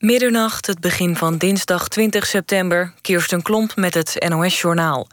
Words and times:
Middernacht, 0.00 0.66
het 0.66 0.80
begin 0.80 1.16
van 1.16 1.36
dinsdag 1.36 1.88
20 1.88 2.26
september. 2.26 2.92
Kirsten 3.00 3.42
Klomp 3.42 3.76
met 3.76 3.94
het 3.94 4.26
NOS-journaal. 4.28 5.06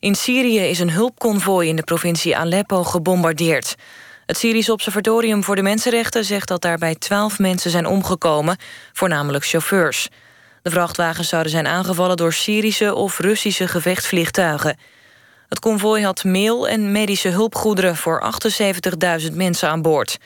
In 0.00 0.14
Syrië 0.14 0.60
is 0.60 0.78
een 0.78 0.90
hulpconvooi 0.90 1.68
in 1.68 1.76
de 1.76 1.82
provincie 1.82 2.36
Aleppo 2.36 2.84
gebombardeerd. 2.84 3.74
Het 4.26 4.38
Syrisch 4.38 4.68
Observatorium 4.68 5.44
voor 5.44 5.56
de 5.56 5.62
Mensenrechten 5.62 6.24
zegt 6.24 6.48
dat 6.48 6.62
daarbij 6.62 6.94
twaalf 6.94 7.38
mensen 7.38 7.70
zijn 7.70 7.86
omgekomen, 7.86 8.56
voornamelijk 8.92 9.44
chauffeurs. 9.44 10.08
De 10.62 10.70
vrachtwagens 10.70 11.28
zouden 11.28 11.52
zijn 11.52 11.66
aangevallen 11.66 12.16
door 12.16 12.32
Syrische 12.32 12.94
of 12.94 13.18
Russische 13.18 13.68
gevechtsvliegtuigen. 13.68 14.78
Het 15.48 15.58
konvooi 15.58 16.04
had 16.04 16.24
meel 16.24 16.68
en 16.68 16.92
medische 16.92 17.28
hulpgoederen 17.28 17.96
voor 17.96 18.32
78.000 19.20 19.32
mensen 19.32 19.68
aan 19.68 19.82
boord. 19.82 20.18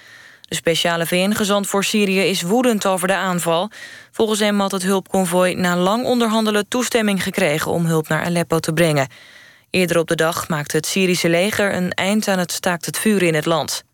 De 0.51 0.57
speciale 0.57 1.07
VN-gezant 1.07 1.67
voor 1.67 1.85
Syrië 1.85 2.21
is 2.21 2.43
woedend 2.43 2.87
over 2.87 3.09
de 3.09 3.15
aanval. 3.15 3.71
Volgens 4.11 4.41
hem 4.41 4.61
had 4.61 4.71
het 4.71 4.83
hulpconvooi 4.83 5.55
na 5.55 5.77
lang 5.77 6.05
onderhandelen 6.05 6.69
toestemming 6.69 7.23
gekregen 7.23 7.71
om 7.71 7.87
hulp 7.87 8.09
naar 8.09 8.25
Aleppo 8.25 8.59
te 8.59 8.73
brengen. 8.73 9.09
Eerder 9.71 9.99
op 9.99 10.09
de 10.09 10.15
dag 10.15 10.49
maakte 10.49 10.77
het 10.77 10.87
Syrische 10.87 11.29
leger 11.29 11.75
een 11.75 11.93
eind 11.93 12.29
aan 12.29 12.39
het 12.39 12.53
staakt 12.53 12.87
het 12.87 12.99
vuur 12.99 13.23
in 13.23 13.35
het 13.35 13.47
land. 13.47 13.85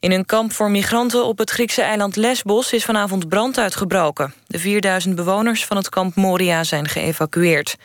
In 0.00 0.12
een 0.12 0.26
kamp 0.26 0.52
voor 0.52 0.70
migranten 0.70 1.24
op 1.24 1.38
het 1.38 1.50
Griekse 1.50 1.82
eiland 1.82 2.16
Lesbos 2.16 2.72
is 2.72 2.84
vanavond 2.84 3.28
brand 3.28 3.58
uitgebroken. 3.58 4.34
De 4.46 4.58
4000 4.58 5.14
bewoners 5.14 5.64
van 5.64 5.76
het 5.76 5.88
kamp 5.88 6.14
Moria 6.14 6.64
zijn 6.64 6.88
geëvacueerd. 6.88 7.76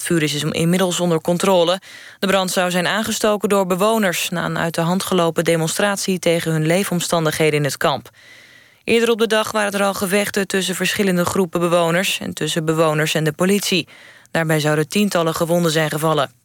Het 0.00 0.08
vuur 0.08 0.22
is 0.22 0.42
inmiddels 0.42 1.00
onder 1.00 1.20
controle. 1.20 1.80
De 2.18 2.26
brand 2.26 2.50
zou 2.50 2.70
zijn 2.70 2.86
aangestoken 2.86 3.48
door 3.48 3.66
bewoners... 3.66 4.28
na 4.28 4.44
een 4.44 4.58
uit 4.58 4.74
de 4.74 4.80
hand 4.80 5.02
gelopen 5.02 5.44
demonstratie... 5.44 6.18
tegen 6.18 6.52
hun 6.52 6.66
leefomstandigheden 6.66 7.58
in 7.58 7.64
het 7.64 7.76
kamp. 7.76 8.10
Eerder 8.84 9.10
op 9.10 9.18
de 9.18 9.26
dag 9.26 9.52
waren 9.52 9.72
er 9.72 9.82
al 9.82 9.94
gevechten 9.94 10.46
tussen 10.46 10.74
verschillende 10.74 11.24
groepen 11.24 11.60
bewoners... 11.60 12.18
en 12.20 12.34
tussen 12.34 12.64
bewoners 12.64 13.14
en 13.14 13.24
de 13.24 13.32
politie. 13.32 13.88
Daarbij 14.30 14.60
zouden 14.60 14.88
tientallen 14.88 15.34
gewonden 15.34 15.72
zijn 15.72 15.90
gevallen. 15.90 16.39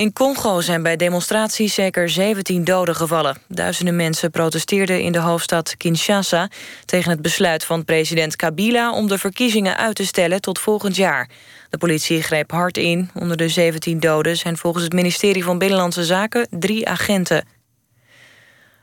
In 0.00 0.12
Congo 0.12 0.60
zijn 0.60 0.82
bij 0.82 0.96
demonstraties 0.96 1.74
zeker 1.74 2.08
17 2.08 2.64
doden 2.64 2.94
gevallen. 2.94 3.36
Duizenden 3.48 3.96
mensen 3.96 4.30
protesteerden 4.30 5.02
in 5.02 5.12
de 5.12 5.18
hoofdstad 5.18 5.76
Kinshasa... 5.76 6.48
tegen 6.84 7.10
het 7.10 7.22
besluit 7.22 7.64
van 7.64 7.84
president 7.84 8.36
Kabila 8.36 8.92
om 8.92 9.08
de 9.08 9.18
verkiezingen 9.18 9.76
uit 9.76 9.94
te 9.94 10.06
stellen 10.06 10.40
tot 10.40 10.58
volgend 10.58 10.96
jaar. 10.96 11.28
De 11.70 11.78
politie 11.78 12.22
greep 12.22 12.50
hard 12.50 12.76
in. 12.76 13.10
Onder 13.14 13.36
de 13.36 13.48
17 13.48 14.00
doden 14.00 14.36
zijn 14.36 14.56
volgens 14.56 14.84
het 14.84 14.92
ministerie 14.92 15.44
van 15.44 15.58
Binnenlandse 15.58 16.04
Zaken 16.04 16.46
drie 16.50 16.88
agenten. 16.88 17.46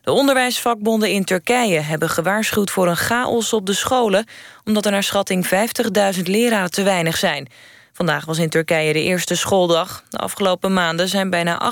De 0.02 0.12
onderwijsvakbonden 0.12 1.12
in 1.12 1.24
Turkije 1.24 1.80
hebben 1.80 2.10
gewaarschuwd 2.10 2.72
voor 2.72 2.88
een 2.88 2.98
chaos 2.98 3.54
op 3.54 3.66
de 3.66 3.74
scholen... 3.74 4.26
omdat 4.64 4.86
er 4.86 4.92
naar 4.92 5.04
schatting 5.04 5.46
50.000 6.16 6.22
leraren 6.24 6.72
te 6.72 6.84
weinig 6.84 7.18
zijn... 7.18 7.48
Vandaag 7.98 8.26
was 8.26 8.38
in 8.38 8.50
Turkije 8.50 8.94
de 8.94 9.02
eerste 9.02 9.36
schooldag. 9.36 10.04
De 10.10 10.18
afgelopen 10.18 10.74
maanden 10.74 11.08
zijn 11.08 11.30
bijna 11.30 11.72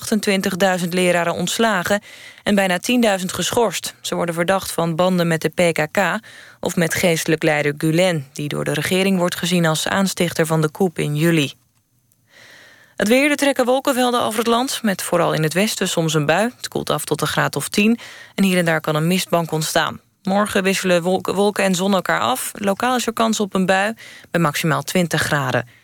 28.000 0.80 0.90
leraren 0.90 1.34
ontslagen... 1.34 2.02
en 2.44 2.56
bijna 2.56 2.80
10.000 3.20 3.26
geschorst. 3.26 3.96
Ze 4.02 4.16
worden 4.16 4.36
verdacht 4.36 4.72
van 4.72 4.96
banden 4.96 5.28
met 5.28 5.42
de 5.42 5.50
PKK... 5.50 6.20
of 6.60 6.76
met 6.76 6.94
geestelijk 6.94 7.44
leider 7.44 7.74
Gulen... 7.78 8.28
die 8.34 8.48
door 8.48 8.64
de 8.64 8.74
regering 8.74 9.18
wordt 9.18 9.36
gezien 9.36 9.66
als 9.66 9.88
aanstichter 9.88 10.46
van 10.46 10.62
de 10.62 10.72
coup 10.72 11.00
in 11.00 11.16
juli. 11.16 11.54
Het 12.96 13.08
weer, 13.08 13.30
er 13.30 13.36
trekken 13.36 13.66
wolkenvelden 13.66 14.22
over 14.22 14.40
het 14.40 14.48
land... 14.48 14.80
met 14.82 15.02
vooral 15.02 15.34
in 15.34 15.44
het 15.44 15.54
westen 15.54 15.90
soms 15.90 16.14
een 16.14 16.26
bui. 16.26 16.52
Het 16.58 16.68
koelt 16.68 16.90
af 16.90 17.06
tot 17.06 17.22
een 17.22 17.28
graad 17.28 17.56
of 17.56 17.70
10. 17.70 18.00
En 18.36 18.44
hier 18.44 18.58
en 18.58 18.66
daar 18.66 18.82
kan 18.82 18.96
een 18.96 19.08
mistbank 19.08 19.52
ontstaan. 19.52 20.00
Morgen 20.24 20.64
wisselen 20.64 21.02
wolken 21.22 21.64
en 21.64 21.76
zon 21.76 21.94
elkaar 21.94 22.20
af. 22.20 22.52
Lokaal 22.54 22.96
is 22.96 23.08
er 23.08 23.14
kans 23.14 23.40
op 23.40 23.54
een 23.54 23.66
bui 23.66 23.94
bij 24.32 24.42
maximaal 24.42 24.84
20 24.84 25.22
graden. 25.22 25.84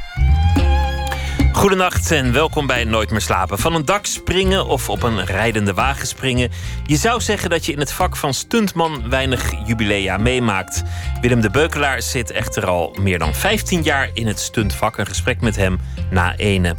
Goedenacht 1.53 2.11
en 2.11 2.33
welkom 2.33 2.67
bij 2.67 2.83
Nooit 2.83 3.11
meer 3.11 3.21
slapen. 3.21 3.59
Van 3.59 3.75
een 3.75 3.85
dak 3.85 4.05
springen 4.05 4.65
of 4.65 4.89
op 4.89 5.03
een 5.03 5.25
rijdende 5.25 5.73
wagen 5.73 6.07
springen. 6.07 6.51
Je 6.85 6.95
zou 6.95 7.21
zeggen 7.21 7.49
dat 7.49 7.65
je 7.65 7.71
in 7.71 7.79
het 7.79 7.91
vak 7.91 8.15
van 8.15 8.33
stuntman 8.33 9.09
weinig 9.09 9.51
jubilea 9.65 10.17
meemaakt. 10.17 10.83
Willem 11.21 11.41
de 11.41 11.49
Beukelaar 11.49 12.01
zit 12.01 12.31
echter 12.31 12.65
al 12.65 12.95
meer 12.99 13.19
dan 13.19 13.33
15 13.33 13.83
jaar 13.83 14.09
in 14.13 14.27
het 14.27 14.39
stuntvak. 14.39 14.97
Een 14.97 15.05
gesprek 15.05 15.41
met 15.41 15.55
hem 15.55 15.79
na 16.09 16.35
ene. 16.35 16.75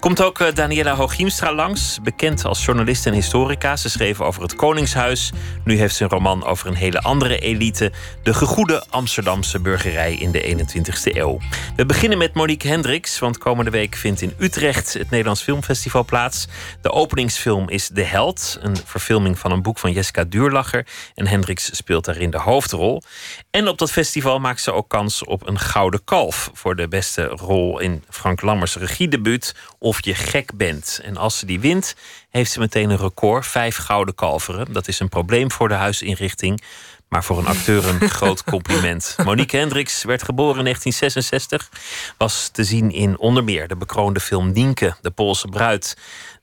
Komt 0.00 0.22
ook 0.22 0.40
eh, 0.40 0.54
Daniela 0.54 0.94
Hooghiemstra 0.94 1.54
langs, 1.54 1.98
bekend 2.02 2.44
als 2.44 2.64
journalist 2.64 3.06
en 3.06 3.12
historica. 3.12 3.76
Ze 3.76 3.90
schreef 3.90 4.20
over 4.20 4.42
het 4.42 4.54
Koningshuis. 4.54 5.32
Nu 5.64 5.78
heeft 5.78 5.94
ze 5.94 6.02
een 6.02 6.10
roman 6.10 6.44
over 6.44 6.66
een 6.66 6.74
hele 6.74 7.02
andere 7.02 7.38
elite. 7.38 7.92
De 8.22 8.34
gegoede 8.34 8.84
Amsterdamse 8.88 9.60
burgerij 9.60 10.14
in 10.14 10.30
de 10.30 10.56
21ste 10.56 11.16
eeuw. 11.16 11.38
We 11.76 11.86
beginnen 11.86 12.18
met 12.18 12.34
Monique 12.34 12.68
Hendricks, 12.68 13.18
want 13.18 13.38
komende 13.38 13.70
week 13.70 13.94
vindt 13.94 14.15
in 14.22 14.34
Utrecht 14.38 14.92
het 14.92 15.10
Nederlands 15.10 15.42
Filmfestival 15.42 16.04
plaats. 16.04 16.46
De 16.82 16.90
openingsfilm 16.90 17.68
is 17.68 17.88
De 17.88 18.02
Held, 18.02 18.58
een 18.60 18.76
verfilming 18.84 19.38
van 19.38 19.52
een 19.52 19.62
boek 19.62 19.78
van 19.78 19.92
Jessica 19.92 20.24
Duurlacher. 20.24 20.86
En 21.14 21.26
Hendricks 21.26 21.76
speelt 21.76 22.04
daarin 22.04 22.30
de 22.30 22.38
hoofdrol. 22.38 23.02
En 23.50 23.68
op 23.68 23.78
dat 23.78 23.90
festival 23.90 24.38
maakt 24.38 24.60
ze 24.60 24.72
ook 24.72 24.88
kans 24.88 25.24
op 25.24 25.48
een 25.48 25.58
gouden 25.58 26.04
kalf 26.04 26.50
voor 26.52 26.76
de 26.76 26.88
beste 26.88 27.24
rol 27.24 27.78
in 27.78 28.04
Frank 28.10 28.40
Lammers 28.40 28.76
regiedebuut 28.76 29.54
Of 29.78 30.04
je 30.04 30.14
gek 30.14 30.56
bent. 30.56 31.00
En 31.02 31.16
als 31.16 31.38
ze 31.38 31.46
die 31.46 31.60
wint, 31.60 31.94
heeft 32.30 32.50
ze 32.50 32.58
meteen 32.58 32.90
een 32.90 32.96
record: 32.96 33.46
vijf 33.46 33.76
gouden 33.76 34.14
kalveren. 34.14 34.72
Dat 34.72 34.88
is 34.88 35.00
een 35.00 35.08
probleem 35.08 35.50
voor 35.50 35.68
de 35.68 35.74
huisinrichting. 35.74 36.62
Maar 37.08 37.24
voor 37.24 37.38
een 37.38 37.46
acteur 37.46 37.86
een 37.86 38.08
groot 38.18 38.44
compliment. 38.44 39.16
Monique 39.24 39.58
Hendricks 39.58 40.04
werd 40.04 40.22
geboren 40.22 40.58
in 40.58 40.64
1966. 40.64 41.70
Was 42.18 42.48
te 42.48 42.64
zien 42.64 42.90
in 42.90 43.18
onder 43.18 43.44
meer 43.44 43.68
de 43.68 43.76
bekroonde 43.76 44.20
film 44.20 44.52
Nienke, 44.52 44.94
de 45.00 45.10
Poolse 45.10 45.48
bruid. 45.48 45.96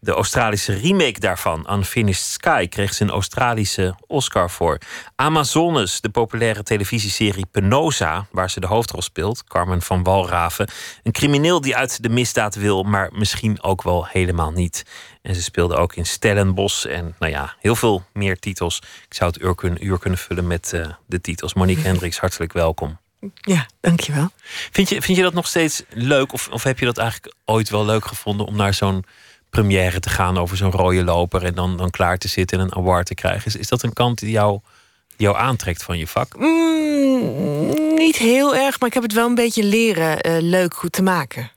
De 0.04 0.12
Australische 0.12 0.74
remake 0.74 1.20
daarvan, 1.20 1.68
Unfinished 1.72 2.24
Sky, 2.24 2.68
kreeg 2.68 2.94
ze 2.94 3.04
een 3.04 3.10
Australische 3.10 3.96
Oscar 4.08 4.50
voor. 4.50 4.78
Amazones, 5.16 6.02
de 6.02 6.10
populaire 6.10 6.64
televisieserie 6.64 7.46
Penosa, 7.52 8.28
waar 8.32 8.50
ze 8.50 8.60
de 8.60 8.68
hoofdrol 8.68 9.02
speelt, 9.02 9.44
Carmen 9.44 9.82
van 9.82 10.04
Walraven. 10.04 10.68
Een 11.04 11.12
crimineel 11.12 11.62
die 11.62 11.76
uit 11.76 12.04
de 12.04 12.10
misdaad 12.10 12.56
wil, 12.56 12.84
maar 12.84 13.10
misschien 13.14 13.62
ook 13.62 13.84
wel 13.84 14.08
helemaal 14.08 14.52
niet. 14.52 14.86
En 15.22 15.36
ze 15.36 15.44
speelde 15.44 15.76
ook 15.76 15.96
in 15.96 16.06
Stellenbos 16.06 16.86
en 16.86 17.16
nou 17.20 17.32
ja, 17.32 17.56
heel 17.60 17.76
veel 17.76 18.04
meer 18.14 18.40
titels. 18.40 18.82
Ik 19.08 19.14
zou 19.14 19.32
het 19.32 19.42
uur 19.42 19.56
kunnen, 19.56 19.86
uur 19.86 20.00
kunnen 20.00 20.20
vullen 20.20 20.48
met 20.48 20.72
uh, 20.76 20.86
de 21.06 21.22
titels. 21.22 21.54
Monique 21.54 21.84
Hendricks, 21.84 22.20
hartelijk 22.20 22.54
welkom. 22.54 23.00
Ja, 23.34 23.68
dankjewel. 23.82 24.30
Vind 24.72 24.90
je, 24.90 25.02
vind 25.02 25.18
je 25.18 25.24
dat 25.24 25.34
nog 25.34 25.48
steeds 25.48 25.84
leuk? 25.90 26.34
Of, 26.34 26.48
of 26.52 26.64
heb 26.64 26.80
je 26.80 26.86
dat 26.86 26.98
eigenlijk 26.98 27.36
ooit 27.46 27.70
wel 27.70 27.86
leuk 27.86 28.06
gevonden 28.06 28.46
om 28.46 28.56
naar 28.56 28.74
zo'n 28.74 29.06
première 29.54 30.00
te 30.00 30.10
gaan 30.10 30.38
over 30.38 30.58
zo'n 30.58 30.72
rode 30.72 31.04
loper 31.04 31.44
en 31.44 31.56
dan, 31.56 31.78
dan 31.78 31.90
klaar 31.90 32.18
te 32.18 32.28
zitten 32.28 32.60
en 32.60 32.66
een 32.66 32.76
award 32.76 33.06
te 33.06 33.14
krijgen? 33.14 33.46
Is, 33.46 33.56
is 33.56 33.68
dat 33.68 33.84
een 33.84 33.94
kant 33.94 34.20
die 34.20 34.32
jou, 34.32 34.60
die 35.08 35.26
jou 35.28 35.38
aantrekt 35.38 35.84
van 35.84 35.98
je 35.98 36.08
vak? 36.08 36.38
Mm, 36.38 37.94
niet 37.96 38.16
heel 38.16 38.56
erg, 38.56 38.80
maar 38.80 38.88
ik 38.88 38.94
heb 38.94 39.04
het 39.04 39.14
wel 39.14 39.28
een 39.28 39.36
beetje 39.36 39.64
leren 39.64 40.28
uh, 40.28 40.38
leuk 40.40 40.74
goed 40.74 40.92
te 40.92 41.02
maken. 41.02 41.52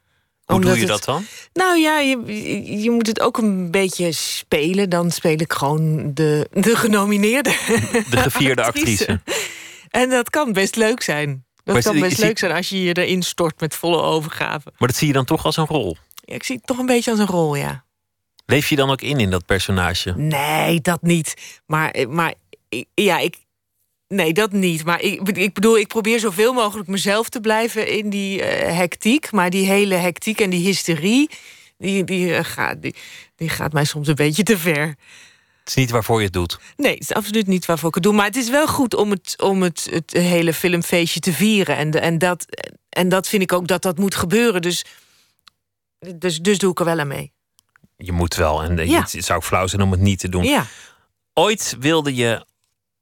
Hoe 0.44 0.60
doe 0.60 0.78
je 0.78 0.86
dat 0.86 1.04
dan? 1.04 1.24
Nou 1.52 1.78
ja, 1.78 1.98
je, 1.98 2.80
je 2.82 2.90
moet 2.90 3.06
het 3.06 3.20
ook 3.20 3.38
een 3.38 3.70
beetje 3.70 4.12
spelen. 4.12 4.90
Dan 4.90 5.10
speel 5.10 5.40
ik 5.40 5.52
gewoon 5.52 6.14
de, 6.14 6.48
de 6.52 6.76
genomineerde. 6.76 7.50
De 8.10 8.16
gevierde 8.16 8.64
actrice. 8.64 9.20
En 9.90 10.10
dat 10.10 10.30
kan 10.30 10.52
best 10.52 10.76
leuk 10.76 11.02
zijn. 11.02 11.44
Dat 11.64 11.74
maar 11.74 11.82
kan 11.82 12.00
best 12.00 12.18
leuk 12.18 12.38
zijn 12.38 12.52
als 12.52 12.68
je 12.68 12.82
je 12.82 12.92
erin 12.92 13.22
stort 13.22 13.60
met 13.60 13.74
volle 13.74 14.00
overgave. 14.00 14.72
Maar 14.78 14.88
dat 14.88 14.96
zie 14.96 15.06
je 15.06 15.12
dan 15.12 15.24
toch 15.24 15.44
als 15.44 15.56
een 15.56 15.66
rol? 15.66 15.96
Ja, 16.14 16.34
ik 16.34 16.42
zie 16.42 16.56
het 16.56 16.66
toch 16.66 16.78
een 16.78 16.86
beetje 16.86 17.10
als 17.10 17.20
een 17.20 17.26
rol, 17.26 17.54
ja. 17.54 17.84
Leef 18.46 18.68
je 18.68 18.76
dan 18.76 18.90
ook 18.90 19.00
in 19.00 19.20
in 19.20 19.30
dat 19.30 19.46
personage? 19.46 20.14
Nee, 20.16 20.80
dat 20.80 21.02
niet. 21.02 21.60
Maar, 21.66 21.94
maar 22.08 22.34
ja, 22.94 23.18
ik, 23.18 23.36
Nee, 24.08 24.32
dat 24.32 24.52
niet. 24.52 24.84
Maar 24.84 25.00
ik, 25.00 25.28
ik 25.28 25.54
bedoel, 25.54 25.78
ik 25.78 25.88
probeer 25.88 26.20
zoveel 26.20 26.52
mogelijk 26.52 26.88
mezelf 26.88 27.28
te 27.28 27.40
blijven 27.40 27.88
in 27.88 28.10
die 28.10 28.38
uh, 28.38 28.46
hectiek. 28.76 29.32
Maar 29.32 29.50
die 29.50 29.66
hele 29.66 29.94
hectiek 29.94 30.40
en 30.40 30.50
die 30.50 30.64
hysterie, 30.64 31.30
die, 31.78 32.04
die, 32.04 32.28
uh, 32.28 32.38
gaat, 32.42 32.82
die, 32.82 32.94
die 33.36 33.48
gaat 33.48 33.72
mij 33.72 33.84
soms 33.84 34.08
een 34.08 34.14
beetje 34.14 34.42
te 34.42 34.58
ver. 34.58 34.86
Het 35.58 35.68
is 35.68 35.74
niet 35.74 35.90
waarvoor 35.90 36.18
je 36.18 36.24
het 36.24 36.32
doet. 36.32 36.58
Nee, 36.76 36.92
het 36.92 37.00
is 37.00 37.12
absoluut 37.12 37.46
niet 37.46 37.66
waarvoor 37.66 37.88
ik 37.88 37.94
het 37.94 38.02
doe. 38.02 38.12
Maar 38.12 38.26
het 38.26 38.36
is 38.36 38.50
wel 38.50 38.66
goed 38.66 38.94
om 38.94 39.10
het, 39.10 39.42
om 39.42 39.62
het, 39.62 39.88
het 39.90 40.12
hele 40.12 40.52
filmfeestje 40.52 41.20
te 41.20 41.32
vieren. 41.32 41.76
En, 41.76 41.90
en, 41.90 42.18
dat, 42.18 42.46
en 42.88 43.08
dat 43.08 43.28
vind 43.28 43.42
ik 43.42 43.52
ook 43.52 43.66
dat 43.66 43.82
dat 43.82 43.98
moet 43.98 44.14
gebeuren. 44.14 44.62
Dus, 44.62 44.84
dus, 46.16 46.38
dus 46.38 46.58
doe 46.58 46.70
ik 46.70 46.78
er 46.78 46.84
wel 46.84 46.98
aan 46.98 47.06
mee. 47.06 47.32
Je 47.96 48.12
moet 48.12 48.34
wel. 48.34 48.62
En 48.62 48.88
ja. 48.88 49.00
het 49.00 49.16
zou 49.24 49.42
flauw 49.42 49.66
zijn 49.66 49.82
om 49.82 49.90
het 49.90 50.00
niet 50.00 50.18
te 50.18 50.28
doen. 50.28 50.44
Ja. 50.44 50.66
Ooit 51.34 51.76
wilde 51.80 52.14
je 52.14 52.46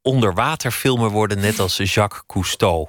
onderwaterfilmer 0.02 1.10
worden, 1.10 1.40
net 1.40 1.58
als 1.58 1.76
Jacques 1.76 2.22
Cousteau. 2.26 2.88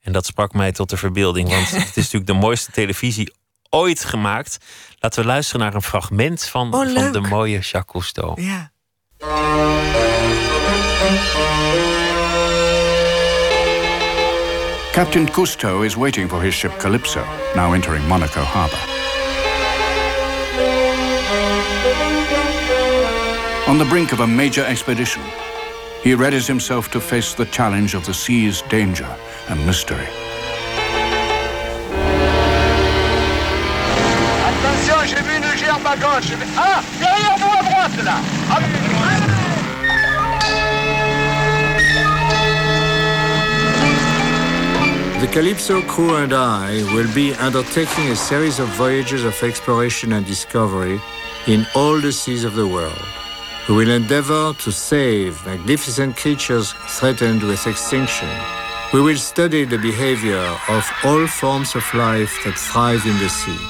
En 0.00 0.12
dat 0.12 0.26
sprak 0.26 0.52
mij 0.52 0.72
tot 0.72 0.90
de 0.90 0.96
verbeelding, 0.96 1.48
want 1.54 1.70
het 1.70 1.88
is 1.88 1.94
natuurlijk 1.96 2.26
de 2.26 2.32
mooiste 2.32 2.70
televisie 2.70 3.32
ooit 3.70 4.04
gemaakt. 4.04 4.58
Laten 4.98 5.22
we 5.22 5.26
luisteren 5.26 5.60
naar 5.60 5.74
een 5.74 5.82
fragment 5.82 6.44
van, 6.44 6.74
Oh, 6.74 6.94
van 6.94 7.12
de 7.12 7.20
mooie 7.20 7.58
Jacques 7.58 7.84
Cousteau. 7.84 8.42
Ja. 8.42 8.70
Captain 14.92 15.30
Cousteau 15.30 15.84
is 15.84 15.94
waiting 15.94 16.28
for 16.28 16.42
his 16.42 16.54
ship 16.54 16.78
Calypso, 16.78 17.24
now 17.54 17.74
entering 17.74 18.06
Monaco 18.06 18.40
harbor. 18.40 18.78
On 23.68 23.76
the 23.76 23.84
brink 23.84 24.12
of 24.12 24.20
a 24.20 24.26
major 24.26 24.64
expedition, 24.64 25.22
he 26.02 26.14
readies 26.14 26.46
himself 26.48 26.90
to 26.92 27.00
face 27.02 27.34
the 27.34 27.44
challenge 27.44 27.92
of 27.94 28.06
the 28.06 28.14
sea's 28.14 28.62
danger 28.70 29.14
and 29.50 29.66
mystery. 29.66 30.08
Attention, 34.48 35.04
j'ai 35.06 35.22
vu 35.22 35.36
une 35.36 35.54
gerbe 35.58 35.86
à 35.86 35.96
gauche. 35.98 36.28
J'ai 36.28 36.36
Ah 36.56 36.82
Derrière 36.98 37.36
vous 37.36 37.52
à 37.58 37.62
droite, 37.62 38.04
là 38.04 38.16
Ah, 38.50 38.62
The 45.20 45.26
Calypso 45.30 45.82
crew 45.82 46.14
and 46.16 46.32
I 46.32 46.82
will 46.94 47.12
be 47.14 47.34
undertaking 47.34 48.08
a 48.08 48.16
series 48.16 48.58
of 48.60 48.68
voyages 48.78 49.24
of 49.24 49.42
exploration 49.42 50.14
and 50.14 50.24
discovery 50.24 50.98
in 51.46 51.66
all 51.74 52.00
the 52.00 52.12
seas 52.12 52.44
of 52.44 52.54
the 52.54 52.66
world. 52.66 53.17
We 53.68 53.74
will 53.74 53.90
endeavor 53.90 54.54
to 54.54 54.72
save 54.72 55.44
magnificent 55.44 56.16
creatures 56.16 56.72
threatened 56.86 57.42
with 57.42 57.66
extinction. 57.66 58.30
We 58.94 59.02
will 59.02 59.18
study 59.18 59.66
the 59.66 59.76
behavior 59.76 60.46
of 60.70 60.90
all 61.04 61.26
forms 61.26 61.74
of 61.74 61.84
life 61.92 62.32
that 62.44 62.56
thrive 62.56 63.04
in 63.04 63.18
the 63.18 63.28
sea. 63.28 63.60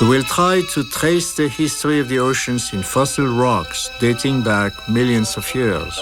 We 0.00 0.08
will 0.08 0.24
try 0.24 0.62
to 0.72 0.82
trace 0.82 1.34
the 1.34 1.48
history 1.48 2.00
of 2.00 2.08
the 2.08 2.18
oceans 2.18 2.72
in 2.72 2.82
fossil 2.82 3.28
rocks 3.28 3.88
dating 4.00 4.42
back 4.42 4.72
millions 4.88 5.36
of 5.36 5.54
years. 5.54 5.96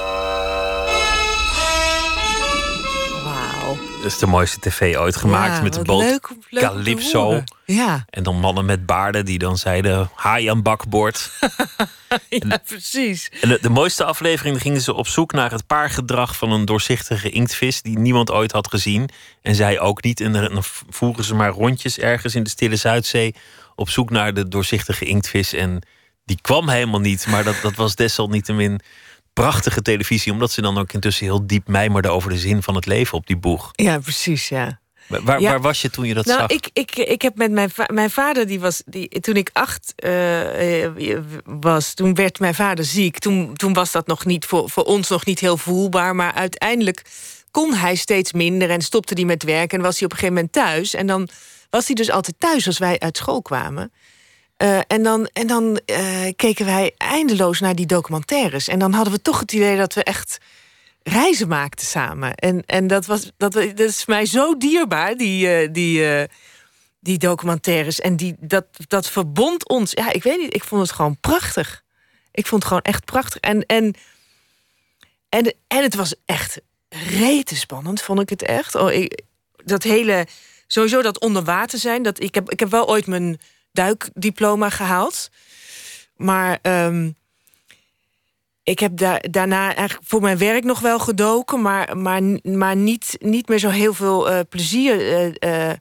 Dat 4.05 4.13
is 4.13 4.19
de 4.19 4.27
mooiste 4.27 4.61
tv 4.61 4.97
ooit 4.97 5.17
gemaakt 5.17 5.57
Ja, 5.57 5.63
met 5.63 5.75
de 5.75 5.83
boot 5.83 6.03
leuk 6.03 6.31
leuk 6.49 6.63
Calypso. 6.63 7.43
Ja. 7.65 8.05
En 8.11 8.23
dan 8.23 8.41
mannen 8.41 8.65
met 8.65 8.87
baarden 8.87 9.25
die 9.25 9.39
dan 9.39 9.59
zeiden: 9.59 10.11
haai 10.15 10.47
aan 10.47 10.63
bakboord. 10.63 11.31
ja, 12.29 12.59
precies. 12.67 13.31
En 13.41 13.49
de, 13.49 13.59
de 13.63 13.69
mooiste 13.69 14.05
aflevering 14.05 14.61
gingen 14.61 14.81
ze 14.81 14.95
op 14.95 15.07
zoek 15.07 15.33
naar 15.33 15.51
het 15.51 15.67
paargedrag 15.67 16.37
van 16.37 16.53
een 16.53 16.65
doorzichtige 16.65 17.31
inktvis 17.31 17.83
die 17.83 17.99
niemand 17.99 18.31
ooit 18.31 18.53
had 18.53 18.69
gezien. 18.69 19.09
En 19.43 19.55
zij 19.55 19.81
ook 19.81 20.03
niet. 20.03 20.21
En 20.21 20.33
dan 20.33 20.63
voeren 20.89 21.25
ze 21.25 21.35
maar 21.35 21.51
rondjes 21.51 21.99
ergens 21.99 22.35
in 22.35 22.43
de 22.43 22.51
Stille 22.51 22.77
Zuidzee 22.77 23.35
op 23.75 23.91
zoek 23.91 24.11
naar 24.11 24.35
de 24.35 24.49
doorzichtige 24.49 25.05
inktvis. 25.05 25.53
En 25.53 25.83
die 26.25 26.39
kwam 26.41 26.69
helemaal 26.69 27.01
niet. 27.01 27.27
Maar 27.27 27.45
dat, 27.45 27.57
dat 27.63 27.75
was 27.75 27.95
desalniettemin 27.95 28.81
prachtige 29.35 29.83
televisie, 29.83 30.33
omdat 30.33 30.51
ze 30.51 30.61
dan 30.63 30.79
ook 30.79 30.93
intussen 30.93 31.25
heel 31.25 31.47
diep 31.47 31.69
mijmerden 31.69 32.13
over 32.13 32.31
de 32.31 32.39
zin 32.39 32.63
van 32.63 32.75
het 32.75 32.87
leven 32.87 33.19
op 33.19 33.27
die 33.27 33.37
boeg. 33.37 33.71
Ja, 33.73 33.99
precies, 33.99 34.49
ja. 34.49 34.81
Waar, 35.07 35.41
Ja. 35.41 35.51
waar 35.51 35.61
was 35.61 35.83
je 35.83 35.91
toen 35.91 36.05
je 36.07 36.15
dat 36.15 36.25
nou, 36.25 36.39
zag? 36.39 36.49
ik, 36.49 36.71
ik, 36.73 36.97
ik 36.97 37.23
heb 37.23 37.37
met 37.37 37.51
mijn, 37.51 37.71
va- 37.71 37.89
mijn 37.93 38.11
vader, 38.11 38.47
die 38.47 38.61
was, 38.61 38.83
die, 38.87 39.09
toen 39.21 39.37
ik 39.37 39.51
acht 39.53 39.93
eh, 39.97 40.85
eh, 40.85 41.23
was, 41.45 41.95
toen 41.95 42.15
werd 42.15 42.39
mijn 42.39 42.55
vader 42.55 42.85
ziek. 42.85 43.19
Toen, 43.19 43.55
toen 43.55 43.73
was 43.73 43.93
dat 43.93 44.07
nog 44.07 44.25
niet 44.25 44.45
voor, 44.45 44.71
voor 44.71 44.83
ons 44.85 45.09
nog 45.09 45.25
niet 45.25 45.41
heel 45.41 45.57
voelbaar. 45.57 46.15
Maar 46.15 46.33
uiteindelijk 46.33 47.03
kon 47.51 47.75
hij 47.75 47.95
steeds 47.95 48.33
minder 48.33 48.71
en 48.71 48.81
stopte 48.81 49.15
hij 49.15 49.25
met 49.25 49.43
werken. 49.43 49.79
En 49.79 49.85
was 49.85 49.97
hij 49.99 50.05
op 50.05 50.13
een 50.13 50.19
gegeven 50.19 50.35
moment 50.35 50.53
thuis. 50.53 50.95
En 50.95 51.07
dan 51.07 51.29
was 51.71 51.87
hij 51.87 51.95
dus 51.95 52.11
altijd 52.11 52.37
thuis 52.39 52.67
als 52.67 52.79
wij 52.79 52.99
uit 52.99 53.17
school 53.17 53.43
kwamen. 53.43 53.93
Eh, 54.65 54.79
en 54.87 55.03
dan, 55.03 55.29
en 55.33 55.47
dan 55.47 55.81
eh, 55.87 56.27
keken 56.37 56.67
wij 56.67 56.95
eindeloos 56.97 57.61
naar 57.61 57.75
die 57.75 57.87
documentaires. 57.87 58.69
En 58.69 58.79
dan 58.79 58.93
hadden 58.93 59.13
we 59.13 59.23
toch 59.23 59.41
het 59.41 59.53
idee 59.53 59.77
dat 59.77 59.95
we 59.95 60.05
echt 60.05 60.39
reizen 61.03 61.49
maakten 61.49 61.87
samen. 61.87 62.35
En, 62.35 62.65
en 62.67 62.87
dat, 62.87 63.07
was, 63.07 63.31
dat, 63.37 63.53
dat 63.53 63.79
is 63.79 64.07
mij 64.07 64.27
zo 64.27 64.57
dierbaar, 64.57 65.17
die, 65.17 65.49
eh, 65.49 65.73
die, 65.73 66.29
die 67.01 67.19
documentaires. 67.19 68.01
En 68.01 68.17
die, 68.17 68.37
dat, 68.41 68.67
dat 68.89 69.09
verbond 69.09 69.69
ons. 69.69 69.91
Ja, 69.91 70.13
ik 70.13 70.23
weet 70.23 70.39
niet, 70.39 70.55
ik 70.55 70.65
vond 70.65 70.83
het 70.83 70.93
gewoon 70.93 71.21
prachtig. 71.21 71.83
Ik 72.33 72.47
vond 72.47 72.63
het 72.63 72.73
gewoon 72.73 72.93
echt 72.93 73.05
prachtig. 73.05 73.41
En, 73.41 73.67
en, 73.67 73.95
en, 75.29 75.55
en 75.67 75.83
het 75.83 75.95
was 75.95 76.15
echt 76.25 76.61
rete 76.89 77.57
spannend, 77.57 78.03
vond 78.03 78.21
ik 78.21 78.29
het 78.29 78.43
echt. 78.43 78.75
Oh, 78.75 78.93
ik, 78.93 79.23
dat 79.65 79.83
hele, 79.83 80.27
sowieso 80.67 81.03
dat 81.03 81.21
onder 81.21 81.45
water 81.45 81.79
zijn. 81.79 82.03
Dat, 82.03 82.21
ik, 82.21 82.35
heb, 82.35 82.51
ik 82.51 82.61
heb 82.61 82.71
wel 82.71 82.89
ooit 82.89 83.07
mijn 83.07 83.41
duikdiploma 83.75 84.71
gehaald. 84.71 85.31
Maar 86.17 86.59
ehm, 86.63 87.11
ik 88.63 88.79
heb 88.79 88.97
daar, 88.97 89.25
daarna 89.31 89.75
eigenlijk 89.75 90.09
voor 90.09 90.21
mijn 90.21 90.39
werk 90.39 90.65
nog 90.65 90.81
wel 90.81 90.99
gedoken, 90.99 91.63
maar, 91.63 91.97
maar, 91.97 92.23
maar 92.43 92.77
niet, 92.77 93.17
niet 93.21 93.49
meer 93.49 93.59
zo 93.59 93.69
heel 93.69 93.95
veel 93.95 94.31
eh, 94.31 94.41
plezier 94.49 94.99
eh, 95.39 95.71
eh, 95.71 95.77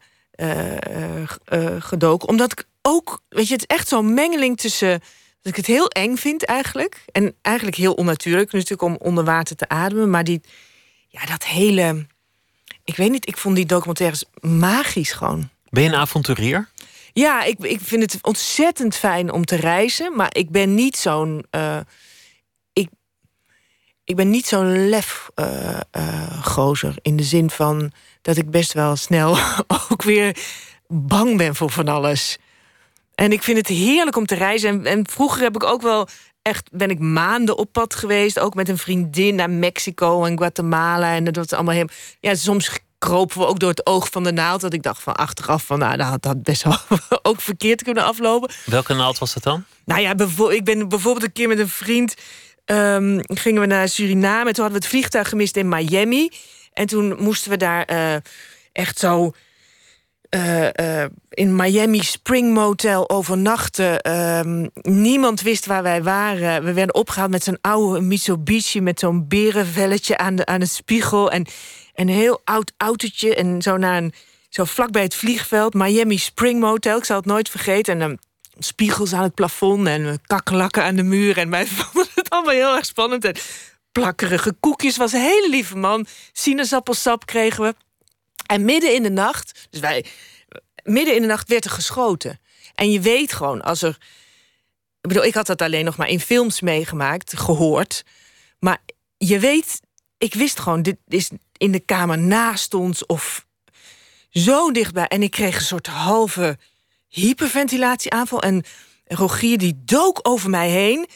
gedoken. 1.79 2.27
Omdat 2.27 2.51
ik 2.51 2.65
ook, 2.81 3.21
weet 3.29 3.47
je, 3.47 3.53
het 3.53 3.65
is 3.67 3.75
echt 3.75 3.87
zo'n 3.87 4.13
mengeling 4.13 4.57
tussen 4.57 4.99
dat 5.41 5.51
ik 5.51 5.55
het 5.55 5.65
heel 5.65 5.87
eng 5.87 6.15
vind 6.15 6.45
eigenlijk. 6.45 7.05
En 7.11 7.35
eigenlijk 7.41 7.77
heel 7.77 7.93
onnatuurlijk, 7.93 8.51
natuurlijk 8.51 8.81
om 8.81 8.95
onder 8.95 9.23
water 9.23 9.55
te 9.55 9.69
ademen. 9.69 10.09
Maar 10.09 10.23
die, 10.23 10.41
ja, 11.07 11.25
dat 11.25 11.45
hele. 11.45 12.05
Ik 12.83 12.95
weet 12.95 13.11
niet, 13.11 13.27
ik 13.27 13.37
vond 13.37 13.55
die 13.55 13.65
documentaires 13.65 14.23
magisch 14.39 15.11
gewoon. 15.11 15.49
Ben 15.69 15.83
je 15.83 15.89
een 15.89 15.95
avonturier? 15.95 16.69
Ja, 17.13 17.43
ik, 17.43 17.59
ik 17.59 17.79
vind 17.81 18.01
het 18.01 18.17
ontzettend 18.21 18.95
fijn 18.95 19.31
om 19.31 19.45
te 19.45 19.55
reizen. 19.55 20.15
Maar 20.15 20.35
ik 20.35 20.49
ben 20.49 20.75
niet 20.75 20.97
zo'n. 20.97 21.45
eh, 21.49 21.79
ik, 22.73 22.89
ik 24.03 24.15
ben 24.15 24.29
niet 24.29 24.45
zo'n 24.45 24.89
lef 24.89 25.29
eh, 25.35 25.79
eh, 25.91 26.45
gozer. 26.45 26.95
In 27.01 27.15
de 27.15 27.23
zin 27.23 27.49
van 27.49 27.91
dat 28.21 28.37
ik 28.37 28.51
best 28.51 28.73
wel 28.73 28.95
snel 28.95 29.37
ook 29.89 30.03
weer 30.03 30.37
bang 30.87 31.37
ben 31.37 31.55
voor 31.55 31.69
van 31.69 31.87
alles. 31.87 32.37
En 33.15 33.31
ik 33.31 33.43
vind 33.43 33.57
het 33.57 33.67
heerlijk 33.67 34.15
om 34.17 34.25
te 34.25 34.35
reizen. 34.35 34.69
En, 34.69 34.85
en 34.85 35.07
vroeger 35.09 35.41
heb 35.41 35.55
ik 35.55 35.63
ook 35.63 35.81
wel 35.81 36.07
echt 36.41 36.69
ben 36.71 36.89
ik 36.89 36.99
maanden 36.99 37.57
op 37.57 37.71
pad 37.71 37.95
geweest, 37.95 38.39
ook 38.39 38.53
met 38.53 38.69
een 38.69 38.77
vriendin 38.77 39.35
naar 39.35 39.49
Mexico 39.49 40.23
en 40.25 40.37
Guatemala 40.37 41.15
en 41.15 41.23
dat 41.23 41.35
was 41.35 41.53
allemaal 41.53 41.75
heel. 41.75 41.87
Ja, 42.19 42.35
soms 42.35 42.79
kropen 43.03 43.39
we 43.39 43.45
ook 43.45 43.59
door 43.59 43.69
het 43.69 43.85
oog 43.85 44.07
van 44.11 44.23
de 44.23 44.31
naald. 44.31 44.61
Dat 44.61 44.73
ik 44.73 44.83
dacht 44.83 45.01
van 45.01 45.13
achteraf 45.13 45.63
van, 45.63 45.79
nou, 45.79 45.97
dat 45.97 46.07
had 46.07 46.21
dat 46.21 46.43
best 46.43 46.63
wel 46.63 46.77
ook 47.29 47.41
verkeerd 47.41 47.83
kunnen 47.83 48.03
aflopen. 48.03 48.51
Welke 48.65 48.93
naald 48.93 49.17
was 49.17 49.33
dat 49.33 49.43
dan? 49.43 49.63
Nou 49.85 50.01
ja, 50.01 50.15
ik 50.49 50.63
ben 50.63 50.89
bijvoorbeeld 50.89 51.25
een 51.25 51.31
keer 51.31 51.47
met 51.47 51.59
een 51.59 51.69
vriend 51.69 52.15
ehm, 52.65 53.19
gingen 53.21 53.61
we 53.61 53.67
naar 53.67 53.89
Suriname. 53.89 54.47
En 54.47 54.53
toen 54.53 54.63
hadden 54.63 54.81
we 54.81 54.85
het 54.85 54.87
vliegtuig 54.87 55.29
gemist 55.29 55.55
in 55.55 55.69
Miami. 55.69 56.29
En 56.73 56.85
toen 56.85 57.15
moesten 57.19 57.51
we 57.51 57.57
daar 57.57 57.83
eh, 57.83 58.15
echt 58.71 58.99
zo 58.99 59.31
eh, 60.29 61.01
eh, 61.03 61.09
in 61.29 61.55
Miami 61.55 62.03
Spring 62.03 62.53
Motel 62.53 63.09
overnachten. 63.09 64.01
Ehm, 64.01 64.67
niemand 64.81 65.41
wist 65.41 65.65
waar 65.65 65.83
wij 65.83 66.03
waren. 66.03 66.63
We 66.63 66.73
werden 66.73 66.95
opgehaald 66.95 67.31
met 67.31 67.43
zo'n 67.43 67.57
oude 67.61 68.01
Mitsubishi 68.01 68.81
met 68.81 68.99
zo'n 68.99 69.27
berenvelletje 69.27 70.17
aan, 70.17 70.35
de, 70.35 70.45
aan 70.45 70.59
het 70.59 70.71
spiegel. 70.71 71.31
En 71.31 71.45
een 71.93 72.09
heel 72.09 72.41
oud 72.43 72.71
autootje. 72.77 73.35
En 73.35 73.61
zo 73.61 73.77
naar 73.77 73.97
een 73.97 74.13
zo 74.49 74.63
vlakbij 74.63 75.01
het 75.01 75.15
vliegveld, 75.15 75.73
Miami 75.73 76.17
Spring 76.17 76.59
Motel. 76.59 76.97
Ik 76.97 77.03
zal 77.03 77.17
het 77.17 77.25
nooit 77.25 77.49
vergeten. 77.49 77.93
En 77.93 77.99
dan 77.99 78.19
spiegels 78.59 79.13
aan 79.13 79.23
het 79.23 79.33
plafond 79.33 79.87
en 79.87 80.21
kakkerlakken 80.25 80.83
aan 80.83 80.95
de 80.95 81.03
muur. 81.03 81.37
En 81.37 81.49
wij 81.49 81.65
vonden 81.91 82.11
het 82.15 82.29
allemaal 82.29 82.53
heel 82.53 82.75
erg 82.75 82.85
spannend. 82.85 83.25
En 83.25 83.35
plakkerige 83.91 84.55
koekjes 84.59 84.97
was 84.97 85.13
een 85.13 85.21
hele 85.21 85.49
lieve 85.49 85.77
man. 85.77 86.05
Sinaasappelsap 86.31 87.25
kregen 87.25 87.63
we. 87.63 87.75
En 88.45 88.65
midden 88.65 88.93
in 88.93 89.03
de 89.03 89.09
nacht, 89.09 89.67
dus 89.69 89.79
wij, 89.79 90.05
midden 90.83 91.15
in 91.15 91.21
de 91.21 91.27
nacht 91.27 91.49
werd 91.49 91.65
er 91.65 91.71
geschoten. 91.71 92.39
En 92.75 92.91
je 92.91 92.99
weet 92.99 93.33
gewoon, 93.33 93.61
als 93.61 93.81
er. 93.81 93.97
Ik 95.01 95.09
bedoel, 95.09 95.23
ik 95.23 95.33
had 95.33 95.45
dat 95.45 95.61
alleen 95.61 95.85
nog 95.85 95.97
maar 95.97 96.07
in 96.07 96.19
films 96.19 96.61
meegemaakt, 96.61 97.37
gehoord. 97.37 98.03
Maar 98.59 98.81
je 99.17 99.39
weet, 99.39 99.79
ik 100.17 100.33
wist 100.33 100.59
gewoon, 100.59 100.81
dit 100.81 100.97
is 101.07 101.29
in 101.57 101.71
de 101.71 101.79
kamer 101.79 102.17
naast 102.17 102.73
ons 102.73 103.05
of 103.05 103.45
zo 104.29 104.71
dichtbij. 104.71 105.07
En 105.07 105.23
ik 105.23 105.31
kreeg 105.31 105.55
een 105.55 105.61
soort 105.61 105.87
halve 105.87 106.57
hyperventilatieaanval. 107.07 108.41
En 108.41 108.63
Rogier 109.05 109.57
die 109.57 109.81
dook 109.85 110.19
over 110.21 110.49
mij 110.49 110.69
heen. 110.69 111.07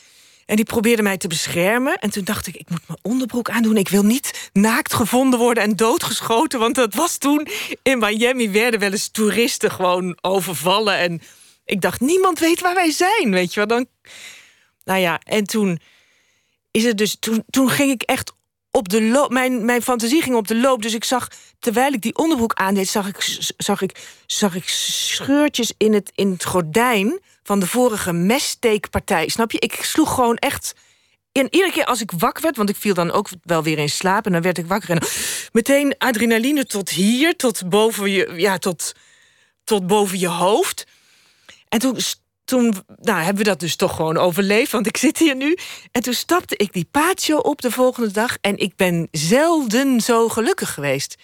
En 0.45 0.55
die 0.55 0.65
probeerde 0.65 1.01
mij 1.01 1.17
te 1.17 1.27
beschermen. 1.27 1.97
En 1.97 2.09
toen 2.09 2.23
dacht 2.23 2.47
ik, 2.47 2.55
ik 2.55 2.69
moet 2.69 2.87
mijn 2.87 2.99
onderbroek 3.01 3.49
aandoen. 3.49 3.77
Ik 3.77 3.89
wil 3.89 4.03
niet 4.03 4.49
naakt 4.53 4.93
gevonden 4.93 5.39
worden 5.39 5.63
en 5.63 5.75
doodgeschoten. 5.75 6.59
Want 6.59 6.75
dat 6.75 6.93
was 6.93 7.17
toen 7.17 7.47
in 7.83 7.99
Miami 7.99 8.49
werden 8.49 8.79
wel 8.79 8.91
eens 8.91 9.09
toeristen 9.09 9.71
gewoon 9.71 10.17
overvallen. 10.21 10.97
En 10.97 11.21
ik 11.65 11.81
dacht, 11.81 11.99
niemand 11.99 12.39
weet 12.39 12.61
waar 12.61 12.75
wij 12.75 12.91
zijn, 12.91 13.31
weet 13.31 13.53
je 13.53 13.59
wel. 13.59 13.67
Dan... 13.67 13.87
Nou 14.83 14.99
ja, 14.99 15.19
en 15.23 15.43
toen... 15.43 15.79
is 16.71 16.83
het 16.83 16.97
dus. 16.97 17.17
Toen, 17.19 17.43
toen 17.49 17.69
ging 17.69 17.91
ik 17.91 18.01
echt 18.01 18.33
op 18.77 18.89
de 18.89 19.01
loop. 19.01 19.31
Mijn, 19.31 19.65
mijn 19.65 19.81
fantasie 19.81 20.21
ging 20.21 20.35
op 20.35 20.47
de 20.47 20.55
loop. 20.55 20.81
Dus 20.81 20.93
ik 20.93 21.03
zag, 21.03 21.27
terwijl 21.59 21.93
ik 21.93 22.01
die 22.01 22.15
onderbroek 22.15 22.53
aandeed, 22.53 22.87
zag 22.87 23.07
ik, 23.07 23.51
zag 23.57 23.81
ik, 23.81 23.97
zag 24.25 24.55
ik 24.55 24.67
scheurtjes 24.67 25.73
in 25.77 25.93
het, 25.93 26.11
in 26.15 26.31
het 26.31 26.45
gordijn 26.45 27.19
van 27.43 27.59
de 27.59 27.67
vorige 27.67 28.13
messteekpartij. 28.13 29.29
Snap 29.29 29.51
je? 29.51 29.59
Ik 29.59 29.73
sloeg 29.73 30.13
gewoon 30.13 30.35
echt. 30.35 30.73
En 31.31 31.47
iedere 31.49 31.71
keer 31.71 31.85
als 31.85 32.01
ik 32.01 32.11
wakker 32.11 32.43
werd, 32.43 32.57
want 32.57 32.69
ik 32.69 32.75
viel 32.75 32.93
dan 32.93 33.11
ook 33.11 33.29
wel 33.43 33.63
weer 33.63 33.77
in 33.77 33.89
slaap 33.89 34.25
en 34.25 34.31
dan 34.31 34.41
werd 34.41 34.57
ik 34.57 34.67
wakker 34.67 34.89
en 34.89 35.07
meteen 35.51 35.95
adrenaline 35.97 36.65
tot 36.65 36.89
hier, 36.89 37.35
tot 37.35 37.69
boven 37.69 38.11
je, 38.11 38.33
ja, 38.35 38.57
tot, 38.57 38.93
tot 39.63 39.87
boven 39.87 40.19
je 40.19 40.27
hoofd. 40.27 40.85
En 41.69 41.79
toen 41.79 41.97
toen 42.47 42.73
nou, 43.01 43.17
hebben 43.17 43.43
we 43.43 43.49
dat 43.49 43.59
dus 43.59 43.75
toch 43.75 43.95
gewoon 43.95 44.17
overleefd, 44.17 44.71
want 44.71 44.87
ik 44.87 44.97
zit 44.97 45.17
hier 45.17 45.35
nu. 45.35 45.57
En 45.91 46.01
toen 46.01 46.13
stapte 46.13 46.57
ik 46.57 46.73
die 46.73 46.87
patio 46.91 47.37
op 47.37 47.61
de 47.61 47.71
volgende 47.71 48.11
dag 48.11 48.37
en 48.41 48.57
ik 48.57 48.75
ben 48.75 49.07
zelden 49.11 50.01
zo 50.01 50.29
gelukkig 50.29 50.73
geweest. 50.73 51.15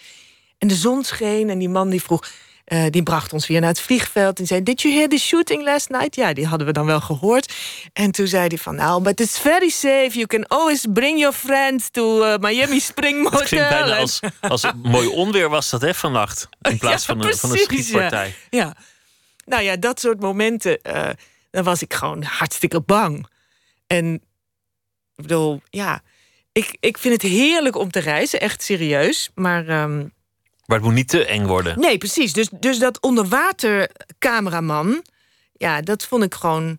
En 0.58 0.68
de 0.68 0.74
zon 0.74 1.04
scheen 1.04 1.50
en 1.50 1.58
die 1.58 1.68
man 1.68 1.90
die 1.90 2.02
vroeg, 2.02 2.20
uh, 2.66 2.84
die 2.90 3.02
bracht 3.02 3.32
ons 3.32 3.46
weer 3.46 3.60
naar 3.60 3.68
het 3.68 3.80
vliegveld 3.80 4.38
en 4.38 4.46
zei: 4.46 4.62
Did 4.62 4.82
you 4.82 4.94
hear 4.94 5.08
the 5.08 5.18
shooting 5.18 5.64
last 5.64 5.88
night? 5.88 6.14
Ja, 6.14 6.32
die 6.32 6.46
hadden 6.46 6.66
we 6.66 6.72
dan 6.72 6.86
wel 6.86 7.00
gehoord. 7.00 7.54
En 7.92 8.10
toen 8.10 8.26
zei 8.26 8.46
hij 8.46 8.58
van: 8.58 8.74
Nou, 8.74 9.02
but 9.02 9.20
it's 9.20 9.38
very 9.38 9.68
safe. 9.68 10.10
You 10.12 10.26
can 10.26 10.46
always 10.46 10.86
bring 10.92 11.18
your 11.18 11.34
friends 11.34 11.90
to 11.90 12.24
uh, 12.24 12.36
Miami 12.36 12.80
Spring 12.80 13.22
Motel. 13.22 13.38
Het 13.38 13.48
ging 13.48 13.68
bijna 13.68 13.96
als, 13.96 14.20
als 14.40 14.64
mooi 14.82 15.08
onweer 15.08 15.48
was 15.48 15.70
dat, 15.70 15.80
hè, 15.80 15.94
vannacht. 15.94 16.48
In 16.62 16.78
plaats 16.84 17.04
van, 17.04 17.24
een, 17.24 17.36
van 17.36 17.50
een 17.50 17.58
schietpartij. 17.58 18.34
ja. 18.50 18.58
ja 18.58 18.74
nou 19.44 19.62
ja, 19.62 19.76
dat 19.76 20.00
soort 20.00 20.20
momenten, 20.20 20.78
uh, 20.82 21.10
dan 21.50 21.64
was 21.64 21.82
ik 21.82 21.94
gewoon 21.94 22.22
hartstikke 22.22 22.80
bang. 22.80 23.26
En 23.86 24.14
ik 25.14 25.22
bedoel, 25.22 25.60
ja, 25.70 26.02
ik, 26.52 26.76
ik 26.80 26.98
vind 26.98 27.22
het 27.22 27.32
heerlijk 27.32 27.76
om 27.76 27.90
te 27.90 28.00
reizen, 28.00 28.40
echt 28.40 28.62
serieus. 28.62 29.30
Maar. 29.34 29.82
Um, 29.82 30.12
maar 30.66 30.76
het 30.76 30.86
moet 30.86 30.94
niet 30.94 31.08
te 31.08 31.24
eng 31.24 31.46
worden. 31.46 31.80
Nee, 31.80 31.98
precies. 31.98 32.32
Dus, 32.32 32.48
dus 32.60 32.78
dat 32.78 33.00
onderwatercameraman, 33.00 35.04
ja, 35.52 35.80
dat 35.80 36.04
vond 36.04 36.22
ik 36.22 36.34
gewoon. 36.34 36.78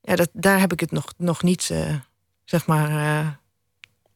Ja, 0.00 0.16
dat, 0.16 0.28
daar 0.32 0.60
heb 0.60 0.72
ik 0.72 0.80
het 0.80 0.90
nog, 0.90 1.12
nog 1.16 1.42
niet, 1.42 1.68
uh, 1.72 1.94
zeg 2.44 2.66
maar, 2.66 2.90
uh, 2.90 3.28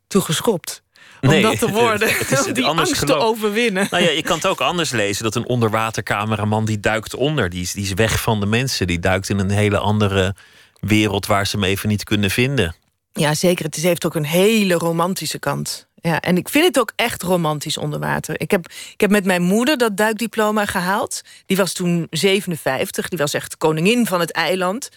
toe 0.06 0.20
geschopt 0.20 0.82
om 1.20 1.42
dat 1.42 1.58
te 1.58 1.68
worden. 1.68 2.08
Het 2.08 2.30
is, 2.30 2.44
het 2.46 2.54
die 2.54 2.64
angst 2.64 3.06
te 3.06 3.14
overwinnen. 3.14 3.86
Nou 3.90 4.02
ja, 4.02 4.10
je 4.10 4.22
kan 4.22 4.36
het 4.36 4.46
ook 4.46 4.60
anders 4.60 4.90
lezen. 4.90 5.24
Dat 5.24 5.34
een 5.34 5.46
onderwatercameraman 5.46 6.64
die 6.64 6.80
duikt 6.80 7.14
onder. 7.14 7.48
Die 7.48 7.62
is, 7.62 7.72
die 7.72 7.84
is 7.84 7.92
weg 7.92 8.20
van 8.20 8.40
de 8.40 8.46
mensen. 8.46 8.86
Die 8.86 8.98
duikt 8.98 9.28
in 9.28 9.38
een 9.38 9.50
hele 9.50 9.78
andere 9.78 10.34
wereld 10.80 11.26
waar 11.26 11.46
ze 11.46 11.56
hem 11.56 11.64
even 11.64 11.88
niet 11.88 12.04
kunnen 12.04 12.30
vinden. 12.30 12.74
Ja, 13.12 13.34
zeker. 13.34 13.64
Het 13.64 13.76
heeft 13.76 14.06
ook 14.06 14.14
een 14.14 14.24
hele 14.24 14.74
romantische 14.74 15.38
kant. 15.38 15.86
Ja, 15.94 16.20
en 16.20 16.36
ik 16.36 16.48
vind 16.48 16.66
het 16.66 16.78
ook 16.78 16.92
echt 16.96 17.22
romantisch 17.22 17.78
onder 17.78 17.98
water. 17.98 18.40
Ik 18.40 18.50
heb, 18.50 18.66
ik 18.92 19.00
heb 19.00 19.10
met 19.10 19.24
mijn 19.24 19.42
moeder 19.42 19.78
dat 19.78 19.96
duikdiploma 19.96 20.66
gehaald. 20.66 21.22
Die 21.46 21.56
was 21.56 21.72
toen 21.72 22.06
57. 22.10 23.08
Die 23.08 23.18
was 23.18 23.34
echt 23.34 23.56
koningin 23.56 24.06
van 24.06 24.20
het 24.20 24.32
eiland. 24.32 24.88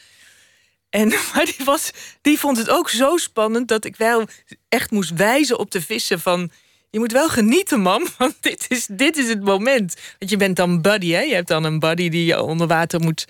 En, 0.96 1.08
maar 1.34 1.46
die, 1.46 1.66
was, 1.66 1.92
die 2.22 2.40
vond 2.40 2.58
het 2.58 2.70
ook 2.70 2.90
zo 2.90 3.18
spannend 3.18 3.68
dat 3.68 3.86
ik 3.86 3.96
wel 3.96 4.28
echt 4.70 4.92
moest 4.92 5.14
wijzen 5.14 5.60
op 5.60 5.72
de 5.72 5.82
vissen 5.82 6.20
van... 6.20 6.52
Je 6.90 7.00
moet 7.00 7.12
wel 7.12 7.30
genieten, 7.30 7.80
mam, 7.80 8.08
want 8.18 8.36
dit 8.40 8.66
is, 8.70 8.88
dit 8.92 9.18
is 9.18 9.30
het 9.30 9.44
moment. 9.44 9.96
Want 10.20 10.32
je 10.32 10.38
bent 10.38 10.56
dan 10.56 10.82
buddy, 10.82 11.12
hè? 11.12 11.22
Je 11.22 11.34
hebt 11.34 11.48
dan 11.48 11.64
een 11.64 11.80
buddy 11.80 12.10
die 12.10 12.26
je 12.26 12.42
onder 12.42 12.68
water 12.68 13.00
moet, 13.00 13.28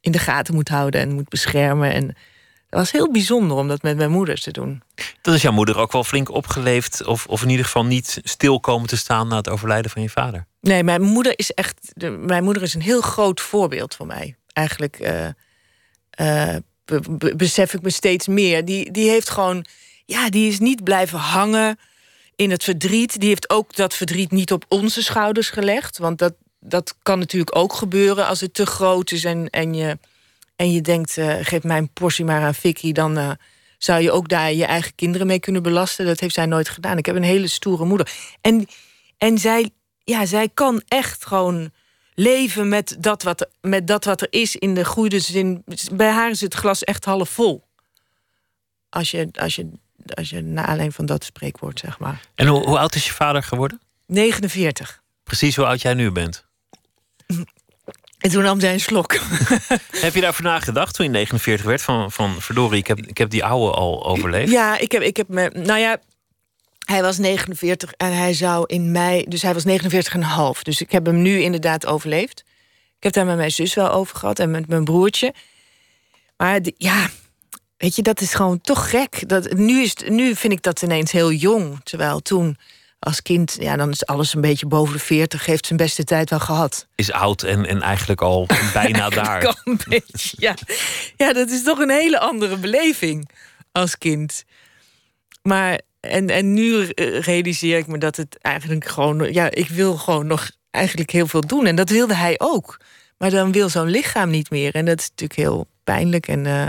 in 0.00 0.12
de 0.12 0.18
gaten 0.18 0.54
moet 0.54 0.68
houden 0.68 1.00
en 1.00 1.12
moet 1.12 1.28
beschermen. 1.28 1.92
En 1.92 2.06
het 2.06 2.78
was 2.80 2.90
heel 2.90 3.10
bijzonder 3.10 3.56
om 3.56 3.68
dat 3.68 3.82
met 3.82 3.96
mijn 3.96 4.10
moeder 4.10 4.40
te 4.40 4.50
doen. 4.50 4.82
Dat 5.22 5.34
is 5.34 5.42
jouw 5.42 5.52
moeder 5.52 5.78
ook 5.78 5.92
wel 5.92 6.04
flink 6.04 6.30
opgeleefd, 6.30 7.04
of, 7.04 7.26
of 7.26 7.42
in 7.42 7.50
ieder 7.50 7.64
geval 7.64 7.84
niet 7.84 8.20
stil 8.22 8.60
komen 8.60 8.88
te 8.88 8.96
staan 8.96 9.28
na 9.28 9.36
het 9.36 9.48
overlijden 9.48 9.90
van 9.90 10.02
je 10.02 10.10
vader. 10.10 10.46
Nee, 10.60 10.84
mijn 10.84 11.02
moeder 11.02 11.32
is 11.36 11.50
echt. 11.50 11.92
mijn 12.18 12.44
moeder 12.44 12.62
is 12.62 12.74
een 12.74 12.82
heel 12.82 13.00
groot 13.00 13.40
voorbeeld 13.40 13.94
voor 13.94 14.06
mij. 14.06 14.36
Eigenlijk. 14.52 14.98
Uh, 16.20 16.56
besef 17.36 17.74
ik 17.74 17.82
me 17.82 17.90
steeds 17.90 18.26
meer. 18.26 18.64
Die, 18.64 18.90
die 18.90 19.08
heeft 19.08 19.30
gewoon, 19.30 19.64
ja, 20.04 20.30
die 20.30 20.48
is 20.48 20.58
niet 20.58 20.84
blijven 20.84 21.18
hangen 21.18 21.78
in 22.36 22.50
het 22.50 22.64
verdriet. 22.64 23.20
Die 23.20 23.28
heeft 23.28 23.50
ook 23.50 23.76
dat 23.76 23.94
verdriet 23.94 24.30
niet 24.30 24.52
op 24.52 24.64
onze 24.68 25.02
schouders 25.02 25.50
gelegd. 25.50 25.98
Want 25.98 26.18
dat, 26.18 26.34
dat 26.60 26.96
kan 27.02 27.18
natuurlijk 27.18 27.56
ook 27.56 27.72
gebeuren 27.72 28.26
als 28.26 28.40
het 28.40 28.54
te 28.54 28.66
groot 28.66 29.10
is 29.10 29.24
en, 29.24 29.50
en, 29.50 29.74
je, 29.74 29.98
en 30.56 30.72
je 30.72 30.80
denkt, 30.80 31.16
uh, 31.16 31.34
geef 31.40 31.62
mijn 31.62 31.88
portie 31.92 32.24
maar 32.24 32.42
aan 32.42 32.54
Vicky, 32.54 32.92
dan 32.92 33.18
uh, 33.18 33.30
zou 33.78 34.02
je 34.02 34.12
ook 34.12 34.28
daar 34.28 34.52
je 34.52 34.64
eigen 34.64 34.94
kinderen 34.94 35.26
mee 35.26 35.40
kunnen 35.40 35.62
belasten. 35.62 36.06
Dat 36.06 36.20
heeft 36.20 36.34
zij 36.34 36.46
nooit 36.46 36.68
gedaan. 36.68 36.98
Ik 36.98 37.06
heb 37.06 37.16
een 37.16 37.22
hele 37.22 37.48
stoere 37.48 37.84
moeder. 37.84 38.12
En, 38.40 38.66
en 39.18 39.38
zij, 39.38 39.70
ja, 40.04 40.26
zij 40.26 40.48
kan 40.54 40.82
echt 40.88 41.26
gewoon 41.26 41.70
leven 42.14 42.68
met 42.68 42.96
dat, 42.98 43.22
wat 43.22 43.40
er, 43.40 43.48
met 43.60 43.86
dat 43.86 44.04
wat 44.04 44.20
er 44.20 44.26
is 44.30 44.56
in 44.56 44.74
de 44.74 44.84
goede 44.84 45.20
zin. 45.20 45.64
Bij 45.92 46.10
haar 46.10 46.30
is 46.30 46.40
het 46.40 46.54
glas 46.54 46.84
echt 46.84 47.04
half 47.04 47.28
vol. 47.28 47.64
Als 48.88 49.10
je, 49.10 49.28
als 49.32 49.54
je, 49.54 49.70
als 50.14 50.30
je 50.30 50.40
na 50.40 50.66
alleen 50.66 50.92
van 50.92 51.06
dat 51.06 51.24
spreekwoord, 51.24 51.78
zeg 51.78 51.98
maar. 51.98 52.20
En 52.34 52.46
hoe, 52.46 52.64
hoe 52.64 52.78
oud 52.78 52.94
is 52.94 53.06
je 53.06 53.12
vader 53.12 53.42
geworden? 53.42 53.80
49. 54.06 55.02
Precies 55.24 55.56
hoe 55.56 55.66
oud 55.66 55.82
jij 55.82 55.94
nu 55.94 56.10
bent. 56.10 56.44
En 58.18 58.30
toen 58.30 58.42
nam 58.42 58.60
zij 58.60 58.72
een 58.72 58.80
slok. 58.80 59.12
heb 60.06 60.14
je 60.14 60.20
daarvoor 60.20 60.44
nagedacht 60.44 60.94
toen 60.94 61.06
je 61.06 61.12
49 61.12 61.66
werd? 61.66 61.82
Van, 61.82 62.12
van 62.12 62.40
verdorie, 62.40 62.78
ik 62.78 62.86
heb, 62.86 62.98
ik 62.98 63.18
heb 63.18 63.30
die 63.30 63.44
oude 63.44 63.76
al 63.76 64.06
overleefd. 64.06 64.50
Ja, 64.50 64.78
ik 64.78 64.92
heb, 64.92 65.02
ik 65.02 65.16
heb 65.16 65.28
me. 65.28 65.50
Nou 65.54 65.80
ja, 65.80 65.98
hij 66.84 67.02
was 67.02 67.18
49 67.18 67.92
en 67.92 68.16
hij 68.16 68.34
zou 68.34 68.64
in 68.66 68.90
mei, 68.90 69.24
dus 69.28 69.42
hij 69.42 69.54
was 69.54 69.64
49,5. 70.56 70.62
Dus 70.62 70.80
ik 70.80 70.92
heb 70.92 71.06
hem 71.06 71.22
nu 71.22 71.40
inderdaad 71.40 71.86
overleefd. 71.86 72.44
Ik 72.96 73.02
heb 73.02 73.12
daar 73.12 73.26
met 73.26 73.36
mijn 73.36 73.50
zus 73.50 73.74
wel 73.74 73.90
over 73.90 74.16
gehad 74.16 74.38
en 74.38 74.50
met 74.50 74.68
mijn 74.68 74.84
broertje. 74.84 75.34
Maar 76.36 76.60
ja, 76.76 77.08
weet 77.76 77.96
je, 77.96 78.02
dat 78.02 78.20
is 78.20 78.34
gewoon 78.34 78.60
toch 78.60 78.90
gek. 78.90 79.28
Dat, 79.28 79.52
nu, 79.52 79.82
is, 79.82 79.94
nu 80.08 80.34
vind 80.34 80.52
ik 80.52 80.62
dat 80.62 80.82
ineens 80.82 81.12
heel 81.12 81.32
jong. 81.32 81.80
Terwijl 81.82 82.20
toen 82.20 82.56
als 82.98 83.22
kind, 83.22 83.56
ja, 83.60 83.76
dan 83.76 83.90
is 83.90 84.06
alles 84.06 84.34
een 84.34 84.40
beetje 84.40 84.66
boven 84.66 84.92
de 84.92 85.00
40, 85.00 85.46
heeft 85.46 85.66
zijn 85.66 85.78
beste 85.78 86.04
tijd 86.04 86.30
wel 86.30 86.40
gehad. 86.40 86.86
Is 86.94 87.12
oud 87.12 87.42
en, 87.42 87.66
en 87.66 87.82
eigenlijk 87.82 88.20
al 88.20 88.46
bijna 88.72 89.08
daar. 89.08 89.60
een 89.64 89.80
beetje, 89.88 90.36
ja. 90.38 90.54
ja, 91.16 91.32
dat 91.32 91.50
is 91.50 91.62
toch 91.62 91.78
een 91.78 91.90
hele 91.90 92.18
andere 92.20 92.56
beleving 92.56 93.30
als 93.72 93.98
kind. 93.98 94.44
Maar 95.42 95.80
en, 96.04 96.30
en 96.30 96.52
nu 96.52 96.84
realiseer 97.20 97.78
ik 97.78 97.86
me 97.86 97.98
dat 97.98 98.16
het 98.16 98.38
eigenlijk 98.40 98.86
gewoon... 98.86 99.32
Ja, 99.32 99.50
ik 99.50 99.68
wil 99.68 99.96
gewoon 99.96 100.26
nog 100.26 100.50
eigenlijk 100.70 101.10
heel 101.10 101.26
veel 101.26 101.40
doen. 101.40 101.66
En 101.66 101.76
dat 101.76 101.88
wilde 101.88 102.14
hij 102.14 102.34
ook. 102.38 102.80
Maar 103.18 103.30
dan 103.30 103.52
wil 103.52 103.68
zo'n 103.68 103.88
lichaam 103.88 104.30
niet 104.30 104.50
meer. 104.50 104.74
En 104.74 104.84
dat 104.84 104.98
is 104.98 105.08
natuurlijk 105.08 105.38
heel 105.38 105.66
pijnlijk. 105.84 106.28
En 106.28 106.44
uh, 106.44 106.66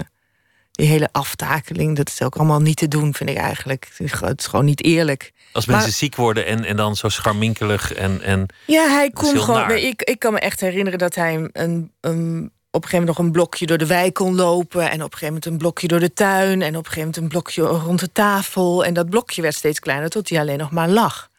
die 0.72 0.88
hele 0.88 1.10
aftakeling, 1.12 1.96
dat 1.96 2.10
is 2.10 2.22
ook 2.22 2.36
allemaal 2.36 2.62
niet 2.62 2.77
te 2.77 2.88
doen, 2.88 3.13
vind 3.13 3.30
ik 3.30 3.38
eigenlijk. 3.38 3.89
Het 3.98 4.39
is 4.39 4.46
gewoon 4.46 4.65
niet 4.65 4.84
eerlijk. 4.84 5.32
Als 5.51 5.65
mensen 5.65 5.94
ziek 5.94 6.15
worden 6.15 6.46
en, 6.46 6.63
en 6.63 6.75
dan 6.75 6.96
zo 6.96 7.10
scharminkelig 7.10 7.94
en... 7.94 8.22
en 8.22 8.46
ja, 8.65 8.88
hij 8.88 9.10
kon 9.10 9.39
gewoon... 9.39 9.72
Ik, 9.72 10.01
ik 10.01 10.20
kan 10.20 10.34
me 10.34 10.39
echt 10.39 10.60
herinneren 10.60 11.00
dat 11.00 11.15
hij 11.15 11.50
een, 11.54 11.92
een 12.01 12.51
op 12.75 12.84
een 12.84 12.89
gegeven 12.89 13.05
moment 13.05 13.17
nog 13.17 13.25
een 13.25 13.32
blokje 13.32 13.65
door 13.65 13.77
de 13.77 13.86
wijk 13.86 14.13
kon 14.13 14.36
lopen. 14.36 14.82
En 14.82 15.03
op 15.03 15.12
een 15.12 15.17
gegeven 15.17 15.27
moment 15.27 15.46
een 15.46 15.58
blokje 15.58 15.88
door 15.88 16.00
de 16.00 16.13
tuin. 16.13 16.62
En 16.62 16.77
op 16.77 16.86
een 16.86 16.91
gegeven 16.91 16.98
moment 16.98 17.17
een 17.17 17.27
blokje 17.27 17.62
rond 17.62 18.00
de 18.00 18.12
tafel. 18.12 18.86
En 18.86 18.94
dat 18.94 19.10
blokje 19.10 19.41
werd 19.41 19.55
steeds 19.55 19.79
kleiner 19.79 20.10
tot 20.10 20.29
hij 20.29 20.39
alleen 20.39 20.58
nog 20.58 20.72
maar 20.72 20.89
lag. 20.89 21.29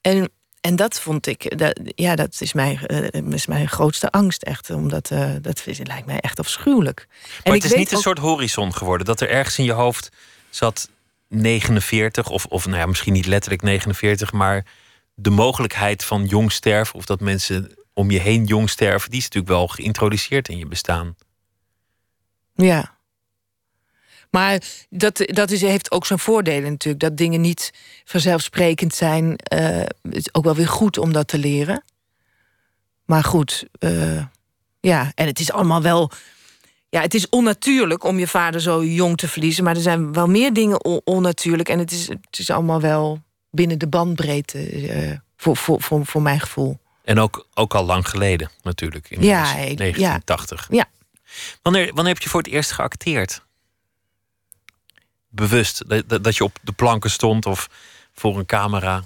En, 0.00 0.30
en 0.60 0.76
dat 0.76 1.00
vond 1.00 1.26
ik, 1.26 1.58
dat, 1.58 1.80
ja, 1.84 2.16
dat 2.16 2.36
is 2.40 2.52
mijn, 2.52 2.78
uh, 2.86 3.32
is 3.32 3.46
mijn 3.46 3.68
grootste 3.68 4.10
angst 4.10 4.42
echt. 4.42 4.70
Omdat 4.70 5.10
uh, 5.10 5.30
dat 5.40 5.66
lijkt 5.82 6.06
mij 6.06 6.20
echt 6.20 6.38
afschuwelijk. 6.38 7.06
Maar 7.08 7.40
en 7.42 7.52
het 7.52 7.64
is 7.64 7.74
niet 7.74 7.92
een 7.92 7.98
soort 7.98 8.18
horizon 8.18 8.74
geworden. 8.74 9.06
Dat 9.06 9.20
er 9.20 9.28
ergens 9.28 9.58
in 9.58 9.64
je 9.64 9.72
hoofd 9.72 10.10
zat 10.50 10.88
49, 11.28 12.28
of, 12.28 12.46
of 12.46 12.66
nou 12.66 12.78
ja, 12.78 12.86
misschien 12.86 13.12
niet 13.12 13.26
letterlijk 13.26 13.62
49, 13.62 14.32
maar 14.32 14.64
de 15.14 15.30
mogelijkheid 15.30 16.04
van 16.04 16.24
jong 16.24 16.52
sterven. 16.52 16.94
Of 16.94 17.04
dat 17.04 17.20
mensen 17.20 17.76
om 17.94 18.10
je 18.10 18.20
heen 18.20 18.44
jong 18.44 18.70
sterven, 18.70 19.10
die 19.10 19.18
is 19.18 19.24
natuurlijk 19.24 19.52
wel 19.52 19.68
geïntroduceerd 19.68 20.48
in 20.48 20.58
je 20.58 20.66
bestaan. 20.66 21.16
Ja. 22.54 22.96
Maar 24.30 24.62
dat, 24.90 25.22
dat 25.24 25.50
is, 25.50 25.60
heeft 25.60 25.90
ook 25.90 26.06
zijn 26.06 26.18
voordelen 26.18 26.70
natuurlijk. 26.70 27.02
Dat 27.02 27.16
dingen 27.16 27.40
niet 27.40 27.72
vanzelfsprekend 28.04 28.94
zijn. 28.94 29.24
Uh, 29.24 29.58
het 30.02 30.16
is 30.16 30.34
ook 30.34 30.44
wel 30.44 30.54
weer 30.54 30.68
goed 30.68 30.98
om 30.98 31.12
dat 31.12 31.28
te 31.28 31.38
leren. 31.38 31.84
Maar 33.04 33.24
goed, 33.24 33.66
uh, 33.78 34.24
ja, 34.80 35.12
en 35.14 35.26
het 35.26 35.40
is 35.40 35.52
allemaal 35.52 35.82
wel. 35.82 36.10
Ja, 36.88 37.00
het 37.00 37.14
is 37.14 37.28
onnatuurlijk 37.28 38.04
om 38.04 38.18
je 38.18 38.26
vader 38.26 38.60
zo 38.60 38.84
jong 38.84 39.16
te 39.16 39.28
verliezen. 39.28 39.64
Maar 39.64 39.76
er 39.76 39.82
zijn 39.82 40.12
wel 40.12 40.26
meer 40.26 40.52
dingen 40.52 41.04
onnatuurlijk. 41.04 41.68
En 41.68 41.78
het 41.78 41.90
is, 41.90 42.08
het 42.08 42.38
is 42.38 42.50
allemaal 42.50 42.80
wel 42.80 43.22
binnen 43.50 43.78
de 43.78 43.88
bandbreedte. 43.88 44.82
Uh, 44.82 45.12
voor, 45.36 45.56
voor, 45.56 45.82
voor, 45.82 46.06
voor 46.06 46.22
mijn 46.22 46.40
gevoel. 46.40 46.78
En 47.04 47.18
ook, 47.18 47.46
ook 47.54 47.74
al 47.74 47.84
lang 47.84 48.08
geleden 48.08 48.50
natuurlijk, 48.62 49.10
in 49.10 49.22
ja, 49.22 49.42
1980. 49.42 50.66
Ja. 50.70 50.84
Wanneer, 51.62 51.94
wanneer 51.94 52.12
heb 52.12 52.22
je 52.22 52.28
voor 52.28 52.42
het 52.42 52.50
eerst 52.50 52.72
geacteerd? 52.72 53.42
bewust? 55.32 55.88
Dat, 55.88 56.24
dat, 56.24 56.36
je 56.36 56.44
op 56.44 56.58
de 56.62 56.72
planken 56.72 57.10
stond 57.10 57.46
of 57.46 57.68
voor 58.12 58.38
een 58.38 58.46
camera? 58.46 59.04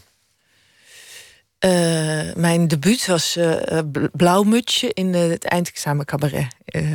Eh, 1.58 2.34
mijn 2.34 2.68
debuut 2.68 3.06
was 3.06 3.36
uh, 3.36 3.78
Blauwmutsje 4.12 4.92
in 4.92 5.14
het 5.14 5.44
eindexamen 5.44 6.04
cabaret 6.04 6.46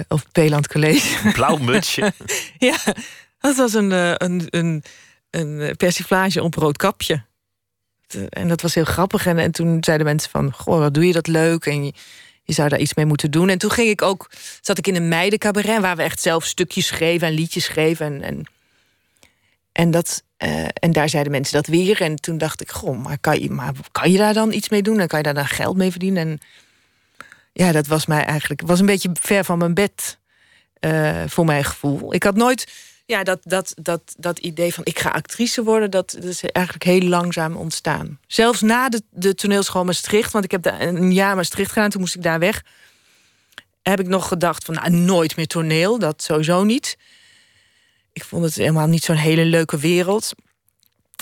op 0.08 0.24
Peeland 0.32 0.68
College. 0.68 1.32
Blauwmutsje? 1.34 2.14
ja, 2.70 2.78
dat 3.40 3.56
was 3.56 3.74
een, 3.74 3.92
een, 3.92 4.48
een, 4.50 4.84
een 5.30 5.76
persiflage 5.76 6.44
op 6.44 6.54
rood 6.54 6.78
kapje. 6.78 7.24
En 8.30 8.48
dat 8.48 8.62
was 8.62 8.76
heel 8.76 8.84
grappig. 8.84 9.26
En, 9.26 9.38
en 9.38 9.52
toen 9.52 9.84
zeiden 9.84 10.06
mensen 10.06 10.30
van, 10.30 10.54
goh, 10.54 10.80
wat 10.80 10.94
doe 10.94 11.08
je 11.08 11.14
dat 11.14 11.28
leuk? 11.28 11.66
En 11.66 11.86
je, 11.86 11.94
zou 12.54 12.70
daar 12.70 12.80
iets 12.80 12.94
mee 12.94 13.06
moeten 13.06 13.32
doen. 13.32 13.50
En 13.50 13.58
toen 13.58 13.72
ging 13.72 13.90
ik 13.90 14.02
ook, 14.02 14.30
zat 14.62 14.78
ik 14.78 14.88
in 14.88 14.96
een 14.96 15.08
meidencabaret... 15.08 15.82
waar 15.82 15.96
we 15.96 16.04
echt 16.04 16.22
zelf 16.22 16.46
stukjes 16.46 16.88
schreven 16.88 17.28
en 17.28 17.34
liedjes 17.34 17.64
schreven. 17.64 18.06
En, 18.06 18.22
en, 18.24 18.46
en 19.72 19.92
dat, 19.92 20.24
uh, 20.44 20.68
en 20.74 20.92
daar 20.92 21.10
zeiden 21.10 21.32
mensen 21.32 21.54
dat 21.54 21.68
weer. 21.68 22.02
En 22.02 22.16
toen 22.16 22.38
dacht 22.38 22.62
ik, 22.62 22.72
goh, 22.72 23.04
maar 23.04 23.18
kan, 23.20 23.40
je, 23.40 23.50
maar 23.50 23.74
kan 23.92 24.12
je 24.12 24.18
daar 24.18 24.34
dan 24.34 24.52
iets 24.52 24.70
mee 24.70 24.82
doen? 24.82 25.00
En 25.00 25.08
kan 25.08 25.18
je 25.18 25.26
daar 25.26 25.34
dan 25.34 25.48
geld 25.48 25.78
mee 25.78 25.92
verdienen? 25.92 26.28
En 26.28 26.40
ja, 27.54 27.72
dat 27.72 27.88
was 27.88 28.06
mij 28.06 28.24
eigenlijk... 28.24 28.62
was 28.66 28.80
een 28.80 28.86
beetje 28.86 29.10
ver 29.14 29.44
van 29.44 29.58
mijn 29.58 29.74
bed, 29.74 30.18
uh, 30.80 31.24
voor 31.28 31.46
mijn 31.46 31.64
gevoel. 31.64 32.14
Ik 32.14 32.24
had 32.24 32.36
nooit... 32.36 32.90
Ja, 33.12 33.24
dat, 33.24 33.40
dat, 33.44 33.74
dat, 33.82 34.02
dat 34.18 34.40
idee 34.40 34.74
van 34.74 34.86
ik 34.86 35.00
ga 35.00 35.10
actrice 35.10 35.64
worden... 35.64 35.92
Dat, 35.92 36.18
is 36.22 36.44
eigenlijk 36.44 36.86
heel 36.86 37.10
langzaam 37.10 37.56
ontstaan. 37.56 38.20
Zelfs 38.28 38.62
na 38.62 38.90
de, 38.90 39.02
de 39.10 39.36
toneelschool 39.36 39.84
Maastricht... 39.84 40.32
want 40.32 40.46
ik 40.46 40.52
heb 40.52 40.62
daar 40.62 40.82
een 40.82 41.14
jaar 41.14 41.36
Maastricht 41.36 41.72
gedaan, 41.72 41.90
toen 41.90 42.02
moest 42.02 42.16
ik 42.16 42.24
daar 42.24 42.40
weg... 42.40 42.64
heb 43.82 44.00
ik 44.00 44.08
nog 44.08 44.28
gedacht 44.28 44.66
van, 44.66 44.74
nou, 44.74 44.90
nooit 44.90 45.36
meer 45.36 45.48
toneel. 45.48 46.00
Dat 46.00 46.24
sowieso 46.24 46.64
niet 46.64 46.98
ik 48.14 48.24
vond 48.24 48.44
het 48.44 48.56
helemaal 48.56 48.88
niet 48.88 49.04
zo'n 49.04 49.16
hele 49.16 49.46
leuke 49.46 49.78
wereld. 49.78 50.34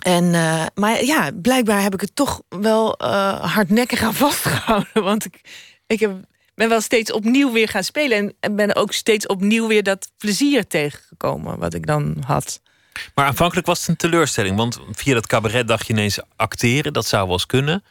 En, 0.03 0.23
uh, 0.23 0.65
maar 0.73 1.03
ja, 1.03 1.31
blijkbaar 1.41 1.81
heb 1.81 1.93
ik 1.93 2.01
het 2.01 2.15
toch 2.15 2.41
wel 2.49 2.95
uh, 3.01 3.53
hardnekkig 3.53 4.01
aan 4.01 4.13
vastgehouden. 4.13 5.03
Want 5.11 5.25
ik, 5.25 5.41
ik 5.87 5.99
heb, 5.99 6.11
ben 6.59 6.69
wel 6.69 6.81
steeds 6.81 7.11
opnieuw 7.11 7.51
weer 7.51 7.67
gaan 7.67 7.83
spelen. 7.83 8.17
En, 8.17 8.33
en 8.39 8.55
ben 8.55 8.75
ook 8.75 8.93
steeds 8.93 9.27
opnieuw 9.27 9.67
weer 9.67 9.83
dat 9.83 10.11
plezier 10.17 10.67
tegengekomen 10.67 11.57
wat 11.59 11.73
ik 11.73 11.85
dan 11.85 12.23
had. 12.25 12.61
Maar 13.15 13.25
aanvankelijk 13.25 13.67
was 13.67 13.79
het 13.79 13.87
een 13.87 13.95
teleurstelling. 13.95 14.57
Want 14.57 14.79
via 14.91 15.13
dat 15.13 15.27
cabaret 15.27 15.67
dacht 15.67 15.87
je 15.87 15.93
ineens 15.93 16.19
acteren. 16.35 16.93
Dat 16.93 17.05
zou 17.05 17.23
wel 17.23 17.33
eens 17.33 17.45
kunnen. 17.45 17.83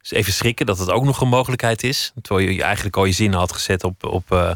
Dus 0.00 0.10
even 0.10 0.32
schrikken 0.32 0.66
dat 0.66 0.78
het 0.78 0.90
ook 0.90 1.04
nog 1.04 1.20
een 1.20 1.28
mogelijkheid 1.28 1.82
is. 1.82 2.12
Terwijl 2.22 2.48
je 2.48 2.62
eigenlijk 2.62 2.96
al 2.96 3.04
je 3.04 3.12
zin 3.12 3.32
had 3.32 3.52
gezet 3.52 3.84
op, 3.84 4.04
op 4.04 4.32
uh, 4.32 4.50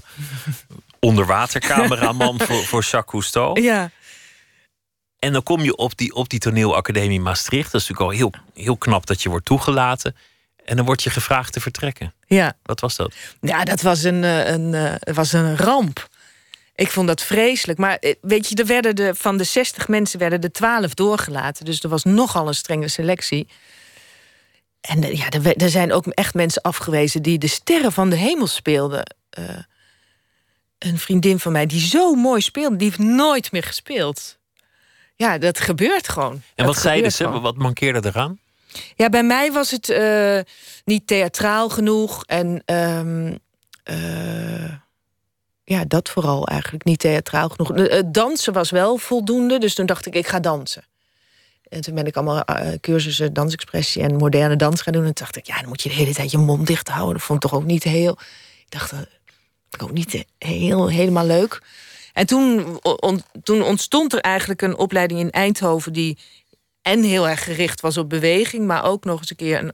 onderwatercameraman 1.11 2.41
voor, 2.41 2.65
voor 2.65 2.83
Jacques 2.83 3.05
Cousteau. 3.05 3.61
Ja. 3.61 3.91
En 5.19 5.33
dan 5.33 5.43
kom 5.43 5.61
je 5.61 5.77
op 5.77 5.97
die, 5.97 6.15
op 6.15 6.29
die 6.29 6.39
toneelacademie 6.39 7.21
Maastricht. 7.21 7.73
Dat 7.73 7.81
is 7.81 7.89
natuurlijk 7.89 8.11
al 8.11 8.31
heel, 8.31 8.63
heel 8.65 8.77
knap 8.77 9.07
dat 9.07 9.23
je 9.23 9.29
wordt 9.29 9.47
toegelaten. 9.47 10.17
En 10.71 10.77
dan 10.77 10.85
word 10.85 11.03
je 11.03 11.11
gevraagd 11.11 11.53
te 11.53 11.61
vertrekken. 11.61 12.15
Ja. 12.27 12.57
Wat 12.63 12.81
was 12.81 12.97
dat? 12.97 13.15
Ja, 13.41 13.65
dat 13.65 13.81
was 13.81 14.03
een, 14.03 14.23
een, 14.23 14.73
een, 14.73 15.15
was 15.15 15.33
een 15.33 15.57
ramp. 15.57 16.09
Ik 16.75 16.91
vond 16.91 17.07
dat 17.07 17.23
vreselijk. 17.23 17.79
Maar 17.79 17.97
eh, 17.97 18.15
weet 18.21 18.49
je, 18.49 18.55
er 18.55 18.67
werden 18.67 18.97
de, 18.97 19.15
van 19.15 19.37
de 19.37 19.45
60 19.45 19.89
mensen 19.89 20.19
werden 20.19 20.41
er 20.41 20.53
12 20.53 20.95
doorgelaten. 20.95 21.65
Dus 21.65 21.83
er 21.83 21.89
was 21.89 22.05
nogal 22.05 22.49
een 22.49 22.55
strenge 22.55 22.89
selectie. 22.89 23.49
En 24.81 25.17
ja, 25.17 25.29
er, 25.31 25.57
er 25.57 25.69
zijn 25.69 25.93
ook 25.93 26.07
echt 26.07 26.35
mensen 26.35 26.63
afgewezen 26.63 27.23
die 27.23 27.39
de 27.39 27.49
sterren 27.49 27.93
van 27.93 28.11
de 28.11 28.17
hemel 28.17 28.47
speelden. 28.47 29.15
Uh, 29.39 29.45
een 30.79 30.99
vriendin 30.99 31.39
van 31.39 31.53
mij 31.53 31.67
die 31.67 31.81
zo 31.81 32.15
mooi 32.15 32.41
speelde, 32.41 32.77
die 32.77 32.87
heeft 32.89 32.99
nooit 32.99 33.53
meer 33.53 33.63
gespeeld. 33.63 34.39
Ja, 35.17 35.39
dat 35.39 35.61
gebeurt 35.61 36.09
gewoon. 36.09 36.43
En 36.55 36.67
wat 36.67 36.79
zeiden 36.79 37.13
ze? 37.13 37.29
Wat 37.29 37.57
mankeerde 37.57 38.09
eraan? 38.09 38.39
Ja, 38.95 39.09
bij 39.09 39.23
mij 39.23 39.53
was 39.53 39.71
het 39.71 39.89
uh, 39.89 40.41
niet 40.85 41.07
theatraal 41.07 41.69
genoeg. 41.69 42.25
En 42.25 42.63
um, 42.67 43.39
uh, 43.91 44.73
ja, 45.65 45.85
dat 45.85 46.09
vooral 46.09 46.47
eigenlijk. 46.47 46.85
Niet 46.85 46.99
theatraal 46.99 47.49
genoeg. 47.49 47.69
Het 47.75 48.15
dansen 48.15 48.53
was 48.53 48.71
wel 48.71 48.97
voldoende. 48.97 49.59
Dus 49.59 49.75
toen 49.75 49.87
dacht 49.87 50.07
ik, 50.07 50.15
ik 50.15 50.27
ga 50.27 50.41
dansen. 50.41 50.85
En 51.69 51.81
toen 51.81 51.95
ben 51.95 52.07
ik 52.07 52.17
allemaal 52.17 52.45
cursussen 52.81 53.33
dansexpressie 53.33 54.03
en 54.03 54.17
moderne 54.17 54.57
dans 54.57 54.81
gaan 54.81 54.93
doen. 54.93 55.05
En 55.05 55.15
toen 55.15 55.25
dacht 55.25 55.37
ik, 55.37 55.47
ja, 55.47 55.59
dan 55.61 55.69
moet 55.69 55.83
je 55.83 55.89
de 55.89 55.95
hele 55.95 56.15
tijd 56.15 56.31
je 56.31 56.39
mond 56.39 56.67
dicht 56.67 56.89
houden. 56.89 57.15
Dat 57.15 57.23
vond 57.23 57.45
ik 57.45 57.51
toch 57.51 57.61
ook 57.61 57.67
niet 57.67 57.83
heel... 57.83 58.13
Ik 58.59 58.79
dacht, 58.79 58.93
ook 59.79 59.93
niet 59.93 60.25
heel, 60.39 60.89
helemaal 60.89 61.27
leuk. 61.27 61.63
En 62.13 62.27
toen, 62.27 62.81
toen 63.43 63.63
ontstond 63.63 64.13
er 64.13 64.21
eigenlijk 64.21 64.63
een 64.63 64.77
opleiding 64.77 65.21
in 65.21 65.31
Eindhoven... 65.31 65.93
die 65.93 66.19
en 66.83 67.03
heel 67.03 67.29
erg 67.29 67.45
gericht 67.45 67.81
was 67.81 67.97
op 67.97 68.09
beweging... 68.09 68.67
maar 68.67 68.85
ook 68.85 69.05
nog 69.05 69.19
eens 69.19 69.31
een 69.31 69.37
keer 69.37 69.59
een... 69.59 69.73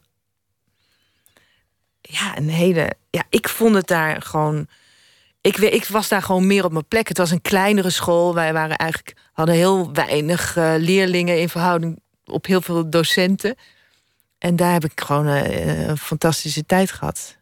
Ja, 2.00 2.36
een 2.36 2.48
hele... 2.48 2.92
Ja, 3.10 3.22
ik 3.30 3.48
vond 3.48 3.74
het 3.74 3.86
daar 3.86 4.22
gewoon... 4.22 4.68
Ik, 5.40 5.56
ik 5.56 5.86
was 5.86 6.08
daar 6.08 6.22
gewoon 6.22 6.46
meer 6.46 6.64
op 6.64 6.72
mijn 6.72 6.88
plek. 6.88 7.08
Het 7.08 7.18
was 7.18 7.30
een 7.30 7.42
kleinere 7.42 7.90
school. 7.90 8.34
Wij 8.34 8.52
waren 8.52 8.76
eigenlijk, 8.76 9.16
hadden 9.32 9.54
heel 9.54 9.92
weinig 9.92 10.56
uh, 10.56 10.74
leerlingen... 10.76 11.40
in 11.40 11.48
verhouding 11.48 12.00
op 12.24 12.46
heel 12.46 12.60
veel 12.60 12.90
docenten. 12.90 13.56
En 14.38 14.56
daar 14.56 14.72
heb 14.72 14.84
ik 14.84 15.00
gewoon 15.00 15.28
uh, 15.28 15.86
een 15.86 15.98
fantastische 15.98 16.66
tijd 16.66 16.92
gehad. 16.92 17.36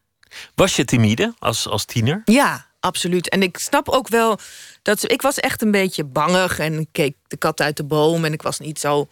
Was 0.54 0.76
je 0.76 0.84
timide 0.84 1.34
als, 1.38 1.68
als 1.68 1.84
tiener? 1.84 2.22
Ja, 2.24 2.66
absoluut. 2.80 3.28
En 3.28 3.42
ik 3.42 3.58
snap 3.58 3.88
ook 3.88 4.08
wel 4.08 4.38
dat 4.82 5.10
ik 5.10 5.22
was 5.22 5.38
echt 5.38 5.62
een 5.62 5.70
beetje 5.70 6.04
bangig 6.04 6.58
en 6.58 6.88
keek 6.92 7.16
de 7.26 7.36
kat 7.36 7.60
uit 7.60 7.76
de 7.76 7.84
boom 7.84 8.24
en 8.24 8.32
ik 8.32 8.42
was 8.42 8.58
niet 8.58 8.78
zo. 8.78 9.08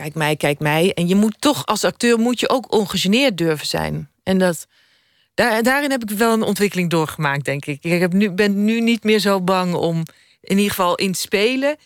Kijk 0.00 0.14
mij, 0.14 0.36
kijk 0.36 0.58
mij. 0.58 0.92
En 0.94 1.08
je 1.08 1.14
moet 1.14 1.36
toch 1.38 1.66
als 1.66 1.84
acteur 1.84 2.18
moet 2.18 2.40
je 2.40 2.48
ook 2.48 2.72
ongegeneerd 2.72 3.38
durven 3.38 3.66
zijn. 3.66 4.10
En 4.22 4.38
dat, 4.38 4.66
daar, 5.34 5.62
daarin 5.62 5.90
heb 5.90 6.02
ik 6.02 6.10
wel 6.10 6.32
een 6.32 6.42
ontwikkeling 6.42 6.90
doorgemaakt, 6.90 7.44
denk 7.44 7.66
ik. 7.66 7.84
Ik 7.84 8.00
heb 8.00 8.12
nu, 8.12 8.30
ben 8.30 8.64
nu 8.64 8.80
niet 8.80 9.04
meer 9.04 9.18
zo 9.18 9.40
bang 9.40 9.74
om, 9.74 10.02
in 10.40 10.56
ieder 10.56 10.70
geval 10.70 10.94
in 10.94 11.14
spelen, 11.14 11.76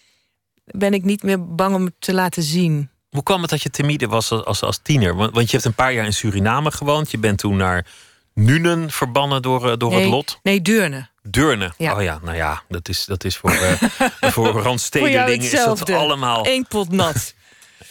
ben 0.64 0.94
ik 0.94 1.04
niet 1.04 1.22
meer 1.22 1.54
bang 1.54 1.74
om 1.74 1.84
het 1.84 1.94
te 1.98 2.14
laten 2.14 2.42
zien. 2.42 2.90
Hoe 3.10 3.22
kwam 3.22 3.40
het 3.40 3.50
dat 3.50 3.62
je 3.62 3.70
timide 3.70 4.06
was 4.06 4.30
als, 4.30 4.44
als, 4.44 4.62
als 4.62 4.78
tiener? 4.82 5.14
Want, 5.14 5.34
want 5.34 5.46
je 5.46 5.52
hebt 5.52 5.68
een 5.68 5.74
paar 5.74 5.92
jaar 5.92 6.04
in 6.04 6.12
Suriname 6.12 6.70
gewoond. 6.70 7.10
Je 7.10 7.18
bent 7.18 7.38
toen 7.38 7.56
naar 7.56 7.86
Nunen 8.34 8.90
verbannen 8.90 9.42
door, 9.42 9.70
eh, 9.70 9.76
door 9.76 9.90
nee, 9.90 10.00
het 10.00 10.10
lot? 10.10 10.38
Nee, 10.42 10.62
Deurne. 10.62 11.08
Deurne. 11.22 11.72
Ja. 11.78 11.94
Oh 11.96 12.02
ja, 12.02 12.18
nou 12.22 12.36
ja, 12.36 12.62
dat 12.68 12.88
is, 12.88 13.04
dat 13.04 13.24
is 13.24 13.36
voor, 13.36 13.52
uh, 13.52 13.82
voor 14.34 14.48
randstedelingen 14.48 15.38
is 15.38 15.50
dat 15.50 15.90
allemaal... 15.90 16.46
Eén 16.46 16.66
pot 16.68 16.90
nat. 16.90 17.34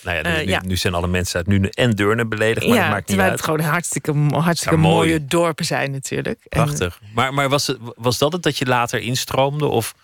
nou 0.03 0.17
ja, 0.17 0.23
nu, 0.23 0.29
uh, 0.29 0.47
ja. 0.47 0.61
nu, 0.65 0.75
zijn 0.75 0.93
alle 0.93 1.07
mensen 1.07 1.37
uit 1.37 1.47
Nuenen 1.47 1.69
en 1.69 1.91
Deurne 1.91 2.25
beledigd, 2.25 2.67
maar 2.67 2.75
ja, 2.75 2.83
het 2.83 2.91
maakt 2.91 3.09
niet 3.09 3.19
uit. 3.19 3.31
het 3.31 3.41
gewoon 3.41 3.59
hartstikke, 3.59 4.13
hartstikke 4.29 4.77
mooie 4.77 5.25
dorpen 5.25 5.65
zijn 5.65 5.91
natuurlijk. 5.91 6.39
Prachtig. 6.49 6.99
En, 7.01 7.07
maar, 7.13 7.33
maar 7.33 7.49
was, 7.49 7.67
het, 7.67 7.77
was 7.95 8.17
dat 8.17 8.33
het 8.33 8.43
dat 8.43 8.57
je 8.57 8.65
later 8.65 8.99
instroomde? 8.99 9.65
Of 9.67 9.95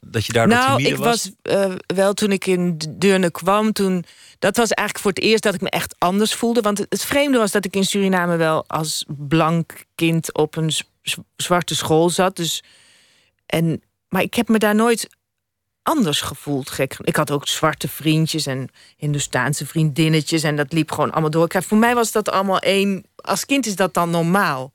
dat 0.00 0.26
je 0.26 0.32
daardoor 0.32 0.56
nou, 0.56 0.76
timide 0.76 0.96
was? 0.96 1.30
Nou, 1.42 1.66
ik 1.66 1.70
was 1.70 1.70
uh, 1.70 1.96
wel 1.96 2.14
toen 2.14 2.32
ik 2.32 2.46
in 2.46 2.80
Deurne 2.98 3.30
kwam, 3.30 3.72
toen 3.72 4.04
dat 4.38 4.56
was 4.56 4.70
eigenlijk 4.70 4.98
voor 4.98 5.10
het 5.10 5.30
eerst 5.30 5.42
dat 5.42 5.54
ik 5.54 5.60
me 5.60 5.70
echt 5.70 5.94
anders 5.98 6.34
voelde. 6.34 6.60
Want 6.60 6.78
het, 6.88 7.04
vreemde 7.04 7.38
was 7.38 7.52
dat 7.52 7.64
ik 7.64 7.76
in 7.76 7.84
Suriname 7.84 8.36
wel 8.36 8.64
als 8.66 9.04
blank 9.08 9.84
kind 9.94 10.34
op 10.34 10.56
een 10.56 10.72
zwarte 11.36 11.74
school 11.74 12.10
zat. 12.10 12.36
Dus, 12.36 12.62
en, 13.46 13.82
maar 14.08 14.22
ik 14.22 14.34
heb 14.34 14.48
me 14.48 14.58
daar 14.58 14.74
nooit 14.74 15.08
anders 15.84 16.20
gevoeld. 16.20 16.70
Gek. 16.70 16.96
Ik 17.00 17.16
had 17.16 17.30
ook 17.30 17.48
zwarte 17.48 17.88
vriendjes 17.88 18.46
en 18.46 18.68
Hindoestaanse 18.96 19.66
vriendinnetjes. 19.66 20.42
En 20.42 20.56
dat 20.56 20.72
liep 20.72 20.90
gewoon 20.90 21.10
allemaal 21.10 21.30
door. 21.30 21.48
Voor 21.62 21.78
mij 21.78 21.94
was 21.94 22.12
dat 22.12 22.30
allemaal 22.30 22.58
één. 22.58 23.04
Als 23.16 23.46
kind 23.46 23.66
is 23.66 23.76
dat 23.76 23.94
dan 23.94 24.10
normaal. 24.10 24.72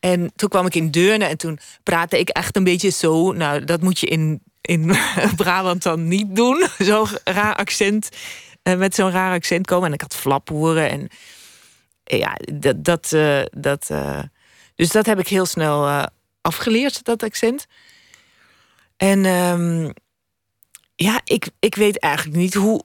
En 0.00 0.32
toen 0.36 0.48
kwam 0.48 0.66
ik 0.66 0.74
in 0.74 0.90
Deurne 0.90 1.24
en 1.24 1.36
toen 1.36 1.58
praatte 1.82 2.18
ik 2.18 2.28
echt 2.28 2.56
een 2.56 2.64
beetje 2.64 2.90
zo. 2.90 3.32
Nou, 3.32 3.64
dat 3.64 3.80
moet 3.80 3.98
je 3.98 4.06
in, 4.06 4.42
in 4.60 4.96
Brabant 5.36 5.82
dan 5.82 6.08
niet 6.08 6.36
doen. 6.36 6.66
Zo'n 6.78 7.08
raar 7.24 7.56
accent. 7.56 8.08
Uh, 8.62 8.74
met 8.74 8.94
zo'n 8.94 9.10
raar 9.10 9.34
accent 9.34 9.66
komen. 9.66 9.86
En 9.86 9.94
ik 9.94 10.00
had 10.00 10.14
flaphoeren. 10.14 10.90
En 10.90 11.08
ja, 12.04 12.36
dat. 12.52 12.84
dat, 12.84 13.12
uh, 13.14 13.42
dat 13.50 13.88
uh, 13.92 14.22
dus 14.74 14.90
dat 14.90 15.06
heb 15.06 15.18
ik 15.18 15.28
heel 15.28 15.46
snel 15.46 16.08
afgeleerd, 16.40 17.04
dat 17.04 17.22
accent. 17.22 17.66
En 18.96 19.24
um, 19.24 19.92
ja, 21.02 21.20
ik, 21.24 21.50
ik 21.58 21.74
weet 21.74 21.98
eigenlijk 21.98 22.36
niet 22.36 22.54
hoe. 22.54 22.84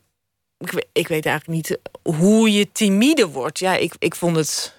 Ik 0.58 0.72
weet, 0.72 0.88
ik 0.92 1.08
weet 1.08 1.26
eigenlijk 1.26 1.58
niet 1.58 1.80
hoe 2.16 2.52
je 2.52 2.72
timide 2.72 3.28
wordt. 3.28 3.60
Ja, 3.60 3.76
ik, 3.76 3.94
ik 4.00 4.16
vond 4.16 4.36
het. 4.36 4.76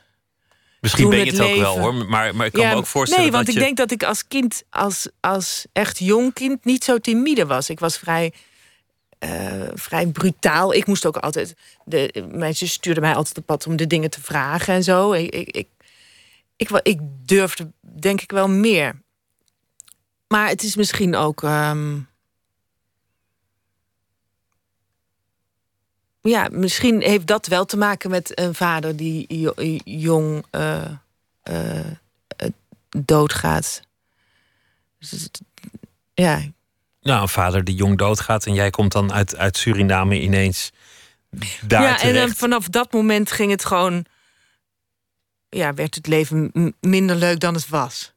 Misschien 0.81 1.09
ben 1.09 1.19
je 1.19 1.25
het, 1.25 1.39
het 1.39 1.49
ook 1.49 1.57
wel 1.57 1.79
hoor, 1.79 1.95
maar, 1.95 2.35
maar 2.35 2.47
ik 2.47 2.53
kan 2.53 2.63
ja, 2.63 2.71
me 2.71 2.77
ook 2.77 2.87
voorstellen. 2.87 3.25
Nee, 3.25 3.33
want 3.33 3.47
dat 3.47 3.55
ik 3.55 3.61
je... 3.61 3.67
denk 3.67 3.77
dat 3.77 3.91
ik 3.91 4.03
als 4.03 4.27
kind, 4.29 4.63
als, 4.71 5.09
als 5.21 5.67
echt 5.73 5.99
jong 5.99 6.33
kind, 6.33 6.65
niet 6.65 6.85
zo 6.85 6.99
timide 6.99 7.47
was. 7.47 7.71
Ik 7.71 7.81
was 7.81 7.99
vrij 7.99 8.33
uh, 9.25 9.69
vrij 9.75 10.07
brutaal. 10.07 10.75
Ik 10.75 10.87
moest 10.87 11.07
ook 11.07 11.17
altijd. 11.17 11.55
De, 11.85 12.25
mijn 12.33 12.57
zus 12.57 12.73
stuurde 12.73 13.01
mij 13.01 13.15
altijd 13.15 13.39
op 13.39 13.47
pad 13.47 13.67
om 13.67 13.77
de 13.77 13.87
dingen 13.87 14.11
te 14.11 14.23
vragen 14.23 14.75
en 14.75 14.85
zo. 14.85 15.13
Ik, 15.13 15.35
ik, 15.35 15.49
ik, 15.57 15.69
ik, 16.57 16.81
ik 16.83 16.99
durfde, 17.25 17.73
denk 17.81 18.21
ik, 18.21 18.31
wel 18.31 18.49
meer. 18.49 19.03
Maar 20.29 20.49
het 20.49 20.63
is 20.63 20.77
misschien 20.77 21.17
ook. 21.17 21.43
Um, 21.43 22.08
ja, 26.21 26.49
misschien 26.51 27.03
heeft 27.03 27.27
dat 27.27 27.47
wel 27.47 27.65
te 27.65 27.77
maken 27.77 28.11
met 28.11 28.39
een 28.39 28.55
vader 28.55 28.97
die 28.97 29.41
jo- 29.41 29.79
jong 29.85 30.45
eh, 30.51 30.85
eh, 31.43 31.79
eh, 31.79 32.49
doodgaat. 32.89 33.81
Dus 34.99 35.29
ja, 36.15 36.43
Nou, 37.03 37.23
een 37.23 37.29
vader 37.29 37.65
die 37.65 37.75
jong 37.75 37.99
doodgaat 37.99 38.47
en 38.47 38.55
jij 38.55 38.71
komt 38.71 38.93
dan 38.93 39.13
uit, 39.13 39.37
uit 39.37 39.57
Suriname 39.57 40.21
ineens 40.21 40.73
daar 41.61 41.83
ja, 41.83 42.01
en 42.01 42.15
dan 42.15 42.35
vanaf 42.35 42.69
dat 42.69 42.93
moment 42.93 43.33
ging 43.33 43.51
het 43.51 43.65
gewoon. 43.65 44.05
Ja, 45.49 45.75
werd 45.75 45.95
het 45.95 46.07
leven 46.07 46.53
minder 46.81 47.17
leuk 47.17 47.41
dan 47.41 47.55
het 47.55 47.69
was. 47.69 48.13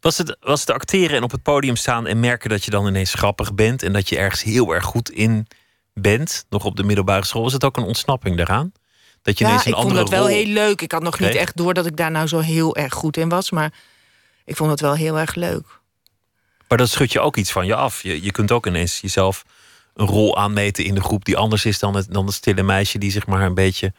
Was 0.00 0.18
het, 0.18 0.36
was 0.40 0.60
het 0.60 0.70
acteren 0.70 1.16
en 1.16 1.22
op 1.22 1.30
het 1.30 1.42
podium 1.42 1.76
staan 1.76 2.06
en 2.06 2.20
merken 2.20 2.50
dat 2.50 2.64
je 2.64 2.70
dan 2.70 2.86
ineens 2.86 3.14
grappig 3.14 3.54
bent 3.54 3.82
en 3.82 3.92
dat 3.92 4.08
je 4.08 4.18
ergens 4.18 4.42
heel 4.42 4.74
erg 4.74 4.84
goed 4.84 5.10
in 5.10 5.46
bent, 6.00 6.44
nog 6.48 6.64
op 6.64 6.76
de 6.76 6.82
middelbare 6.82 7.24
school, 7.24 7.42
was 7.42 7.52
het 7.52 7.64
ook 7.64 7.76
een 7.76 7.84
ontsnapping 7.84 8.36
daaraan? 8.36 8.72
Dat 9.22 9.38
je 9.38 9.44
Ja, 9.44 9.50
ineens 9.50 9.66
een 9.66 9.72
ik 9.72 9.78
vond 9.78 9.96
het 9.96 10.08
wel 10.08 10.26
heel 10.26 10.46
leuk. 10.46 10.82
Ik 10.82 10.92
had 10.92 11.02
nog 11.02 11.18
niet 11.18 11.34
echt 11.34 11.56
door 11.56 11.74
dat 11.74 11.86
ik 11.86 11.96
daar 11.96 12.10
nou 12.10 12.26
zo 12.26 12.38
heel 12.38 12.76
erg 12.76 12.94
goed 12.94 13.16
in 13.16 13.28
was. 13.28 13.50
Maar 13.50 13.72
ik 14.44 14.56
vond 14.56 14.70
het 14.70 14.80
wel 14.80 14.94
heel 14.94 15.18
erg 15.18 15.34
leuk. 15.34 15.66
Maar 16.68 16.78
dat 16.78 16.88
schudt 16.88 17.12
je 17.12 17.20
ook 17.20 17.36
iets 17.36 17.52
van 17.52 17.66
je 17.66 17.74
af. 17.74 18.02
Je, 18.02 18.22
je 18.22 18.30
kunt 18.30 18.52
ook 18.52 18.66
ineens 18.66 19.00
jezelf 19.00 19.44
een 19.94 20.06
rol 20.06 20.36
aanmeten 20.36 20.84
in 20.84 20.94
de 20.94 21.00
groep 21.00 21.24
die 21.24 21.36
anders 21.36 21.64
is 21.64 21.78
dan 21.78 21.96
het, 21.96 22.12
dan 22.12 22.26
het 22.26 22.34
stille 22.34 22.62
meisje 22.62 22.98
die 22.98 23.10
zich 23.10 23.26
maar 23.26 23.42
een 23.42 23.54
beetje, 23.54 23.86
een 23.86 23.94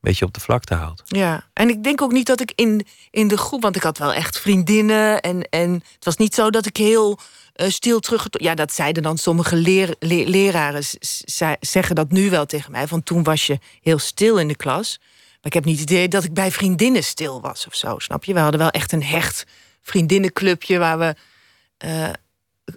beetje 0.00 0.24
op 0.24 0.34
de 0.34 0.40
vlakte 0.40 0.74
houdt. 0.74 1.02
Ja, 1.06 1.48
en 1.52 1.68
ik 1.68 1.82
denk 1.82 2.02
ook 2.02 2.12
niet 2.12 2.26
dat 2.26 2.40
ik 2.40 2.52
in, 2.54 2.86
in 3.10 3.28
de 3.28 3.36
groep... 3.36 3.62
want 3.62 3.76
ik 3.76 3.82
had 3.82 3.98
wel 3.98 4.12
echt 4.12 4.40
vriendinnen... 4.40 5.20
en, 5.20 5.48
en 5.48 5.72
het 5.72 6.04
was 6.04 6.16
niet 6.16 6.34
zo 6.34 6.50
dat 6.50 6.66
ik 6.66 6.76
heel 6.76 7.18
eh, 7.54 7.68
stil 7.68 8.00
terug... 8.00 8.26
Ja, 8.30 8.54
dat 8.54 8.72
zeiden 8.72 9.02
dan 9.02 9.18
sommige 9.18 9.56
leer, 9.56 9.94
le- 9.98 10.24
leraren... 10.24 10.82
zeggen 11.60 11.94
dat 11.94 12.10
nu 12.10 12.30
wel 12.30 12.46
tegen 12.46 12.70
mij... 12.70 12.86
van 12.86 13.02
toen 13.02 13.22
was 13.22 13.46
je 13.46 13.58
heel 13.82 13.98
stil 13.98 14.38
in 14.38 14.48
de 14.48 14.56
klas. 14.56 14.98
Maar 15.00 15.52
ik 15.52 15.52
heb 15.52 15.64
niet 15.64 15.80
het 15.80 15.90
idee 15.90 16.08
dat 16.08 16.24
ik 16.24 16.34
bij 16.34 16.50
vriendinnen 16.50 17.04
stil 17.04 17.40
was 17.40 17.66
of 17.66 17.74
zo, 17.74 17.98
snap 17.98 18.24
je? 18.24 18.32
We 18.32 18.40
hadden 18.40 18.60
wel 18.60 18.70
echt 18.70 18.92
een 18.92 19.02
hecht 19.02 19.46
vriendinnenclubje... 19.82 20.78
waar 20.78 20.98
we, 20.98 21.14
eh, 21.76 22.08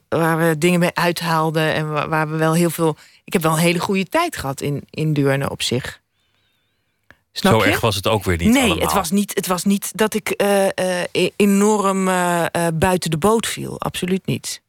waar 0.09 0.37
we 0.37 0.57
dingen 0.57 0.79
mee 0.79 0.93
uithaalden... 0.95 1.73
en 1.73 1.91
waar, 1.91 2.09
waar 2.09 2.29
we 2.29 2.37
wel 2.37 2.53
heel 2.53 2.69
veel... 2.69 2.97
Ik 3.23 3.33
heb 3.33 3.41
wel 3.41 3.51
een 3.51 3.57
hele 3.57 3.79
goede 3.79 4.05
tijd 4.05 4.37
gehad 4.37 4.61
in, 4.61 4.83
in 4.89 5.13
Deurne 5.13 5.49
op 5.49 5.61
zich. 5.61 6.01
Snap 7.31 7.53
Zo 7.53 7.65
je? 7.65 7.71
erg 7.71 7.81
was 7.81 7.95
het 7.95 8.07
ook 8.07 8.23
weer 8.23 8.37
niet 8.37 8.49
nee, 8.49 8.63
allemaal. 8.63 8.79
het 8.79 8.93
was 8.93 9.11
niet, 9.11 9.31
het 9.35 9.47
was 9.47 9.63
niet 9.63 9.97
dat 9.97 10.13
ik 10.13 10.29
eh, 10.29 10.67
e- 11.11 11.29
enorm 11.35 12.05
buiten 12.73 13.11
de 13.11 13.17
boot 13.17 13.47
viel. 13.47 13.79
Absoluut 13.79 14.25
niet. 14.25 14.61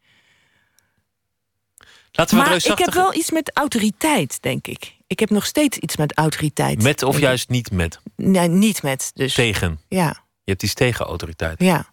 Laten 2.18 2.36
we 2.38 2.42
Maar 2.44 2.54
ik 2.56 2.78
heb 2.78 2.92
wel 2.94 3.14
iets 3.14 3.30
met 3.30 3.50
autoriteit, 3.54 4.42
denk 4.42 4.66
ik. 4.66 4.94
Ik 5.06 5.18
heb 5.18 5.30
nog 5.30 5.46
steeds 5.46 5.78
iets 5.78 5.96
met 5.96 6.14
autoriteit. 6.16 6.82
Met 6.82 7.02
of 7.02 7.14
ik. 7.14 7.20
juist 7.20 7.48
niet 7.48 7.70
met? 7.70 7.98
Nee, 8.16 8.48
niet 8.48 8.82
met. 8.82 9.10
Dus. 9.14 9.34
Tegen. 9.34 9.80
Ja, 9.88 10.06
Je 10.44 10.50
hebt 10.50 10.62
iets 10.62 10.74
tegen 10.74 11.06
autoriteit. 11.06 11.60
ja. 11.62 11.92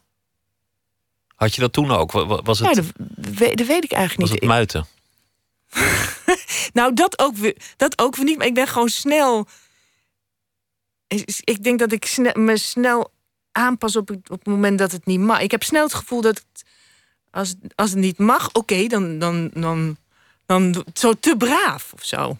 Had 1.36 1.56
je 1.56 1.62
dat 1.62 1.74
toen 1.74 1.92
ook? 1.92 2.12
Wa- 2.12 2.26
wa- 2.26 2.42
Was 2.42 2.60
het, 2.60 2.68
ja 2.68 2.74
dat, 2.82 2.86
we- 3.38 3.56
dat 3.56 3.68
weet 3.68 3.84
ik 3.84 3.92
eigenlijk 3.92 4.22
was 4.22 4.30
niet. 4.32 4.40
het 4.40 4.50
muiten? 4.50 4.86
Nou, 6.74 6.94
dat 6.94 7.20
ook, 7.20 7.36
weer, 7.36 7.56
dat 7.78 8.00
ook 8.00 8.16
weer 8.16 8.26
niet. 8.26 8.38
Maar 8.38 8.48
ik 8.48 8.54
ben 8.54 8.68
gewoon 8.68 8.90
snel. 8.90 9.48
Ik- 11.08 11.64
denk 11.64 11.80
dat 11.80 11.92
ik 11.92 12.06
sne- 12.06 12.36
me 12.40 12.58
snel 12.58 13.12
aanpas 13.52 13.96
op 13.96 14.08
het, 14.08 14.30
op 14.30 14.38
het 14.40 14.48
moment 14.48 14.78
dat 14.80 14.92
het 14.92 15.06
niet 15.06 15.20
mag. 15.20 15.40
Ik 15.40 15.52
heb 15.52 15.64
snel 15.64 15.84
het 15.84 15.94
gevoel 15.94 16.22
dat 16.22 16.38
het, 16.38 16.64
als, 17.32 17.50
het- 17.50 17.76
als 17.76 17.90
het 17.90 18.00
niet 18.00 18.18
mag, 18.18 18.50
oké, 18.54 18.88
dan, 18.88 19.20
dan, 19.20 19.50
dan, 19.54 19.98
dan 20.46 20.72
doe- 20.72 20.86
zo 20.94 21.14
te 21.14 21.36
braaf 21.38 21.94
of 21.94 22.04
zo. 22.06 22.38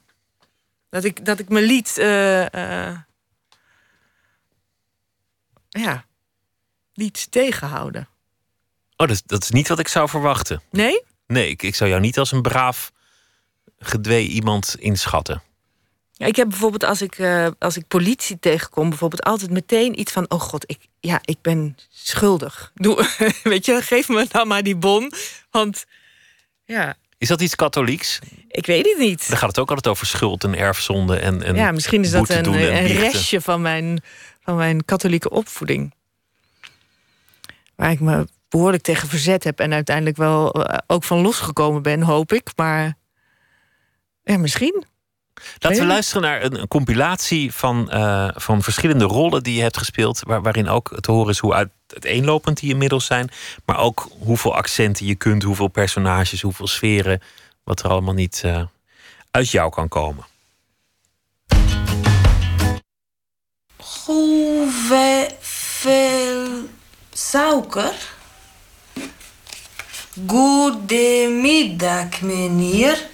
Dat 0.90 1.04
ik, 1.04 1.26
dat 1.26 1.40
ik 1.40 1.50
me 1.50 1.62
liet. 1.62 1.98
eh, 1.98 2.90
eh, 2.90 2.98
ja, 5.70 6.06
liet 6.94 7.32
tegenhouden. 7.32 8.08
Oh, 8.98 9.08
dat, 9.08 9.24
dat 9.26 9.44
is 9.44 9.50
niet 9.52 9.68
wat 9.68 9.80
ik 9.80 9.88
zou 9.88 10.10
verwachten. 10.10 10.62
Nee? 10.70 11.04
Nee, 11.28 11.50
ik, 11.50 11.64
ik 11.64 11.76
zou 11.76 11.90
jou 11.90 12.02
niet 12.02 12.18
als 12.20 12.32
een 12.32 12.42
braaf, 12.42 12.92
gedwee 13.80 14.28
iemand 14.28 14.76
inschatten. 14.80 15.42
Ja, 16.12 16.26
ik 16.26 16.36
heb 16.36 16.50
bijvoorbeeld 16.50 16.84
als 16.84 17.02
ik, 17.02 17.18
eh, 17.20 17.48
als 17.60 17.78
ik 17.78 17.88
politie 17.88 18.40
tegenkom, 18.40 18.90
bijvoorbeeld 18.90 19.24
altijd 19.24 19.52
meteen 19.52 20.00
iets 20.00 20.12
van: 20.12 20.30
oh 20.30 20.40
god, 20.40 20.64
ik, 20.70 20.88
ja, 21.00 21.20
ik 21.24 21.42
ben 21.42 21.78
schuldig. 21.90 22.72
Doe, 22.74 23.10
weet 23.44 23.66
je, 23.66 23.82
geef 23.82 24.08
me 24.10 24.28
dan 24.32 24.48
maar 24.48 24.64
die 24.64 24.76
bon. 24.76 25.12
Want 25.52 25.86
ja, 26.66 26.96
Is 27.18 27.28
dat 27.28 27.42
iets 27.42 27.56
katholieks? 27.56 28.20
ik 28.56 28.66
weet 28.66 28.86
het 28.86 28.98
niet. 28.98 29.30
Dan 29.30 29.38
gaat 29.38 29.48
het 29.48 29.60
ook 29.60 29.70
altijd 29.70 29.88
over 29.88 30.08
schuld 30.08 30.44
en 30.44 30.58
erfzonde 30.58 31.18
en, 31.18 31.44
en 31.44 31.56
Ja, 31.56 31.72
misschien 31.72 32.04
is 32.04 32.12
dat 32.12 32.30
een, 32.30 32.54
een 32.54 32.88
restje 32.88 33.42
van 33.42 33.62
mijn, 33.62 34.02
van 34.42 34.56
mijn 34.56 34.86
katholieke 34.86 35.30
opvoeding. 35.30 35.94
Waar 37.76 37.92
ik 37.92 38.00
me 38.00 38.28
behoorlijk 38.50 38.84
tegen 38.84 39.08
verzet 39.08 39.44
heb 39.44 39.60
en 39.60 39.74
uiteindelijk 39.74 40.18
wel 40.18 40.52
eh, 40.52 40.78
ook 40.88 41.04
van 41.04 41.22
losgekomen 41.22 41.82
ben, 41.82 42.02
hoop 42.02 42.34
ik. 42.34 42.52
Maar 42.56 42.98
ja, 44.24 44.38
misschien. 44.38 44.86
Laten 45.60 45.80
we 45.80 45.86
luisteren 45.86 46.22
naar 46.22 46.44
een, 46.44 46.60
een 46.60 46.68
compilatie 46.68 47.54
van, 47.54 47.92
eh, 47.92 48.30
van 48.34 48.64
verschillende 48.64 49.06
rollen 49.06 49.44
die 49.44 49.56
je 49.56 49.62
hebt 49.62 49.78
gespeeld. 49.78 50.22
Waar, 50.24 50.42
waarin 50.42 50.70
ook 50.70 50.98
te 51.00 51.12
horen 51.12 51.32
is 51.32 51.40
hoe 51.40 51.54
uit, 51.54 51.70
uiteenlopend 51.88 52.60
die 52.60 52.70
inmiddels 52.70 53.06
zijn. 53.06 53.30
Maar 53.66 53.80
ook 53.80 54.08
hoeveel 54.20 54.56
accenten 54.56 55.06
je 55.06 55.16
kunt, 55.16 55.44
hoeveel 55.44 55.68
personages, 55.68 56.42
hoeveel 56.42 56.68
sferen. 56.68 57.22
Wat 57.64 57.84
er 57.84 57.90
allemaal 57.90 58.14
niet 58.14 58.42
eh, 58.46 58.62
uit 59.32 59.50
jou 59.50 59.70
kan 59.70 59.88
komen. 59.88 60.26
Hoeveel 64.06 65.28
suiker? 67.14 67.94
Goedemiddag, 70.28 72.22
meneer. 72.22 73.08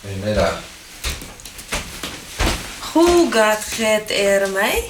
Goedemiddag. 0.00 0.62
Hoe 2.98 3.32
gaat 3.32 3.64
het 3.76 4.10
ermee? 4.10 4.84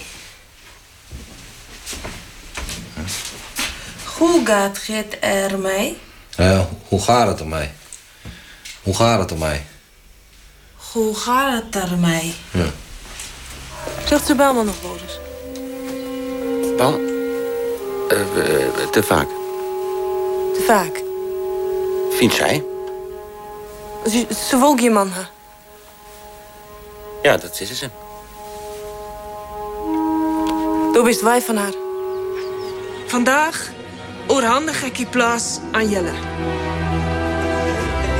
Hoe 4.16 4.40
gaat 4.44 4.86
het 4.86 5.18
ermee? 5.18 5.98
Ja, 6.36 6.68
hoe 6.88 7.02
gaat 7.02 7.28
het 7.28 7.40
ermee? 7.40 7.70
Hoe 8.82 8.94
gaat 8.94 9.18
het 9.18 9.30
ermee? 9.30 9.60
Hoe 10.92 11.14
gaat 11.14 11.62
het 11.62 11.82
ermee? 11.82 12.34
Ja. 12.50 12.66
Zegt 14.06 14.26
ze 14.26 14.34
Belman 14.34 14.66
nog 14.66 14.80
wel 14.82 14.96
eens? 15.02 15.18
Dan? 16.78 16.94
Eh, 18.08 18.20
eh, 18.20 18.88
te 18.90 19.02
vaak. 19.02 19.28
Te 20.54 20.64
vaak. 20.66 21.02
Vindt 22.18 22.34
zij? 22.34 22.64
Ze, 24.06 24.26
ze 24.48 24.76
je 24.80 24.90
man. 24.90 25.12
hè? 25.12 25.36
Ja, 27.22 27.36
dat 27.36 27.60
is 27.60 27.78
ze. 27.78 27.90
Toen 30.92 31.04
wist 31.04 31.20
wij 31.20 31.40
van 31.40 31.56
haar. 31.56 31.72
Vandaag 33.06 33.68
oorhandig 34.26 34.82
ik 34.82 34.96
je 34.96 35.06
plaats 35.06 35.58
aan 35.72 35.88
Jelle. 35.88 36.12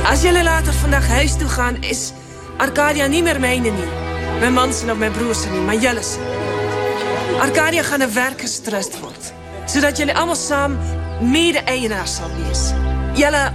Als 0.05 0.21
jullie 0.21 0.43
later 0.43 0.73
vandaag 0.73 1.07
huis 1.07 1.37
toe 1.37 1.47
gaan, 1.47 1.81
is 1.81 2.11
Arcadia 2.57 3.05
niet 3.05 3.23
meer 3.23 3.39
mijn 3.39 3.61
niet. 3.61 3.73
Mijn 4.39 4.53
man 4.53 4.73
zijn 4.73 4.91
of 4.91 4.97
mijn 4.97 5.11
broers 5.11 5.41
zijn 5.41 5.53
niet, 5.53 5.65
maar 5.65 5.75
Jelle 5.75 6.03
zijn. 6.03 6.25
Arcadia 7.39 7.83
gaat 7.83 7.97
naar 7.97 8.13
werk 8.13 8.41
gestrest 8.41 8.99
wordt. 8.99 9.33
Zodat 9.65 9.97
jullie 9.97 10.15
allemaal 10.15 10.35
samen 10.35 10.79
mede-eigenaars 11.21 12.15
zal 12.15 12.29
wezen. 12.47 12.77
Jelle, 13.13 13.51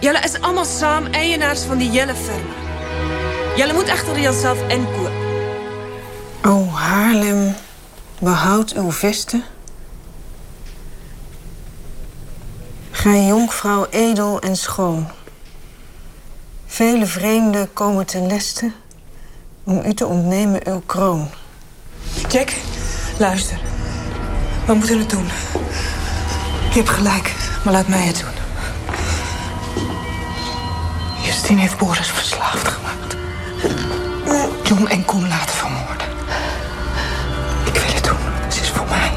Jelle 0.00 0.18
is 0.18 0.40
allemaal 0.40 0.64
samen 0.64 1.12
eigenaars 1.12 1.62
van 1.62 1.78
die 1.78 1.90
Jelle-firma. 1.90 2.63
Jelle 3.56 3.72
moet 3.72 3.88
achter 3.88 4.20
jezelf 4.20 4.68
inkomen. 4.68 5.12
O 6.42 6.68
Haarlem, 6.68 7.54
behoud 8.18 8.72
uw 8.72 8.92
vesten. 8.92 9.44
Gij 12.90 13.26
jonkvrouw 13.26 13.86
edel 13.90 14.40
en 14.40 14.56
schoon. 14.56 15.06
Vele 16.66 17.06
vreemden 17.06 17.72
komen 17.72 18.06
ten 18.06 18.26
leste 18.26 18.72
om 19.64 19.82
u 19.84 19.94
te 19.94 20.06
ontnemen 20.06 20.66
uw 20.66 20.82
kroon. 20.86 21.28
Jack, 22.28 22.52
luister. 23.18 23.60
We 24.66 24.74
moeten 24.74 24.98
het 24.98 25.10
doen. 25.10 25.26
Je 26.70 26.80
hebt 26.80 26.88
gelijk, 26.88 27.34
maar 27.64 27.72
laat 27.72 27.88
mij 27.88 28.06
het 28.06 28.20
doen. 28.20 28.42
Justine 31.22 31.60
heeft 31.60 31.78
Boris 31.78 32.10
verslaafd 32.10 32.68
gemaakt. 32.68 32.83
Jong 34.64 34.88
en 34.88 35.04
Koen 35.04 35.28
laten 35.28 35.56
vermoorden. 35.56 36.06
Ik 37.64 37.72
wil 37.72 37.94
het 37.94 38.04
doen. 38.04 38.52
Ze 38.52 38.60
is 38.60 38.70
voor 38.70 38.86
mij. 38.86 39.12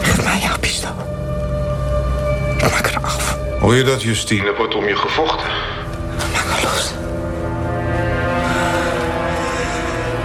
Geef 0.00 0.24
mij 0.24 0.38
jouw 0.40 0.58
pistool. 0.58 0.96
Ik 2.56 2.62
maak 2.62 2.90
haar 2.90 3.04
af. 3.04 3.38
Hoor 3.60 3.74
je 3.74 3.84
dat, 3.84 4.02
Justine? 4.02 4.46
Er 4.46 4.56
wordt 4.56 4.74
om 4.74 4.84
je 4.84 4.96
gevochten. 4.96 5.48
Maak 6.32 6.44
haar 6.44 6.62
los. 6.62 6.92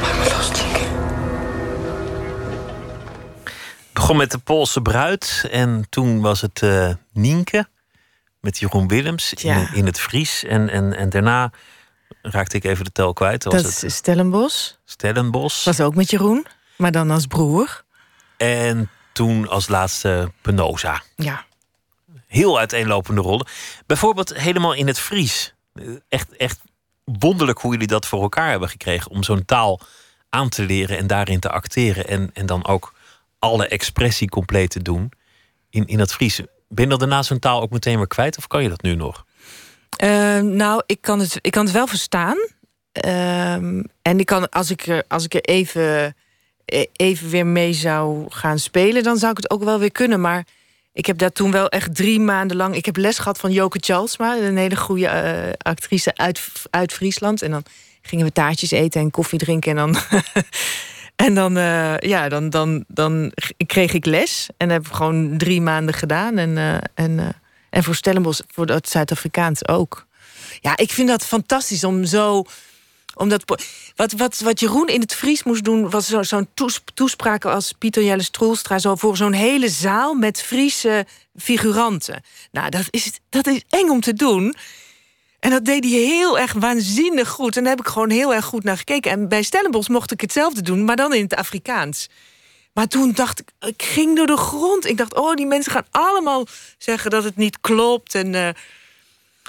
Maak 0.01 0.17
me 0.17 0.35
los, 0.37 0.49
Tinker. 0.49 0.87
Begon 3.93 4.17
met 4.17 4.31
de 4.31 4.37
Poolse 4.37 4.81
bruid 4.81 5.47
en 5.51 5.85
toen 5.89 6.21
was 6.21 6.41
het 6.41 6.61
eh, 6.61 6.89
Nienke 7.13 7.67
met 8.39 8.59
Jeroen 8.59 8.87
Willems 8.87 9.33
in, 9.33 9.67
in, 9.73 9.85
het 9.85 9.99
Fries. 9.99 10.43
En, 10.43 10.69
en, 10.69 10.97
en 10.97 11.09
daarna 11.09 11.51
raakte 12.21 12.57
ik 12.57 12.63
even 12.63 12.85
de 12.85 12.91
tel 12.91 13.13
kwijt. 13.13 13.43
Was 13.43 13.63
dat 13.63 13.83
is 13.83 13.95
Stellenbos. 13.95 14.77
Stellenbos. 14.85 15.63
Was 15.63 15.81
ook 15.81 15.95
met 15.95 16.09
Jeroen, 16.09 16.45
maar 16.77 16.91
dan 16.91 17.11
als 17.11 17.25
broer. 17.25 17.83
En 18.37 18.89
toen 19.13 19.47
als 19.47 19.67
laatste 19.67 20.31
Penosa. 20.41 21.01
Ja. 21.15 21.45
Heel 22.27 22.59
uiteenlopende 22.59 23.21
rollen. 23.21 23.47
Bijvoorbeeld 23.85 24.33
helemaal 24.35 24.73
in 24.73 24.87
het 24.87 24.99
Fries. 24.99 25.53
Echt, 26.09 26.35
echt 26.35 26.59
wonderlijk 27.03 27.59
hoe 27.59 27.71
jullie 27.71 27.87
dat 27.87 28.05
voor 28.05 28.21
elkaar 28.21 28.49
hebben 28.49 28.69
gekregen. 28.69 29.11
Om 29.11 29.23
zo'n 29.23 29.45
taal 29.45 29.79
aan 30.29 30.49
te 30.49 30.63
leren 30.63 30.97
en 30.97 31.07
daarin 31.07 31.39
te 31.39 31.49
acteren. 31.49 32.07
En, 32.07 32.29
en 32.33 32.45
dan 32.45 32.65
ook 32.65 32.93
alle 33.39 33.67
expressie 33.67 34.29
compleet 34.29 34.69
te 34.69 34.81
doen 34.81 35.11
in, 35.69 35.85
in 35.85 35.99
het 35.99 36.13
Fries. 36.13 36.41
Ben 36.67 36.83
je 36.83 36.89
dat 36.89 36.99
daarna 36.99 37.23
zo'n 37.23 37.39
taal 37.39 37.61
ook 37.61 37.71
meteen 37.71 37.97
weer 37.97 38.07
kwijt? 38.07 38.37
Of 38.37 38.47
kan 38.47 38.63
je 38.63 38.69
dat 38.69 38.81
nu 38.81 38.95
nog? 38.95 39.25
Uh, 40.03 40.39
nou, 40.39 40.83
ik 40.85 41.01
kan, 41.01 41.19
het, 41.19 41.37
ik 41.41 41.51
kan 41.51 41.63
het 41.63 41.73
wel 41.73 41.87
verstaan. 41.87 42.37
Uh, 43.05 43.53
en 44.01 44.19
ik 44.19 44.25
kan, 44.25 44.49
als 44.49 44.69
ik 44.69 44.87
er, 44.87 45.03
als 45.07 45.25
ik 45.25 45.33
er 45.33 45.41
even, 45.41 46.15
e, 46.65 46.85
even 46.93 47.29
weer 47.29 47.45
mee 47.45 47.73
zou 47.73 48.25
gaan 48.29 48.59
spelen... 48.59 49.03
dan 49.03 49.17
zou 49.17 49.31
ik 49.31 49.37
het 49.37 49.49
ook 49.49 49.63
wel 49.63 49.79
weer 49.79 49.91
kunnen. 49.91 50.21
Maar 50.21 50.45
ik 50.93 51.05
heb 51.05 51.17
daar 51.17 51.31
toen 51.31 51.51
wel 51.51 51.69
echt 51.69 51.95
drie 51.95 52.19
maanden 52.19 52.57
lang... 52.57 52.75
Ik 52.75 52.85
heb 52.85 52.97
les 52.97 53.17
gehad 53.17 53.37
van 53.37 53.51
Joke 53.51 53.77
Charlesma, 53.81 54.37
een 54.37 54.57
hele 54.57 54.75
goede 54.75 55.05
uh, 55.05 55.53
actrice 55.57 56.11
uit, 56.15 56.41
uit 56.69 56.93
Friesland. 56.93 57.41
En 57.41 57.51
dan 57.51 57.63
gingen 58.01 58.25
we 58.25 58.31
taartjes 58.31 58.71
eten 58.71 59.01
en 59.01 59.11
koffie 59.11 59.39
drinken. 59.39 59.71
En 59.71 59.77
dan, 59.77 59.95
en 61.27 61.33
dan, 61.33 61.57
uh, 61.57 61.97
ja, 61.97 62.29
dan, 62.29 62.49
dan, 62.49 62.83
dan 62.87 63.31
kreeg 63.65 63.93
ik 63.93 64.05
les. 64.05 64.49
En 64.57 64.67
dat 64.67 64.77
heb 64.77 64.87
ik 64.87 64.93
gewoon 64.93 65.37
drie 65.37 65.61
maanden 65.61 65.93
gedaan. 65.93 66.37
En, 66.37 66.49
uh, 66.49 66.77
en, 66.93 67.40
en 67.71 67.83
voor 67.83 67.95
Stellenbosch, 67.95 68.41
voor 68.47 68.65
het 68.65 68.89
Zuid-Afrikaans 68.89 69.67
ook. 69.67 70.05
Ja, 70.59 70.77
ik 70.77 70.91
vind 70.91 71.07
dat 71.07 71.25
fantastisch 71.25 71.83
om 71.83 72.05
zo 72.05 72.43
omdat, 73.15 73.43
wat, 73.95 74.11
wat, 74.11 74.39
wat 74.39 74.59
Jeroen 74.59 74.87
in 74.87 75.01
het 75.01 75.13
Fries 75.13 75.43
moest 75.43 75.63
doen... 75.63 75.89
was 75.89 76.07
zo'n 76.07 76.23
zo 76.23 76.43
toespraak 76.93 77.45
als 77.45 77.71
Pieter 77.71 78.03
Jelle 78.03 78.23
Stroelstra... 78.23 78.79
Zo 78.79 78.95
voor 78.95 79.17
zo'n 79.17 79.33
hele 79.33 79.69
zaal 79.69 80.13
met 80.13 80.41
Friese 80.41 81.05
figuranten. 81.35 82.23
Nou, 82.51 82.69
dat 82.69 82.87
is, 82.89 83.11
dat 83.29 83.47
is 83.47 83.61
eng 83.69 83.89
om 83.89 84.01
te 84.01 84.13
doen. 84.13 84.55
En 85.39 85.49
dat 85.49 85.65
deed 85.65 85.83
hij 85.83 85.93
heel 85.93 86.39
erg 86.39 86.53
waanzinnig 86.53 87.29
goed. 87.29 87.57
En 87.57 87.63
daar 87.63 87.75
heb 87.75 87.85
ik 87.85 87.91
gewoon 87.91 88.09
heel 88.09 88.33
erg 88.33 88.45
goed 88.45 88.63
naar 88.63 88.77
gekeken. 88.77 89.11
En 89.11 89.27
bij 89.27 89.43
Stellenbosch 89.43 89.89
mocht 89.89 90.11
ik 90.11 90.21
hetzelfde 90.21 90.61
doen, 90.61 90.85
maar 90.85 90.95
dan 90.95 91.13
in 91.13 91.23
het 91.23 91.35
Afrikaans. 91.35 92.07
Maar 92.73 92.87
toen 92.87 93.11
dacht 93.11 93.39
ik, 93.39 93.51
ik 93.59 93.83
ging 93.83 94.15
door 94.15 94.27
de 94.27 94.37
grond. 94.37 94.85
Ik 94.85 94.97
dacht, 94.97 95.15
oh, 95.15 95.33
die 95.33 95.45
mensen 95.45 95.71
gaan 95.71 95.87
allemaal 95.91 96.45
zeggen 96.77 97.11
dat 97.11 97.23
het 97.23 97.35
niet 97.35 97.59
klopt. 97.61 98.15
En... 98.15 98.33
Uh, 98.33 98.49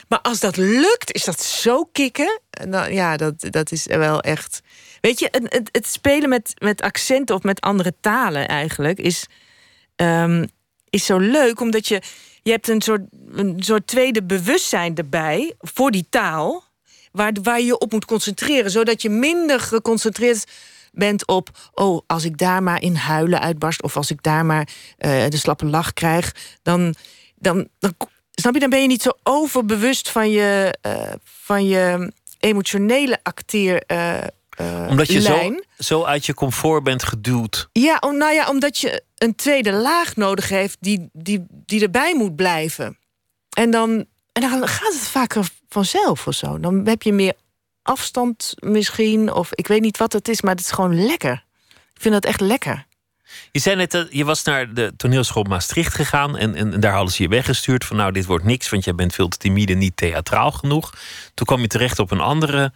maar 0.08 0.20
als 0.20 0.40
dat 0.40 0.56
lukt, 0.56 1.12
is 1.12 1.24
dat 1.24 1.42
zo 1.42 1.84
kicken. 1.84 2.40
Dan, 2.50 2.92
ja, 2.92 3.16
dat, 3.16 3.34
dat 3.50 3.72
is 3.72 3.86
wel 3.86 4.20
echt. 4.20 4.60
Weet 5.00 5.18
je, 5.18 5.28
het, 5.30 5.68
het 5.72 5.86
spelen 5.86 6.28
met, 6.28 6.54
met 6.58 6.82
accenten 6.82 7.34
of 7.34 7.42
met 7.42 7.60
andere 7.60 7.94
talen 8.00 8.48
eigenlijk 8.48 8.98
is, 8.98 9.26
um, 9.96 10.48
is 10.90 11.04
zo 11.06 11.18
leuk, 11.18 11.60
omdat 11.60 11.88
je, 11.88 12.02
je 12.42 12.50
hebt 12.50 12.68
een 12.68 12.80
soort, 12.80 13.00
een 13.32 13.56
soort 13.58 13.86
tweede 13.86 14.22
bewustzijn 14.22 14.96
erbij 14.96 15.54
voor 15.58 15.90
die 15.90 16.06
taal, 16.10 16.64
waar, 17.12 17.32
waar 17.42 17.60
je 17.60 17.78
op 17.78 17.92
moet 17.92 18.04
concentreren, 18.04 18.70
zodat 18.70 19.02
je 19.02 19.10
minder 19.10 19.60
geconcentreerd 19.60 20.44
bent 20.92 21.26
op, 21.26 21.48
oh, 21.74 22.00
als 22.06 22.24
ik 22.24 22.38
daar 22.38 22.62
maar 22.62 22.82
in 22.82 22.94
huilen 22.94 23.40
uitbarst 23.40 23.82
of 23.82 23.96
als 23.96 24.10
ik 24.10 24.22
daar 24.22 24.46
maar 24.46 24.68
uh, 24.98 25.26
de 25.28 25.36
slappe 25.36 25.66
lach 25.66 25.92
krijg, 25.92 26.34
dan, 26.62 26.94
dan, 27.34 27.68
dan 27.78 27.94
Snap 28.34 28.54
je, 28.54 28.60
dan 28.60 28.70
ben 28.70 28.80
je 28.80 28.86
niet 28.86 29.02
zo 29.02 29.10
overbewust 29.22 30.10
van 30.10 30.30
je, 30.30 30.78
uh, 30.86 31.12
van 31.24 31.66
je 31.66 32.12
emotionele 32.38 33.18
acteer. 33.22 33.82
Uh, 33.86 34.14
uh, 34.60 34.86
omdat 34.88 35.12
je. 35.12 35.20
Zo, 35.20 35.54
zo 35.78 36.04
uit 36.04 36.26
je 36.26 36.34
comfort 36.34 36.82
bent 36.82 37.02
geduwd. 37.02 37.68
Ja, 37.72 37.96
om, 38.00 38.16
nou 38.16 38.32
ja, 38.32 38.48
omdat 38.48 38.78
je 38.78 39.02
een 39.16 39.34
tweede 39.34 39.72
laag 39.72 40.16
nodig 40.16 40.48
heeft 40.48 40.76
die, 40.80 41.08
die, 41.12 41.46
die 41.48 41.82
erbij 41.82 42.14
moet 42.14 42.36
blijven. 42.36 42.98
En 43.50 43.70
dan, 43.70 43.90
en 44.32 44.40
dan 44.40 44.68
gaat 44.68 44.92
het 44.92 45.08
vaker 45.08 45.46
vanzelf 45.68 46.26
of 46.26 46.34
zo. 46.34 46.60
Dan 46.60 46.86
heb 46.86 47.02
je 47.02 47.12
meer 47.12 47.34
afstand 47.82 48.54
misschien, 48.58 49.32
of 49.32 49.52
ik 49.54 49.66
weet 49.66 49.80
niet 49.80 49.98
wat 49.98 50.12
het 50.12 50.28
is, 50.28 50.42
maar 50.42 50.54
het 50.54 50.64
is 50.64 50.70
gewoon 50.70 51.04
lekker. 51.04 51.44
Ik 51.68 52.00
vind 52.00 52.14
dat 52.14 52.24
echt 52.24 52.40
lekker. 52.40 52.86
Je 53.52 53.60
zei 53.60 53.76
net, 53.76 53.90
dat 53.90 54.06
je 54.10 54.24
was 54.24 54.42
naar 54.42 54.74
de 54.74 54.92
toneelschool 54.96 55.42
Maastricht 55.42 55.94
gegaan 55.94 56.36
en, 56.36 56.54
en, 56.54 56.72
en, 56.72 56.80
daar 56.80 56.92
hadden 56.92 57.12
ze 57.14 57.22
je 57.22 57.28
weggestuurd 57.28 57.84
van 57.84 57.96
nou, 57.96 58.12
dit 58.12 58.26
wordt 58.26 58.44
niks, 58.44 58.68
want 58.68 58.84
jij 58.84 58.94
bent 58.94 59.14
veel 59.14 59.28
te 59.28 59.36
timide, 59.36 59.74
niet 59.74 59.96
theatraal 59.96 60.50
genoeg. 60.52 60.92
Toen 61.34 61.46
kwam 61.46 61.60
je 61.60 61.66
terecht 61.66 61.98
op 61.98 62.10
een 62.10 62.20
andere 62.20 62.72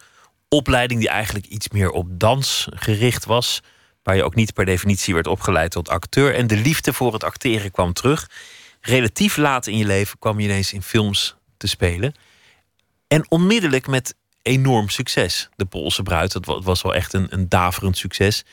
opleiding 0.47 0.99
die 0.99 1.09
eigenlijk 1.09 1.45
iets 1.45 1.69
meer 1.69 1.89
op 1.89 2.07
dans 2.09 2.67
gericht 2.73 3.25
was, 3.25 3.61
waar 4.03 4.15
je 4.15 4.23
ook 4.23 4.35
niet 4.35 4.53
per 4.53 4.65
definitie 4.65 5.13
werd 5.13 5.27
opgeleid 5.27 5.71
tot 5.71 5.89
acteur. 5.89 6.35
En 6.35 6.47
de 6.47 6.57
liefde 6.57 6.93
voor 6.93 7.13
het 7.13 7.23
acteren 7.23 7.71
kwam 7.71 7.93
terug. 7.93 8.29
Relatief 8.81 9.37
laat 9.37 9.67
in 9.67 9.77
je 9.77 9.85
leven 9.85 10.19
kwam 10.19 10.39
je 10.39 10.47
ineens 10.47 10.73
in 10.73 10.81
films 10.81 11.35
te 11.57 11.67
spelen. 11.67 12.13
En 13.07 13.25
onmiddellijk 13.29 13.87
met 13.87 14.15
enorm 14.47 14.89
succes. 14.89 15.49
De 15.55 15.65
Poolse 15.65 16.03
Bruid, 16.03 16.31
dat 16.31 16.63
was 16.63 16.81
wel 16.81 16.95
echt 16.95 17.13
een, 17.13 17.27
een 17.29 17.49
daverend 17.49 17.97
succes. 17.97 18.43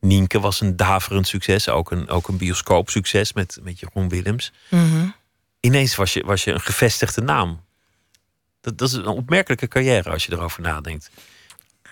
Nienke 0.00 0.40
was 0.40 0.60
een 0.60 0.76
daverend 0.76 1.26
succes. 1.26 1.68
Ook 1.68 1.90
een, 1.90 2.08
ook 2.08 2.28
een 2.28 2.36
bioscoopsucces 2.36 3.32
met, 3.32 3.58
met 3.62 3.80
Jeroen 3.80 4.08
Willems. 4.08 4.52
Mm 4.70 5.14
Ineens 5.60 5.94
was 5.94 6.12
je, 6.12 6.24
was 6.24 6.44
je 6.44 6.52
een 6.52 6.60
gevestigde 6.60 7.20
naam. 7.20 7.60
Dat, 8.60 8.78
dat 8.78 8.88
is 8.88 8.94
een 8.94 9.06
opmerkelijke 9.06 9.68
carrière 9.68 10.10
als 10.10 10.26
je 10.26 10.32
erover 10.32 10.62
nadenkt. 10.62 11.10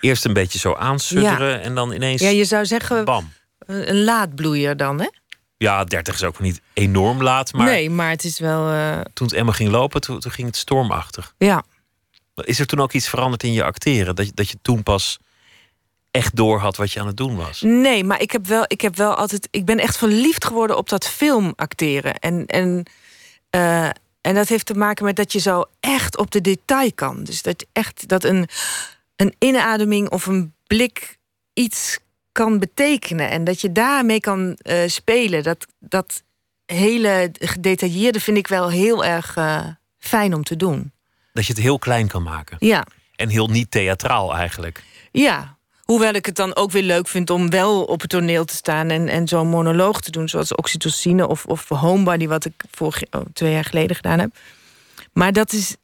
Eerst 0.01 0.25
een 0.25 0.33
beetje 0.33 0.59
zo 0.59 0.75
aansudderen 0.75 1.63
en 1.63 1.75
dan 1.75 1.93
ineens... 1.93 2.21
Ja, 2.21 2.29
je 2.29 2.45
zou 2.45 2.67
zeggen 2.67 3.05
bam. 3.05 3.33
een 3.67 4.05
laadbloeier 4.05 4.77
dan, 4.77 5.01
hè? 5.01 5.09
Ja, 5.57 5.85
30 5.85 6.15
is 6.15 6.23
ook 6.23 6.41
niet 6.41 6.61
enorm 6.73 7.23
laat, 7.23 7.53
maar... 7.53 7.67
Nee, 7.67 7.91
maar 7.91 8.11
het 8.11 8.25
is 8.25 8.39
wel... 8.39 8.73
Uh... 8.73 9.01
Toen 9.13 9.27
het 9.27 9.37
Emma 9.37 9.53
ging 9.53 9.71
lopen, 9.71 10.01
toen, 10.01 10.21
toen 10.21 10.33
ging 10.33 10.47
het 10.47 10.57
stormachtig. 10.57 11.35
Ja. 11.39 11.65
Is 12.35 12.59
er 12.59 12.67
toen 12.67 12.81
ook 12.81 12.93
iets 12.93 13.09
veranderd 13.09 13.43
in 13.43 13.53
je 13.53 13.65
acteren? 13.65 14.15
Dat, 14.15 14.31
dat 14.35 14.49
je 14.49 14.59
toen 14.63 14.83
pas 14.83 15.19
echt 16.11 16.37
door 16.37 16.59
had 16.59 16.77
wat 16.77 16.93
je 16.93 17.01
aan 17.01 17.07
het 17.07 17.17
doen 17.17 17.37
was. 17.37 17.61
Nee, 17.61 18.05
maar 18.05 18.21
ik 18.21 18.31
heb 18.31 18.47
wel, 18.47 18.65
ik 18.67 18.81
heb 18.81 18.97
wel 18.97 19.15
altijd. 19.15 19.49
Ik 19.51 19.65
ben 19.65 19.79
echt 19.79 19.97
verliefd 19.97 20.45
geworden 20.45 20.77
op 20.77 20.89
dat 20.89 21.09
film 21.09 21.53
acteren. 21.57 22.19
En, 22.19 22.47
en, 22.47 22.87
uh, 23.57 23.85
en 24.21 24.35
dat 24.35 24.49
heeft 24.49 24.67
te 24.67 24.75
maken 24.75 25.05
met 25.05 25.17
dat 25.17 25.33
je 25.33 25.39
zo 25.39 25.65
echt 25.81 26.17
op 26.17 26.31
de 26.31 26.41
detail 26.41 26.93
kan. 26.95 27.25
Dus 27.25 27.43
dat 27.43 27.67
echt 27.73 28.09
dat 28.09 28.25
een, 28.25 28.49
een 29.17 29.35
inademing 29.39 30.11
of 30.11 30.27
een 30.27 30.55
blik 30.67 31.19
iets 31.53 31.99
kan 32.33 32.59
betekenen. 32.59 33.31
En 33.31 33.45
dat 33.45 33.61
je 33.61 33.73
daarmee 33.73 34.21
kan 34.21 34.59
uh, 34.63 34.89
spelen. 34.89 35.43
Dat, 35.43 35.67
dat 35.79 36.23
hele 36.67 37.31
gedetailleerde 37.39 38.21
vind 38.21 38.37
ik 38.37 38.47
wel 38.47 38.71
heel 38.71 39.05
erg 39.05 39.37
uh, 39.37 39.67
fijn 39.99 40.35
om 40.35 40.43
te 40.43 40.57
doen. 40.57 40.93
Dat 41.33 41.47
je 41.47 41.53
het 41.53 41.63
heel 41.63 41.79
klein 41.79 42.09
kan 42.09 42.23
maken. 42.23 42.57
Ja. 42.61 42.87
En 43.17 43.29
heel 43.29 43.49
niet 43.49 43.71
theatraal 43.71 44.35
eigenlijk. 44.35 44.83
Ja, 45.11 45.57
Hoewel 45.93 46.13
ik 46.13 46.27
het 46.27 46.37
dan 46.37 46.57
ook 46.57 46.71
weer 46.71 46.83
leuk 46.83 47.09
vind 47.09 47.31
om 47.31 47.51
wel 47.51 47.85
op 47.85 48.01
het 48.01 48.11
toneel 48.11 48.45
te 48.45 48.55
staan 48.55 48.91
en, 48.91 49.09
en 49.09 49.29
zo'n 49.29 49.49
monoloog 49.49 50.01
te 50.01 50.11
doen, 50.11 50.29
zoals 50.29 50.55
Oxytocine 50.55 51.29
of, 51.29 51.47
of 51.47 51.69
Homebody, 51.69 52.27
wat 52.27 52.45
ik 52.45 52.65
vorig, 52.71 53.03
oh, 53.11 53.21
twee 53.33 53.53
jaar 53.53 53.65
geleden 53.65 53.97
gedaan 53.97 54.19
heb. 54.19 54.37
Maar 55.13 55.33
dat 55.33 55.53
is. 55.53 55.77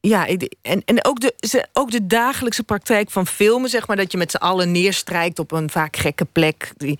Ja, 0.00 0.26
en, 0.26 0.82
en 0.84 1.04
ook, 1.04 1.20
de, 1.20 1.66
ook 1.72 1.90
de 1.90 2.06
dagelijkse 2.06 2.62
praktijk 2.62 3.10
van 3.10 3.26
filmen, 3.26 3.70
zeg 3.70 3.86
maar, 3.86 3.96
dat 3.96 4.12
je 4.12 4.18
met 4.18 4.30
z'n 4.30 4.36
allen 4.36 4.72
neerstrijkt 4.72 5.38
op 5.38 5.52
een 5.52 5.70
vaak 5.70 5.96
gekke 5.96 6.24
plek. 6.24 6.72
Die, 6.76 6.98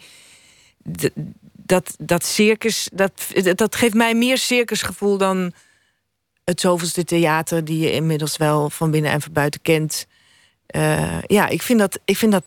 dat, 1.53 1.97
dat 1.99 2.25
circus, 2.25 2.89
dat, 2.93 3.13
dat 3.55 3.77
geeft 3.77 3.95
mij 3.95 4.15
meer 4.15 4.39
circusgevoel 4.39 5.17
dan 5.17 5.53
het 6.45 6.61
zoveelste 6.61 7.05
theater, 7.05 7.65
die 7.65 7.79
je 7.79 7.93
inmiddels 7.93 8.37
wel 8.37 8.71
van 8.71 8.91
binnen 8.91 9.11
en 9.11 9.21
van 9.21 9.33
buiten 9.33 9.63
kent. 9.63 10.07
Uh, 10.77 11.23
ja, 11.23 11.49
ik 11.49 11.63
vind 11.63 11.79
dat. 11.79 11.99
Ik 12.05 12.17
vind 12.17 12.33
dat 12.33 12.45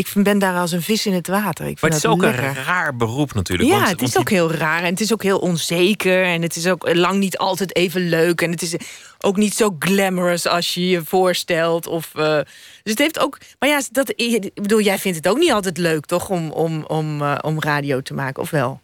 ik 0.00 0.22
ben 0.22 0.38
daar 0.38 0.56
als 0.56 0.72
een 0.72 0.82
vis 0.82 1.06
in 1.06 1.12
het 1.12 1.26
water. 1.26 1.66
Ik 1.66 1.78
vind 1.78 1.80
maar 1.80 1.90
het 1.90 2.04
is 2.04 2.06
ook 2.06 2.20
lekker. 2.20 2.44
een 2.44 2.64
raar 2.64 2.96
beroep 2.96 3.34
natuurlijk. 3.34 3.68
Ja, 3.68 3.76
want, 3.76 3.90
het 3.90 4.02
is 4.02 4.18
ook 4.18 4.30
heel 4.30 4.52
raar. 4.52 4.82
En 4.82 4.90
het 4.90 5.00
is 5.00 5.12
ook 5.12 5.22
heel 5.22 5.38
onzeker. 5.38 6.24
En 6.24 6.42
het 6.42 6.56
is 6.56 6.66
ook 6.66 6.94
lang 6.94 7.18
niet 7.18 7.38
altijd 7.38 7.76
even 7.76 8.08
leuk. 8.08 8.40
En 8.40 8.50
het 8.50 8.62
is 8.62 8.74
ook 9.18 9.36
niet 9.36 9.54
zo 9.54 9.76
glamorous 9.78 10.46
als 10.46 10.74
je 10.74 10.88
je 10.88 11.04
voorstelt. 11.04 11.86
Of, 11.86 12.10
uh, 12.16 12.34
dus 12.82 12.92
het 12.92 12.98
heeft 12.98 13.18
ook... 13.18 13.38
Maar 13.58 13.68
ja, 13.68 13.80
dat, 13.92 14.12
ik 14.16 14.50
bedoel, 14.54 14.80
jij 14.80 14.98
vindt 14.98 15.16
het 15.16 15.28
ook 15.28 15.38
niet 15.38 15.52
altijd 15.52 15.78
leuk, 15.78 16.06
toch? 16.06 16.28
Om, 16.28 16.50
om, 16.50 16.84
om, 16.84 17.22
uh, 17.22 17.38
om 17.40 17.60
radio 17.60 18.00
te 18.00 18.14
maken, 18.14 18.42
of 18.42 18.50
wel? 18.50 18.80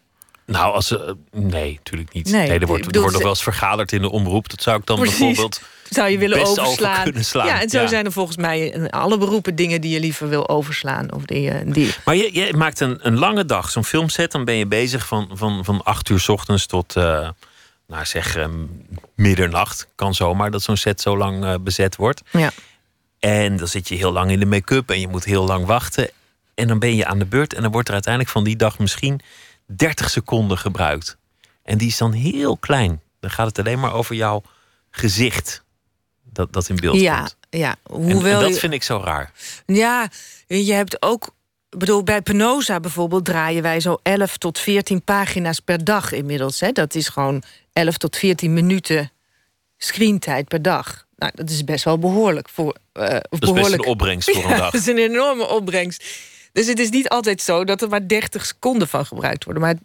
Nou, 0.47 0.73
als 0.73 0.87
ze. 0.87 1.15
Nee, 1.31 1.73
natuurlijk 1.83 2.13
niet. 2.13 2.31
Nee, 2.31 2.47
Nee, 2.49 2.59
er 2.59 2.67
wordt, 2.67 2.85
er 2.95 2.99
wordt 2.99 3.13
nog 3.13 3.21
wel 3.21 3.31
eens 3.31 3.43
vergaderd 3.43 3.91
in 3.91 4.01
de 4.01 4.09
omroep. 4.09 4.49
Dat 4.49 4.61
zou 4.61 4.79
ik 4.79 4.85
dan 4.85 4.95
Precies. 4.99 5.17
bijvoorbeeld. 5.19 5.61
Zou 5.89 6.09
je 6.09 6.17
willen 6.17 6.41
over 6.41 6.61
overslaan. 6.63 7.23
slaan. 7.23 7.45
Ja, 7.47 7.61
en 7.61 7.69
zo 7.69 7.81
Ja. 7.81 7.87
zijn 7.87 8.05
er 8.05 8.11
volgens 8.11 8.37
mij 8.37 8.67
in 8.67 8.89
alle 8.89 9.17
beroepen 9.17 9.55
dingen 9.55 9.81
die 9.81 9.91
je 9.91 9.99
liever 9.99 10.29
wil 10.29 10.49
overslaan. 10.49 11.13
Of 11.13 11.23
die, 11.25 11.49
eh, 11.51 11.73
die. 11.73 11.93
Maar 12.05 12.15
je, 12.15 12.29
je 12.33 12.53
maakt 12.53 12.79
een, 12.79 12.97
een 13.01 13.17
lange 13.17 13.45
dag, 13.45 13.69
zo'n 13.69 13.83
filmset. 13.85 14.31
Dan 14.31 14.45
ben 14.45 14.55
je 14.55 14.65
bezig 14.65 15.07
van, 15.07 15.29
van, 15.33 15.65
van 15.65 15.83
acht 15.83 16.09
uur 16.09 16.19
's 16.19 16.27
ochtends 16.29 16.65
tot, 16.65 16.95
eh, 16.95 17.29
nou 17.87 18.05
zeg, 18.05 18.35
eh, 18.35 18.47
middernacht. 19.15 19.87
Kan 19.95 20.13
zomaar 20.15 20.51
dat 20.51 20.61
zo'n 20.61 20.77
set 20.77 21.01
zo 21.01 21.17
lang 21.17 21.43
eh, 21.45 21.53
bezet 21.61 21.95
wordt. 21.95 22.21
Ja. 22.31 22.51
En 23.19 23.57
dan 23.57 23.67
zit 23.67 23.87
je 23.87 23.95
heel 23.95 24.11
lang 24.11 24.31
in 24.31 24.39
de 24.39 24.45
make-up 24.45 24.89
en 24.89 24.99
je 24.99 25.07
moet 25.07 25.23
heel 25.23 25.45
lang 25.45 25.65
wachten. 25.65 26.09
En 26.55 26.67
dan 26.67 26.79
ben 26.79 26.95
je 26.95 27.05
aan 27.05 27.19
de 27.19 27.25
beurt 27.25 27.53
en 27.53 27.61
dan 27.61 27.71
wordt 27.71 27.87
er 27.87 27.93
uiteindelijk 27.93 28.33
van 28.33 28.43
die 28.43 28.55
dag 28.55 28.79
misschien 28.79 29.19
30 29.75 30.09
seconden 30.09 30.57
gebruikt. 30.57 31.17
En 31.63 31.77
die 31.77 31.87
is 31.87 31.97
dan 31.97 32.11
heel 32.11 32.57
klein. 32.57 33.01
Dan 33.19 33.29
gaat 33.29 33.47
het 33.47 33.59
alleen 33.59 33.79
maar 33.79 33.93
over 33.93 34.15
jouw 34.15 34.41
gezicht. 34.91 35.63
Dat, 36.31 36.53
dat 36.53 36.69
in 36.69 36.75
beeld 36.75 36.99
Ja, 36.99 37.17
komt. 37.17 37.37
ja. 37.49 37.75
Hoewel 37.83 38.35
en 38.35 38.41
dat 38.41 38.53
je- 38.53 38.59
vind 38.59 38.73
ik 38.73 38.83
zo 38.83 39.01
raar. 39.03 39.31
Ja, 39.65 40.09
je 40.47 40.73
hebt 40.73 41.01
ook. 41.01 41.35
Bedoel, 41.69 42.03
bij 42.03 42.21
Penosa 42.21 42.79
bijvoorbeeld 42.79 43.25
draaien 43.25 43.61
wij 43.61 43.79
zo 43.79 43.97
11 44.03 44.37
tot 44.37 44.59
14 44.59 45.03
pagina's 45.03 45.59
per 45.59 45.83
dag 45.83 46.11
inmiddels. 46.11 46.59
Hè. 46.59 46.71
Dat 46.71 46.95
is 46.95 47.07
gewoon 47.09 47.43
11 47.73 47.97
tot 47.97 48.17
14 48.17 48.53
minuten 48.53 49.11
screentijd 49.77 50.47
per 50.47 50.61
dag. 50.61 51.05
Nou, 51.15 51.31
dat 51.35 51.49
is 51.49 51.63
best 51.63 51.83
wel 51.83 51.97
behoorlijk 51.99 52.49
voor. 52.49 52.75
eh, 52.93 53.07
Dat 53.29 53.41
is 53.41 53.51
best 53.51 53.71
een 53.73 53.85
opbrengst 53.85 54.31
voor 54.31 54.43
een 54.43 54.49
Ja, 54.55 54.57
dag. 54.57 54.71
Dat 54.71 54.81
is 54.81 54.87
een 54.87 54.97
enorme 54.97 55.47
opbrengst. 55.47 56.03
Dus 56.57 56.67
het 56.67 56.79
is 56.79 56.89
niet 56.89 57.09
altijd 57.09 57.41
zo 57.41 57.63
dat 57.63 57.81
er 57.81 57.89
maar 57.89 58.07
30 58.07 58.45
seconden 58.45 58.87
van 58.87 59.05
gebruikt 59.05 59.43
worden. 59.43 59.63
Maar 59.63 59.75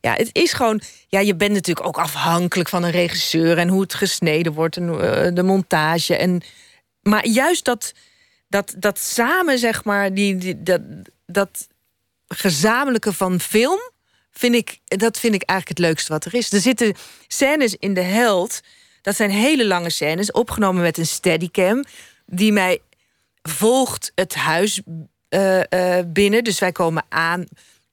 ja, 0.00 0.12
het 0.12 0.28
is 0.32 0.52
gewoon. 0.52 0.80
Ja, 1.08 1.20
je 1.20 1.34
bent 1.34 1.52
natuurlijk 1.52 1.86
ook 1.86 1.98
afhankelijk 1.98 2.68
van 2.68 2.82
een 2.82 2.90
regisseur 2.90 3.58
en 3.58 3.68
hoe 3.68 3.80
het 3.80 3.94
gesneden 3.94 4.52
wordt 4.52 4.76
en 4.76 5.00
eh, 5.00 5.34
de 5.34 5.42
montage. 5.42 6.16
En, 6.16 6.42
maar 7.02 7.26
juist 7.26 7.64
dat, 7.64 7.92
dat, 8.48 8.74
dat 8.78 8.98
samen, 8.98 9.58
zeg 9.58 9.84
maar, 9.84 10.14
die, 10.14 10.36
die, 10.36 10.62
dat, 10.62 10.80
dat 11.26 11.68
gezamenlijke 12.28 13.12
van 13.12 13.40
film. 13.40 13.78
Vind 14.30 14.54
ik, 14.54 14.78
dat 14.84 15.18
vind 15.18 15.34
ik 15.34 15.42
eigenlijk 15.42 15.78
het 15.78 15.86
leukste 15.88 16.12
wat 16.12 16.24
er 16.24 16.34
is. 16.34 16.52
Er 16.52 16.60
zitten 16.60 16.94
scènes 17.26 17.76
in 17.76 17.94
de 17.94 18.00
held. 18.00 18.60
Dat 19.02 19.16
zijn 19.16 19.30
hele 19.30 19.66
lange 19.66 19.90
scènes, 19.90 20.32
opgenomen 20.32 20.82
met 20.82 20.98
een 20.98 21.06
steadicam. 21.06 21.84
Die 22.26 22.52
mij 22.52 22.80
volgt 23.42 24.12
het 24.14 24.34
huis 24.34 24.82
binnen. 26.06 26.44
Dus 26.44 26.58
wij 26.58 26.72
komen 26.72 27.04
aan. 27.08 27.44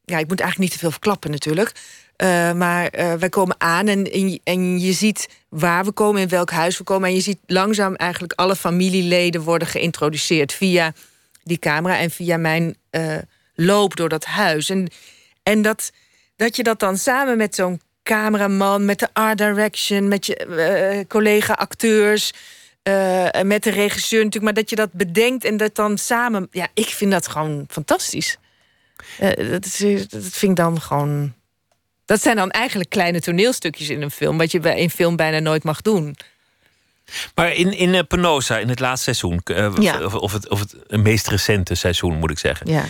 Ja, 0.06 0.18
ik 0.18 0.28
moet 0.28 0.40
eigenlijk 0.40 0.58
niet 0.60 0.72
te 0.72 0.78
veel 0.78 0.92
verklappen 0.92 1.32
natuurlijk. 1.32 1.72
Eh, 2.16 2.52
maar 2.54 2.88
eh, 2.88 3.14
wij 3.14 3.30
komen 3.30 3.56
aan 3.58 3.88
en, 3.88 4.04
en, 4.44 4.80
je- 4.80 4.92
ziet 4.94 5.30
waar 5.50 5.86
we 5.86 5.92
komen, 5.92 6.22
in 6.22 6.28
welk 6.28 6.50
huis 6.52 6.78
we 6.78 6.84
komen. 6.84 7.10
En 7.10 7.16
je 7.16 7.22
ziet 7.22 7.38
langzaam 7.46 7.96
eigenlijk 7.96 8.34
alle 8.34 8.56
familieleden 8.56 9.42
worden 9.42 9.68
geïntroduceerd 9.68 10.54
via 10.54 10.94
die 11.44 11.58
camera 11.58 11.98
en 11.98 12.10
via 12.12 12.38
mijn 12.38 12.76
eh, 12.90 13.18
loop 13.56 13.96
door 13.96 14.10
dat 14.10 14.26
huis. 14.26 14.70
En, 14.70 14.88
en 15.44 15.62
dat, 15.62 15.92
dat 16.36 16.56
je 16.56 16.64
dat 16.64 16.80
dan 16.80 16.98
samen 16.98 17.38
met 17.38 17.56
zo'n 17.56 17.82
cameraman, 18.04 18.86
met 18.86 19.00
de 19.00 19.08
art 19.14 19.38
direction, 19.38 20.08
met 20.08 20.26
je 20.26 20.36
eh, 20.36 21.08
collega-acteurs, 21.08 22.34
en 22.84 23.48
met 23.48 23.64
de 23.64 23.70
regisseur 23.70 24.24
natuurlijk, 24.24 24.44
maar 24.44 24.64
dat 24.64 24.70
je 24.70 24.76
dat 24.76 24.94
bedenkt 24.94 25.44
en 25.44 25.58
dat 25.58 25.76
dan 25.76 25.98
samen. 25.98 26.48
Ja, 26.52 26.68
ik 26.74 26.88
vind 26.88 27.12
dat 27.12 27.28
gewoon 27.28 27.66
fantastisch. 27.68 28.38
Eh, 29.20 29.50
dat, 29.52 29.66
is, 29.66 30.08
dat 30.08 30.24
vind 30.24 30.52
ik 30.52 30.56
dan 30.56 30.82
gewoon. 30.82 31.34
Dat 32.06 32.22
zijn 32.22 32.36
dan 32.36 32.52
eigenlijk 32.52 32.90
kleine 32.90 33.22
toneelstukjes 33.22 33.90
in 33.90 34.02
een 34.02 34.12
film, 34.12 34.38
wat 34.38 34.52
je 34.52 34.60
bij 34.60 34.82
een 34.82 34.90
film 34.90 35.16
bijna 35.16 35.40
nooit 35.40 35.64
mag 35.64 35.82
doen. 35.82 36.16
Maar 37.36 37.54
in, 37.54 37.74
in 37.74 37.94
eh, 37.94 38.04
Penosa, 38.08 38.58
in 38.58 38.70
het 38.70 38.80
laatste 38.80 39.14
seizoen, 39.14 39.42
Ja. 39.84 40.04
of, 40.04 40.14
of, 40.14 40.34
het, 40.34 40.50
of 40.50 40.60
het 40.60 41.02
meest 41.02 41.28
recente 41.28 41.76
seizoen 41.76 42.18
moet 42.18 42.32
ik 42.32 42.40
zeggen. 42.40 42.68
Ja. 42.72 42.86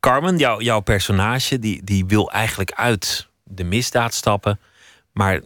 Carmen, 0.00 0.36
jou, 0.38 0.62
jouw 0.62 0.80
personage, 0.80 1.58
die, 1.58 1.84
die 1.84 2.04
wil 2.06 2.30
eigenlijk 2.30 2.72
uit 2.72 3.28
de 3.44 3.64
misdaad 3.64 4.14
stappen, 4.14 4.60
maar 5.12 5.40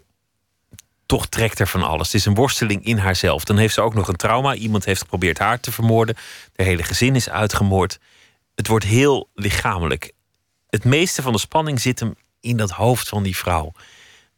toch 1.07 1.27
trekt 1.27 1.59
er 1.59 1.67
van 1.69 1.83
alles. 1.83 2.07
Het 2.07 2.17
is 2.17 2.25
een 2.27 2.35
worsteling 2.35 2.85
in 2.85 2.99
haarzelf. 2.99 3.45
Dan 3.45 3.57
heeft 3.57 3.75
ze 3.75 3.81
ook 3.81 3.95
nog 3.95 4.09
een 4.09 4.17
trauma. 4.17 4.55
Iemand 4.55 4.85
heeft 4.85 5.01
geprobeerd 5.01 5.39
haar 5.39 5.61
te 5.61 5.73
vermoorden. 5.73 6.17
De 6.53 6.63
hele 6.63 6.83
gezin 6.83 7.15
is 7.15 7.29
uitgemoord. 7.31 7.99
Het 8.55 8.67
wordt 8.67 8.85
heel 8.85 9.29
lichamelijk. 9.35 10.13
Het 10.69 10.85
meeste 10.85 11.23
van 11.23 11.33
de 11.33 11.39
spanning 11.39 11.81
zit 11.81 12.01
hem 12.01 12.15
in 12.41 12.57
dat 12.57 12.71
hoofd 12.71 13.09
van 13.09 13.23
die 13.23 13.37
vrouw. 13.37 13.73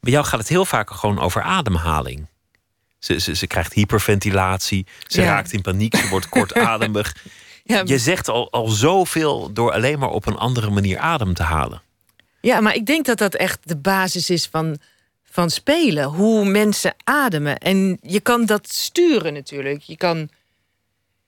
Bij 0.01 0.13
jou 0.13 0.25
gaat 0.25 0.39
het 0.41 0.49
heel 0.49 0.65
vaak 0.65 0.91
gewoon 0.91 1.21
over 1.21 1.43
ademhaling. 1.43 2.27
Ze, 2.99 3.19
ze, 3.21 3.35
ze 3.35 3.47
krijgt 3.47 3.73
hyperventilatie. 3.73 4.87
Ze 5.07 5.21
Ja. 5.21 5.27
raakt 5.27 5.53
in 5.53 5.63
paniek. 5.63 5.97
Ze 5.97 6.09
wordt 6.09 6.29
kortademig. 6.29 7.15
Ja. 7.69 7.83
Je 7.85 7.99
zegt 7.99 8.29
al, 8.29 8.51
al 8.53 8.69
zoveel 8.69 9.53
door 9.53 9.73
alleen 9.73 9.99
maar 9.99 10.09
op 10.09 10.27
een 10.27 10.37
andere 10.37 10.71
manier 10.71 10.99
adem 10.99 11.35
te 11.35 11.43
halen. 11.43 11.83
Ja, 12.41 12.61
maar 12.61 12.75
ik 12.75 12.87
denk 12.87 13.07
dat 13.07 13.19
dat 13.19 13.35
echt 13.35 13.59
de 13.63 13.77
basis 13.77 14.31
is 14.31 14.47
van, 14.47 14.79
van 15.37 15.51
spelen. 15.51 16.05
Hoe 16.05 16.45
mensen 16.45 16.95
ademen. 17.05 17.59
En 17.59 17.99
je 18.03 18.21
kan 18.21 18.47
dat 18.47 18.69
sturen 18.73 19.33
natuurlijk. 19.33 19.83
Je 19.83 19.97
kan, 19.97 20.29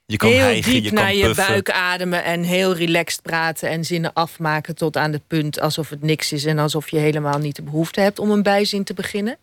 Je 0.06 0.16
kan 0.16 0.28
heel 0.28 0.38
hijgen, 0.38 0.72
diep 0.72 0.84
je 0.84 0.92
naar 0.92 1.04
kan 1.04 1.16
je 1.16 1.24
puffen. 1.24 1.46
buik 1.46 1.70
ademen 1.70 2.24
en 2.24 2.42
heel 2.42 2.74
relaxed 2.74 3.22
praten 3.22 3.68
en 3.68 3.84
zinnen 3.84 4.12
afmaken 4.12 4.74
tot 4.74 4.96
aan 4.96 5.12
het 5.12 5.26
punt 5.26 5.60
alsof 5.60 5.88
het 5.88 6.02
niks 6.02 6.32
is 6.32 6.44
en 6.44 6.58
alsof 6.58 6.90
je 6.90 6.98
helemaal 6.98 7.38
niet 7.38 7.56
de 7.56 7.62
behoefte 7.62 8.00
hebt 8.00 8.18
om 8.18 8.30
een 8.30 8.42
bijzin 8.42 8.84
te 8.84 8.94
beginnen. 8.94 9.36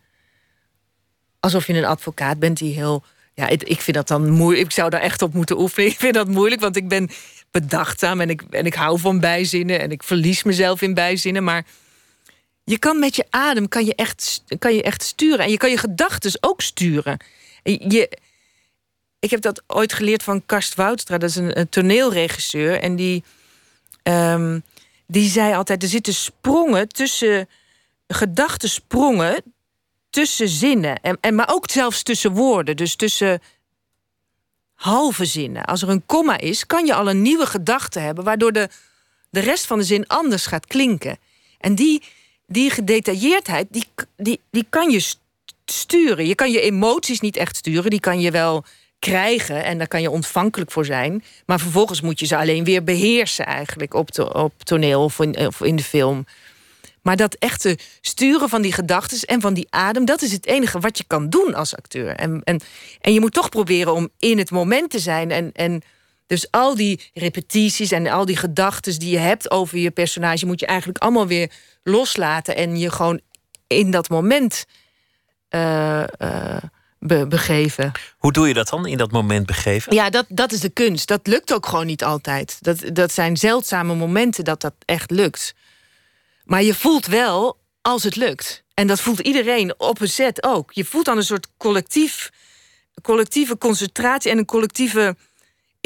Alsof 1.40 1.66
je 1.66 1.72
een 1.72 1.84
advocaat 1.84 2.38
bent 2.38 2.58
die 2.58 2.74
heel. 2.74 3.04
Ja, 3.34 3.48
ik, 3.48 3.62
ik 3.62 3.80
vind 3.80 3.96
dat 3.96 4.08
dan 4.08 4.30
moeilijk. 4.30 4.66
Ik 4.66 4.72
zou 4.72 4.90
daar 4.90 5.00
echt 5.00 5.22
op 5.22 5.34
moeten 5.34 5.58
oefenen. 5.58 5.90
Ik 5.92 5.98
vind 5.98 6.14
dat 6.14 6.28
moeilijk, 6.28 6.60
want 6.60 6.76
ik 6.76 6.88
ben 6.88 7.10
bedachtzaam 7.50 8.20
en 8.20 8.30
ik, 8.30 8.42
en 8.50 8.66
ik 8.66 8.74
hou 8.74 8.98
van 8.98 9.20
bijzinnen 9.20 9.80
en 9.80 9.90
ik 9.90 10.02
verlies 10.02 10.42
mezelf 10.42 10.82
in 10.82 10.94
bijzinnen. 10.94 11.44
Maar 11.44 11.64
je 12.68 12.78
kan 12.78 12.98
met 12.98 13.16
je 13.16 13.26
adem 13.30 13.68
kan 13.68 13.84
je 13.84 13.94
echt, 13.94 14.42
kan 14.58 14.74
je 14.74 14.82
echt 14.82 15.02
sturen. 15.02 15.44
En 15.44 15.50
je 15.50 15.56
kan 15.56 15.70
je 15.70 15.78
gedachten 15.78 16.38
ook 16.40 16.60
sturen. 16.60 17.18
En 17.62 17.90
Je, 17.90 18.18
ik 19.18 19.30
heb 19.30 19.40
dat 19.40 19.62
ooit 19.66 19.92
geleerd 19.92 20.22
van 20.22 20.46
Karst 20.46 20.74
Woudstra. 20.74 21.18
Dat 21.18 21.30
is 21.30 21.36
een, 21.36 21.58
een 21.58 21.68
toneelregisseur. 21.68 22.80
En 22.80 22.96
die, 22.96 23.24
ehm, 24.02 24.60
die 25.06 25.30
zei 25.30 25.54
altijd... 25.54 25.82
er 25.82 25.88
zitten 25.88 26.14
sprongen 26.14 26.88
tussen... 26.88 27.48
gedachtensprongen 28.08 29.42
tussen 30.10 30.48
zinnen. 30.48 31.00
En, 31.00 31.18
en, 31.20 31.34
maar 31.34 31.50
ook 31.50 31.70
zelfs 31.70 32.02
tussen 32.02 32.32
woorden. 32.32 32.76
Dus 32.76 32.96
tussen 32.96 33.40
halve 34.74 35.24
zinnen. 35.24 35.64
Als 35.64 35.82
er 35.82 35.88
een 35.88 36.06
komma 36.06 36.38
is, 36.38 36.66
kan 36.66 36.86
je 36.86 36.94
al 36.94 37.08
een 37.08 37.22
nieuwe 37.22 37.46
gedachte 37.46 37.98
hebben... 37.98 38.24
waardoor 38.24 38.52
de, 38.52 38.68
de 39.30 39.40
rest 39.40 39.66
van 39.66 39.78
de 39.78 39.84
zin 39.84 40.06
anders 40.06 40.46
gaat 40.46 40.66
klinken. 40.66 41.18
En 41.58 41.74
die, 41.74 42.02
die 42.46 42.70
gedetailleerdheid, 42.70 43.66
die, 43.70 43.84
die, 44.16 44.40
die 44.50 44.66
kan 44.70 44.90
je 44.90 45.00
st- 45.00 45.18
sturen. 45.64 46.26
Je 46.26 46.34
kan 46.34 46.50
je 46.50 46.60
emoties 46.60 47.20
niet 47.20 47.36
echt 47.36 47.56
sturen. 47.56 47.90
Die 47.90 48.00
kan 48.00 48.20
je 48.20 48.30
wel 48.30 48.64
krijgen 48.98 49.64
en 49.64 49.78
daar 49.78 49.88
kan 49.88 50.02
je 50.02 50.10
ontvankelijk 50.10 50.70
voor 50.70 50.84
zijn. 50.84 51.24
Maar 51.46 51.60
vervolgens 51.60 52.00
moet 52.00 52.20
je 52.20 52.26
ze 52.26 52.36
alleen 52.36 52.64
weer 52.64 52.84
beheersen 52.84 53.46
eigenlijk 53.46 53.94
op, 53.94 54.10
to- 54.10 54.24
op 54.24 54.52
toneel 54.62 55.04
of 55.04 55.18
in, 55.18 55.46
of 55.46 55.60
in 55.60 55.76
de 55.76 55.82
film. 55.82 56.26
Maar 57.02 57.16
dat 57.16 57.34
echte 57.34 57.78
sturen 58.00 58.48
van 58.48 58.62
die 58.62 58.72
gedachten 58.72 59.20
en 59.20 59.40
van 59.40 59.54
die 59.54 59.66
adem... 59.70 60.04
dat 60.04 60.22
is 60.22 60.32
het 60.32 60.46
enige 60.46 60.78
wat 60.78 60.98
je 60.98 61.04
kan 61.06 61.28
doen 61.28 61.54
als 61.54 61.76
acteur. 61.76 62.14
En, 62.16 62.40
en, 62.44 62.60
en 63.00 63.12
je 63.12 63.20
moet 63.20 63.32
toch 63.32 63.48
proberen 63.48 63.92
om 63.92 64.08
in 64.18 64.38
het 64.38 64.50
moment 64.50 64.90
te 64.90 64.98
zijn. 64.98 65.30
En, 65.30 65.50
en 65.52 65.82
dus 66.26 66.50
al 66.50 66.74
die 66.74 67.10
repetities 67.14 67.90
en 67.90 68.06
al 68.06 68.24
die 68.24 68.36
gedachten 68.36 68.98
die 68.98 69.10
je 69.10 69.18
hebt 69.18 69.50
over 69.50 69.78
je 69.78 69.90
personage... 69.90 70.46
moet 70.46 70.60
je 70.60 70.66
eigenlijk 70.66 70.98
allemaal 70.98 71.26
weer 71.26 71.52
loslaten... 71.82 72.56
en 72.56 72.76
je 72.76 72.90
gewoon 72.90 73.20
in 73.66 73.90
dat 73.90 74.08
moment 74.08 74.64
eh, 75.48 76.02
eh, 76.02 76.62
be- 76.98 77.26
begeven. 77.26 77.92
Hoe 78.18 78.32
doe 78.32 78.48
je 78.48 78.54
dat 78.54 78.68
dan 78.68 78.86
in 78.86 78.96
dat 78.96 79.10
moment 79.10 79.46
begeven? 79.46 79.94
Ja, 79.94 80.10
dat, 80.10 80.26
dat 80.28 80.52
is 80.52 80.60
de 80.60 80.68
kunst. 80.68 81.08
Dat 81.08 81.26
lukt 81.26 81.52
ook 81.52 81.66
gewoon 81.66 81.86
niet 81.86 82.04
altijd. 82.04 82.58
Dat, 82.60 82.82
dat 82.92 83.12
zijn 83.12 83.36
zeldzame 83.36 83.94
momenten 83.94 84.44
dat 84.44 84.60
dat 84.60 84.74
echt 84.84 85.10
lukt. 85.10 85.54
Maar 86.44 86.62
je 86.62 86.74
voelt 86.74 87.06
wel 87.06 87.58
als 87.82 88.02
het 88.02 88.16
lukt. 88.16 88.64
En 88.74 88.86
dat 88.86 89.00
voelt 89.00 89.20
iedereen 89.20 89.74
op 89.78 90.00
een 90.00 90.08
set 90.08 90.42
ook. 90.42 90.72
Je 90.72 90.84
voelt 90.84 91.04
dan 91.04 91.16
een 91.16 91.22
soort 91.22 91.48
collectief, 91.56 92.30
collectieve 93.02 93.58
concentratie 93.58 94.30
en 94.30 94.38
een 94.38 94.44
collectieve 94.44 95.16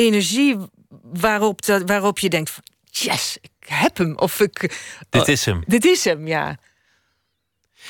energie 0.01 0.57
waarop, 1.03 1.65
dat, 1.65 1.83
waarop 1.87 2.19
je 2.19 2.29
denkt: 2.29 2.51
van, 2.51 2.63
yes, 2.91 3.39
ik 3.41 3.69
heb 3.69 3.97
hem. 3.97 4.17
Of 4.19 4.41
ik, 4.41 4.79
Dit 5.09 5.29
is 5.29 5.45
hem. 5.45 5.63
dit 5.67 5.85
is 5.85 6.05
hem, 6.05 6.27
ja. 6.27 6.59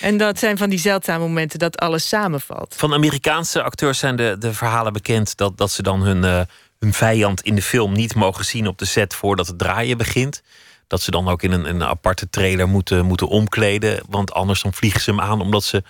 En 0.01 0.17
dat 0.17 0.39
zijn 0.39 0.59
van 0.59 0.71
die 0.71 0.79
zeldzame 0.79 1.25
momenten 1.25 1.59
dat 1.59 1.79
alles 1.79 2.09
samenvalt. 2.09 2.75
Van 2.77 2.93
Amerikaanse 2.93 3.63
acteurs 3.63 3.99
zijn 3.99 4.17
de, 4.17 4.37
de 4.39 4.53
verhalen 4.53 4.93
bekend 4.93 5.37
dat, 5.37 5.59
dat 5.59 5.71
ze 5.71 5.83
dan 5.83 6.03
hun, 6.03 6.25
eh, 6.25 6.41
hun 6.79 6.93
vijand 6.93 7.41
in 7.41 7.55
de 7.55 7.63
film 7.63 7.93
niet 7.93 8.15
mogen 8.15 8.45
zien 8.45 8.67
op 8.67 8.79
de 8.79 8.85
set 8.85 9.15
voordat 9.15 9.47
het 9.47 9.59
draaien 9.59 9.99
begint. 9.99 10.43
dat 10.87 11.03
ze 11.03 11.11
dan 11.11 11.29
ook 11.29 11.43
in 11.43 11.53
een, 11.53 11.69
een 11.69 11.85
aparte 11.85 12.31
trailer 12.31 12.69
moeten, 12.69 13.07
moeten 13.07 13.29
omkleden. 13.29 14.03
Want 14.09 14.33
anders 14.33 14.63
dan 14.63 14.75
vliegen 14.75 15.01
ze 15.01 15.11
hem 15.11 15.21
aan 15.21 15.41
omdat 15.41 15.65
ze 15.65 15.83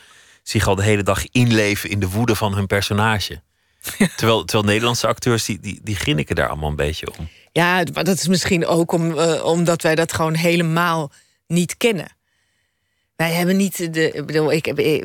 zich 0.42 0.66
al 0.66 0.74
de 0.74 0.82
hele 0.82 1.02
dag 1.02 1.30
inleven 1.30 1.90
in 1.90 2.00
de 2.00 2.08
woede 2.08 2.34
van 2.34 2.54
hun 2.54 2.66
personage. 2.66 3.42
Terwijl, 4.16 4.44
terwijl 4.44 4.68
Nederlandse 4.68 5.06
acteurs 5.06 5.44
die, 5.44 5.60
die, 5.60 5.80
die 5.82 5.96
grinniken 5.96 6.34
daar 6.34 6.48
allemaal 6.48 6.70
een 6.70 6.76
beetje 6.76 7.06
om. 7.18 7.28
Ja, 7.52 7.82
maar 7.92 8.04
dat 8.04 8.16
is 8.18 8.28
misschien 8.28 8.66
ook 8.66 8.92
om, 8.92 9.18
eh, 9.18 9.44
omdat 9.44 9.82
wij 9.82 9.94
dat 9.94 10.12
gewoon 10.12 10.34
helemaal 10.34 11.12
niet 11.46 11.76
kennen. 11.76 12.16
Wij 13.16 13.32
hebben 13.32 13.56
niet 13.56 13.94
de. 13.94 14.10
Ik 14.12 14.26
bedoel, 14.26 14.52
ik 14.52 14.64
heb. 14.64 14.78
eh, 14.78 15.04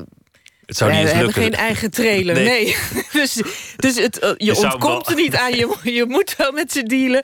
Het 0.66 0.78
zou 0.78 0.92
niet 0.92 1.00
eens 1.00 1.10
hebben 1.10 1.26
lukken. 1.26 1.44
geen 1.44 1.54
eigen 1.54 1.92
trailer. 1.92 2.36
Nee. 2.44 2.46
Nee. 2.46 2.76
dus 3.12 3.42
dus 3.76 3.96
het, 3.96 4.20
eh, 4.20 4.30
je 4.38 4.46
Je 4.46 4.56
ontkomt 4.58 5.10
er 5.10 5.16
niet 5.16 5.36
aan. 5.36 5.56
Je, 5.56 5.78
je 5.84 6.06
moet 6.08 6.36
wel 6.38 6.52
met 6.52 6.72
ze 6.72 6.84
dealen. 6.84 7.24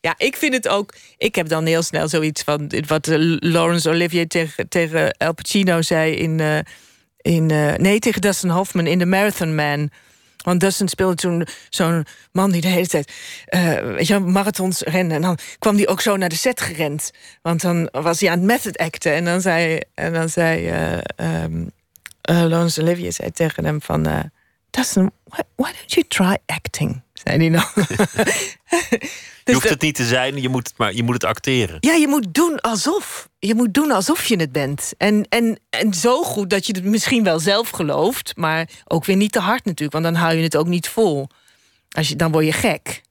Ja, 0.00 0.14
ik 0.18 0.36
vind 0.36 0.54
het 0.54 0.68
ook. 0.68 0.94
Ik 1.16 1.34
heb 1.34 1.48
dan 1.48 1.66
heel 1.66 1.82
snel 1.82 2.08
zoiets 2.08 2.42
van. 2.42 2.72
Wat 2.86 3.06
Laurence 3.40 3.88
Olivier 3.88 4.28
tegen, 4.28 4.68
tegen 4.68 5.16
Al 5.16 5.34
Pacino 5.34 5.82
zei 5.82 6.12
in. 6.14 6.64
in 7.16 7.46
nee, 7.76 7.98
tegen 7.98 8.20
Dustin 8.20 8.50
Hoffman 8.50 8.86
in 8.86 8.98
The 8.98 9.06
Marathon 9.06 9.54
Man. 9.54 9.90
Want 10.48 10.60
Dustin 10.60 10.88
speelde 10.88 11.14
toen 11.14 11.46
zo'n 11.68 12.06
man 12.32 12.50
die 12.50 12.60
de 12.60 12.68
hele 12.68 12.86
tijd 12.86 13.12
eh, 13.46 13.72
weet 13.72 14.06
je, 14.06 14.18
marathons 14.18 14.80
rende. 14.80 15.14
En 15.14 15.22
dan 15.22 15.38
kwam 15.58 15.76
hij 15.76 15.88
ook 15.88 16.00
zo 16.00 16.16
naar 16.16 16.28
de 16.28 16.36
set 16.36 16.60
gerend. 16.60 17.10
Want 17.42 17.60
dan 17.60 17.88
was 17.92 18.20
hij 18.20 18.30
aan 18.30 18.38
het 18.38 18.46
method 18.46 18.76
acten. 18.78 19.12
En 19.12 19.24
dan 19.24 19.40
zei, 19.40 19.80
en 19.94 20.12
dan 20.12 20.28
zei 20.28 20.68
eh, 21.16 21.44
Laurence 22.22 22.80
Olivier 22.82 23.12
zei 23.12 23.30
tegen 23.30 23.64
hem 23.64 23.82
van... 23.82 24.30
Dustin, 24.70 25.10
why, 25.24 25.40
why 25.56 25.72
don't 25.72 25.92
you 25.92 26.06
try 26.08 26.36
acting? 26.46 27.02
Dan. 27.28 27.50
je 29.44 29.52
hoeft 29.52 29.68
het 29.68 29.80
niet 29.80 29.94
te 29.94 30.04
zijn, 30.04 30.40
je 30.42 30.48
moet 30.48 30.68
het, 30.68 30.78
maar, 30.78 30.94
je 30.94 31.02
moet 31.02 31.14
het 31.14 31.24
acteren. 31.24 31.76
Ja, 31.80 31.92
je 31.92 32.08
moet 32.08 32.34
doen 32.34 32.60
alsof. 32.60 33.28
Je 33.38 33.54
moet 33.54 33.74
doen 33.74 33.90
alsof 33.90 34.24
je 34.24 34.36
het 34.36 34.52
bent. 34.52 34.92
En, 34.98 35.26
en, 35.28 35.60
en 35.70 35.94
zo 35.94 36.22
goed 36.22 36.50
dat 36.50 36.66
je 36.66 36.72
het 36.72 36.84
misschien 36.84 37.24
wel 37.24 37.38
zelf 37.38 37.70
gelooft, 37.70 38.32
maar 38.36 38.68
ook 38.84 39.04
weer 39.04 39.16
niet 39.16 39.32
te 39.32 39.40
hard 39.40 39.64
natuurlijk, 39.64 39.92
want 39.92 40.04
dan 40.04 40.14
hou 40.14 40.34
je 40.34 40.42
het 40.42 40.56
ook 40.56 40.66
niet 40.66 40.88
vol. 40.88 41.28
Als 41.88 42.08
je, 42.08 42.16
dan 42.16 42.32
word 42.32 42.44
je 42.44 42.52
gek. 42.52 43.02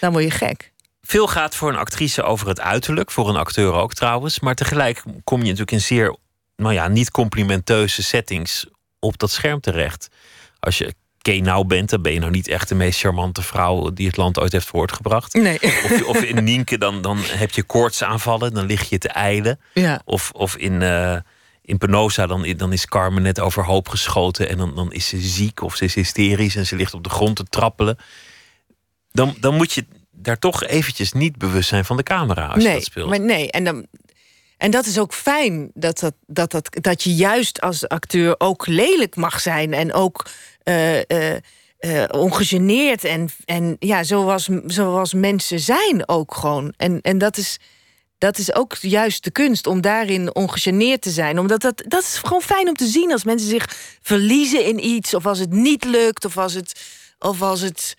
Dan 0.00 0.12
word 0.12 0.24
je 0.24 0.30
gek. 0.30 0.72
Veel 1.02 1.26
gaat 1.26 1.54
voor 1.54 1.68
een 1.68 1.76
actrice 1.76 2.22
over 2.22 2.48
het 2.48 2.60
uiterlijk, 2.60 3.10
voor 3.10 3.28
een 3.28 3.36
acteur 3.36 3.72
ook 3.72 3.94
trouwens. 3.94 4.40
Maar 4.40 4.54
tegelijk 4.54 5.02
kom 5.24 5.38
je 5.38 5.44
natuurlijk 5.44 5.70
in 5.70 5.80
zeer, 5.80 6.16
nou 6.56 6.74
ja, 6.74 6.88
niet 6.88 7.10
complimenteuze 7.10 8.02
settings 8.02 8.66
op 8.98 9.18
dat 9.18 9.30
scherm 9.30 9.60
terecht. 9.60 10.08
Als 10.60 10.78
je 10.78 10.94
Nou 11.32 11.66
bent, 11.66 11.90
dan 11.90 12.02
ben 12.02 12.12
je 12.12 12.18
nou 12.18 12.30
niet 12.30 12.48
echt 12.48 12.68
de 12.68 12.74
meest 12.74 13.00
charmante 13.00 13.42
vrouw 13.42 13.92
die 13.92 14.06
het 14.06 14.16
land 14.16 14.40
ooit 14.40 14.52
heeft 14.52 14.66
voortgebracht. 14.66 15.34
Nee. 15.34 15.58
Of, 15.62 16.02
of 16.06 16.22
in 16.22 16.44
Nienke, 16.44 16.78
dan, 16.78 17.02
dan 17.02 17.18
heb 17.22 17.50
je 17.50 17.62
koortsaanvallen, 17.62 18.54
dan 18.54 18.66
lig 18.66 18.88
je 18.88 18.98
te 18.98 19.08
eilen. 19.08 19.60
Ja. 19.74 20.02
Of, 20.04 20.30
of 20.34 20.56
in, 20.56 20.82
eh, 20.82 21.16
in 21.62 21.78
Penosa, 21.78 22.26
dan, 22.26 22.54
dan 22.56 22.72
is 22.72 22.86
Carmen 22.86 23.22
net 23.22 23.40
overhoop 23.40 23.88
geschoten 23.88 24.48
en 24.48 24.58
dan, 24.58 24.74
dan 24.74 24.92
is 24.92 25.08
ze 25.08 25.20
ziek 25.20 25.62
of 25.62 25.76
ze 25.76 25.84
is 25.84 25.94
hysterisch 25.94 26.56
en 26.56 26.66
ze 26.66 26.76
ligt 26.76 26.94
op 26.94 27.04
de 27.04 27.10
grond 27.10 27.36
te 27.36 27.44
trappelen. 27.44 27.98
Dan, 29.12 29.36
dan 29.40 29.54
moet 29.54 29.72
je 29.72 29.84
daar 30.10 30.38
toch 30.38 30.64
eventjes 30.64 31.12
niet 31.12 31.38
bewust 31.38 31.68
zijn 31.68 31.84
van 31.84 31.96
de 31.96 32.02
camera 32.02 32.46
als 32.46 32.62
je 32.62 32.72
dat 32.72 32.84
speelt. 32.84 33.08
maar 33.08 33.20
nee. 33.20 33.50
En, 33.50 33.64
dan, 33.64 33.86
en 34.56 34.70
dat 34.70 34.86
is 34.86 34.98
ook 34.98 35.14
fijn 35.14 35.70
dat, 35.74 35.98
dat, 35.98 36.14
dat, 36.26 36.50
dat, 36.50 36.68
dat 36.80 37.02
je 37.02 37.14
juist 37.14 37.60
als 37.60 37.88
acteur 37.88 38.34
ook 38.38 38.66
lelijk 38.66 39.16
mag 39.16 39.40
zijn 39.40 39.72
en 39.72 39.92
ook 39.92 40.26
eh, 41.84 42.04
ongegeneerd 42.10 43.04
en, 43.04 43.28
en 43.44 43.76
ja, 43.78 44.04
zoals, 44.04 44.48
zoals 44.66 45.14
mensen 45.14 45.60
zijn 45.60 46.08
ook 46.08 46.34
gewoon. 46.34 46.74
En, 46.76 47.00
en 47.00 47.18
dat 47.18 47.36
is. 47.36 47.58
Dat 48.18 48.38
is 48.38 48.54
ook 48.54 48.76
juist 48.80 49.24
de 49.24 49.30
kunst 49.30 49.66
om 49.66 49.80
daarin 49.80 50.34
ongegeneerd 50.34 51.02
te 51.02 51.10
zijn. 51.10 51.38
Omdat 51.38 51.60
dat, 51.60 51.82
dat 51.86 52.02
is 52.02 52.18
gewoon 52.18 52.40
fijn 52.40 52.68
om 52.68 52.74
te 52.74 52.86
zien 52.86 53.12
als 53.12 53.24
mensen 53.24 53.48
zich 53.48 53.66
verliezen 54.02 54.64
in 54.64 54.84
iets. 54.84 55.14
Of 55.14 55.26
als 55.26 55.38
het 55.38 55.50
niet 55.50 55.84
lukt. 55.84 56.24
Of 56.24 56.38
als 56.38 56.54
het, 56.54 56.80
of 57.18 57.42
als 57.42 57.60
het 57.60 57.96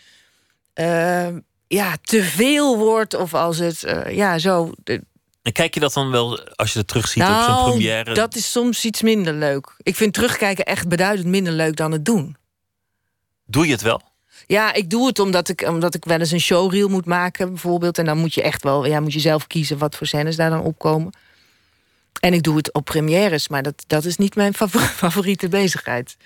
ja, 1.68 1.97
te 2.01 2.24
veel 2.24 2.78
wordt. 2.78 3.13
Of 3.13 3.34
als 3.34 3.57
het 3.57 3.86
ja, 4.09 4.38
zo. 4.38 4.72
En 5.41 5.51
kijk 5.51 5.74
je 5.74 5.80
dat 5.80 5.93
dan 5.93 6.11
wel 6.11 6.39
als 6.55 6.74
je 6.74 6.80
het 6.80 6.88
terugziet 6.88 7.24
op 7.24 7.43
zo'n 7.47 7.70
première? 7.70 8.03
Nou, 8.03 8.16
dat 8.16 8.36
is 8.36 8.51
soms 8.51 8.86
iets 8.86 9.01
minder 9.01 9.34
leuk. 9.34 9.76
Ik 9.78 9.95
vind 9.95 10.13
terugkijken 10.13 10.66
echt 10.66 10.88
beduidend 10.88 11.28
minder 11.28 11.53
leuk 11.53 11.76
dan 11.76 11.91
het 11.91 12.05
doen. 12.05 12.38
Doe 13.46 13.66
je 13.66 13.72
het 13.72 13.82
wel? 13.82 14.02
Ja, 14.48 14.74
ik 14.74 14.89
doe 14.89 15.08
het 15.08 15.20
omdat 15.20 15.50
ik, 15.50 15.62
omdat 15.68 15.96
ik 15.96 16.06
wel 16.06 16.20
eens 16.20 16.32
een 16.32 16.39
showreel 16.39 16.88
moet 16.89 17.06
maken, 17.06 17.50
bijvoorbeeld. 17.50 17.98
En 17.98 18.06
dan 18.06 18.18
moet 18.18 18.34
je 18.34 18.41
echt 18.41 18.64
wel, 18.64 18.86
ja, 18.86 19.00
moet 19.00 19.14
je 19.14 19.20
zelf 19.20 19.48
kiezen 19.48 19.78
wat 19.78 19.96
voor 19.96 20.08
scènes 20.08 20.36
daar 20.36 20.50
dan 20.50 20.62
opkomen. 20.62 21.14
En 22.20 22.34
ik 22.34 22.43
doe 22.43 22.58
het 22.58 22.74
op 22.74 22.86
premières, 22.86 23.48
maar 23.48 23.64
dat, 23.64 23.84
dat 23.88 24.06
is 24.06 24.18
niet 24.18 24.36
mijn 24.36 24.54
favor- 24.64 24.82
favoriete 24.82 25.48
bezigheid. 25.48 26.18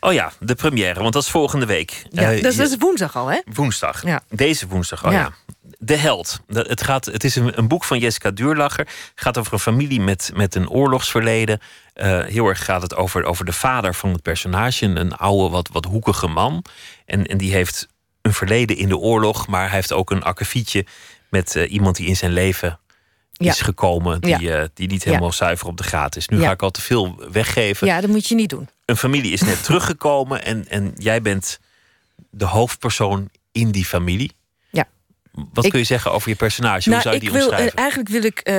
Oh 0.00 0.12
ja, 0.12 0.32
de 0.40 0.54
première, 0.54 1.00
want 1.00 1.12
dat 1.12 1.22
is 1.22 1.28
volgende 1.30 1.66
week. 1.66 2.02
Ja, 2.10 2.32
Eh, 2.32 2.42
dat, 2.42 2.58
is, 2.58 2.76
woensdag 2.78 3.16
al, 3.16 3.26
hè? 3.26 3.40
Woensdag. 3.52 4.02
Ja. 4.04 4.22
Deze 4.30 4.66
woensdag, 4.66 5.04
oh 5.06 5.12
ja. 5.12 5.18
Ja. 5.18 5.32
De 5.78 5.96
Held. 5.96 6.40
Het, 6.46 6.82
gaat, 6.82 7.04
het 7.04 7.24
is 7.24 7.36
een, 7.36 7.58
een 7.58 7.68
boek 7.68 7.84
van 7.84 7.98
Jessica 7.98 8.30
Duurlacher. 8.30 8.86
Het 8.86 9.12
gaat 9.14 9.38
over 9.38 9.52
een 9.52 9.58
familie 9.58 10.00
met, 10.00 10.30
met 10.34 10.54
een 10.54 10.68
oorlogsverleden. 10.70 11.60
Eh, 11.98 12.24
heel 12.24 12.46
erg 12.48 12.64
gaat 12.64 12.82
het 12.82 12.94
over, 12.96 13.24
over 13.24 13.44
de 13.44 13.52
vader 13.52 13.94
van 13.94 14.12
het 14.12 14.22
personage. 14.22 14.84
Een, 14.86 15.16
oude, 15.16 15.48
wat, 15.50 15.68
wat 15.72 15.84
hoekige 15.84 16.26
man. 16.26 16.64
En, 17.06 17.26
en 17.26 17.38
die 17.38 17.52
heeft 17.52 17.88
een 18.22 18.32
verleden 18.32 18.76
in 18.76 18.88
de 18.88 18.96
oorlog. 18.96 19.46
Maar 19.46 19.64
hij 19.66 19.74
heeft 19.76 19.92
ook 19.92 20.10
een 20.10 20.22
akkefietje 20.22 20.86
met 21.30 21.56
eh, 21.56 21.72
iemand 21.72 21.96
die 21.96 22.06
in 22.06 22.16
zijn 22.16 22.32
leven 22.32 22.78
Ja. 23.32 23.50
is 23.50 23.60
gekomen. 23.60 24.20
Die, 24.20 24.38
Ja. 24.40 24.60
eh, 24.60 24.68
die 24.74 24.88
niet 24.88 25.02
Ja. 25.02 25.08
helemaal 25.10 25.32
zuiver 25.32 25.66
op 25.66 25.76
de 25.76 25.82
gaten 25.82 26.20
is. 26.20 26.28
Nu 26.28 26.40
ga 26.40 26.50
ik 26.50 26.62
al 26.62 26.70
te 26.70 26.80
veel 26.80 27.22
weggeven. 27.32 27.86
Ja, 27.86 28.00
dat 28.00 28.10
moet 28.10 28.26
je 28.28 28.34
niet 28.34 28.50
doen. 28.50 28.68
Een 28.84 28.96
familie 28.96 29.32
is 29.32 29.40
net 29.42 29.64
teruggekomen. 29.68 30.44
En, 30.44 30.68
en 30.68 30.92
jij 30.98 31.22
bent 31.22 31.60
de 32.30 32.44
hoofdpersoon 32.44 33.30
in 33.52 33.70
die 33.70 33.84
familie. 33.84 34.32
Wat 35.52 35.64
Ik- 35.64 35.70
kun 35.70 35.78
je 35.80 35.86
zeggen 35.86 36.12
over 36.12 36.28
je 36.28 36.36
personage? 36.36 36.82
Hoe 36.82 36.90
Nou, 36.90 37.02
zou 37.02 37.14
je 37.14 37.20
die 37.20 37.30
wil, 37.30 37.40
omschrijven? 37.46 37.72
eh, 37.76 37.78
eigenlijk 37.80 38.10
wil 38.10 38.22
ik, 38.24 38.38
eh, 38.38 38.54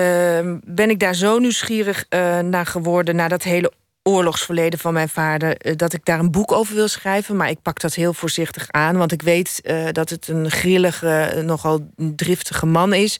ben 0.63 0.89
ik 0.89 0.99
daar 0.99 1.15
zo 1.15 1.39
nieuwsgierig 1.39 2.05
eh, 2.09 2.39
naar 2.39 2.65
geworden... 2.65 3.15
naar 3.15 3.29
dat 3.29 3.43
hele 3.43 3.71
oorlogsverleden 4.03 4.79
van 4.79 4.93
mijn 4.93 5.09
vader... 5.09 5.77
dat 5.77 5.93
ik 5.93 6.05
daar 6.05 6.19
een 6.19 6.31
boek 6.31 6.51
over 6.51 6.75
wil 6.75 6.87
schrijven. 6.87 7.35
Maar 7.35 7.49
ik 7.49 7.61
pak 7.61 7.79
dat 7.79 7.93
heel 7.93 8.13
voorzichtig 8.13 8.65
aan. 8.71 8.97
Want 8.97 9.11
ik 9.11 9.21
weet 9.21 9.61
dat 9.91 10.09
het 10.09 10.27
een 10.27 10.51
grillige, 10.51 11.41
nogal 11.45 11.89
driftige 11.95 12.65
man 12.65 12.93
is. 12.93 13.19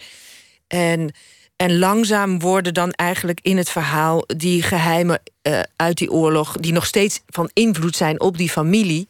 En, 0.67 1.13
en 1.55 1.77
langzaam 1.79 2.39
worden 2.39 2.73
dan 2.73 2.91
eigenlijk 2.91 3.39
in 3.41 3.57
het 3.57 3.69
verhaal... 3.69 4.23
die 4.37 4.61
geheimen 4.63 5.21
eh, 5.41 5.59
uit 5.75 5.97
die 5.97 6.11
oorlog... 6.11 6.55
die 6.57 6.71
nog 6.73 6.85
steeds 6.85 7.21
van 7.27 7.49
invloed 7.53 7.95
zijn 7.95 8.19
op 8.21 8.37
die 8.37 8.49
familie... 8.49 9.07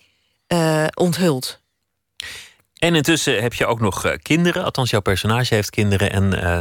onthuld. 0.94 1.59
En 2.80 2.96
intussen 2.96 3.42
heb 3.42 3.54
je 3.54 3.66
ook 3.66 3.80
nog 3.80 4.06
eh, 4.06 4.14
kinderen. 4.22 4.64
Althans, 4.64 4.90
jouw 4.90 5.00
personage 5.02 5.54
heeft 5.56 5.70
kinderen. 5.70 6.12
En 6.12 6.42
eh, 6.44 6.60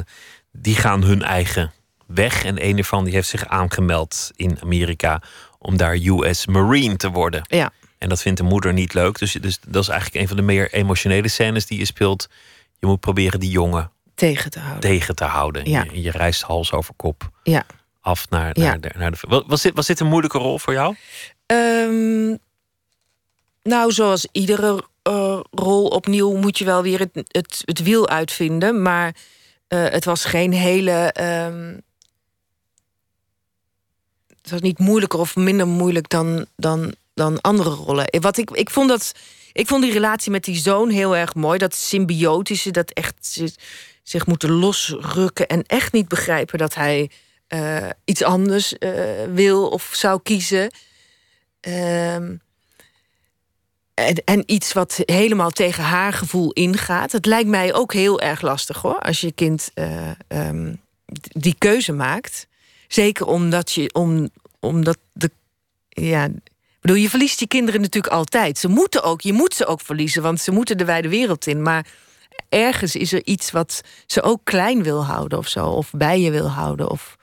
die 0.52 0.74
gaan 0.76 1.02
hun 1.02 1.22
eigen 1.22 1.72
weg. 2.06 2.44
En 2.44 2.64
een 2.66 2.78
ervan 2.78 3.04
die 3.04 3.14
heeft 3.14 3.28
zich 3.28 3.46
aangemeld 3.46 4.30
in 4.36 4.58
Amerika... 4.62 5.22
om 5.58 5.76
daar 5.76 5.94
US 5.94 6.46
Marine 6.46 6.96
te 6.96 7.10
worden. 7.10 7.42
Ja. 7.46 7.70
En 7.98 8.08
dat 8.08 8.22
vindt 8.22 8.38
de 8.38 8.44
moeder 8.44 8.72
niet 8.72 8.94
leuk. 8.94 9.18
Dus, 9.18 9.32
dus 9.32 9.58
dat 9.68 9.82
is 9.82 9.88
eigenlijk 9.88 10.20
een 10.22 10.28
van 10.28 10.36
de 10.36 10.42
meer 10.42 10.72
emotionele 10.72 11.28
scènes 11.28 11.66
die 11.66 11.78
je 11.78 11.84
speelt. 11.84 12.28
Je 12.78 12.86
moet 12.86 13.00
proberen 13.00 13.40
die 13.40 13.50
jongen 13.50 13.90
Tegen 14.14 14.50
te 14.50 14.58
houden. 14.58 14.80
tegen 14.90 15.14
te 15.14 15.24
houden. 15.24 15.70
Ja. 15.70 15.82
Je, 15.82 15.90
en 15.90 16.02
je 16.02 16.10
reist 16.10 16.42
hals 16.42 16.72
over 16.72 16.94
kop 16.96 17.30
Ja. 17.42 17.66
af 18.00 18.28
naar, 18.30 18.50
Ja. 18.58 18.64
naar, 18.64 18.80
de, 18.80 18.90
naar 18.96 19.10
de... 19.10 19.16
wa- 19.20 19.42
Was 19.46 19.62
dit, 19.62 19.74
was 19.74 19.86
dit 19.86 20.00
een 20.00 20.06
moeilijke 20.06 20.38
rol 20.38 20.58
voor 20.58 20.72
jou? 20.72 20.96
Ehm, 21.46 22.36
nou, 23.62 23.92
zoals 23.92 24.28
iedere 24.32 24.82
eh, 25.08 25.40
rol 25.50 25.86
opnieuw 25.86 26.36
moet 26.36 26.58
je 26.58 26.64
wel 26.64 26.82
weer 26.82 26.98
het, 26.98 27.10
het, 27.14 27.62
het 27.64 27.82
wiel 27.82 28.08
uitvinden. 28.08 28.82
Maar 28.82 29.16
eh, 29.68 29.84
het 29.88 30.04
was 30.04 30.24
geen 30.24 30.52
hele. 30.52 30.92
ehm, 31.12 31.76
het 34.42 34.50
was 34.50 34.60
niet 34.60 34.78
moeilijker 34.78 35.18
of 35.18 35.36
minder 35.36 35.66
moeilijk 35.66 36.08
dan, 36.08 36.46
dan, 36.56 36.94
dan 37.14 37.40
andere 37.40 37.70
rollen. 37.70 38.06
Eh, 38.06 38.20
Wat 38.20 38.36
ik, 38.38 38.50
ik, 38.50 38.70
vond 38.70 38.88
dat, 38.88 39.12
ik 39.52 39.66
vond 39.66 39.82
die 39.82 39.92
relatie 39.92 40.30
met 40.30 40.44
die 40.44 40.56
zoon 40.56 40.90
heel 40.90 41.16
erg 41.16 41.34
mooi. 41.34 41.58
Dat 41.58 41.74
symbiotische, 41.74 42.70
dat 42.70 42.90
echt 42.90 43.14
zi- 43.20 43.54
zich 44.02 44.26
moeten 44.26 44.50
losrukken 44.50 45.46
en 45.46 45.62
echt 45.66 45.92
niet 45.92 46.08
begrijpen 46.08 46.58
dat 46.58 46.74
hij 46.74 47.10
iets 48.04 48.22
anders 48.22 48.74
wil 49.32 49.68
of 49.68 49.90
zou 49.92 50.20
kiezen. 50.22 50.70
Ehm, 51.60 52.36
en, 53.98 54.22
en 54.24 54.42
iets 54.46 54.72
wat 54.72 55.02
helemaal 55.04 55.50
tegen 55.50 55.84
haar 55.84 56.12
gevoel 56.12 56.52
ingaat. 56.52 57.12
Het 57.12 57.26
lijkt 57.26 57.48
mij 57.48 57.74
ook 57.74 57.92
heel 57.92 58.20
erg 58.20 58.40
lastig 58.40 58.82
hoor. 58.82 58.98
Als 58.98 59.20
je 59.20 59.32
kind 59.32 59.70
eh, 59.74 60.10
ehm, 60.28 60.74
die 61.22 61.54
keuze 61.58 61.92
maakt. 61.92 62.46
Zeker 62.88 63.26
omdat 63.26 63.72
je 63.72 63.94
om, 63.94 64.28
omdat 64.60 64.98
de. 65.12 65.30
Ja, 65.88 66.24
ik 66.24 66.80
bedoel, 66.80 66.96
je 66.96 67.10
verliest 67.10 67.40
je 67.40 67.46
kinderen 67.46 67.80
natuurlijk 67.80 68.14
altijd. 68.14 68.58
Ze 68.58 68.68
moeten 68.68 69.02
ook, 69.02 69.20
je 69.20 69.32
moet 69.32 69.54
ze 69.54 69.66
ook 69.66 69.80
verliezen, 69.80 70.22
want 70.22 70.40
ze 70.40 70.50
moeten 70.50 70.78
de 70.78 70.84
wijde 70.84 71.08
wereld 71.08 71.46
in. 71.46 71.62
Maar 71.62 71.86
ergens 72.48 72.96
is 72.96 73.12
er 73.12 73.24
iets 73.24 73.50
wat 73.50 73.80
ze 74.06 74.22
ook 74.22 74.40
klein 74.44 74.82
wil 74.82 75.04
houden 75.04 75.38
of 75.38 75.48
zo. 75.48 75.66
Of 75.66 75.90
bij 75.90 76.20
je 76.20 76.30
wil 76.30 76.48
houden. 76.48 76.90
Of... 76.90 77.16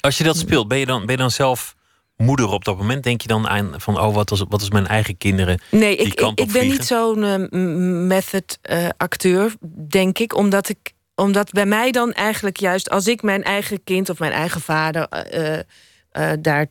Als 0.00 0.18
je 0.18 0.24
dat 0.24 0.36
speelt, 0.36 0.68
ben 0.68 0.78
je, 0.78 0.86
dan, 0.86 1.00
ben 1.00 1.10
je 1.10 1.20
dan 1.20 1.30
zelf 1.30 1.74
moeder 2.16 2.48
op 2.48 2.64
dat 2.64 2.76
moment? 2.76 3.02
Denk 3.02 3.20
je 3.20 3.28
dan 3.28 3.48
aan 3.48 3.74
van, 3.76 4.00
oh, 4.00 4.14
wat 4.14 4.30
is, 4.30 4.42
wat 4.48 4.62
is 4.62 4.70
mijn 4.70 4.86
eigen 4.86 5.16
kinderen? 5.16 5.60
Nee, 5.70 5.96
die 5.96 6.06
ik, 6.06 6.20
ik, 6.20 6.38
ik 6.40 6.52
ben 6.52 6.66
niet 6.68 6.84
zo'n 6.84 7.24
eh, 7.24 7.34
m- 7.50 8.06
method 8.06 8.58
eh, 8.62 8.88
acteur, 8.96 9.54
denk 9.88 10.18
ik. 10.18 10.34
Omdat 10.36 10.68
ik 10.68 10.78
omdat 11.16 11.50
bij 11.50 11.66
mij 11.66 11.90
dan 11.90 12.12
eigenlijk 12.12 12.56
juist, 12.56 12.90
als 12.90 13.06
ik 13.06 13.22
mijn 13.22 13.42
eigen 13.42 13.84
kind 13.84 14.08
of 14.10 14.18
mijn 14.18 14.32
eigen 14.32 14.60
vader 14.60 15.06
eh, 15.08 15.54
eh, 15.58 15.62
eh, 16.10 16.38
daar 16.40 16.66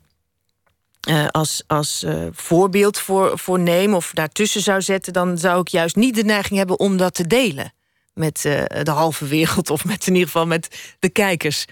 eh, 1.01 1.27
als, 1.27 1.63
als 1.67 2.03
eh, 2.03 2.25
voorbeeld 2.31 2.99
voor, 2.99 3.39
voor 3.39 3.59
neem 3.59 3.93
of 3.93 4.11
daartussen 4.13 4.61
zou 4.61 4.81
zetten, 4.81 5.13
dan 5.13 5.37
zou 5.37 5.59
ik 5.59 5.67
juist 5.67 5.95
niet 5.95 6.15
de 6.15 6.23
neiging 6.23 6.57
hebben 6.57 6.79
om 6.79 6.97
dat 6.97 7.13
te 7.13 7.27
delen 7.27 7.73
met 8.13 8.45
eh, 8.45 8.83
de 8.83 8.91
halve 8.91 9.25
wereld 9.27 9.69
of 9.69 9.85
met 9.85 10.07
in 10.07 10.13
ieder 10.13 10.27
geval 10.29 10.47
met 10.47 10.95
de 10.99 11.09
kijkers. 11.09 11.65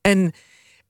En, 0.00 0.32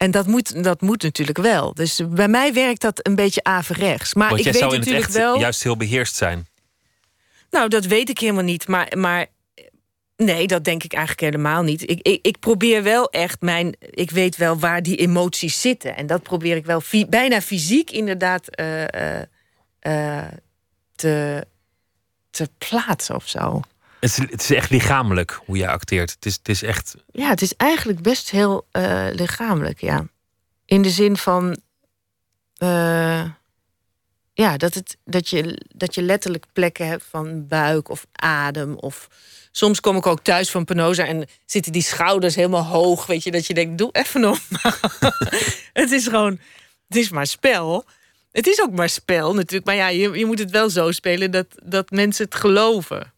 en 0.03 0.11
dat, 0.11 0.27
moet, 0.27 0.65
dat 0.65 0.81
moet 0.81 1.03
natuurlijk 1.03 1.39
wel. 1.39 1.75
Dus 1.75 2.01
bij 2.09 2.29
mij 2.29 2.53
werkt 2.53 2.81
dat 2.81 3.07
een 3.07 3.15
beetje 3.15 3.43
averechts. 3.45 4.15
Maar 4.15 4.29
Want 4.29 4.39
ik 4.39 4.45
jij 4.45 4.53
weet 4.53 4.63
zou 4.63 4.75
in 4.75 4.81
het 4.81 4.89
natuurlijk 4.89 5.15
echt 5.15 5.25
wel. 5.25 5.41
juist 5.41 5.63
heel 5.63 5.77
beheerst 5.77 6.15
zijn. 6.17 6.47
Nou, 7.51 7.69
dat 7.69 7.85
weet 7.85 8.09
ik 8.09 8.19
helemaal 8.19 8.43
niet. 8.43 8.69
Maar, 8.69 8.93
maar 8.99 9.27
nee, 10.17 10.47
dat 10.47 10.65
denk 10.65 10.83
ik 10.83 10.93
eigenlijk 10.93 11.35
helemaal 11.35 11.63
niet. 11.63 11.91
Ik, 11.91 12.01
ik, 12.03 12.27
ik 12.27 12.39
probeer 12.39 12.83
wel 12.83 13.11
echt 13.11 13.41
mijn. 13.41 13.77
Ik 13.81 14.11
weet 14.11 14.37
wel 14.37 14.59
waar 14.59 14.83
die 14.83 14.97
emoties 14.97 15.61
zitten. 15.61 15.97
En 15.97 16.07
dat 16.07 16.23
probeer 16.23 16.57
ik 16.57 16.65
wel 16.67 16.81
fi- 16.81 17.07
bijna 17.07 17.41
fysiek 17.41 17.91
inderdaad 17.91 18.49
eh, 18.49 19.19
eh, 19.19 19.23
eh, 19.79 20.33
te, 20.95 21.47
te 22.31 22.49
plaatsen 22.59 23.15
of 23.15 23.29
zo. 23.29 23.61
Het 24.03 24.11
is, 24.11 24.17
het 24.17 24.43
is 24.43 24.51
echt 24.51 24.71
lichamelijk 24.71 25.41
hoe 25.47 25.57
je 25.57 25.69
acteert. 25.69 26.11
Het 26.11 26.27
is, 26.27 26.35
het 26.35 26.49
is 26.49 26.63
echt. 26.63 26.95
Ja, 27.13 27.29
het 27.29 27.43
is 27.43 27.57
eigenlijk 27.57 28.01
best 28.03 28.31
heel 28.31 28.67
eh, 28.71 29.07
lichamelijk, 29.13 29.81
ja. 29.81 30.07
In 30.65 30.83
de 30.83 30.91
zin 30.91 31.17
van. 31.17 31.57
eh, 32.57 33.25
ja, 34.35 34.57
dat, 34.57 34.75
het, 34.75 34.97
dat, 35.05 35.29
je, 35.29 35.67
dat 35.75 35.95
je 35.95 36.03
letterlijk 36.03 36.45
plekken 36.53 36.87
hebt 36.87 37.05
van 37.11 37.47
buik 37.47 37.89
of 37.89 38.07
adem. 38.13 38.75
Of 38.75 39.09
soms 39.51 39.81
kom 39.81 39.97
ik 39.97 40.07
ook 40.07 40.23
thuis 40.23 40.51
van 40.51 40.65
Penosa 40.65 41.05
en 41.07 41.29
zitten 41.47 41.73
die 41.73 41.83
schouders 41.83 42.35
helemaal 42.35 42.65
hoog. 42.65 43.07
Weet 43.07 43.23
je, 43.23 43.31
dat 43.31 43.47
je 43.47 43.55
denkt, 43.55 43.79
doe 43.79 43.93
even 43.93 44.21
normaal. 44.21 44.73
het 45.73 45.91
is 45.91 46.05
gewoon, 46.07 46.39
het 46.89 46.97
is 46.97 47.11
maar 47.11 47.27
spel. 47.27 47.85
Het 48.33 48.47
is 48.47 48.63
ook 48.63 48.73
maar 48.73 48.89
spel 48.89 49.35
natuurlijk. 49.35 49.67
Maar 49.67 49.77
ja, 49.77 49.89
je, 49.89 50.19
je 50.19 50.27
moet 50.27 50.39
het 50.39 50.51
wel 50.51 50.71
zo 50.71 50.91
spelen 50.93 51.31
dat, 51.31 51.47
dat 51.63 51.91
mensen 51.91 52.25
het 52.25 52.35
geloven. 52.35 53.12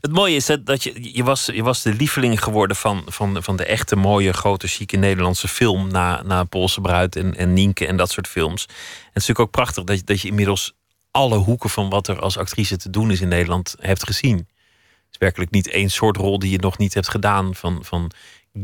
Het 0.00 0.12
mooie 0.12 0.34
is 0.36 0.46
dat, 0.46 0.66
dat 0.66 0.82
je, 0.82 1.14
je, 1.14 1.24
was, 1.24 1.46
je 1.46 1.62
was 1.62 1.82
de 1.82 1.94
lieveling 1.94 2.42
geworden 2.42 2.76
van, 2.76 3.02
van, 3.06 3.42
van 3.42 3.56
de 3.56 3.64
echte 3.64 3.96
mooie, 3.96 4.32
grote, 4.32 4.66
chique 4.68 4.96
Nederlandse 4.96 5.48
film. 5.48 5.88
Na, 5.90 6.22
na 6.22 6.44
Poolse 6.44 6.80
Bruid 6.80 7.16
en, 7.16 7.36
en 7.36 7.52
Nienke 7.52 7.86
en 7.86 7.96
dat 7.96 8.10
soort 8.10 8.28
films. 8.28 8.66
En 8.66 8.72
het 8.74 9.06
is 9.06 9.12
natuurlijk 9.12 9.40
ook 9.40 9.50
prachtig 9.50 9.84
dat, 9.84 9.98
je- 9.98 10.04
dat 10.04 10.20
je 10.20 10.28
inmiddels 10.28 10.74
alle 11.10 11.36
hoeken 11.36 11.70
van 11.70 11.88
wat 11.90 12.08
er 12.08 12.20
als 12.20 12.38
actrice 12.38 12.76
te 12.76 12.90
doen 12.90 13.10
is 13.10 13.20
in 13.20 13.28
Nederland 13.28 13.74
hebt 13.80 14.04
gezien. 14.04 14.36
Het 14.36 15.14
is 15.14 15.18
werkelijk 15.18 15.50
niet 15.50 15.68
één 15.68 15.90
soort 15.90 16.16
rol 16.16 16.38
die 16.38 16.50
je 16.50 16.58
nog 16.58 16.78
niet 16.78 16.94
hebt 16.94 17.08
gedaan. 17.08 17.54
Van, 17.54 17.78
van 17.84 18.10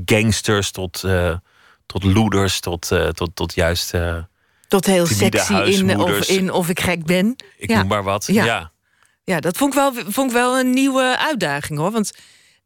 gangsters 0.05 0.71
tot, 0.71 1.05
eh, 1.05 1.35
tot 1.87 2.05
loeders, 2.05 2.61
tot, 2.61 2.91
eh, 2.91 3.09
tot, 3.09 3.31
tot 3.37 3.55
juist. 3.55 3.95
eh, 3.95 4.17
Tot 4.69 4.87
heel 4.87 5.07
sexy 5.07 5.53
in 5.55 6.01
of, 6.01 6.29
in 6.29 6.53
of 6.53 6.69
ik 6.69 6.81
gek 6.81 7.05
ben. 7.07 7.37
Ik 7.57 7.71
Ja. 7.71 7.79
noem 7.79 7.87
maar 7.89 8.03
wat. 8.03 8.27
Ja. 8.27 8.45
ja. 8.45 8.71
Ja, 9.25 9.41
dat 9.41 9.57
vond 9.57 9.75
ik 9.75 9.79
wel, 9.81 9.93
vond 10.07 10.31
ik 10.31 10.37
wel 10.37 10.59
een 10.59 10.71
nieuwe 10.71 11.19
uitdaging 11.19 11.79
hoor. 11.79 11.91
Want 11.91 12.13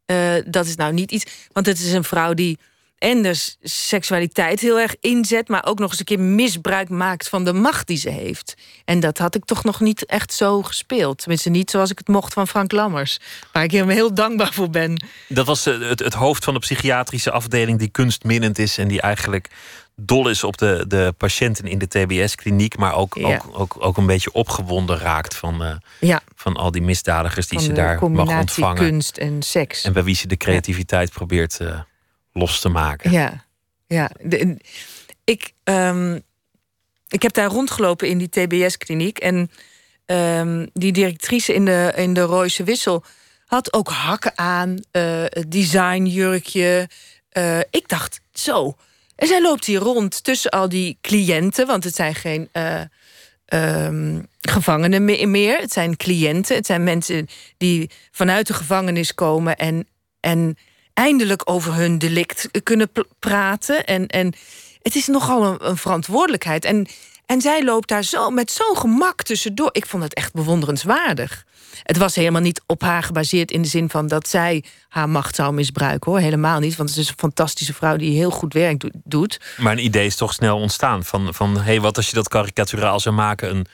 eh, 0.05 0.33
dat 0.45 0.65
is 0.65 0.75
nou 0.75 0.93
niet 0.93 1.11
iets. 1.11 1.25
Want 1.51 1.65
het 1.65 1.79
is 1.79 1.91
een 1.91 2.03
vrouw 2.03 2.33
die 2.33 2.57
en 2.97 3.21
de 3.21 3.33
s- 3.33 3.57
seksualiteit 3.61 4.59
heel 4.59 4.79
erg 4.79 4.95
inzet, 4.99 5.47
maar 5.47 5.65
ook 5.65 5.79
nog 5.79 5.89
eens 5.89 5.99
een 5.99 6.05
keer 6.05 6.19
misbruik 6.19 6.89
maakt 6.89 7.29
van 7.29 7.43
de 7.45 7.53
macht 7.53 7.87
die 7.87 7.97
ze 7.97 8.09
heeft. 8.09 8.53
En 8.85 8.99
dat 8.99 9.17
had 9.17 9.35
ik 9.35 9.45
toch 9.45 9.63
nog 9.63 9.79
niet 9.79 10.05
echt 10.05 10.33
zo 10.33 10.61
gespeeld. 10.63 11.17
Tenminste, 11.17 11.49
niet 11.49 11.71
zoals 11.71 11.89
ik 11.91 11.97
het 11.97 12.07
mocht 12.07 12.33
van 12.33 12.47
Frank 12.47 12.71
Lammers. 12.71 13.19
Waar 13.51 13.63
ik 13.63 13.71
hem 13.71 13.89
heel 13.89 14.13
dankbaar 14.13 14.53
voor 14.53 14.69
ben. 14.69 15.03
Dat 15.27 15.45
was 15.45 15.65
eh, 15.65 15.79
het, 15.79 15.99
het 15.99 16.13
hoofd 16.13 16.43
van 16.43 16.53
de 16.53 16.59
psychiatrische 16.59 17.31
afdeling 17.31 17.79
die 17.79 17.89
kunstminnend 17.89 18.59
is 18.59 18.77
en 18.77 18.87
die 18.87 19.01
eigenlijk 19.01 19.47
dol 20.01 20.29
is 20.29 20.43
op 20.43 20.57
de, 20.57 20.85
de 20.87 21.13
patiënten 21.17 21.65
in 21.65 21.77
de 21.77 21.87
TBS-kliniek, 21.87 22.77
maar 22.77 22.95
ook, 22.95 23.15
Ja. 23.15 23.27
ook, 23.27 23.59
ook, 23.59 23.75
ook 23.79 23.97
een 23.97 24.05
beetje 24.05 24.31
opgewonden 24.33 24.97
raakt 24.97 25.35
van, 25.35 25.63
eh, 25.63 25.75
Ja, 25.99 26.21
van 26.35 26.55
al 26.55 26.71
die 26.71 26.81
misdadigers 26.81 27.47
die 27.47 27.57
van 27.59 27.67
ze 27.67 27.73
daar 27.73 28.09
mag 28.09 28.39
ontvangen. 28.39 28.75
kunst 28.89 29.17
en 29.17 29.41
seks. 29.41 29.83
En 29.83 29.93
bij 29.93 30.03
wie 30.03 30.15
ze 30.15 30.27
de 30.27 30.37
creativiteit 30.37 31.11
probeert 31.11 31.59
eh, 31.59 31.79
los 32.33 32.59
te 32.59 32.69
maken. 32.69 33.11
Ja, 33.11 33.45
ja. 33.87 34.09
De- 34.21 34.57
ik, 35.23 35.51
ehm, 35.63 36.19
ik 37.07 37.21
heb 37.21 37.33
daar 37.33 37.49
rondgelopen 37.49 38.07
in 38.09 38.17
die 38.17 38.29
TBS-kliniek. 38.29 39.17
En 39.17 39.51
ehm, 40.05 40.65
die 40.73 40.91
directrice 40.91 41.53
in 41.53 41.65
de, 41.65 41.93
in 41.95 42.13
de 42.13 42.21
Rooise 42.21 42.63
Wissel 42.63 43.03
had 43.45 43.73
ook 43.73 43.89
hakken 43.89 44.37
aan, 44.37 44.79
eh 44.91 45.23
designjurkje. 45.47 46.89
Ik 47.69 47.87
dacht, 47.87 48.21
zo. 48.33 48.75
En 49.17 49.27
zij 49.27 49.41
loopt 49.41 49.65
hier 49.65 49.79
rond 49.79 50.23
tussen 50.23 50.51
al 50.51 50.69
die 50.69 50.97
cliënten, 51.01 51.67
want 51.67 51.83
het 51.83 51.95
zijn 51.95 52.15
geen 52.15 52.49
eh, 52.51 52.81
ehm, 53.45 54.21
gevangenen 54.41 55.05
me- 55.05 55.25
meer. 55.25 55.59
Het 55.59 55.71
zijn 55.71 55.97
cliënten. 55.97 56.55
Het 56.55 56.65
zijn 56.65 56.83
mensen 56.83 57.27
die 57.57 57.89
vanuit 58.11 58.47
de 58.47 58.53
gevangenis 58.53 59.13
komen 59.13 59.55
en, 59.55 59.87
en 60.19 60.57
eindelijk 60.93 61.41
over 61.49 61.73
hun 61.73 61.97
delict 61.97 62.49
kunnen 62.63 62.91
praten. 63.19 63.85
En, 63.85 64.07
en 64.07 64.33
het 64.81 64.95
is 64.95 65.07
nogal 65.07 65.45
een, 65.45 65.69
een 65.69 65.77
verantwoordelijkheid. 65.77 66.65
En, 66.65 66.87
en 67.27 67.41
zij 67.41 67.63
loopt 67.63 67.87
daar 67.87 68.03
zo 68.03 68.29
met 68.29 68.51
zo'n 68.51 68.77
gemak 68.77 69.23
tussendoor. 69.23 69.69
Ik 69.71 69.85
vond 69.85 70.03
het 70.03 70.13
echt 70.13 70.33
bewonderenswaardig. 70.33 71.45
Het 71.83 71.97
was 71.97 72.15
helemaal 72.15 72.41
niet 72.41 72.61
op 72.65 72.81
haar 72.81 73.03
gebaseerd 73.03 73.51
in 73.51 73.61
de 73.61 73.67
zin 73.67 73.89
van 73.89 74.07
dat 74.07 74.27
zij 74.29 74.63
haar 74.89 75.09
macht 75.09 75.35
zou 75.35 75.53
misbruiken 75.53 76.11
hoor. 76.11 76.19
Helemaal 76.19 76.59
niet. 76.59 76.75
Want 76.75 76.89
het 76.89 76.97
is 76.97 77.07
een 77.07 77.13
fantastische 77.17 77.73
vrouw 77.73 77.95
die 77.95 78.15
heel 78.15 78.29
goed 78.31 78.53
werk 78.53 78.79
do- 78.79 78.89
doet. 79.03 79.39
Maar 79.57 79.71
een 79.71 79.83
idee 79.83 80.05
is 80.05 80.15
toch 80.15 80.33
snel 80.33 80.57
ontstaan 80.57 81.03
van, 81.03 81.33
van 81.33 81.55
hé, 81.55 81.61
hey, 81.61 81.81
wat 81.81 81.97
als 81.97 82.09
je 82.09 82.15
dat 82.15 82.27
karikaturaal 82.27 82.99
zou 82.99 83.15
maken? 83.15 83.49
Een, 83.49 83.65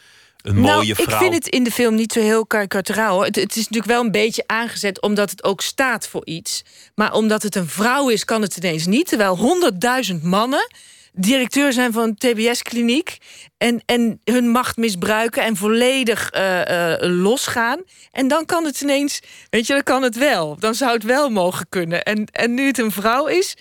een 0.41 0.55
mooie 0.55 0.67
nou, 0.67 0.95
vrouw. 0.95 1.05
ik 1.05 1.21
vind 1.21 1.33
het 1.33 1.47
in 1.47 1.63
de 1.63 1.71
film 1.71 1.95
niet 1.95 2.13
zo 2.13 2.19
heel 2.19 2.45
karikaturaal. 2.45 3.23
Het, 3.23 3.35
het 3.35 3.51
is 3.55 3.63
natuurlijk 3.63 3.91
wel 3.91 4.03
een 4.03 4.11
beetje 4.11 4.43
aangezet 4.45 5.01
omdat 5.01 5.29
het 5.29 5.43
ook 5.43 5.61
staat 5.61 6.07
voor 6.07 6.25
iets. 6.25 6.63
Maar 6.95 7.13
omdat 7.13 7.43
het 7.43 7.55
een 7.55 7.69
vrouw 7.69 8.09
is, 8.09 8.25
kan 8.25 8.41
het 8.41 8.57
ineens 8.57 8.85
niet. 8.85 9.07
Terwijl 9.07 9.37
honderdduizend 9.37 10.23
mannen 10.23 10.67
directeur 11.13 11.73
zijn 11.73 11.93
van 11.93 12.03
een 12.03 12.15
TBS-kliniek... 12.15 13.17
En, 13.57 13.81
en 13.85 14.21
hun 14.23 14.49
macht 14.49 14.77
misbruiken 14.77 15.43
en 15.43 15.55
volledig 15.55 16.29
eh, 16.29 16.93
eh, 16.93 16.99
losgaan. 17.01 17.81
En 18.11 18.27
dan 18.27 18.45
kan 18.45 18.65
het 18.65 18.81
ineens, 18.81 19.19
weet 19.49 19.67
je, 19.67 19.73
dan 19.73 19.83
kan 19.83 20.03
het 20.03 20.17
wel. 20.17 20.55
Dan 20.59 20.75
zou 20.75 20.93
het 20.93 21.03
wel 21.03 21.29
mogen 21.29 21.65
kunnen. 21.69 22.03
En, 22.03 22.25
en 22.25 22.53
nu 22.53 22.65
het 22.65 22.77
een 22.77 22.91
vrouw 22.91 23.27
is, 23.27 23.55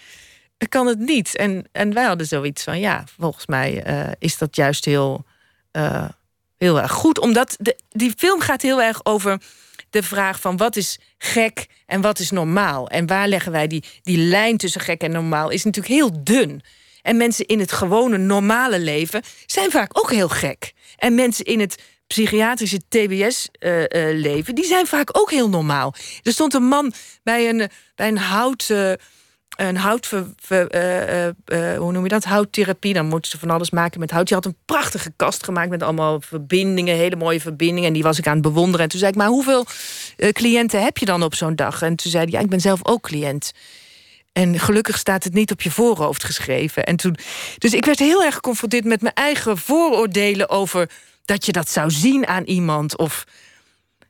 kan 0.69 0.87
het 0.87 0.99
niet. 0.99 1.37
En, 1.37 1.69
en 1.73 1.95
wij 1.95 2.05
hadden 2.05 2.27
zoiets 2.27 2.63
van, 2.63 2.79
ja, 2.79 3.05
volgens 3.19 3.47
mij 3.47 3.83
eh, 3.83 4.11
is 4.19 4.39
dat 4.39 4.57
juist 4.57 4.85
heel... 4.85 5.25
heel 6.59 6.81
erg 6.81 6.93
goed. 6.93 7.19
Omdat 7.19 7.57
de, 7.59 7.77
die 7.89 8.13
film 8.17 8.41
gaat 8.41 8.63
heel 8.63 8.83
erg 8.83 9.05
over 9.05 9.41
de 9.91 10.03
vraag 10.03 10.41
van 10.41 10.57
wat 10.57 10.77
is 10.77 10.99
gek 11.19 11.67
en 11.87 12.01
wat 12.01 12.19
is 12.19 12.31
normaal. 12.31 12.89
En 12.89 13.07
waar 13.07 13.29
leggen 13.29 13.53
wij 13.53 13.67
die, 13.67 13.85
die 14.03 14.19
lijn 14.19 14.57
tussen 14.57 14.81
gek 14.81 15.03
en 15.03 15.11
normaal 15.11 15.51
is 15.51 15.65
natuurlijk 15.65 15.95
heel 15.95 16.25
dun. 16.25 16.63
En 17.03 17.17
mensen 17.17 17.47
in 17.47 17.59
het 17.59 17.73
gewone 17.73 18.19
normale 18.19 18.81
leven 18.81 19.23
zijn 19.47 19.71
vaak 19.71 19.99
ook 19.99 20.11
heel 20.11 20.29
gek. 20.29 20.73
En 20.97 21.15
mensen 21.15 21.45
in 21.45 21.61
het 21.61 21.83
psychiatrische 22.07 22.81
TBS-leven, 22.89 24.55
die 24.55 24.65
zijn 24.65 24.87
vaak 24.87 25.19
ook 25.19 25.31
heel 25.31 25.49
normaal. 25.49 25.95
Er 26.23 26.33
stond 26.33 26.55
een 26.55 26.67
man 26.69 26.93
bij 27.23 27.49
een, 27.49 27.69
bij 27.95 28.09
een 28.09 28.19
hout... 28.19 28.71
eh, 28.71 28.93
een 29.57 29.77
hout, 29.77 30.13
eh, 30.49 30.65
eh, 30.71 31.27
eh, 31.45 31.79
hoe 31.79 31.93
noem 31.93 32.03
je 32.03 32.09
dat? 32.09 32.25
Houttherapie. 32.25 32.95
Dan 32.95 33.07
moeten 33.07 33.31
ze 33.31 33.39
van 33.39 33.51
alles 33.51 33.71
maken 33.71 34.01
met 34.01 34.11
hout. 34.11 34.27
Die 34.27 34.37
had 34.37 34.47
een 34.47 34.57
prachtige 34.65 35.13
kast 35.17 35.45
gemaakt 35.45 35.71
met 35.71 35.83
allemaal 35.83 36.21
verbindingen, 36.21 36.97
hele 36.97 37.17
mooie 37.17 37.41
verbindingen. 37.41 37.89
En 37.89 37.93
die 37.95 38.03
was 38.03 38.19
ik 38.19 38.27
aan 38.27 38.33
het 38.33 38.43
bewonderen. 38.43 38.81
En 38.81 38.89
toen 38.89 38.99
zei 38.99 39.11
ik, 39.13 39.19
maar 39.19 39.29
hoeveel 39.29 39.67
eh, 40.17 40.29
cliënten 40.31 40.83
heb 40.83 40.99
je 40.99 41.05
dan 41.07 41.23
op 41.23 41.35
zo'n 41.35 41.55
dag? 41.55 41.83
En 41.83 41.97
toen 41.97 42.11
zei 42.11 42.25
hij, 42.25 42.33
ja, 42.33 42.41
ik 42.41 42.49
ben 42.51 42.61
zelf 42.61 42.81
ook 42.83 43.03
cliënt. 43.03 43.53
En 44.33 44.59
gelukkig 44.59 44.99
staat 44.99 45.25
het 45.25 45.35
niet 45.35 45.51
op 45.51 45.61
je 45.61 45.71
voorhoofd 45.71 46.25
geschreven. 46.25 46.85
En 46.85 46.97
toen, 46.97 47.17
dus 47.59 47.73
ik 47.73 47.85
werd 47.85 47.99
heel 47.99 48.25
erg 48.25 48.35
geconfronteerd 48.35 48.85
met 48.85 49.03
mijn 49.03 49.15
eigen 49.15 49.59
vooroordelen 49.59 50.49
over 50.49 50.91
dat 51.25 51.47
je 51.47 51.53
dat 51.53 51.71
zou 51.71 51.91
zien 51.91 52.27
aan 52.27 52.45
iemand. 52.45 52.99
Of 52.99 53.25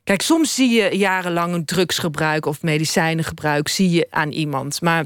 kijk, 0.05 0.23
soms 0.23 0.55
zie 0.55 0.71
je 0.71 0.97
jarenlang 0.97 1.55
een 1.55 1.65
drugsgebruik 1.65 2.47
of 2.47 2.63
medicijnengebruik 2.63 3.69
zie 3.69 3.91
je 3.91 4.07
aan 4.11 4.31
iemand. 4.31 4.81
Maar 4.81 5.05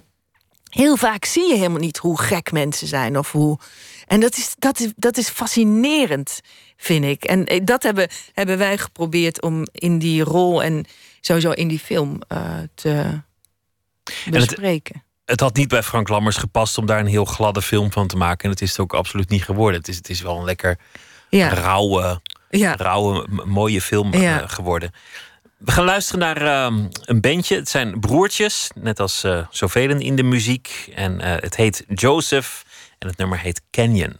heel 0.70 0.96
vaak 0.96 1.24
zie 1.24 1.48
je 1.48 1.56
helemaal 1.56 1.80
niet 1.80 1.98
hoe 1.98 2.20
gek 2.20 2.52
mensen 2.52 2.86
zijn 2.86 3.18
of 3.18 3.32
hoe. 3.32 3.58
En 4.06 4.20
dat 4.20 4.36
is, 4.36 4.54
dat 4.58 4.80
is, 4.80 4.92
dat 4.96 5.16
is 5.16 5.28
fascinerend, 5.28 6.40
vind 6.76 7.04
ik. 7.04 7.24
En 7.24 7.46
eh, 7.46 7.60
dat 7.64 7.82
hebben, 7.82 8.08
hebben 8.32 8.58
wij 8.58 8.78
geprobeerd 8.78 9.42
om 9.42 9.66
in 9.72 9.98
die 9.98 10.22
rol. 10.22 10.62
En 10.62 10.84
sowieso 11.20 11.50
in 11.50 11.68
die 11.68 11.78
film 11.78 12.20
eh, 12.28 12.58
te 12.74 13.20
bespreken. 14.30 14.94
Het 14.94 15.05
had 15.34 15.56
niet 15.56 15.68
bij 15.68 15.82
Frank 15.82 16.08
Lammers 16.08 16.36
gepast 16.36 16.78
om 16.78 16.86
daar 16.86 16.98
een 17.00 17.06
heel 17.06 17.24
gladde 17.24 17.62
film 17.62 17.92
van 17.92 18.06
te 18.06 18.16
maken. 18.16 18.44
En 18.44 18.50
het 18.50 18.62
is 18.62 18.70
het 18.70 18.78
ook 18.80 18.94
absoluut 18.94 19.28
niet 19.28 19.44
geworden. 19.44 19.78
Het 19.80 19.88
is, 19.88 19.96
het 19.96 20.08
is 20.08 20.20
wel 20.20 20.38
een 20.38 20.44
lekker 20.44 20.78
Ja. 21.30 21.48
rauwe, 21.48 22.20
Ja. 22.50 22.74
rauwe, 22.76 23.26
mooie 23.44 23.80
film 23.80 24.12
eh, 24.12 24.22
Ja. 24.22 24.46
geworden. 24.46 24.90
We 25.56 25.72
gaan 25.72 25.84
luisteren 25.84 26.20
naar 26.20 26.36
ehm, 26.42 26.86
een 27.04 27.20
bandje. 27.20 27.56
Het 27.56 27.68
zijn 27.68 28.00
broertjes, 28.00 28.70
net 28.74 29.00
als 29.00 29.24
eh 29.24 29.46
zoveel 29.50 29.90
in 29.90 30.16
de 30.16 30.22
muziek. 30.22 30.90
En 30.94 31.20
eh, 31.20 31.42
het 31.42 31.56
heet 31.56 31.84
Joseph 31.88 32.64
en 32.98 33.08
het 33.08 33.16
nummer 33.16 33.38
heet 33.38 33.62
Canyon. 33.70 34.16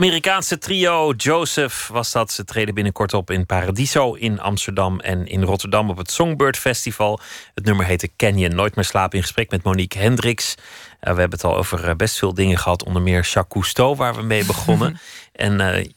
Amerikaanse 0.00 0.58
trio 0.58 1.12
Joseph 1.12 1.88
was 1.88 2.12
dat. 2.12 2.32
Ze 2.32 2.44
treden 2.44 2.74
binnenkort 2.74 3.14
op 3.14 3.30
in 3.30 3.46
Paradiso 3.46 4.12
in 4.12 4.40
Amsterdam 4.40 5.00
en 5.00 5.26
in 5.26 5.42
Rotterdam 5.42 5.90
op 5.90 5.96
het 5.96 6.10
Songbird 6.10 6.56
Festival. 6.56 7.20
Het 7.54 7.64
nummer 7.64 7.86
heette 7.86 8.10
Canyon. 8.16 8.54
Nooit 8.54 8.74
meer 8.74 8.84
slapen 8.84 9.16
in 9.16 9.22
gesprek 9.22 9.50
met 9.50 9.62
Monique 9.62 9.98
Hendricks. 9.98 10.54
Eh, 10.54 11.12
we 11.12 11.20
hebben 11.20 11.38
het 11.38 11.44
al 11.44 11.56
over 11.56 11.88
eh, 11.88 11.94
best 11.94 12.18
veel 12.18 12.34
dingen 12.34 12.58
gehad, 12.58 12.84
onder 12.84 13.02
meer 13.02 13.22
Jacques 13.22 13.48
Cousteau, 13.48 13.96
waar 13.96 14.14
we 14.14 14.22
mee 14.22 14.44
begonnen. 14.44 15.00
en 15.32 15.60
eh, 15.60 15.90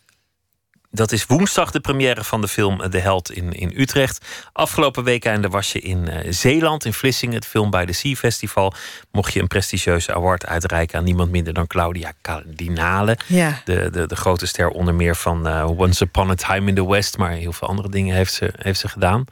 dat 0.95 1.11
is 1.11 1.25
woensdag 1.25 1.71
de 1.71 1.79
première 1.79 2.23
van 2.23 2.41
de 2.41 2.47
film 2.47 2.81
eh, 2.81 2.91
De 2.91 2.99
Held 2.99 3.31
in, 3.31 3.51
in 3.51 3.71
Utrecht. 3.75 4.25
Afgelopen 4.51 5.03
weekende 5.03 5.47
was 5.47 5.71
je 5.71 5.79
in 5.79 6.07
eh, 6.07 6.31
Zeeland, 6.31 6.85
in 6.85 6.93
Vlissingen, 6.93 7.35
het 7.35 7.45
Film 7.45 7.69
by 7.69 7.85
the 7.85 7.93
Sea 7.93 8.15
Festival. 8.15 8.73
Mocht 9.11 9.33
je 9.33 9.39
een 9.39 9.47
prestigieuze 9.47 10.13
award 10.13 10.45
uitreiken 10.45 10.97
aan 10.97 11.03
niemand 11.03 11.31
minder 11.31 11.53
dan 11.53 11.67
Claudia 11.67 12.13
Cardinale. 12.21 13.17
Ja. 13.27 13.61
De, 13.65 13.89
de, 13.91 14.07
de 14.07 14.15
grote 14.15 14.45
ster 14.45 14.69
onder 14.69 14.95
meer 14.95 15.15
van 15.15 15.47
eh, 15.47 15.79
Once 15.79 16.03
Upon 16.03 16.29
a 16.29 16.35
Time 16.35 16.69
in 16.69 16.75
the 16.75 16.87
West. 16.87 17.17
Maar 17.17 17.31
heel 17.31 17.53
veel 17.53 17.67
andere 17.67 17.89
dingen 17.89 18.15
heeft 18.15 18.33
ze, 18.33 18.53
heeft 18.57 18.79
ze 18.79 18.87
gedaan. 18.87 19.25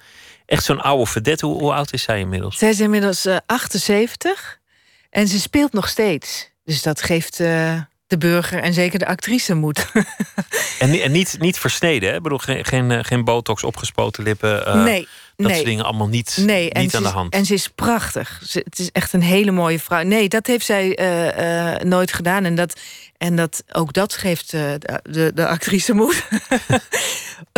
Echt 0.45 0.63
zo'n 0.63 0.81
oude 0.81 1.05
vedette. 1.05 1.45
Hoe, 1.45 1.59
hoe 1.59 1.73
oud 1.73 1.93
is 1.93 2.03
zij 2.03 2.19
inmiddels? 2.19 2.57
Zij 2.57 2.69
is 2.69 2.79
inmiddels 2.79 3.25
eh, 3.25 3.37
78 3.45 4.59
en 5.09 5.27
ze 5.27 5.39
speelt 5.39 5.73
nog 5.73 5.87
steeds. 5.87 6.51
Dus 6.63 6.81
dat 6.81 7.01
geeft 7.01 7.39
eh, 7.39 7.79
de 8.11 8.17
burger 8.17 8.59
en 8.61 8.73
zeker 8.73 8.99
de 8.99 9.07
actrice 9.07 9.53
moed. 9.53 9.85
En, 10.79 11.01
en 11.01 11.11
niet, 11.11 11.35
niet 11.39 11.59
versneden, 11.59 12.09
hè? 12.09 12.15
Ik 12.15 12.21
bedoel, 12.21 12.37
geen, 12.37 12.65
geen, 12.65 12.91
eh, 12.91 12.99
geen 13.01 13.23
botox, 13.23 13.63
opgespoten 13.63 14.23
lippen. 14.23 14.65
eh, 14.65 14.83
nee, 14.83 15.07
Dat 15.35 15.47
nee. 15.47 15.55
soort 15.55 15.67
dingen 15.67 15.85
allemaal 15.85 16.07
niet, 16.07 16.37
Nee, 16.39 16.69
en 16.69 16.81
niet 16.81 16.91
ze 16.91 16.97
aan 16.97 17.03
de 17.03 17.09
hand. 17.09 17.33
En 17.33 17.45
ze 17.45 17.53
is 17.53 17.67
prachtig. 17.67 18.41
Ze, 18.47 18.61
het 18.63 18.79
is 18.79 18.89
echt 18.91 19.13
een 19.13 19.21
hele 19.21 19.51
mooie 19.51 19.79
vrouw. 19.79 20.03
Nee, 20.03 20.29
dat 20.29 20.47
heeft 20.47 20.65
zij 20.65 20.95
eh, 20.95 21.85
nooit 21.85 22.13
gedaan. 22.13 22.45
En, 22.45 22.55
dat, 22.55 22.79
en 23.17 23.35
dat, 23.35 23.63
ook 23.71 23.93
dat 23.93 24.13
geeft 24.13 24.51
de, 24.51 24.77
de, 25.03 25.31
de 25.33 25.47
actrice 25.47 25.93
moed. 25.93 26.23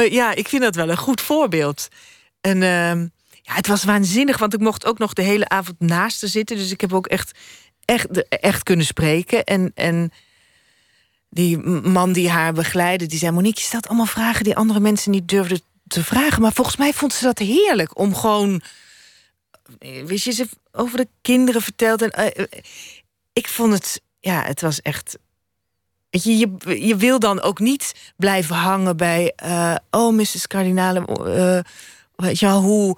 Ja, 0.10 0.34
ik 0.36 0.47
vind 0.47 0.62
dat 0.62 0.76
wel 0.76 0.89
een 0.89 0.97
goed 0.97 1.22
voorbeeld. 1.22 1.88
En 2.41 2.64
ehm, 2.64 2.99
ja, 3.41 3.54
het 3.54 3.68
was 3.68 3.84
waanzinnig, 3.84 4.38
want 4.38 4.54
ik 4.54 4.60
mocht 4.60 4.86
ook 4.86 4.97
nog 4.97 5.14
de 5.14 5.22
hele 5.22 5.49
avond 5.49 5.80
naast 5.80 6.22
haar 6.22 6.30
zitten. 6.30 6.58
Dus 6.58 6.72
ik 6.72 6.82
heb 6.82 6.93
ook 6.93 7.08
echt, 7.08 7.32
echt, 7.86 8.28
echt 8.30 8.64
kunnen 8.64 8.86
spreken. 8.86 9.43
En, 9.43 9.72
en 9.76 10.12
die 11.34 11.58
man 11.82 12.14
die 12.14 12.30
haar 12.30 12.54
begeleidde, 12.54 13.06
die 13.06 13.20
zei... 13.20 13.32
Monique, 13.32 13.60
je 13.60 13.66
stelt 13.66 13.88
allemaal 13.88 14.06
vragen 14.06 14.44
die 14.44 14.56
andere 14.56 14.80
mensen 14.80 15.12
niet 15.12 15.28
durfden 15.28 15.62
te 15.88 16.04
vragen. 16.04 16.42
Maar 16.42 16.54
volgens 16.54 16.78
mij 16.78 16.94
vond 16.94 17.14
ze 17.14 17.24
dat 17.24 17.40
heerlijk 17.40 17.98
om 18.00 18.16
gewoon... 18.16 18.62
eh, 19.80 20.04
Wist 20.06 20.26
je, 20.26 20.32
ze 20.32 20.48
over 20.72 20.98
de 20.98 21.08
kinderen 21.22 21.62
verteld. 21.62 22.02
En, 22.02 22.10
eh, 22.10 22.44
eh, 22.44 22.62
ik 23.34 23.48
vond 23.48 23.74
het, 23.74 24.02
ja, 24.20 24.44
het 24.44 24.62
was 24.62 24.82
echt... 24.82 25.18
Weet 26.10 26.24
je, 26.24 26.38
je, 26.38 26.86
je 26.88 26.96
wil 26.96 27.20
dan 27.20 27.42
ook 27.42 27.60
niet 27.60 27.94
blijven 28.18 28.56
hangen 28.56 28.98
bij... 28.98 29.34
eh, 29.36 29.76
oh, 29.90 30.14
Mrs. 30.14 30.48
Cardinale, 30.48 31.06
eh, 31.06 31.72
weet 32.26 32.40
je 32.40 32.48
hoe, 32.50 32.98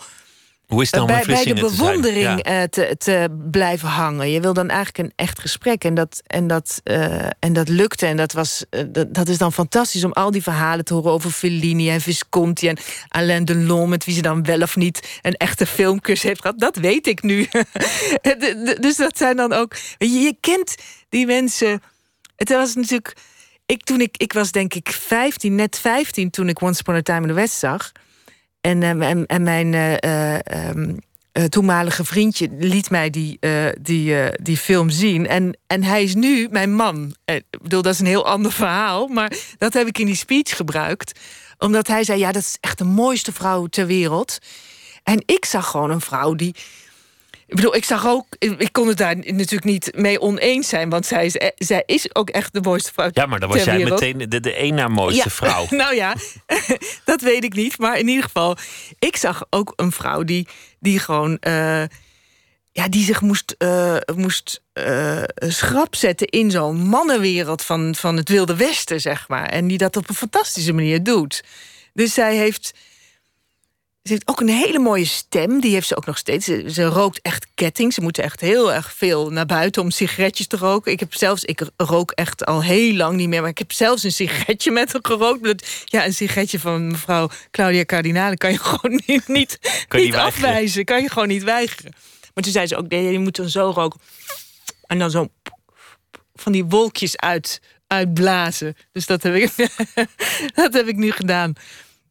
Hoe 0.67 0.81
is 0.81 0.91
het 0.91 0.99
dan 0.99 1.09
om 1.09 1.25
bij, 1.25 1.43
de 1.43 1.53
te 1.53 1.61
bewondering 1.61 2.23
Ja. 2.23 2.37
eh, 2.37 2.63
te, 2.63 2.95
te 2.97 3.37
blijven 3.51 3.87
hangen. 3.87 4.31
Je 4.31 4.39
wil 4.41 4.53
dan 4.53 4.69
eigenlijk 4.69 4.97
een 4.97 5.13
echt 5.15 5.39
gesprek. 5.39 5.83
En 5.83 5.93
dat, 5.93 6.21
en 6.27 6.47
dat, 6.47 6.81
eh, 6.83 7.27
en 7.39 7.53
dat 7.53 7.67
lukte. 7.69 8.05
En 8.05 8.17
dat, 8.17 8.31
was, 8.31 8.65
eh, 8.69 8.83
dat, 8.87 9.13
dat 9.13 9.27
is 9.27 9.37
dan 9.37 9.53
fantastisch 9.53 10.03
om 10.03 10.11
al 10.11 10.31
die 10.31 10.43
verhalen 10.43 10.85
te 10.85 10.93
horen 10.93 11.11
over 11.11 11.31
Fellini 11.31 11.89
en 11.89 12.01
Visconti 12.01 12.67
en 12.67 12.77
Alain 13.07 13.45
Delon, 13.45 13.89
met 13.89 14.05
wie 14.05 14.15
ze 14.15 14.21
dan 14.21 14.43
wel 14.43 14.61
of 14.61 14.75
niet 14.75 15.19
een 15.21 15.33
echte 15.35 15.65
filmkus 15.65 16.21
heeft 16.21 16.41
gehad. 16.41 16.59
Dat 16.59 16.75
weet 16.75 17.07
ik 17.07 17.23
nu. 17.23 17.47
Dus 18.79 18.95
dat 18.95 19.17
zijn 19.17 19.35
dan 19.35 19.53
ook. 19.53 19.75
Je, 19.97 20.07
je 20.09 20.35
kent 20.39 20.75
die 21.09 21.25
mensen. 21.25 21.81
Het 22.35 22.49
was 22.49 22.75
natuurlijk. 22.75 23.13
Ik, 23.65 23.83
toen 23.83 24.01
ik, 24.01 24.17
ik 24.17 24.33
was 24.33 24.51
denk 24.51 24.73
ik 24.73 24.89
15, 24.91 25.55
net 25.55 25.79
15 25.79 26.29
toen 26.29 26.49
ik 26.49 26.61
Once 26.61 26.79
Upon 26.79 26.95
a 26.95 27.01
Time 27.01 27.21
in 27.21 27.27
the 27.27 27.33
West 27.33 27.57
zag. 27.57 27.91
En, 28.65 28.83
ehm, 28.83 29.01
en, 29.01 29.25
en 29.25 29.43
mijn 29.43 29.73
eh, 29.73 29.93
eh, 29.93 30.39
ehm, 30.43 30.95
eh, 31.31 31.43
toenmalige 31.43 32.05
vriendje 32.05 32.49
liet 32.59 32.89
mij 32.89 33.09
die, 33.09 33.39
die, 33.81 34.15
die 34.41 34.57
film 34.57 34.89
zien. 34.89 35.27
En, 35.27 35.57
en 35.67 35.83
hij 35.83 36.03
is 36.03 36.15
nu 36.15 36.47
mijn 36.51 36.73
man. 36.73 37.15
Ik 37.25 37.43
bedoel, 37.61 37.81
dat 37.81 37.93
is 37.93 37.99
een 37.99 38.05
heel 38.05 38.25
ander 38.25 38.51
verhaal. 38.51 39.07
Maar 39.07 39.37
dat 39.57 39.73
heb 39.73 39.87
ik 39.87 39.97
in 39.97 40.05
die 40.05 40.15
speech 40.15 40.55
gebruikt. 40.55 41.19
Omdat 41.57 41.87
hij 41.87 42.03
zei, 42.03 42.19
ja, 42.19 42.31
dat 42.31 42.41
is 42.41 42.57
echt 42.59 42.77
de 42.77 42.83
mooiste 42.83 43.31
vrouw 43.31 43.65
ter 43.65 43.85
wereld. 43.85 44.37
En 45.03 45.23
ik 45.25 45.45
zag 45.45 45.69
gewoon 45.69 45.91
een 45.91 46.01
vrouw 46.01 46.33
die... 46.33 46.55
Ik 47.47 47.55
bedoel, 47.55 47.75
ik 47.75 47.85
zag 47.85 48.07
ook... 48.07 48.25
Ik 48.39 48.69
kon 48.71 48.87
het 48.87 48.97
daar 48.97 49.15
natuurlijk 49.17 49.63
niet 49.63 49.91
mee 49.95 50.21
oneens 50.21 50.69
zijn. 50.69 50.89
Want 50.89 51.05
zij 51.05 51.25
is, 51.25 51.37
eh, 51.37 51.49
zij 51.55 51.83
is 51.85 52.15
ook 52.15 52.29
echt 52.29 52.53
de 52.53 52.61
mooiste 52.61 52.93
vrouw 52.93 53.09
Ja, 53.13 53.25
maar 53.25 53.39
dan 53.39 53.49
was 53.49 53.63
jij 53.63 53.77
wereld. 53.77 53.99
meteen 53.99 54.29
de, 54.29 54.39
de 54.39 54.53
één 54.53 54.75
na 54.75 54.87
mooiste 54.87 55.23
Ja, 55.23 55.29
vrouw. 55.29 55.65
nou 55.81 55.95
ja, 55.95 56.15
dat 57.05 57.21
weet 57.21 57.43
ik 57.43 57.53
niet. 57.53 57.77
Maar 57.77 57.99
in 57.99 58.07
ieder 58.07 58.23
geval, 58.23 58.57
ik 58.99 59.15
zag 59.15 59.45
ook 59.49 59.73
een 59.75 59.91
vrouw 59.91 60.23
die, 60.23 60.47
die 60.79 60.99
gewoon. 60.99 61.37
eh, 61.39 61.83
ja, 62.71 62.87
die 62.89 63.03
zich 63.03 63.21
moest, 63.21 63.55
eh, 63.57 63.97
moest 64.15 64.61
eh, 64.73 65.23
schrap 65.37 65.95
zetten 65.95 66.27
in 66.27 66.51
zo'n 66.51 66.75
mannenwereld 66.87 67.61
van, 67.61 67.95
van 67.95 68.17
het 68.17 68.29
Wilde 68.29 68.55
Westen, 68.55 69.01
zeg 69.01 69.27
maar. 69.27 69.45
En 69.45 69.67
die 69.67 69.77
dat 69.77 69.97
op 69.97 70.09
een 70.09 70.15
fantastische 70.15 70.73
manier 70.73 71.03
doet. 71.03 71.43
Dus 71.93 72.13
zij 72.13 72.35
heeft. 72.35 72.73
Ze 74.05 74.11
heeft 74.11 74.27
ook 74.27 74.39
een 74.39 74.49
hele 74.49 74.79
mooie 74.79 75.05
stem. 75.05 75.59
Die 75.59 75.73
heeft 75.73 75.87
ze 75.87 75.97
ook 75.97 76.05
nog 76.05 76.17
steeds. 76.17 76.45
Ze, 76.45 76.63
ze 76.71 76.83
rookt 76.83 77.19
echt 77.21 77.47
ketting. 77.55 77.93
Ze 77.93 78.01
moeten 78.01 78.23
echt 78.23 78.41
heel 78.41 78.73
erg 78.73 78.93
veel 78.93 79.29
naar 79.29 79.45
buiten 79.45 79.81
om 79.81 79.91
sigaretjes 79.91 80.47
te 80.47 80.57
roken. 80.57 80.91
Ik 80.91 80.99
heb 80.99 81.13
zelfs, 81.13 81.43
ik 81.43 81.61
rook 81.77 82.11
echt 82.11 82.45
al 82.45 82.63
heel 82.63 82.93
lang 82.93 83.17
niet 83.17 83.29
meer. 83.29 83.41
Maar 83.41 83.49
ik 83.49 83.57
heb 83.57 83.71
zelfs 83.71 84.03
een 84.03 84.11
sigaretje 84.11 84.71
met 84.71 84.91
haar 84.91 85.01
gerookt. 85.01 85.67
Ja, 85.85 86.05
een 86.05 86.13
sigaretje 86.13 86.59
van 86.59 86.87
mevrouw 86.87 87.29
Claudia 87.51 87.85
Cardinale 87.85 88.37
kan 88.37 88.51
je 88.51 88.57
gewoon 88.69 89.01
niet, 89.05 89.27
niet, 89.27 89.59
Kan 89.87 89.99
niet 89.99 90.15
afwijzen. 90.15 90.85
Kan 90.85 91.01
je 91.01 91.09
gewoon 91.09 91.27
niet 91.27 91.43
weigeren. 91.43 91.93
Maar 92.33 92.43
toen 92.43 92.53
zei 92.53 92.67
ze 92.67 92.75
ook, 92.75 92.87
nee, 92.87 93.11
je 93.11 93.19
moet 93.19 93.35
dan 93.35 93.49
zo 93.49 93.71
roken. 93.75 93.99
En 94.85 94.99
dan 94.99 95.11
zo 95.11 95.27
van 96.33 96.51
die 96.51 96.65
wolkjes 96.65 97.17
uit, 97.17 97.61
uitblazen. 97.87 98.75
Dus 98.91 99.05
dat 99.05 99.23
heb 99.23 99.35
ik, 99.35 99.51
dat 100.55 100.73
heb 100.73 100.87
ik 100.87 100.95
nu 100.95 101.11
gedaan. 101.11 101.53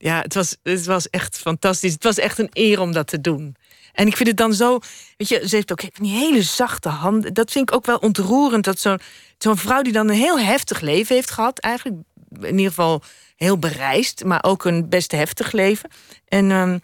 Ja, 0.05 0.21
het 0.21 0.35
was, 0.35 0.57
het 0.63 0.85
was 0.85 1.11
echt 1.11 1.39
fantastisch. 1.39 1.93
Het 1.93 2.05
was 2.05 2.19
echt 2.19 2.39
een 2.39 2.51
eer 2.53 2.81
om 2.81 2.93
dat 2.93 3.07
te 3.07 3.21
doen. 3.21 3.57
En 3.93 4.07
ik 4.07 4.17
vind 4.17 4.29
het 4.29 4.37
dan 4.37 4.55
zo... 4.55 4.79
Weet 5.17 5.29
je, 5.29 5.49
ze 5.49 5.55
heeft 5.55 5.73
ook 5.73 5.81
die 6.01 6.13
hele 6.13 6.43
zachte 6.43 6.89
handen. 6.89 7.35
Dat 7.35 7.51
vind 7.51 7.71
ik 7.71 7.77
ook 7.77 7.87
wel 7.87 7.97
ontroerend. 7.97 8.65
Dat 8.65 8.79
zo'n 8.79 9.01
zo'n 9.39 9.57
vrouw 9.57 9.83
die 9.83 9.93
dan 9.93 10.09
een 10.09 10.15
heel 10.15 10.39
heftig 10.39 10.81
leven 10.81 11.15
heeft 11.15 11.31
gehad... 11.31 11.59
eigenlijk 11.59 11.97
in 12.41 12.51
ieder 12.51 12.69
geval 12.69 13.03
heel 13.37 13.59
bereisd... 13.59 14.25
maar 14.25 14.45
ook 14.45 14.65
een 14.65 14.89
best 14.89 15.13
heftig 15.13 15.53
leven. 15.53 15.91
En, 16.29 16.51
ehm, 16.51 16.79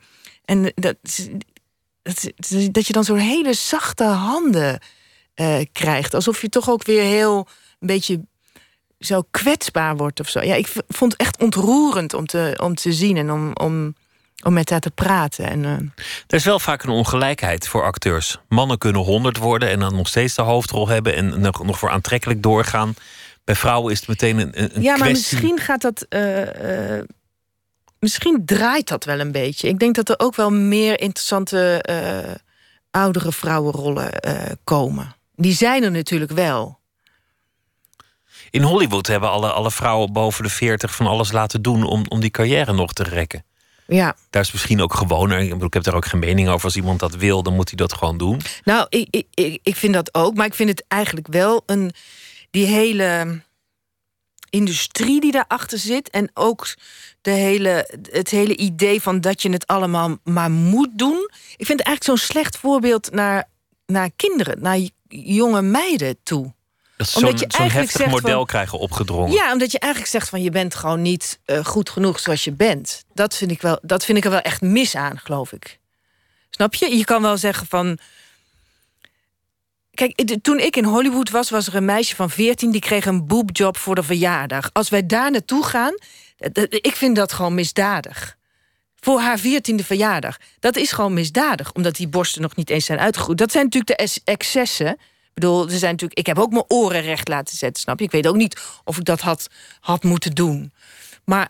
en 0.44 0.72
dat, 0.74 0.96
dat, 2.02 2.30
dat 2.72 2.86
je 2.86 2.92
dan 2.92 3.04
zo'n 3.04 3.18
hele 3.18 3.54
zachte 3.54 4.04
handen 4.04 4.80
eh, 5.34 5.60
krijgt. 5.72 6.14
Alsof 6.14 6.40
je 6.40 6.48
toch 6.48 6.70
ook 6.70 6.84
weer 6.84 7.02
heel 7.02 7.48
een 7.78 7.86
beetje 7.86 8.20
zo 9.00 9.22
kwetsbaar 9.30 9.96
wordt 9.96 10.20
of 10.20 10.28
zo. 10.28 10.40
Ja, 10.40 10.54
ik 10.54 10.72
vond 10.88 11.12
het 11.12 11.20
echt 11.20 11.38
ontroerend 11.42 12.14
om 12.14 12.26
te, 12.26 12.58
om 12.62 12.74
te 12.74 12.92
zien 12.92 13.16
en 13.16 13.30
om, 13.32 13.50
om, 13.54 13.94
om 14.44 14.52
met 14.52 14.70
haar 14.70 14.80
te 14.80 14.90
praten. 14.90 15.50
En, 15.50 15.64
eh, 15.64 15.70
Er 16.26 16.36
is 16.36 16.44
wel 16.44 16.58
vaak 16.60 16.82
een 16.82 16.90
ongelijkheid 16.90 17.68
voor 17.68 17.82
acteurs. 17.84 18.38
Mannen 18.48 18.78
kunnen 18.78 19.00
honderd 19.02 19.36
worden 19.36 19.68
en 19.70 19.80
dan 19.80 19.94
nog 19.96 20.08
steeds 20.08 20.34
de 20.34 20.42
hoofdrol 20.42 20.88
hebben 20.88 21.14
en 21.16 21.40
nog, 21.40 21.64
nog 21.64 21.78
voor 21.78 21.90
aantrekkelijk 21.90 22.42
doorgaan. 22.42 22.94
Bij 23.44 23.54
vrouwen 23.54 23.92
is 23.92 23.98
het 23.98 24.08
meteen 24.08 24.38
een, 24.38 24.82
ja, 24.82 24.96
maar 24.96 25.08
kwestie. 25.08 25.12
misschien 25.38 25.58
gaat 25.58 25.80
dat. 25.80 26.06
eh, 26.08 26.96
eh, 26.98 27.04
misschien 27.98 28.42
draait 28.44 28.88
dat 28.88 29.04
wel 29.04 29.20
een 29.20 29.32
beetje. 29.32 29.68
Ik 29.68 29.78
denk 29.78 29.94
dat 29.94 30.08
er 30.08 30.18
ook 30.18 30.34
wel 30.36 30.50
meer 30.50 31.00
interessante 31.00 31.84
oudere 32.90 33.32
vrouwenrollen 33.32 34.10
komen. 34.64 35.14
Die 35.34 35.52
zijn 35.54 35.82
er 35.82 35.90
natuurlijk 35.90 36.32
wel. 36.32 36.78
In 38.50 38.62
Hollywood 38.62 39.06
hebben 39.06 39.30
alle, 39.30 39.50
alle 39.52 39.70
vrouwen 39.70 40.12
boven 40.12 40.44
de 40.44 40.50
40 40.50 40.94
van 40.94 41.06
alles 41.06 41.32
laten 41.32 41.62
doen 41.62 41.82
om, 41.82 42.04
om 42.08 42.20
die 42.20 42.30
carrière 42.30 42.72
nog 42.72 42.92
te 42.92 43.02
rekken. 43.02 43.44
Ja. 43.86 44.16
Daar 44.30 44.42
is 44.42 44.52
misschien 44.52 44.82
ook 44.82 44.94
gewoner. 44.94 45.38
Ik, 45.38 45.62
ik 45.62 45.74
heb 45.74 45.82
daar 45.82 45.94
ook 45.94 46.06
geen 46.06 46.20
mening 46.20 46.48
over. 46.48 46.64
Als 46.64 46.76
iemand 46.76 47.00
dat 47.00 47.14
wil, 47.14 47.42
dan 47.42 47.54
moet 47.54 47.68
hij 47.68 47.76
dat 47.76 47.92
gewoon 47.92 48.18
doen. 48.18 48.40
Nou, 48.64 48.86
ik, 48.88 49.06
ik, 49.10 49.26
ik, 49.34 49.60
ik 49.62 49.76
vind 49.76 49.94
dat 49.94 50.14
ook. 50.14 50.34
Maar 50.34 50.46
ik 50.46 50.54
vind 50.54 50.68
het 50.68 50.84
eigenlijk 50.88 51.26
wel 51.26 51.62
een. 51.66 51.92
Die 52.50 52.66
hele 52.66 53.40
industrie 54.50 55.20
die 55.20 55.32
daarachter 55.32 55.78
zit. 55.78 56.10
En 56.10 56.30
ook 56.34 56.74
de 57.20 57.30
hele, 57.30 57.98
het 58.10 58.30
hele 58.30 58.56
idee 58.56 59.02
van 59.02 59.20
dat 59.20 59.42
je 59.42 59.50
het 59.50 59.66
allemaal 59.66 60.16
maar 60.24 60.50
moet 60.50 60.98
doen. 60.98 61.30
Ik 61.56 61.66
vind 61.66 61.78
het 61.78 61.86
eigenlijk 61.86 62.04
zo'n 62.04 62.28
slecht 62.28 62.56
voorbeeld 62.56 63.12
naar, 63.12 63.48
naar 63.86 64.10
kinderen, 64.16 64.62
naar 64.62 64.78
jonge 65.08 65.62
meiden 65.62 66.16
toe. 66.22 66.52
Zo'n 67.08 67.30
je 67.30 67.38
zo'n 67.38 67.48
eigenlijk 67.48 67.92
heftig 67.92 68.06
model 68.10 68.36
van- 68.36 68.46
krijgen 68.46 68.78
opgedrongen. 68.78 69.32
Ja, 69.32 69.52
omdat 69.52 69.72
je 69.72 69.78
eigenlijk 69.78 70.12
zegt 70.12 70.28
van 70.28 70.42
je 70.42 70.50
bent 70.50 70.74
gewoon 70.74 71.02
niet 71.02 71.38
eh, 71.44 71.64
goed 71.64 71.90
genoeg 71.90 72.20
zoals 72.20 72.44
je 72.44 72.52
bent. 72.52 73.04
Dat 73.12 73.36
vind, 73.36 73.50
ik 73.50 73.62
wel, 73.62 73.78
dat 73.82 74.04
vind 74.04 74.18
ik 74.18 74.24
er 74.24 74.30
wel 74.30 74.40
echt 74.40 74.60
mis 74.60 74.94
aan, 74.94 75.18
geloof 75.18 75.52
ik. 75.52 75.78
Snap 76.50 76.74
je? 76.74 76.96
Je 76.96 77.04
kan 77.04 77.22
wel 77.22 77.36
zeggen 77.36 77.66
van. 77.66 77.98
Kijk, 79.94 80.38
toen 80.42 80.58
ik 80.58 80.76
in 80.76 80.84
Hollywood 80.84 81.30
was, 81.30 81.50
was 81.50 81.66
er 81.66 81.74
een 81.74 81.84
meisje 81.84 82.14
van 82.16 82.30
14 82.30 82.70
die 82.70 82.80
kreeg 82.80 83.06
een 83.06 83.26
boobjob 83.26 83.76
voor 83.76 83.94
de 83.94 84.02
verjaardag. 84.02 84.70
Als 84.72 84.88
wij 84.88 85.06
daar 85.06 85.30
naartoe 85.30 85.64
gaan, 85.64 85.94
ik 86.68 86.96
vind 86.96 87.16
dat 87.16 87.32
gewoon 87.32 87.54
misdadig. 87.54 88.36
Voor 89.00 89.20
haar 89.20 89.38
14e 89.38 89.84
verjaardag. 89.84 90.36
Dat 90.58 90.76
is 90.76 90.92
gewoon 90.92 91.14
misdadig, 91.14 91.72
omdat 91.72 91.96
die 91.96 92.08
borsten 92.08 92.42
nog 92.42 92.56
niet 92.56 92.70
eens 92.70 92.84
zijn 92.84 92.98
uitgegroeid. 92.98 93.38
Dat 93.38 93.52
zijn 93.52 93.64
natuurlijk 93.64 93.98
de 93.98 94.02
ex- 94.04 94.20
excessen. 94.24 94.98
Bedoel, 95.40 95.62
er 95.70 95.78
zijn 95.78 95.90
natuurlijk, 95.90 96.18
ik 96.18 96.26
heb 96.26 96.38
ook 96.38 96.50
mijn 96.50 96.64
oren 96.68 97.02
recht 97.02 97.28
laten 97.28 97.56
zetten, 97.56 97.82
snap 97.82 97.98
je? 97.98 98.04
Ik 98.04 98.10
weet 98.10 98.26
ook 98.26 98.36
niet 98.36 98.60
of 98.84 98.96
ik 98.98 99.04
dat 99.04 99.20
had, 99.20 99.46
had 99.80 100.02
moeten 100.02 100.30
doen. 100.30 100.72
Maar 101.24 101.48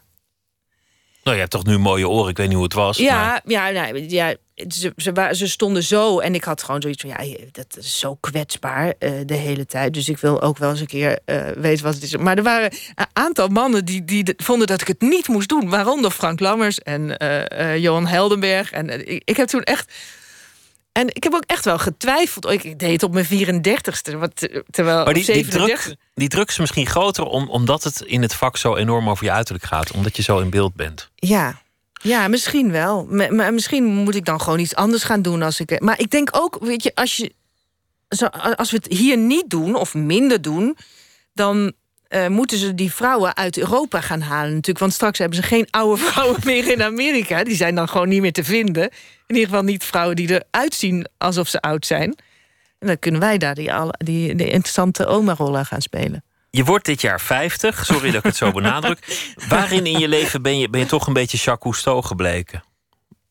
Nou, 1.22 1.34
je 1.36 1.40
hebt 1.42 1.50
toch 1.54 1.64
nu 1.64 1.78
mooie 1.78 2.08
oren. 2.08 2.30
Ik 2.30 2.36
weet 2.36 2.46
niet 2.46 2.54
hoe 2.56 2.64
het 2.64 2.72
was. 2.74 2.98
maar- 2.98 3.06
ja, 3.44 3.68
ja, 3.68 3.70
nou, 3.70 3.98
ja 4.08 4.34
ze, 4.68 4.92
ze, 4.96 5.28
ze 5.32 5.48
stonden 5.48 5.82
zo 5.82 6.18
en 6.18 6.34
ik 6.34 6.44
had 6.44 6.62
gewoon 6.62 6.82
zoiets 6.82 7.02
van... 7.02 7.10
ja, 7.10 7.36
dat 7.52 7.76
is 7.76 7.98
zo 7.98 8.14
kwetsbaar 8.14 8.94
eh, 8.98 9.12
de 9.24 9.34
hele 9.34 9.66
tijd. 9.66 9.94
Dus 9.94 10.08
ik 10.08 10.18
wil 10.18 10.42
ook 10.42 10.58
wel 10.58 10.70
eens 10.70 10.80
een 10.80 10.86
keer 10.86 11.18
eh, 11.24 11.48
weten 11.56 11.84
wat 11.84 11.94
het 11.94 12.02
is. 12.02 12.16
Maar 12.16 12.36
er 12.36 12.42
waren 12.42 12.72
een 12.94 13.06
aantal 13.12 13.48
mannen 13.48 13.84
die, 13.84 14.04
die 14.04 14.24
de- 14.24 14.34
vonden 14.36 14.66
dat 14.66 14.80
ik 14.80 14.86
het 14.88 15.00
niet 15.00 15.28
moest 15.28 15.48
doen. 15.48 15.68
Waaronder 15.70 16.10
Frank 16.10 16.40
Lammers 16.40 16.78
en 16.78 17.16
eh, 17.18 17.76
Johan 17.78 18.06
Heldenberg. 18.06 18.70
En 18.70 19.08
ik, 19.08 19.22
ik 19.24 19.36
heb 19.36 19.48
toen 19.48 19.62
echt... 19.62 19.92
En 20.92 21.08
ik 21.08 21.22
heb 21.22 21.34
ook 21.34 21.44
echt 21.46 21.64
wel 21.64 21.78
getwijfeld. 21.78 22.44
Oh, 22.44 22.52
Ik 22.52 22.78
deed 22.78 22.92
het 22.92 23.02
op 23.02 23.12
mijn 23.12 23.26
34ste. 23.26 24.16
Wat, 24.18 24.42
eh, 24.42 24.60
terwijl 24.70 25.04
Maar 25.04 25.14
die, 25.14 25.22
op 25.22 25.32
die, 25.32 25.44
37 25.44 25.82
druk, 25.82 25.96
die 26.14 26.28
druk 26.28 26.48
is 26.48 26.58
misschien 26.58 26.86
groter 26.86 27.24
om, 27.24 27.48
omdat 27.48 27.84
het 27.84 28.00
in 28.00 28.22
het 28.22 28.34
vak 28.34 28.56
zo 28.56 28.76
enorm 28.76 29.08
over 29.08 29.24
je 29.24 29.30
uiterlijk 29.30 29.64
gaat. 29.64 29.90
Omdat 29.90 30.16
je 30.16 30.22
zo 30.22 30.38
in 30.38 30.50
beeld 30.50 30.74
bent. 30.74 31.10
Ja. 31.14 31.62
Ja, 32.02 32.28
misschien 32.28 32.70
wel. 32.70 33.06
Maar 33.06 33.54
misschien 33.54 33.84
moet 33.84 34.14
ik 34.14 34.24
dan 34.24 34.40
gewoon 34.40 34.58
iets 34.58 34.74
anders 34.74 35.02
gaan 35.02 35.22
doen 35.22 35.42
als 35.42 35.60
ik. 35.60 35.80
Maar 35.80 36.00
ik 36.00 36.10
denk 36.10 36.28
ook, 36.32 36.58
weet 36.60 36.82
je, 36.82 36.94
als 36.94 37.16
je. 37.16 37.32
Als 38.56 38.70
we 38.70 38.76
het 38.76 38.92
hier 38.92 39.16
niet 39.16 39.50
doen 39.50 39.74
of 39.74 39.94
minder 39.94 40.42
doen, 40.42 40.76
dan 41.32 41.72
eh, 42.08 42.26
moeten 42.26 42.58
ze 42.58 42.74
die 42.74 42.92
vrouwen 42.92 43.36
uit 43.36 43.58
Europa 43.58 44.00
gaan 44.00 44.20
halen 44.20 44.50
natuurlijk. 44.50 44.78
Want 44.78 44.92
straks 44.92 45.18
hebben 45.18 45.36
ze 45.36 45.42
geen 45.42 45.66
oude 45.70 46.02
vrouwen 46.10 46.40
meer 46.44 46.70
in 46.72 46.82
Amerika. 46.82 47.44
Die 47.44 47.56
zijn 47.56 47.74
dan 47.74 47.88
gewoon 47.88 48.08
niet 48.08 48.20
meer 48.20 48.32
te 48.32 48.44
vinden. 48.44 48.90
In 49.30 49.36
ieder 49.36 49.50
geval 49.50 49.64
niet 49.64 49.84
vrouwen 49.84 50.16
die 50.16 50.30
eruit 50.30 50.74
zien 50.74 51.06
alsof 51.18 51.48
ze 51.48 51.60
oud 51.60 51.86
zijn. 51.86 52.16
En 52.78 52.86
dan 52.86 52.98
kunnen 52.98 53.20
wij 53.20 53.38
daar 53.38 53.54
die, 53.54 53.70
die, 53.90 54.34
die 54.34 54.50
interessante 54.50 55.06
oma-rollen 55.06 55.66
gaan 55.66 55.80
spelen. 55.80 56.24
Je 56.50 56.64
wordt 56.64 56.84
dit 56.84 57.00
jaar 57.00 57.20
50. 57.20 57.84
Sorry 57.84 58.10
dat 58.10 58.14
ik 58.14 58.22
het 58.22 58.36
zo 58.36 58.52
benadruk. 58.60 59.32
Waarin 59.48 59.86
in 59.86 59.98
je 59.98 60.08
leven 60.08 60.42
ben 60.42 60.58
je, 60.58 60.68
ben 60.68 60.80
je 60.80 60.86
toch 60.86 61.06
een 61.06 61.12
beetje 61.12 61.36
Jacques 61.36 61.72
Cousteau 61.72 62.02
gebleken? 62.02 62.64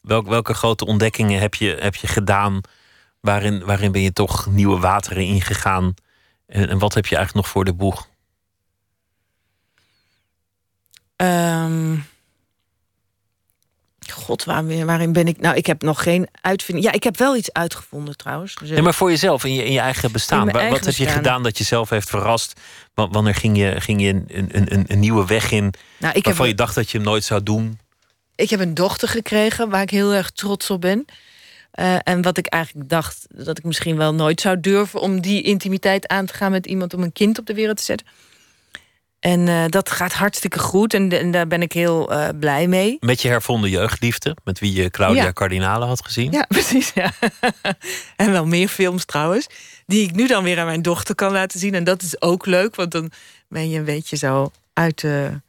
Welk, 0.01 0.27
welke 0.27 0.53
grote 0.53 0.85
ontdekkingen 0.85 1.39
heb 1.39 1.55
je, 1.55 1.77
heb 1.79 1.95
je 1.95 2.07
gedaan? 2.07 2.61
Waarin, 3.19 3.65
waarin 3.65 3.91
ben 3.91 4.01
je 4.01 4.13
toch 4.13 4.45
nieuwe 4.45 4.79
wateren 4.79 5.23
ingegaan? 5.23 5.93
En, 6.47 6.69
en 6.69 6.77
wat 6.77 6.93
heb 6.93 7.05
je 7.05 7.15
eigenlijk 7.15 7.45
nog 7.45 7.53
voor 7.53 7.65
de 7.65 7.73
boeg? 7.73 8.07
Ehm, 11.15 11.95
God, 14.11 14.43
waarin, 14.43 14.85
waarin 14.85 15.13
ben 15.13 15.27
ik? 15.27 15.39
Nou, 15.39 15.55
ik 15.55 15.65
heb 15.65 15.81
nog 15.81 16.03
geen 16.03 16.27
uitvinding. 16.41 16.85
Ja, 16.87 16.91
ik 16.93 17.03
heb 17.03 17.17
wel 17.17 17.35
iets 17.35 17.53
uitgevonden 17.53 18.17
trouwens. 18.17 18.55
Dus, 18.55 18.69
Nee, 18.69 18.81
maar 18.81 18.93
voor 18.93 19.09
jezelf, 19.09 19.43
in 19.43 19.53
je, 19.53 19.65
in 19.65 19.71
je 19.71 19.79
eigen 19.79 20.11
bestaan. 20.11 20.37
In 20.39 20.43
mijn 20.45 20.55
Wa- 20.55 20.61
eigen 20.63 20.85
wat 20.85 20.95
heb 20.95 21.07
je 21.07 21.13
gedaan 21.13 21.43
dat 21.43 21.57
je 21.57 21.63
zelf 21.63 21.89
heeft 21.89 22.09
verrast? 22.09 22.59
Wa- 22.93 23.09
Wanneer 23.09 23.35
ging 23.35 23.57
je, 23.57 23.75
ging 23.81 24.01
je 24.01 24.07
een, 24.09 24.25
een, 24.27 24.73
een, 24.73 24.85
een 24.87 24.99
nieuwe 24.99 25.25
weg 25.25 25.51
in 25.51 25.73
Nou, 25.97 26.13
ik 26.15 26.23
waarvan 26.25 26.45
heb- 26.45 26.57
je 26.57 26.63
dacht 26.63 26.75
dat 26.75 26.89
je 26.89 26.97
hem 26.97 27.05
nooit 27.07 27.23
zou 27.23 27.43
doen? 27.43 27.79
Ik 28.35 28.49
heb 28.49 28.59
een 28.59 28.73
dochter 28.73 29.07
gekregen 29.07 29.69
waar 29.69 29.81
ik 29.81 29.89
heel 29.89 30.13
erg 30.13 30.29
trots 30.31 30.69
op 30.69 30.81
ben. 30.81 31.05
Eh, 31.71 31.95
en 32.03 32.21
wat 32.21 32.37
ik 32.37 32.45
eigenlijk 32.47 32.89
dacht 32.89 33.25
dat 33.35 33.57
ik 33.57 33.63
misschien 33.63 33.97
wel 33.97 34.13
nooit 34.13 34.41
zou 34.41 34.59
durven 34.59 35.01
om 35.01 35.21
die 35.21 35.41
intimiteit 35.41 36.07
aan 36.07 36.25
te 36.25 36.33
gaan 36.33 36.51
met 36.51 36.65
iemand 36.65 36.93
om 36.93 37.03
een 37.03 37.11
kind 37.13 37.39
op 37.39 37.45
de 37.45 37.53
wereld 37.53 37.77
te 37.77 37.83
zetten. 37.83 38.07
En 39.19 39.47
eh, 39.47 39.63
dat 39.67 39.91
gaat 39.91 40.13
hartstikke 40.13 40.59
goed 40.59 40.93
en, 40.93 41.11
en 41.11 41.31
daar 41.31 41.47
ben 41.47 41.61
ik 41.61 41.73
heel 41.73 42.11
eh, 42.11 42.29
blij 42.39 42.67
mee. 42.67 42.97
Met 42.99 43.21
je 43.21 43.27
hervonden 43.27 43.69
jeugdliefde, 43.69 44.35
met 44.43 44.59
wie 44.59 44.73
je 44.73 44.89
Claudia 44.89 45.23
Ja. 45.23 45.33
Cardinale 45.33 45.85
had 45.85 46.05
gezien. 46.05 46.31
Ja, 46.31 46.45
precies. 46.57 46.91
Ja. 46.93 47.11
en 48.15 48.31
wel 48.31 48.45
meer 48.45 48.67
films 48.67 49.05
trouwens. 49.05 49.47
Die 49.85 50.03
ik 50.03 50.15
nu 50.15 50.27
dan 50.27 50.43
weer 50.43 50.59
aan 50.59 50.65
mijn 50.65 50.81
dochter 50.81 51.15
kan 51.15 51.31
laten 51.31 51.59
zien. 51.59 51.73
En 51.75 51.83
dat 51.83 52.01
is 52.01 52.21
ook 52.21 52.45
leuk, 52.45 52.75
want 52.75 52.91
dan 52.91 53.11
ben 53.47 53.69
je 53.69 53.77
een 53.77 53.85
beetje 53.85 54.17
zo 54.17 54.51
uit 54.73 55.01
de, 55.01 55.41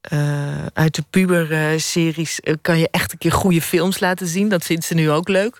eh, 0.00 0.66
uit 0.66 0.94
de 0.94 1.04
puber-series. 1.10 2.40
kan 2.62 2.78
je 2.78 2.88
echt 2.90 3.12
een 3.12 3.18
keer 3.18 3.32
goede 3.32 3.62
films 3.62 4.00
laten 4.00 4.26
zien. 4.26 4.48
Dat 4.48 4.64
vindt 4.64 4.84
ze 4.84 4.94
nu 4.94 5.10
ook 5.10 5.28
leuk. 5.28 5.58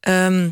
Ehm, 0.00 0.50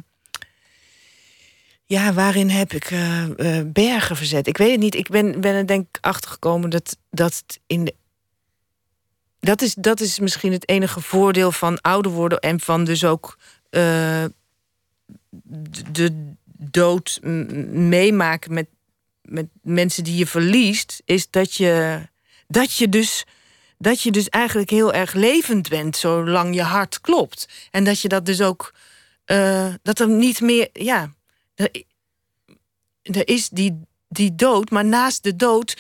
ja, 1.91 2.13
waarin 2.13 2.51
heb 2.51 2.73
ik 2.73 2.91
eh, 2.91 3.59
eh, 3.59 3.67
bergen 3.67 4.17
verzet? 4.17 4.47
Ik 4.47 4.57
weet 4.57 4.71
het 4.71 4.81
niet. 4.81 4.95
Ik 4.95 5.09
ben, 5.09 5.41
ben 5.41 5.55
er 5.55 5.67
denk 5.67 5.87
ik 5.93 5.99
achter 6.05 6.31
gekomen 6.31 6.71
dat, 6.71 6.97
dat 7.11 7.45
in 7.67 7.85
de 7.85 7.95
dat 9.41 9.63
is, 9.63 9.75
dat 9.75 10.01
is 10.01 10.19
misschien 10.19 10.53
het 10.53 10.69
enige 10.69 11.01
voordeel 11.01 11.53
van 11.53 11.81
ouder 11.81 12.13
worden 12.13 12.39
en 12.39 12.61
van 12.61 12.85
dus 12.85 13.05
ook 13.05 13.39
eh, 13.71 14.25
de- 15.93 16.35
dood 16.45 17.19
meemaken 17.23 18.55
met, 18.55 18.67
met 19.23 19.47
mensen 19.63 20.05
die 20.05 20.17
je 20.17 20.27
verliest, 20.27 21.03
is 21.05 21.31
dat 21.31 21.55
je, 21.55 22.01
dat 22.49 22.73
je 22.73 22.89
dus. 22.89 23.25
Dat 23.79 24.03
je 24.03 24.11
dus 24.11 24.29
eigenlijk 24.29 24.71
heel 24.71 24.93
erg 24.93 25.13
levend 25.13 25.69
bent 25.69 25.97
zolang 25.97 26.55
je 26.55 26.63
hart 26.63 27.01
klopt. 27.01 27.49
En 27.71 27.85
dat 27.85 28.01
je 28.01 28.09
dat 28.09 28.27
dus 28.27 28.41
ook. 28.41 28.75
dat 29.83 29.99
er 29.99 30.09
niet 30.09 30.41
meer. 30.41 30.69
Ja, 30.73 31.11
er, 33.03 33.29
is 33.29 33.49
die, 33.49 33.81
die 34.09 34.35
dood, 34.35 34.71
maar 34.71 34.85
naast 34.85 35.23
de 35.23 35.37
dood 35.37 35.77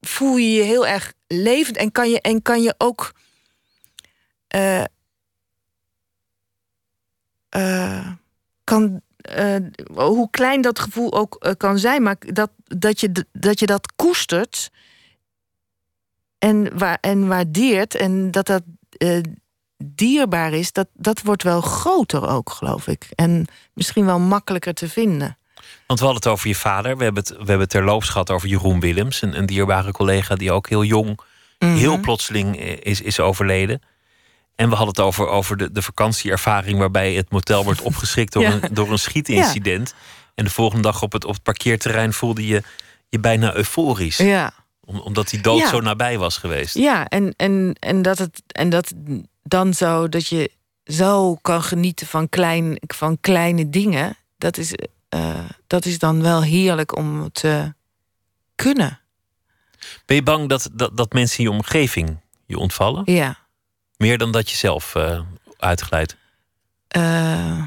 voel 0.00 0.36
je 0.36 0.52
je 0.52 0.62
heel 0.62 0.86
erg 0.86 1.12
levend 1.26 1.76
en 1.76 1.92
kan 1.92 2.10
je, 2.10 2.20
en 2.20 2.42
kan 2.42 2.62
je 2.62 2.74
ook. 2.78 3.12
eh, 4.48 4.84
eh, 7.48 8.12
kan, 8.64 9.00
eh, 9.16 9.56
hoe 9.94 10.30
klein 10.30 10.60
dat 10.60 10.78
gevoel 10.78 11.12
ook 11.12 11.54
kan 11.56 11.78
zijn, 11.78 12.02
maar 12.02 12.16
dat, 12.18 12.50
dat, 12.64 13.00
je, 13.00 13.26
dat 13.32 13.58
je 13.58 13.66
dat 13.66 13.92
koestert 13.96 14.70
en, 16.38 16.78
waar, 16.78 16.98
en 17.00 17.26
waardeert 17.26 17.94
en 17.94 18.30
dat 18.30 18.46
dat 18.46 18.62
dierbaar 19.84 20.52
is, 20.52 20.72
dat, 20.72 20.86
dat 20.94 21.22
wordt 21.22 21.42
wel 21.42 21.60
groter 21.60 22.28
ook, 22.28 22.50
geloof 22.50 22.86
ik. 22.86 23.08
En 23.14 23.46
misschien 23.74 24.06
wel 24.06 24.18
makkelijker 24.18 24.74
te 24.74 24.88
vinden. 24.88 25.38
Want 25.86 25.98
we 25.98 26.04
hadden 26.04 26.22
het 26.24 26.32
over 26.32 26.48
je 26.48 26.54
vader. 26.54 26.96
We 26.96 27.04
hebben 27.04 27.22
het, 27.22 27.30
we 27.32 27.36
hebben 27.36 27.60
het 27.60 27.70
terloops 27.70 28.08
gehad 28.08 28.30
over 28.30 28.48
Jeroen 28.48 28.80
Willems. 28.80 29.22
Een, 29.22 29.38
een 29.38 29.46
dierbare 29.46 29.92
collega 29.92 30.34
die 30.34 30.52
ook 30.52 30.68
heel 30.68 30.84
jong, 30.84 31.20
Mhm. 31.58 31.74
heel 31.74 31.98
plotseling 32.00 32.58
eh, 32.60 32.76
is, 32.82 33.00
is 33.00 33.20
overleden. 33.20 33.80
En 34.54 34.68
we 34.68 34.74
hadden 34.76 34.94
het 34.94 35.04
over, 35.04 35.26
over 35.28 35.56
de, 35.56 35.72
de 35.72 35.82
vakantieervaring 35.82 36.78
waarbij 36.78 37.12
het 37.14 37.30
motel 37.30 37.64
wordt 37.64 37.82
opgeschrikt 37.90 38.32
door, 38.32 38.42
Ja. 38.42 38.52
een, 38.60 38.74
door 38.74 38.90
een 38.90 38.98
schietincident. 38.98 39.94
En 40.34 40.44
de 40.44 40.50
volgende 40.50 40.82
dag 40.82 41.02
op 41.02 41.12
het, 41.12 41.24
op 41.24 41.34
het 41.34 41.42
parkeerterrein 41.42 42.12
voelde 42.12 42.46
je 42.46 42.62
je 43.08 43.18
bijna 43.20 43.54
euforisch. 43.54 44.16
Ja. 44.16 44.52
Om- 44.84 45.00
omdat 45.00 45.28
die 45.28 45.40
dood 45.40 45.58
Ja. 45.60 45.68
zo 45.68 45.80
nabij 45.80 46.18
was 46.18 46.36
geweest. 46.38 46.74
Ja, 46.74 47.06
en, 47.08 47.34
en, 47.36 47.76
en, 47.80 48.02
dat 48.02 48.18
het, 48.18 48.42
en 48.46 48.68
dat 48.68 48.92
dan 49.48 49.74
zo 49.74 50.08
dat 50.08 50.26
je 50.26 50.50
zo 50.84 51.34
kan 51.34 51.62
genieten 51.62 52.06
van, 52.06 52.28
klein, 52.28 52.78
van 52.86 53.20
kleine 53.20 53.70
dingen, 53.70 54.16
dat 54.38 54.56
is, 54.56 54.72
eh, 55.08 55.44
dat 55.66 55.84
is 55.84 55.98
dan 55.98 56.22
wel 56.22 56.42
heerlijk 56.42 56.96
om 56.96 57.32
te 57.32 57.74
kunnen. 58.54 59.00
Ben 60.06 60.16
je 60.16 60.22
bang 60.22 60.48
dat, 60.48 60.68
dat, 60.72 60.96
dat 60.96 61.12
mensen 61.12 61.38
in 61.38 61.44
je 61.44 61.50
omgeving 61.50 62.16
je 62.46 62.58
ontvallen? 62.58 63.02
Ja. 63.04 63.38
Meer 63.96 64.18
dan 64.18 64.32
dat 64.32 64.50
je 64.50 64.56
zelf 64.56 64.94
eh, 64.94 65.20
uitglijdt? 65.58 66.16
Eh, 66.88 67.64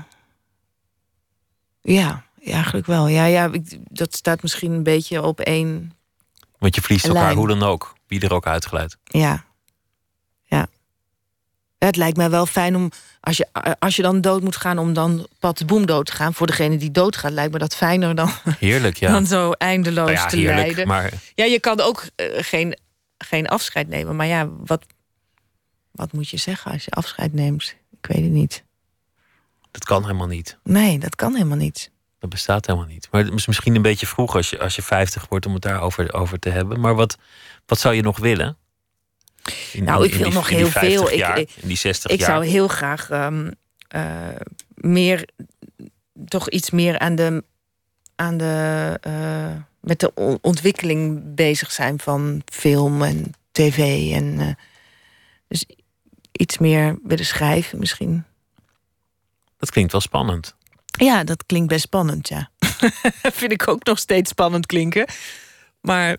ja, 1.82 2.24
eigenlijk 2.46 2.86
wel. 2.88 3.08
Ja, 3.08 3.26
ja, 3.26 3.50
ik- 3.52 3.78
dat 3.90 4.16
staat 4.16 4.42
misschien 4.42 4.72
een 4.72 4.84
beetje 4.84 5.22
op 5.24 5.40
één. 5.40 5.94
Want 6.58 6.76
je 6.76 6.82
verliest 6.82 7.06
elkaar 7.06 7.24
Lijn. 7.24 7.38
hoe 7.38 7.48
dan 7.48 7.64
ook. 7.64 7.94
Wie 8.08 8.22
er 8.22 8.34
ook 8.34 8.48
uitglijdt. 8.48 8.98
Ja. 9.04 9.46
Het 11.80 11.96
lijkt 11.96 12.18
mij 12.18 12.30
wel 12.30 12.46
fijn 12.46 12.76
om, 12.76 12.92
als 13.20 13.38
je, 13.38 13.48
als 13.80 13.96
je 13.96 14.02
dan 14.02 14.22
dood 14.22 14.42
moet 14.42 14.56
gaan, 14.56 14.78
om 14.78 14.94
dan 14.94 15.28
pat 15.40 15.58
de 15.58 15.66
boem 15.66 15.86
dood 15.86 16.06
te 16.06 16.12
gaan. 16.12 16.34
Voor 16.34 16.48
degene 16.48 16.78
die 16.78 16.92
doodgaat, 16.92 17.32
lijkt 17.32 17.54
me 17.54 17.60
dat 17.60 17.76
fijner 17.76 18.16
dan, 18.16 18.32
Heerlijk, 18.60 18.98
ja. 18.98 19.12
dan 19.12 19.26
zo 19.26 19.52
eindeloos 19.52 20.06
Nou 20.06 20.18
ja, 20.18 20.26
te 20.26 20.36
heerlijk, 20.38 20.66
lijden. 20.66 20.88
maar- 20.88 21.12
Ja, 21.36 21.46
je 21.46 21.60
kan 21.60 21.80
ook 21.82 22.04
eh, 22.16 22.26
geen, 22.32 22.78
geen 23.18 23.48
afscheid 23.48 23.88
nemen. 23.88 24.16
Maar 24.16 24.26
ja, 24.28 24.50
wat, 24.66 24.86
wat 25.92 26.12
moet 26.14 26.30
je 26.30 26.38
zeggen 26.38 26.72
als 26.72 26.86
je 26.86 26.92
afscheid 26.92 27.34
neemt? 27.34 27.76
Ik 28.02 28.06
weet 28.08 28.24
het 28.24 28.32
niet. 28.34 28.64
Dat 29.72 29.84
kan 29.86 30.02
helemaal 30.02 30.28
niet. 30.28 30.58
Nee, 30.64 31.00
dat 31.00 31.16
kan 31.16 31.34
helemaal 31.34 31.58
niet. 31.58 31.92
Dat 32.20 32.30
bestaat 32.30 32.66
helemaal 32.66 32.88
niet. 32.88 33.08
Maar 33.12 33.24
het 33.24 33.34
is 33.34 33.48
misschien 33.48 33.76
een 33.76 33.82
beetje 33.82 34.08
vroeg 34.08 34.36
als 34.36 34.50
je, 34.50 34.60
als 34.60 34.76
je 34.76 34.82
50 34.82 35.26
wordt 35.30 35.46
om 35.46 35.54
het 35.54 35.62
daarover 35.62 36.14
over 36.14 36.40
te 36.40 36.50
hebben. 36.50 36.80
Maar 36.80 36.96
wat, 36.96 37.18
wat 37.66 37.80
zou 37.80 37.96
je 37.96 38.02
nog 38.02 38.18
willen? 38.20 38.58
In- 39.74 39.84
Nou, 39.84 40.06
ik 40.06 40.14
wil 40.14 40.24
die- 40.24 40.34
nog 40.34 40.50
heel 40.50 40.68
50 40.68 40.82
veel. 40.82 41.12
Ik- 41.12 41.18
Jaar, 41.18 41.38
ik- 41.40 41.50
in 41.56 41.68
die 41.68 41.78
60 41.78 42.12
Ik 42.12 42.20
jaar. 42.20 42.30
zou 42.30 42.46
heel 42.46 42.68
graag 42.68 43.10
ehm, 43.10 43.52
eh, 43.88 44.28
meer, 44.74 45.30
toch 46.28 46.50
iets 46.50 46.70
meer 46.70 47.00
aan 47.00 47.16
de, 47.16 47.44
aan 48.16 48.38
de, 48.38 48.98
eh, 49.02 49.56
met 49.82 50.00
de 50.00 50.14
on- 50.14 50.38
ontwikkeling 50.42 51.22
bezig 51.36 51.72
zijn 51.72 52.00
van 52.00 52.42
film 52.46 53.02
en 53.04 53.32
tv. 53.52 54.12
En, 54.14 54.40
eh, 54.40 54.48
dus 55.48 55.66
iets 56.32 56.58
meer 56.58 57.00
willen 57.04 57.26
schrijven 57.26 57.80
misschien. 57.80 58.24
Dat 59.58 59.72
klinkt 59.72 59.92
wel 59.92 60.02
spannend. 60.02 60.56
Ja, 60.86 61.24
dat 61.24 61.46
klinkt 61.46 61.68
best 61.68 61.82
spannend, 61.82 62.28
ja. 62.28 62.50
Vind 63.40 63.52
ik 63.52 63.68
ook 63.68 63.84
nog 63.84 64.00
steeds 64.00 64.30
spannend 64.30 64.66
klinken. 64.66 65.08
Maar 65.82 66.18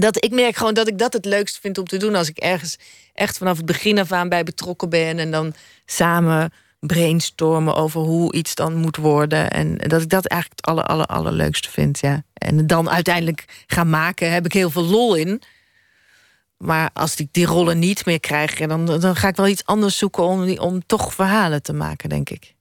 dat, 0.00 0.24
ik 0.24 0.30
merk 0.30 0.56
gewoon 0.56 0.74
dat 0.74 0.88
ik 0.88 0.98
dat 0.98 1.12
het 1.12 1.24
leukst 1.24 1.58
vind 1.58 1.78
om 1.78 1.84
te 1.84 1.96
doen... 1.96 2.14
als 2.14 2.28
ik 2.28 2.38
ergens 2.38 2.78
echt 3.14 3.38
vanaf 3.38 3.56
het 3.56 3.66
begin 3.66 3.98
af 3.98 4.12
aan 4.12 4.28
bij 4.28 4.44
betrokken 4.44 4.88
ben... 4.88 5.18
en 5.18 5.30
dan 5.30 5.54
samen 5.86 6.52
brainstormen 6.80 7.74
over 7.74 8.00
hoe 8.00 8.32
iets 8.32 8.54
dan 8.54 8.74
moet 8.74 8.96
worden. 8.96 9.50
En 9.50 9.76
dat 9.76 10.02
ik 10.02 10.08
dat 10.08 10.26
eigenlijk 10.26 10.60
het 10.60 10.70
aller, 10.70 10.84
aller, 10.84 11.06
allerleukste 11.06 11.70
vind, 11.70 11.98
ja. 12.00 12.22
En 12.34 12.66
dan 12.66 12.90
uiteindelijk 12.90 13.64
gaan 13.66 13.90
maken, 13.90 14.32
heb 14.32 14.44
ik 14.44 14.52
heel 14.52 14.70
veel 14.70 14.84
lol 14.84 15.14
in... 15.14 15.42
Maar 16.56 16.90
als 16.92 17.16
ik 17.16 17.28
die 17.30 17.46
rollen 17.46 17.78
niet 17.78 18.06
meer 18.06 18.20
krijg, 18.20 18.54
dan, 18.54 18.86
dan 18.86 19.16
ga 19.16 19.28
ik 19.28 19.36
wel 19.36 19.46
iets 19.46 19.64
anders 19.64 19.98
zoeken 19.98 20.24
om, 20.24 20.58
om 20.58 20.86
toch 20.86 21.14
verhalen 21.14 21.62
te 21.62 21.72
maken, 21.72 22.08
denk 22.08 22.30
ik. 22.30 22.54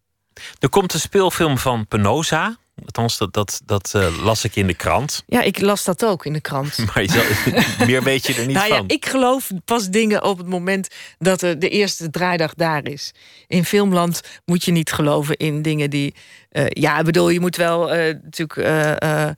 Er 0.60 0.70
komt 0.70 0.94
een 0.94 1.00
speelfilm 1.00 1.58
van 1.58 1.88
Penosa. 1.88 2.58
Althans, 2.84 3.18
dat, 3.18 3.34
dat, 3.34 3.62
dat 3.66 3.92
eh, 3.94 4.24
las 4.24 4.44
ik 4.44 4.56
in 4.56 4.68
de 4.68 4.74
krant. 4.74 5.24
Ja, 5.28 5.42
ik 5.42 5.62
las 5.62 5.84
dat 5.84 6.06
ook 6.06 6.26
in 6.26 6.34
de 6.34 6.42
krant. 6.42 6.78
Maar 6.86 7.04
je 7.04 7.76
meer 7.88 8.04
weet 8.04 8.26
je 8.26 8.34
er 8.34 8.46
niet 8.46 8.56
nou 8.56 8.68
ja, 8.68 8.76
van. 8.78 8.88
ik 8.88 9.06
geloof 9.06 9.52
pas 9.66 9.90
dingen 9.90 10.24
op 10.24 10.38
het 10.38 10.48
moment 10.48 10.88
dat 11.18 11.42
er 11.42 11.60
de 11.60 11.70
eerste 11.70 12.10
draaidag 12.10 12.54
daar 12.54 12.88
is. 12.88 13.14
In 13.48 13.66
filmland 13.66 14.22
moet 14.46 14.64
je 14.64 14.72
niet 14.72 14.92
geloven 14.92 15.38
in 15.38 15.62
dingen 15.62 15.90
die. 15.90 16.14
eh, 16.50 16.66
ja, 16.68 17.00
ik 17.00 17.06
bedoel, 17.06 17.30
je 17.30 17.40
moet 17.40 17.56
wel 17.56 17.92
eh, 17.92 18.16
natuurlijk 18.24 19.36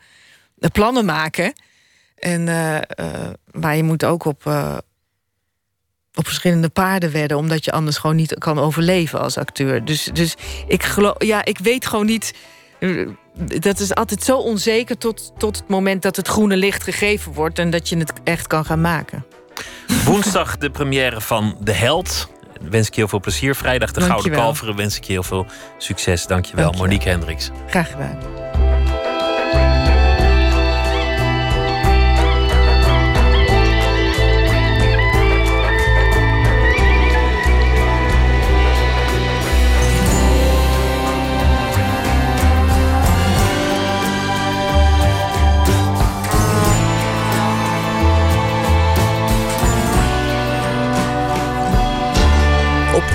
plannen 0.71 1.05
maken. 1.05 1.53
En, 2.15 2.43
maar 3.51 3.75
je 3.75 3.83
moet 3.83 4.05
ook 4.05 4.25
op, 4.25 4.45
op 6.13 6.25
verschillende 6.25 6.69
paarden 6.69 7.11
wedden, 7.11 7.37
omdat 7.37 7.65
je 7.65 7.71
anders 7.71 7.97
gewoon 7.97 8.15
niet 8.15 8.37
kan 8.37 8.59
overleven 8.59 9.19
als 9.19 9.37
acteur. 9.37 9.85
Dus, 9.85 10.09
dus 10.13 10.35
ik 10.67 10.83
geloof, 10.83 11.23
ja, 11.23 11.45
ik 11.45 11.57
weet 11.57 11.85
gewoon 11.85 12.05
niet. 12.05 12.33
Dat 13.45 13.79
is 13.79 13.95
altijd 13.95 14.23
zo 14.23 14.37
onzeker 14.37 14.97
tot, 14.97 15.31
tot 15.37 15.57
het 15.57 15.67
moment 15.67 16.01
dat 16.01 16.15
het 16.15 16.27
groene 16.27 16.57
licht 16.57 16.83
gegeven 16.83 17.33
wordt 17.33 17.59
en 17.59 17.69
dat 17.69 17.89
je 17.89 17.97
het 17.97 18.13
echt 18.23 18.47
kan 18.47 18.65
gaan 18.65 18.81
maken. 18.81 19.25
Woensdag 20.05 20.57
de 20.57 20.69
première 20.69 21.21
van 21.21 21.57
De 21.59 21.71
Held. 21.71 22.29
Wens 22.61 22.87
ik 22.87 22.93
je 22.93 22.99
heel 22.99 23.09
veel 23.09 23.19
plezier. 23.19 23.55
Vrijdag 23.55 23.91
de 23.91 24.01
Gouden. 24.01 24.31
Kalveren. 24.31 24.75
Wens 24.75 24.97
ik 24.97 25.03
je 25.03 25.11
heel 25.11 25.23
veel 25.23 25.45
succes. 25.77 26.25
Dankjewel, 26.25 26.63
Dankjewel. 26.63 26.87
Monique 26.87 27.09
Hendricks. 27.09 27.49
Graag 27.67 27.91
gedaan. 27.91 28.46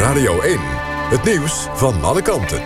Radio 0.03 0.41
1. 0.41 0.59
Het 1.11 1.25
nieuws 1.25 1.67
van 1.75 2.05
alle 2.05 2.23
kanten. 2.23 2.63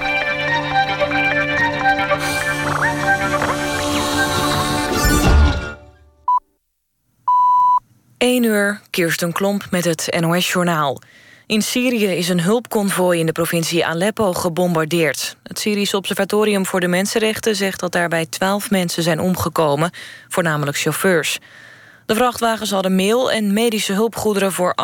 1 8.18 8.42
uur, 8.42 8.80
Kirsten 8.90 9.32
Klomp 9.32 9.66
met 9.70 9.84
het 9.84 10.16
NOS-journaal. 10.20 11.00
In 11.46 11.62
Syrië 11.62 12.06
is 12.06 12.28
een 12.28 12.40
hulpconvooi 12.40 13.20
in 13.20 13.26
de 13.26 13.32
provincie 13.32 13.86
Aleppo 13.86 14.32
gebombardeerd. 14.32 15.36
Het 15.42 15.58
Syrisch 15.58 15.94
Observatorium 15.94 16.66
voor 16.66 16.80
de 16.80 16.88
Mensenrechten 16.88 17.56
zegt 17.56 17.80
dat 17.80 17.92
daarbij 17.92 18.26
12 18.26 18.70
mensen 18.70 19.02
zijn 19.02 19.20
omgekomen, 19.20 19.90
voornamelijk 20.28 20.78
chauffeurs. 20.78 21.38
De 22.06 22.14
vrachtwagens 22.14 22.70
hadden 22.70 22.94
meel 22.94 23.30
en 23.30 23.52
medische 23.52 23.92
hulpgoederen 23.92 24.52
voor 24.52 24.74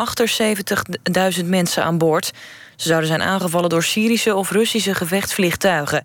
78.000 1.39 1.45
mensen 1.45 1.83
aan 1.83 1.97
boord. 1.97 2.31
Ze 2.75 2.87
zouden 2.87 3.07
zijn 3.07 3.21
aangevallen 3.21 3.69
door 3.69 3.83
Syrische 3.83 4.35
of 4.35 4.51
Russische 4.51 4.95
gevechtsvliegtuigen. 4.95 6.03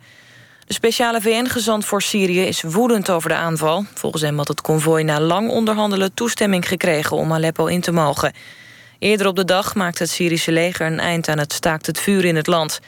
De 0.66 0.74
speciale 0.74 1.20
VN-gezant 1.20 1.84
voor 1.84 2.02
Syrië 2.02 2.40
is 2.40 2.62
woedend 2.62 3.10
over 3.10 3.28
de 3.28 3.34
aanval. 3.34 3.84
Volgens 3.94 4.22
hem 4.22 4.36
had 4.36 4.48
het 4.48 4.60
konvooi 4.60 5.04
na 5.04 5.20
lang 5.20 5.50
onderhandelen 5.50 6.14
toestemming 6.14 6.68
gekregen 6.68 7.16
om 7.16 7.32
Aleppo 7.32 7.66
in 7.66 7.80
te 7.80 7.92
mogen. 7.92 8.32
Eerder 8.98 9.26
op 9.26 9.36
de 9.36 9.44
dag 9.44 9.74
maakte 9.74 10.02
het 10.02 10.12
Syrische 10.12 10.52
leger 10.52 10.86
een 10.86 11.00
eind 11.00 11.28
aan 11.28 11.38
het 11.38 11.52
staakt 11.52 11.86
het 11.86 12.00
vuur 12.00 12.24
in 12.24 12.36
het 12.36 12.46
land. 12.46 12.80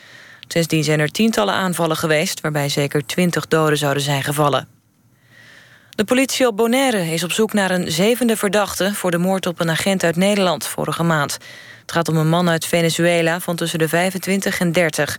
Sindsdien 0.49 0.85
zijn 0.85 1.01
er 1.01 1.11
tientallen 1.11 1.55
aanvallen 1.55 1.97
geweest... 1.97 2.41
waarbij 2.41 2.68
zeker 2.68 3.07
twintig 3.07 3.47
doden 3.47 3.78
zouden 3.78 4.03
zijn 4.03 4.22
gevallen. 4.22 4.80
De 5.91 6.05
politie 6.05 6.47
op 6.47 6.57
Bonaire 6.57 7.12
is 7.12 7.24
op 7.24 7.32
zoek 7.32 7.53
naar 7.53 7.70
een 7.70 7.91
zevende 7.91 8.36
verdachte... 8.36 8.95
voor 8.95 9.11
de 9.11 9.18
moord 9.18 9.47
op 9.47 9.61
een 9.61 9.70
agent 9.70 10.03
uit 10.05 10.16
Nederland 10.16 10.66
vorige 10.66 11.03
maand. 11.03 11.38
Het 11.80 11.93
gaat 11.93 12.09
om 12.09 12.16
een 12.16 12.28
man 12.28 12.49
uit 12.49 12.66
Venezuela 12.66 13.41
van 13.41 13.57
tussen 13.57 13.78
de 13.78 13.88
25 13.88 14.61
en 14.61 14.72
30. 14.72 15.18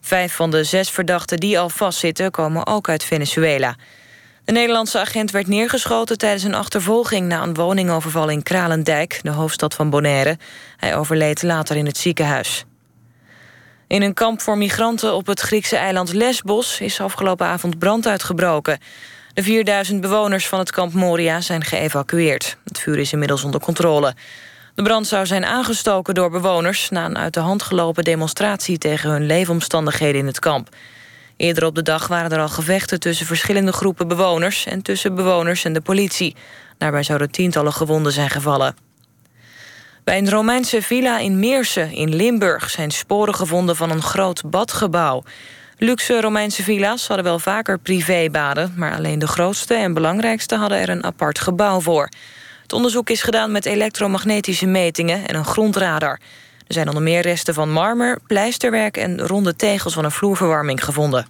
Vijf 0.00 0.34
van 0.34 0.50
de 0.50 0.64
zes 0.64 0.90
verdachten 0.90 1.38
die 1.38 1.58
al 1.58 1.68
vastzitten... 1.68 2.30
komen 2.30 2.66
ook 2.66 2.88
uit 2.88 3.04
Venezuela. 3.04 3.76
De 4.44 4.52
Nederlandse 4.52 5.00
agent 5.00 5.30
werd 5.30 5.46
neergeschoten 5.46 6.18
tijdens 6.18 6.42
een 6.42 6.54
achtervolging... 6.54 7.28
na 7.28 7.42
een 7.42 7.54
woningoverval 7.54 8.28
in 8.28 8.42
Kralendijk, 8.42 9.20
de 9.22 9.30
hoofdstad 9.30 9.74
van 9.74 9.90
Bonaire. 9.90 10.38
Hij 10.76 10.96
overleed 10.96 11.42
later 11.42 11.76
in 11.76 11.86
het 11.86 11.96
ziekenhuis. 11.96 12.64
In 13.86 14.02
een 14.02 14.14
kamp 14.14 14.40
voor 14.40 14.58
migranten 14.58 15.14
op 15.14 15.26
het 15.26 15.40
Griekse 15.40 15.76
eiland 15.76 16.12
Lesbos... 16.12 16.80
is 16.80 17.00
afgelopen 17.00 17.46
avond 17.46 17.78
brand 17.78 18.06
uitgebroken. 18.06 18.78
De 19.34 19.42
4000 19.42 20.00
bewoners 20.00 20.48
van 20.48 20.58
het 20.58 20.70
kamp 20.70 20.92
Moria 20.92 21.40
zijn 21.40 21.64
geëvacueerd. 21.64 22.56
Het 22.64 22.78
vuur 22.78 22.98
is 22.98 23.12
inmiddels 23.12 23.44
onder 23.44 23.60
controle. 23.60 24.14
De 24.74 24.82
brand 24.82 25.06
zou 25.06 25.26
zijn 25.26 25.44
aangestoken 25.44 26.14
door 26.14 26.30
bewoners... 26.30 26.90
na 26.90 27.04
een 27.04 27.18
uit 27.18 27.34
de 27.34 27.40
hand 27.40 27.62
gelopen 27.62 28.04
demonstratie... 28.04 28.78
tegen 28.78 29.10
hun 29.10 29.26
leefomstandigheden 29.26 30.20
in 30.20 30.26
het 30.26 30.38
kamp. 30.38 30.68
Eerder 31.36 31.64
op 31.64 31.74
de 31.74 31.82
dag 31.82 32.06
waren 32.06 32.30
er 32.30 32.40
al 32.40 32.48
gevechten 32.48 33.00
tussen 33.00 33.26
verschillende 33.26 33.72
groepen 33.72 34.08
bewoners... 34.08 34.66
en 34.66 34.82
tussen 34.82 35.14
bewoners 35.14 35.64
en 35.64 35.72
de 35.72 35.80
politie. 35.80 36.36
Daarbij 36.78 37.02
zouden 37.02 37.30
tientallen 37.30 37.72
gewonden 37.72 38.12
zijn 38.12 38.30
gevallen. 38.30 38.76
Bij 40.04 40.18
een 40.18 40.30
Romeinse 40.30 40.82
villa 40.82 41.18
in 41.18 41.38
Meersen 41.38 41.92
in 41.92 42.14
Limburg... 42.14 42.70
zijn 42.70 42.90
sporen 42.90 43.34
gevonden 43.34 43.76
van 43.76 43.90
een 43.90 44.02
groot 44.02 44.42
badgebouw. 44.50 45.22
Luxe 45.82 46.20
Romeinse 46.20 46.62
villa's 46.62 47.06
hadden 47.06 47.24
wel 47.24 47.38
vaker 47.38 47.78
privébaden... 47.78 48.74
maar 48.76 48.94
alleen 48.94 49.18
de 49.18 49.26
grootste 49.26 49.74
en 49.74 49.94
belangrijkste 49.94 50.56
hadden 50.56 50.78
er 50.78 50.88
een 50.88 51.04
apart 51.04 51.38
gebouw 51.38 51.80
voor. 51.80 52.08
Het 52.62 52.72
onderzoek 52.72 53.10
is 53.10 53.22
gedaan 53.22 53.52
met 53.52 53.66
elektromagnetische 53.66 54.66
metingen 54.66 55.28
en 55.28 55.34
een 55.34 55.44
grondradar. 55.44 56.20
Er 56.66 56.74
zijn 56.74 56.88
onder 56.88 57.02
meer 57.02 57.20
resten 57.20 57.54
van 57.54 57.70
marmer, 57.70 58.18
pleisterwerk... 58.26 58.96
en 58.96 59.20
ronde 59.20 59.56
tegels 59.56 59.94
van 59.94 60.04
een 60.04 60.10
vloerverwarming 60.10 60.84
gevonden. 60.84 61.26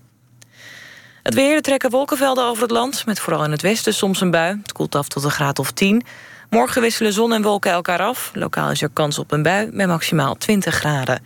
Het 1.23 1.35
weer, 1.35 1.55
er 1.55 1.63
trekken 1.63 1.91
wolkenvelden 1.91 2.45
over 2.45 2.63
het 2.63 2.73
land... 2.73 3.07
met 3.07 3.21
vooral 3.21 3.45
in 3.45 3.51
het 3.51 3.63
westen 3.63 3.95
soms 3.95 4.21
een 4.21 4.31
bui. 4.31 4.59
Het 4.63 4.73
koelt 4.73 4.95
af 4.95 5.09
tot 5.09 5.25
een 5.25 5.31
graad 5.31 5.59
of 5.59 5.71
10. 5.71 6.03
Morgen 6.51 6.83
wisselen 6.83 7.13
zon 7.13 7.33
en 7.33 7.43
wolken 7.43 7.73
elkaar 7.73 8.01
af. 8.01 8.31
Lokaal 8.35 8.71
is 8.71 8.83
er 8.83 8.91
kans 8.93 9.19
op 9.19 9.33
een 9.33 9.43
bui 9.43 9.69
met 9.73 9.87
maximaal 9.87 10.35
20 10.35 10.75
graden. 10.75 11.23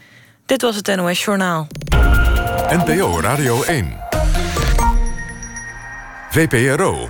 Dit 0.47 0.63
was 0.63 0.77
het 0.77 0.97
NOS 0.97 1.25
Journaal. 1.25 1.67
NPO 2.57 3.21
Radio 3.21 3.63
1. 3.63 3.97
VPRO. 6.31 7.09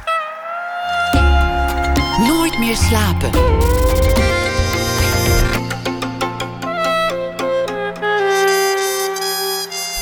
Nooit 2.26 2.58
meer 2.58 2.76
slapen. 2.76 3.30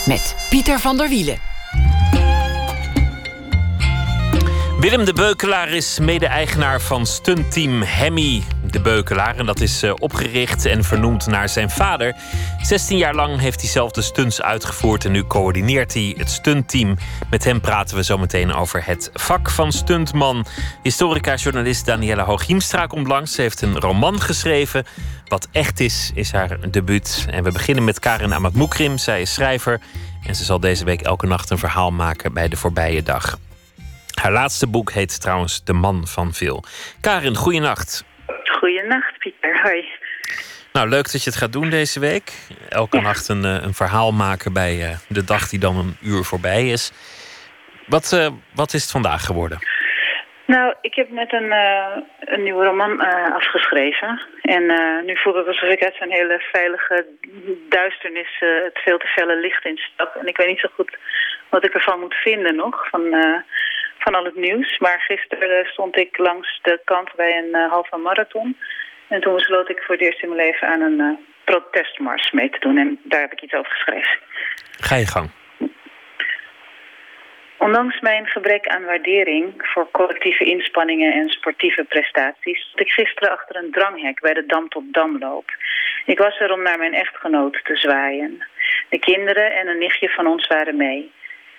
Met 0.06 0.36
Pieter 0.50 0.78
van 0.78 0.96
der 0.96 1.08
Wielen. 1.08 1.38
Willem 4.80 5.04
de 5.04 5.12
Beukelaar 5.12 5.68
is 5.68 5.98
mede-eigenaar 5.98 6.80
van 6.80 7.06
stuntteam 7.06 7.82
Hemmy 7.82 8.42
de 8.74 8.80
Beukelaar. 8.80 9.36
En 9.36 9.46
dat 9.46 9.60
is 9.60 9.82
eh, 9.82 9.92
opgericht 9.98 10.64
en 10.64 10.84
vernoemd 10.84 11.26
naar 11.26 11.48
zijn 11.48 11.70
vader. 11.70 12.14
16 12.62 12.96
jaar 12.96 13.14
lang 13.14 13.40
heeft 13.40 13.60
hij 13.60 13.70
zelf 13.70 13.90
de 13.90 14.02
stunts 14.02 14.42
uitgevoerd 14.42 15.04
en 15.04 15.12
nu 15.12 15.24
coördineert 15.24 15.94
hij 15.94 16.14
het 16.18 16.30
stuntteam. 16.30 16.96
Met 17.30 17.44
hem 17.44 17.60
praten 17.60 17.96
we 17.96 18.04
zo 18.04 18.18
meteen 18.18 18.52
over 18.54 18.86
het 18.86 19.10
vak 19.12 19.50
van 19.50 19.72
stuntman. 19.72 20.46
Historica-journalist 20.82 21.86
Danielle 21.86 22.22
Hooghiemstra 22.22 22.86
komt 22.86 23.06
langs. 23.06 23.32
Ze 23.32 23.40
heeft 23.40 23.62
een 23.62 23.78
roman 23.78 24.20
geschreven. 24.20 24.86
Wat 25.28 25.48
echt 25.52 25.80
is, 25.80 26.10
is 26.14 26.32
haar 26.32 26.70
debuut. 26.70 27.26
En 27.30 27.44
we 27.44 27.52
beginnen 27.52 27.84
met 27.84 27.98
Karin 27.98 28.34
Amatmoekrim. 28.34 28.98
Zij 28.98 29.20
is 29.20 29.32
schrijver 29.32 29.80
en 30.26 30.34
ze 30.34 30.44
zal 30.44 30.60
deze 30.60 30.84
week 30.84 31.02
elke 31.02 31.26
nacht 31.26 31.50
een 31.50 31.58
verhaal 31.58 31.90
maken 31.90 32.32
bij 32.32 32.48
de 32.48 32.56
voorbije 32.56 33.02
dag. 33.02 33.38
Haar 34.14 34.32
laatste 34.32 34.66
boek 34.66 34.92
heet 34.92 35.20
trouwens 35.20 35.60
De 35.64 35.72
Man 35.72 36.06
van 36.06 36.34
Veel. 36.34 36.64
Karin, 37.00 37.36
goeienacht. 37.36 38.04
Goeienacht, 38.48 39.18
Pieter. 39.18 39.62
Hoi. 39.62 39.84
Nou, 40.72 40.88
leuk 40.88 41.12
dat 41.12 41.22
je 41.24 41.30
het 41.30 41.38
gaat 41.38 41.52
doen 41.52 41.70
deze 41.70 42.00
week. 42.00 42.32
Elke 42.68 43.00
nacht 43.00 43.28
een, 43.28 43.44
eh, 43.44 43.62
een 43.62 43.74
verhaal 43.74 44.12
maken 44.12 44.52
bij 44.52 44.72
eh, 44.82 44.96
de 45.08 45.24
dag 45.24 45.48
die 45.48 45.60
dan 45.60 45.76
een 45.76 45.96
uur 46.02 46.24
voorbij 46.24 46.68
is. 46.68 46.92
Wat, 47.86 48.12
eh, 48.12 48.28
wat 48.54 48.72
is 48.72 48.82
het 48.82 48.90
vandaag 48.90 49.24
geworden? 49.24 49.58
Nou, 50.46 50.74
ik 50.80 50.94
heb 50.94 51.10
net 51.10 51.32
een, 51.32 51.52
een 52.20 52.42
nieuwe 52.42 52.64
roman 52.64 53.00
afgeschreven. 53.34 54.20
En 54.42 54.64
nu 55.06 55.16
voel 55.16 55.40
ik 55.40 55.46
alsof 55.46 55.68
ik 55.68 55.84
uit 55.84 55.96
zo'n 55.98 56.10
hele 56.10 56.42
veilige 56.52 57.06
duisternis 57.68 58.36
het 58.38 58.78
veel 58.84 58.98
te 58.98 59.06
felle 59.06 59.40
licht 59.40 59.64
instap. 59.64 60.16
En 60.20 60.26
ik 60.26 60.36
weet 60.36 60.46
niet 60.46 60.60
zo 60.60 60.68
goed 60.74 60.96
wat 61.48 61.64
ik 61.64 61.74
ervan 61.74 62.00
moet 62.00 62.14
vinden 62.14 62.56
nog, 62.56 62.88
van, 62.88 63.02
van 64.04 64.14
al 64.14 64.24
het 64.24 64.36
nieuws. 64.36 64.78
Maar 64.78 65.00
gisteren 65.00 65.58
eh, 65.58 65.70
stond 65.70 65.96
ik 65.96 66.18
langs 66.18 66.58
de 66.62 66.80
kant 66.84 67.14
bij 67.16 67.38
een 67.38 67.54
eh, 67.54 67.70
halve 67.70 67.96
marathon. 67.96 68.56
En 69.08 69.20
toen 69.20 69.34
besloot 69.34 69.70
ik 69.70 69.82
voor 69.82 69.94
het 69.94 70.04
eerst 70.04 70.22
in 70.22 70.28
mijn 70.28 70.46
leven 70.46 70.68
aan 70.68 70.80
een 70.80 71.00
eh, 71.00 71.18
protestmars 71.44 72.30
mee 72.30 72.50
te 72.50 72.58
doen. 72.60 72.76
En 72.78 73.00
daar 73.02 73.20
heb 73.20 73.32
ik 73.32 73.42
iets 73.42 73.54
over 73.54 73.70
geschreven. 73.70 74.18
Ga 74.80 74.96
je 74.96 75.06
gang. 75.06 75.30
Ondanks 77.58 78.00
mijn 78.00 78.26
gebrek 78.26 78.66
aan 78.66 78.84
waardering 78.84 79.52
voor 79.56 79.90
collectieve 79.90 80.44
inspanningen 80.44 81.12
en 81.12 81.28
sportieve 81.28 81.84
prestaties, 81.84 82.60
stond 82.60 82.80
ik 82.80 82.90
gisteren 82.92 83.30
achter 83.30 83.56
een 83.56 83.70
dranghek 83.70 84.20
bij 84.20 84.34
de 84.34 84.46
Dam 84.46 84.68
tot 84.68 84.92
Damloop. 84.92 85.50
Ik 86.04 86.18
was 86.18 86.40
er 86.40 86.52
om 86.52 86.62
naar 86.62 86.78
mijn 86.78 86.94
echtgenoot 86.94 87.60
te 87.64 87.76
zwaaien. 87.76 88.46
De 88.88 88.98
kinderen 88.98 89.56
en 89.56 89.68
een 89.68 89.78
nichtje 89.78 90.08
van 90.08 90.26
ons 90.26 90.46
waren 90.46 90.76
mee. 90.76 91.12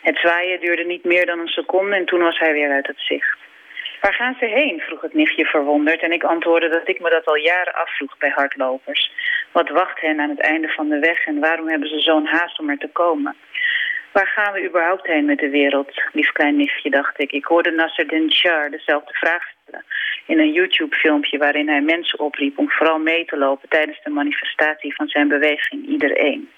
Het 0.07 0.17
zwaaien 0.17 0.59
duurde 0.59 0.83
niet 0.83 1.03
meer 1.03 1.25
dan 1.25 1.39
een 1.39 1.47
seconde 1.47 1.95
en 1.95 2.05
toen 2.05 2.21
was 2.21 2.39
hij 2.39 2.53
weer 2.53 2.71
uit 2.71 2.87
het 2.87 2.99
zicht. 2.99 3.37
Waar 4.01 4.13
gaan 4.13 4.35
ze 4.39 4.45
heen? 4.45 4.79
vroeg 4.79 5.01
het 5.01 5.13
nichtje 5.13 5.45
verwonderd 5.45 6.01
en 6.01 6.11
ik 6.11 6.23
antwoordde 6.23 6.69
dat 6.69 6.87
ik 6.87 6.99
me 6.99 7.09
dat 7.09 7.25
al 7.25 7.35
jaren 7.35 7.73
afvroeg 7.73 8.17
bij 8.17 8.29
hardlopers. 8.29 9.11
Wat 9.51 9.69
wacht 9.69 10.01
hen 10.01 10.19
aan 10.19 10.29
het 10.29 10.39
einde 10.39 10.67
van 10.67 10.89
de 10.89 10.99
weg 10.99 11.25
en 11.25 11.39
waarom 11.39 11.69
hebben 11.69 11.89
ze 11.89 11.99
zo'n 11.99 12.25
haast 12.25 12.59
om 12.59 12.69
er 12.69 12.77
te 12.77 12.89
komen? 12.91 13.35
Waar 14.16 14.28
gaan 14.28 14.53
we 14.53 14.68
überhaupt 14.68 15.07
heen 15.07 15.26
met 15.26 15.39
de 15.39 15.49
wereld, 15.49 15.91
lief 16.11 16.32
klein 16.32 16.55
nichtje, 16.55 16.89
dacht 16.89 17.20
ik. 17.20 17.32
Ik 17.32 17.45
hoorde 17.45 17.72
Nasser 17.72 18.07
Denchar 18.07 18.70
dezelfde 18.70 19.13
vraag 19.13 19.43
stellen 19.49 19.86
in 20.26 20.39
een 20.39 20.51
YouTube-filmpje 20.51 21.38
waarin 21.38 21.70
hij 21.70 21.82
mensen 21.82 22.20
opriep 22.20 22.57
om 22.57 22.70
vooral 22.70 22.99
mee 22.99 23.26
te 23.26 23.38
lopen 23.38 23.70
tijdens 23.70 24.03
de 24.03 24.09
manifestatie 24.09 24.95
van 24.95 25.07
zijn 25.07 25.28
beweging 25.28 25.88
Iedereen. 25.88 26.49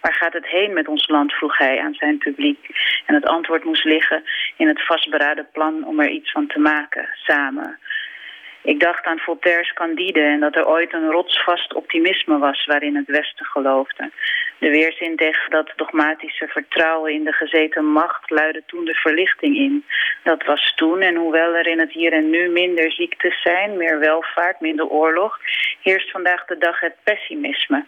Waar 0.00 0.14
gaat 0.14 0.32
het 0.32 0.46
heen 0.46 0.72
met 0.72 0.88
ons 0.88 1.08
land, 1.08 1.32
vroeg 1.32 1.58
hij 1.58 1.80
aan 1.80 1.94
zijn 1.94 2.18
publiek. 2.18 2.68
En 3.06 3.14
het 3.14 3.26
antwoord 3.26 3.64
moest 3.64 3.84
liggen 3.84 4.24
in 4.56 4.68
het 4.68 4.86
vastberaden 4.86 5.48
plan 5.52 5.84
om 5.84 6.00
er 6.00 6.10
iets 6.10 6.30
van 6.30 6.46
te 6.46 6.58
maken, 6.58 7.08
samen. 7.14 7.78
Ik 8.66 8.80
dacht 8.80 9.04
aan 9.04 9.18
Voltaire's 9.18 9.72
Candide 9.72 10.20
en 10.20 10.40
dat 10.40 10.56
er 10.56 10.66
ooit 10.66 10.92
een 10.92 11.10
rotsvast 11.10 11.74
optimisme 11.74 12.38
was 12.38 12.64
waarin 12.64 12.96
het 12.96 13.06
Westen 13.06 13.46
geloofde. 13.46 14.10
De 14.58 14.70
weerzin 14.70 15.16
tegen 15.16 15.50
dat 15.50 15.72
dogmatische 15.76 16.48
vertrouwen 16.48 17.12
in 17.12 17.24
de 17.24 17.32
gezeten 17.32 17.84
macht 17.84 18.30
luidde 18.30 18.62
toen 18.66 18.84
de 18.84 18.94
verlichting 18.94 19.56
in. 19.56 19.84
Dat 20.22 20.44
was 20.44 20.74
toen 20.76 21.00
en 21.00 21.14
hoewel 21.14 21.54
er 21.54 21.66
in 21.66 21.78
het 21.78 21.92
hier 21.92 22.12
en 22.12 22.30
nu 22.30 22.48
minder 22.48 22.92
ziektes 22.92 23.42
zijn, 23.42 23.76
meer 23.76 23.98
welvaart, 23.98 24.60
minder 24.60 24.86
oorlog, 24.86 25.38
heerst 25.82 26.10
vandaag 26.10 26.44
de 26.44 26.58
dag 26.58 26.80
het 26.80 26.96
pessimisme. 27.02 27.84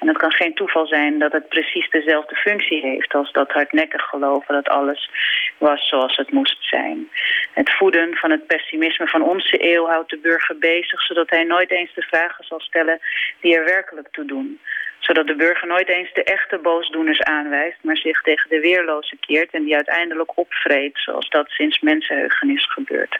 En 0.00 0.08
het 0.08 0.16
kan 0.16 0.32
geen 0.32 0.54
toeval 0.54 0.86
zijn 0.86 1.18
dat 1.18 1.32
het 1.32 1.48
precies 1.48 1.90
dezelfde 1.90 2.36
functie 2.36 2.80
heeft 2.80 3.14
als 3.14 3.32
dat 3.32 3.52
hardnekkig 3.52 4.02
geloven 4.02 4.54
dat 4.54 4.68
alles 4.68 5.10
was 5.58 5.88
zoals 5.88 6.16
het 6.16 6.32
moest 6.32 6.56
zijn. 6.60 7.10
Het 7.52 7.70
voeden 7.70 8.16
van 8.16 8.30
het 8.30 8.46
pessimisme 8.46 9.06
van 9.06 9.22
onze 9.22 9.72
eeuw 9.72 9.86
houdt 9.86 10.10
de 10.10 10.18
burger 10.18 10.58
bezig, 10.58 11.02
zodat 11.02 11.30
hij 11.30 11.44
nooit 11.44 11.70
eens 11.70 11.94
de 11.94 12.02
vragen 12.02 12.44
zal 12.44 12.60
stellen 12.60 13.00
die 13.40 13.56
er 13.56 13.64
werkelijk 13.64 14.08
toe 14.10 14.24
doen. 14.24 14.60
Zodat 14.98 15.26
de 15.26 15.36
burger 15.36 15.68
nooit 15.68 15.88
eens 15.88 16.12
de 16.12 16.24
echte 16.24 16.58
boosdoeners 16.58 17.22
aanwijst, 17.22 17.78
maar 17.82 17.96
zich 17.96 18.22
tegen 18.22 18.50
de 18.50 18.60
weerloze 18.60 19.16
keert 19.20 19.50
en 19.50 19.64
die 19.64 19.74
uiteindelijk 19.74 20.38
opvreet, 20.38 20.98
zoals 20.98 21.28
dat 21.28 21.48
sinds 21.48 21.80
mensenheugenis 21.80 22.72
gebeurt. 22.72 23.18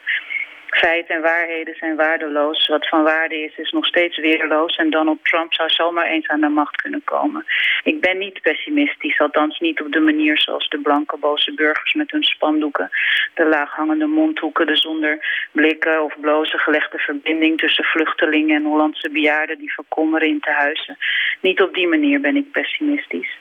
Feiten 0.71 1.15
en 1.15 1.21
waarheden 1.21 1.75
zijn 1.75 1.95
waardeloos. 1.95 2.67
Wat 2.67 2.87
van 2.87 3.03
waarde 3.03 3.35
is, 3.35 3.57
is 3.57 3.71
nog 3.71 3.85
steeds 3.85 4.17
weerloos. 4.17 4.75
En 4.75 4.89
Donald 4.89 5.19
Trump 5.23 5.53
zou 5.53 5.69
zomaar 5.69 6.05
eens 6.05 6.27
aan 6.27 6.41
de 6.41 6.47
macht 6.47 6.75
kunnen 6.81 7.03
komen. 7.03 7.45
Ik 7.83 8.01
ben 8.01 8.17
niet 8.17 8.41
pessimistisch, 8.41 9.19
althans 9.19 9.59
niet 9.59 9.81
op 9.81 9.91
de 9.91 9.99
manier 9.99 10.39
zoals 10.39 10.69
de 10.69 10.79
blanke 10.79 11.17
boze 11.17 11.53
burgers 11.53 11.93
met 11.93 12.11
hun 12.11 12.23
spandoeken, 12.23 12.89
de 13.33 13.45
laaghangende 13.45 14.05
mondhoeken, 14.05 14.65
de 14.65 14.75
zonder 14.75 15.47
blikken 15.51 16.03
of 16.03 16.19
blozen 16.19 16.59
gelegde 16.59 16.97
verbinding 16.97 17.59
tussen 17.59 17.83
vluchtelingen 17.83 18.55
en 18.55 18.65
Hollandse 18.65 19.09
bejaarden 19.09 19.57
die 19.57 19.73
verkommeren 19.73 20.27
in 20.27 20.39
tehuizen. 20.39 20.97
Niet 21.41 21.61
op 21.61 21.73
die 21.73 21.87
manier 21.87 22.21
ben 22.21 22.35
ik 22.35 22.51
pessimistisch. 22.51 23.37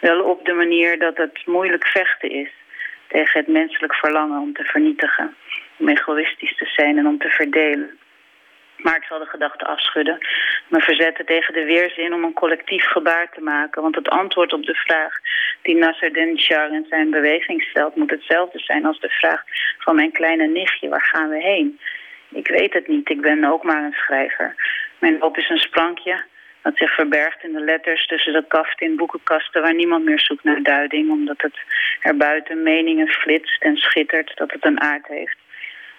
Wel 0.00 0.20
op 0.22 0.44
de 0.44 0.52
manier 0.52 0.98
dat 0.98 1.16
het 1.16 1.46
moeilijk 1.46 1.86
vechten 1.86 2.30
is 2.30 2.50
tegen 3.08 3.40
het 3.40 3.48
menselijk 3.48 3.94
verlangen 3.94 4.40
om 4.40 4.52
te 4.52 4.64
vernietigen 4.64 5.36
om 5.76 5.88
egoïstisch 5.88 6.56
te 6.56 6.66
zijn 6.66 6.98
en 6.98 7.06
om 7.06 7.18
te 7.18 7.28
verdelen. 7.28 7.98
Maar 8.76 8.96
ik 8.96 9.04
zal 9.04 9.18
de 9.18 9.26
gedachte 9.26 9.64
afschudden, 9.64 10.18
me 10.68 10.80
verzetten 10.80 11.26
tegen 11.26 11.54
de 11.54 11.64
weerzin 11.64 12.14
om 12.14 12.24
een 12.24 12.32
collectief 12.32 12.84
gebaar 12.84 13.28
te 13.30 13.40
maken. 13.40 13.82
Want 13.82 13.94
het 13.94 14.08
antwoord 14.08 14.52
op 14.52 14.64
de 14.64 14.74
vraag 14.74 15.18
die 15.62 15.76
Nasser 15.76 16.12
Den-Shar 16.12 16.72
in 16.72 16.86
zijn 16.88 17.10
beweging 17.10 17.62
stelt, 17.62 17.96
moet 17.96 18.10
hetzelfde 18.10 18.58
zijn 18.58 18.84
als 18.84 19.00
de 19.00 19.08
vraag 19.08 19.42
van 19.78 19.94
mijn 19.94 20.12
kleine 20.12 20.46
nichtje, 20.46 20.88
waar 20.88 21.04
gaan 21.04 21.28
we 21.28 21.42
heen? 21.42 21.80
Ik 22.28 22.48
weet 22.48 22.72
het 22.72 22.88
niet, 22.88 23.10
ik 23.10 23.20
ben 23.20 23.44
ook 23.44 23.62
maar 23.62 23.84
een 23.84 23.92
schrijver. 23.92 24.54
Mijn 24.98 25.20
hoop 25.20 25.36
is 25.36 25.48
een 25.48 25.58
sprankje 25.58 26.24
dat 26.62 26.76
zich 26.76 26.94
verbergt 26.94 27.42
in 27.42 27.52
de 27.52 27.60
letters 27.60 28.06
tussen 28.06 28.32
de 28.32 28.44
kaft 28.48 28.80
in 28.80 28.96
boekenkasten 28.96 29.62
waar 29.62 29.74
niemand 29.74 30.04
meer 30.04 30.20
zoekt 30.20 30.44
naar 30.44 30.62
duiding, 30.62 31.10
omdat 31.10 31.42
het 31.42 31.58
er 32.00 32.16
buiten 32.16 32.62
meningen 32.62 33.08
flitst 33.08 33.62
en 33.62 33.76
schittert 33.76 34.32
dat 34.36 34.52
het 34.52 34.64
een 34.64 34.80
aard 34.80 35.06
heeft. 35.06 35.36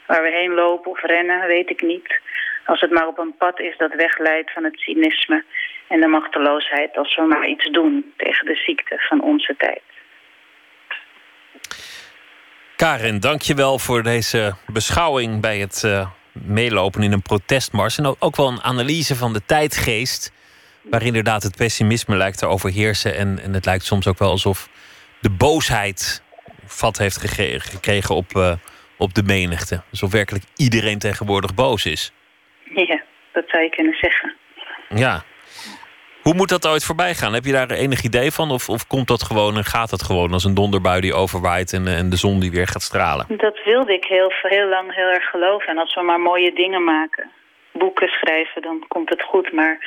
Waar 0.07 0.21
we 0.21 0.31
heen 0.31 0.53
lopen 0.53 0.91
of 0.91 1.01
rennen, 1.01 1.47
weet 1.47 1.69
ik 1.69 1.81
niet. 1.81 2.19
Als 2.65 2.81
het 2.81 2.91
maar 2.91 3.07
op 3.07 3.17
een 3.17 3.35
pad 3.37 3.59
is 3.59 3.77
dat 3.77 3.93
wegleidt 3.93 4.51
van 4.51 4.63
het 4.63 4.79
cynisme 4.79 5.43
en 5.87 6.01
de 6.01 6.07
machteloosheid 6.07 6.97
als 6.97 7.15
we 7.15 7.21
maar 7.21 7.47
iets 7.47 7.71
doen 7.71 8.13
tegen 8.17 8.45
de 8.45 8.55
ziekte 8.55 8.95
van 9.09 9.21
onze 9.21 9.55
tijd. 9.57 9.81
Karin, 12.75 13.19
dank 13.19 13.41
je 13.41 13.53
wel 13.53 13.79
voor 13.79 14.03
deze 14.03 14.53
beschouwing 14.65 15.41
bij 15.41 15.57
het 15.57 15.83
eh, 15.83 16.09
meelopen 16.31 17.03
in 17.03 17.11
een 17.11 17.21
protestmars. 17.21 17.97
En 17.97 18.15
ook, 18.19 18.35
wel 18.35 18.47
een 18.47 18.63
analyse 18.63 19.15
van 19.15 19.33
de 19.33 19.41
tijdgeest. 19.45 20.31
Waar 20.81 21.03
inderdaad 21.03 21.43
het 21.43 21.55
pessimisme 21.55 22.15
lijkt 22.15 22.37
te 22.37 22.45
overheersen. 22.45 23.15
En, 23.15 23.39
en 23.43 23.53
het 23.53 23.65
lijkt 23.65 23.85
soms 23.85 24.07
ook 24.07 24.17
wel 24.17 24.29
alsof 24.29 24.69
de 25.21 25.29
boosheid 25.29 26.23
vat 26.65 26.97
heeft 26.97 27.17
gekregen 27.17 28.15
op, 28.15 28.35
eh, 28.35 28.53
op 28.97 29.13
de 29.13 29.23
menigte. 29.23 29.81
Alsof 29.89 30.11
werkelijk 30.11 30.43
iedereen 30.55 30.99
tegenwoordig 30.99 31.53
boos 31.55 31.85
is. 31.85 32.13
Ja, 32.63 33.01
dat 33.31 33.43
zou 33.47 33.63
je 33.63 33.69
kunnen 33.69 33.97
zeggen. 34.01 34.35
Ja. 34.89 35.23
Hoe 36.21 36.35
moet 36.35 36.49
dat 36.49 36.67
ooit 36.67 36.85
voorbij 36.85 37.13
gaan? 37.13 37.33
Heb 37.33 37.43
je 37.43 37.51
daar 37.51 37.71
enig 37.71 38.03
idee 38.03 38.31
van? 38.31 38.51
Of, 38.51 38.69
of 38.69 38.87
komt 38.87 39.07
dat 39.07 39.23
gewoon 39.23 39.55
en 39.55 39.63
gaat 39.63 39.89
dat 39.89 40.03
gewoon 40.03 40.33
als 40.33 40.43
een 40.43 40.53
donderbui 40.53 41.01
die 41.01 41.13
overwaait 41.13 41.73
en, 41.73 41.87
en 41.87 42.09
de 42.09 42.15
zon 42.15 42.39
die 42.39 42.51
weer 42.51 42.67
gaat 42.67 42.81
stralen? 42.81 43.25
Dat 43.37 43.63
wilde 43.63 43.93
ik 43.93 44.05
heel, 44.05 44.31
heel 44.41 44.67
lang 44.67 44.95
heel 44.95 45.07
erg 45.07 45.29
geloven. 45.29 45.67
En 45.67 45.77
als 45.77 45.95
we 45.95 46.01
maar 46.01 46.19
mooie 46.19 46.53
dingen 46.53 46.83
maken, 46.83 47.31
boeken 47.71 48.07
schrijven, 48.07 48.61
dan 48.61 48.85
komt 48.87 49.09
het 49.09 49.21
goed. 49.21 49.51
Maar 49.51 49.85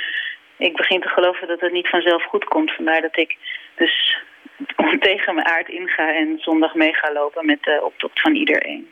ik 0.57 0.77
begin 0.77 1.01
te 1.01 1.09
geloven 1.09 1.49
dat 1.49 1.61
het 1.61 1.73
niet 1.73 1.89
vanzelf 1.89 2.25
goed 2.25 2.45
komt. 2.45 2.71
Vandaar 2.75 3.01
dat 3.01 3.17
ik 3.17 3.37
dus 3.77 4.19
tegen 5.09 5.35
mijn 5.35 5.47
aard 5.47 5.69
inga 5.69 6.15
en 6.15 6.39
zondag 6.39 6.75
mee 6.75 6.95
ga 6.95 7.13
lopen 7.13 7.47
met 7.47 7.63
de 7.63 7.81
optocht 7.83 8.21
van 8.21 8.35
iedereen. 8.35 8.91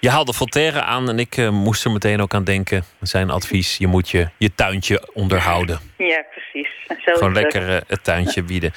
Je 0.00 0.10
haalde 0.10 0.32
Voltaire 0.32 0.82
aan 0.82 1.08
en 1.08 1.18
ik 1.18 1.36
eh, 1.36 1.48
moest 1.48 1.84
er 1.84 1.90
meteen 1.90 2.20
ook 2.20 2.34
aan 2.34 2.44
denken. 2.44 2.84
Zijn 3.00 3.30
advies, 3.30 3.76
je 3.76 3.86
moet 3.86 4.08
je, 4.08 4.28
je 4.36 4.54
tuintje 4.54 5.08
onderhouden. 5.12 5.78
Ja, 5.96 6.24
precies. 6.30 6.68
Zo 7.04 7.12
Gewoon 7.12 7.32
lekker 7.32 7.74
eh, 7.74 7.80
het 7.86 8.04
tuintje 8.04 8.42
bieden. 8.42 8.72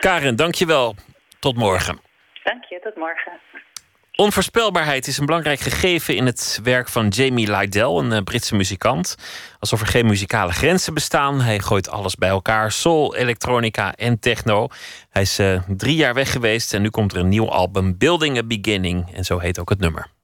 Karin, 0.00 0.36
dank 0.36 0.54
je 0.54 0.66
wel. 0.66 0.94
Tot 1.38 1.56
morgen. 1.56 2.00
Dank 2.42 2.64
je, 2.64 2.80
tot 2.82 2.96
morgen. 2.96 3.32
Onvoorspelbaarheid 4.14 5.06
is 5.06 5.18
een 5.18 5.26
belangrijk 5.26 5.60
gegeven 5.60 6.16
in 6.16 6.26
het 6.26 6.60
werk 6.62 6.88
van 6.88 7.08
Jamie 7.08 7.50
Lydell, 7.50 7.96
een 7.96 8.12
eh, 8.12 8.22
Britse 8.22 8.54
muzikant. 8.54 9.16
Alsof 9.58 9.80
er 9.80 9.86
geen 9.86 10.06
muzikale 10.06 10.52
grenzen 10.52 10.94
bestaan. 10.94 11.40
Hij 11.40 11.58
gooit 11.58 11.90
alles 11.90 12.14
bij 12.14 12.28
elkaar: 12.28 12.72
soul, 12.72 13.16
elektronica 13.16 13.94
en 13.94 14.18
techno. 14.18 14.68
Hij 15.10 15.22
is 15.22 15.40
drie 15.68 15.96
jaar 15.96 16.14
weg 16.14 16.32
geweest 16.32 16.74
en 16.74 16.82
nu 16.82 16.90
komt 16.90 17.12
er 17.12 17.18
een 17.18 17.28
nieuw 17.28 17.50
album, 17.50 17.98
Building 17.98 18.38
a 18.38 18.42
Beginning. 18.42 19.14
En 19.14 19.24
zo 19.24 19.38
heet 19.38 19.58
ook 19.58 19.68
het 19.68 19.80
nummer. 19.80 20.14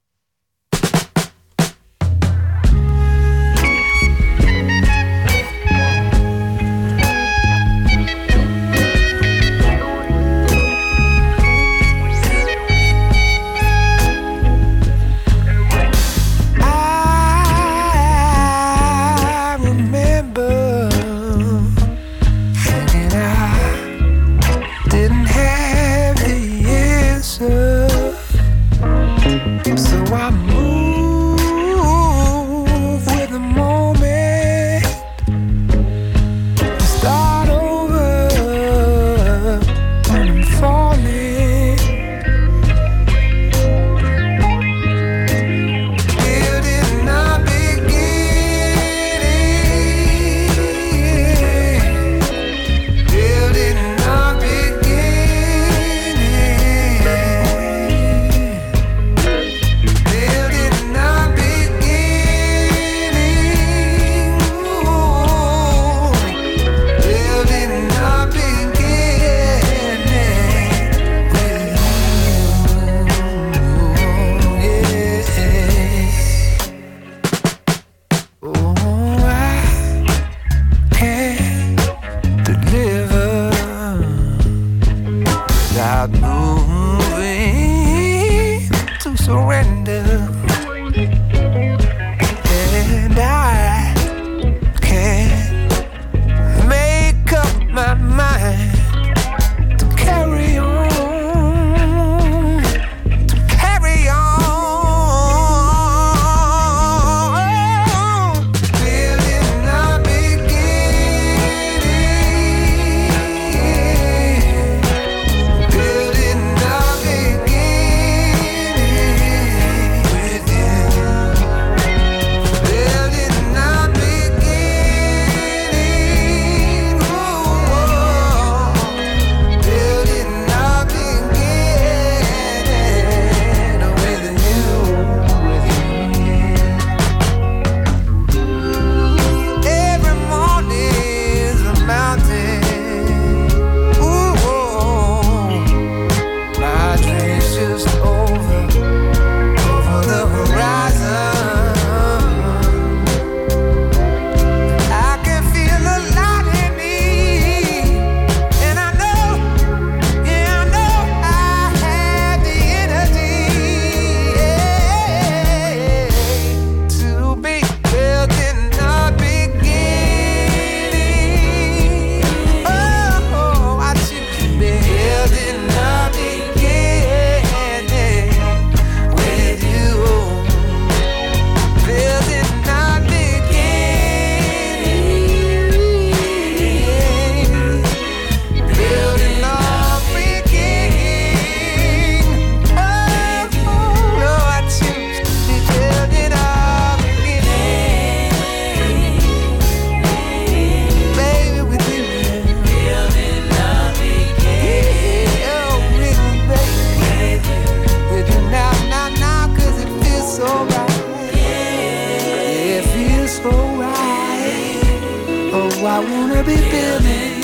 Wanna 216.09 216.43
be 216.43 216.55
building. 216.55 217.43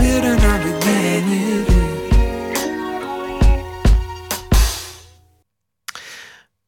Building 0.00 0.44
a 0.44 0.58
beginning 0.58 1.30
with 1.30 1.68
you. 1.68 1.84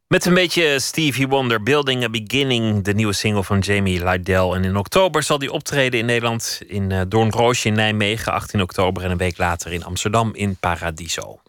Met 0.09 0.25
een 0.25 0.35
beetje 0.35 0.81
Stevie 0.81 1.29
Wonder, 1.29 1.63
Building 1.63 2.05
a 2.05 2.09
Beginning, 2.09 2.85
de 2.85 2.95
nieuwe 2.95 3.13
single 3.13 3.45
van 3.45 3.59
Jamie 3.59 4.05
Lydell. 4.05 4.51
En 4.51 4.65
in 4.65 4.77
oktober 4.77 5.23
zal 5.23 5.39
die 5.39 5.53
optreden 5.53 6.01
in 6.01 6.07
Nederland 6.07 6.61
in 6.67 6.91
uh, 6.91 7.01
Doornroosje 7.09 7.69
in 7.69 7.75
Nijmegen, 7.75 8.33
18 8.33 8.63
oktober. 8.63 9.05
En 9.05 9.11
een 9.11 9.17
week 9.17 9.39
later 9.39 9.73
in 9.73 9.85
Amsterdam 9.85 10.35
in 10.35 10.57
Paradiso. 10.57 11.41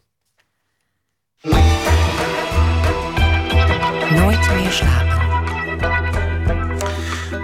Nooit 4.09 4.49
meer 4.55 4.71
slapen. 4.71 5.26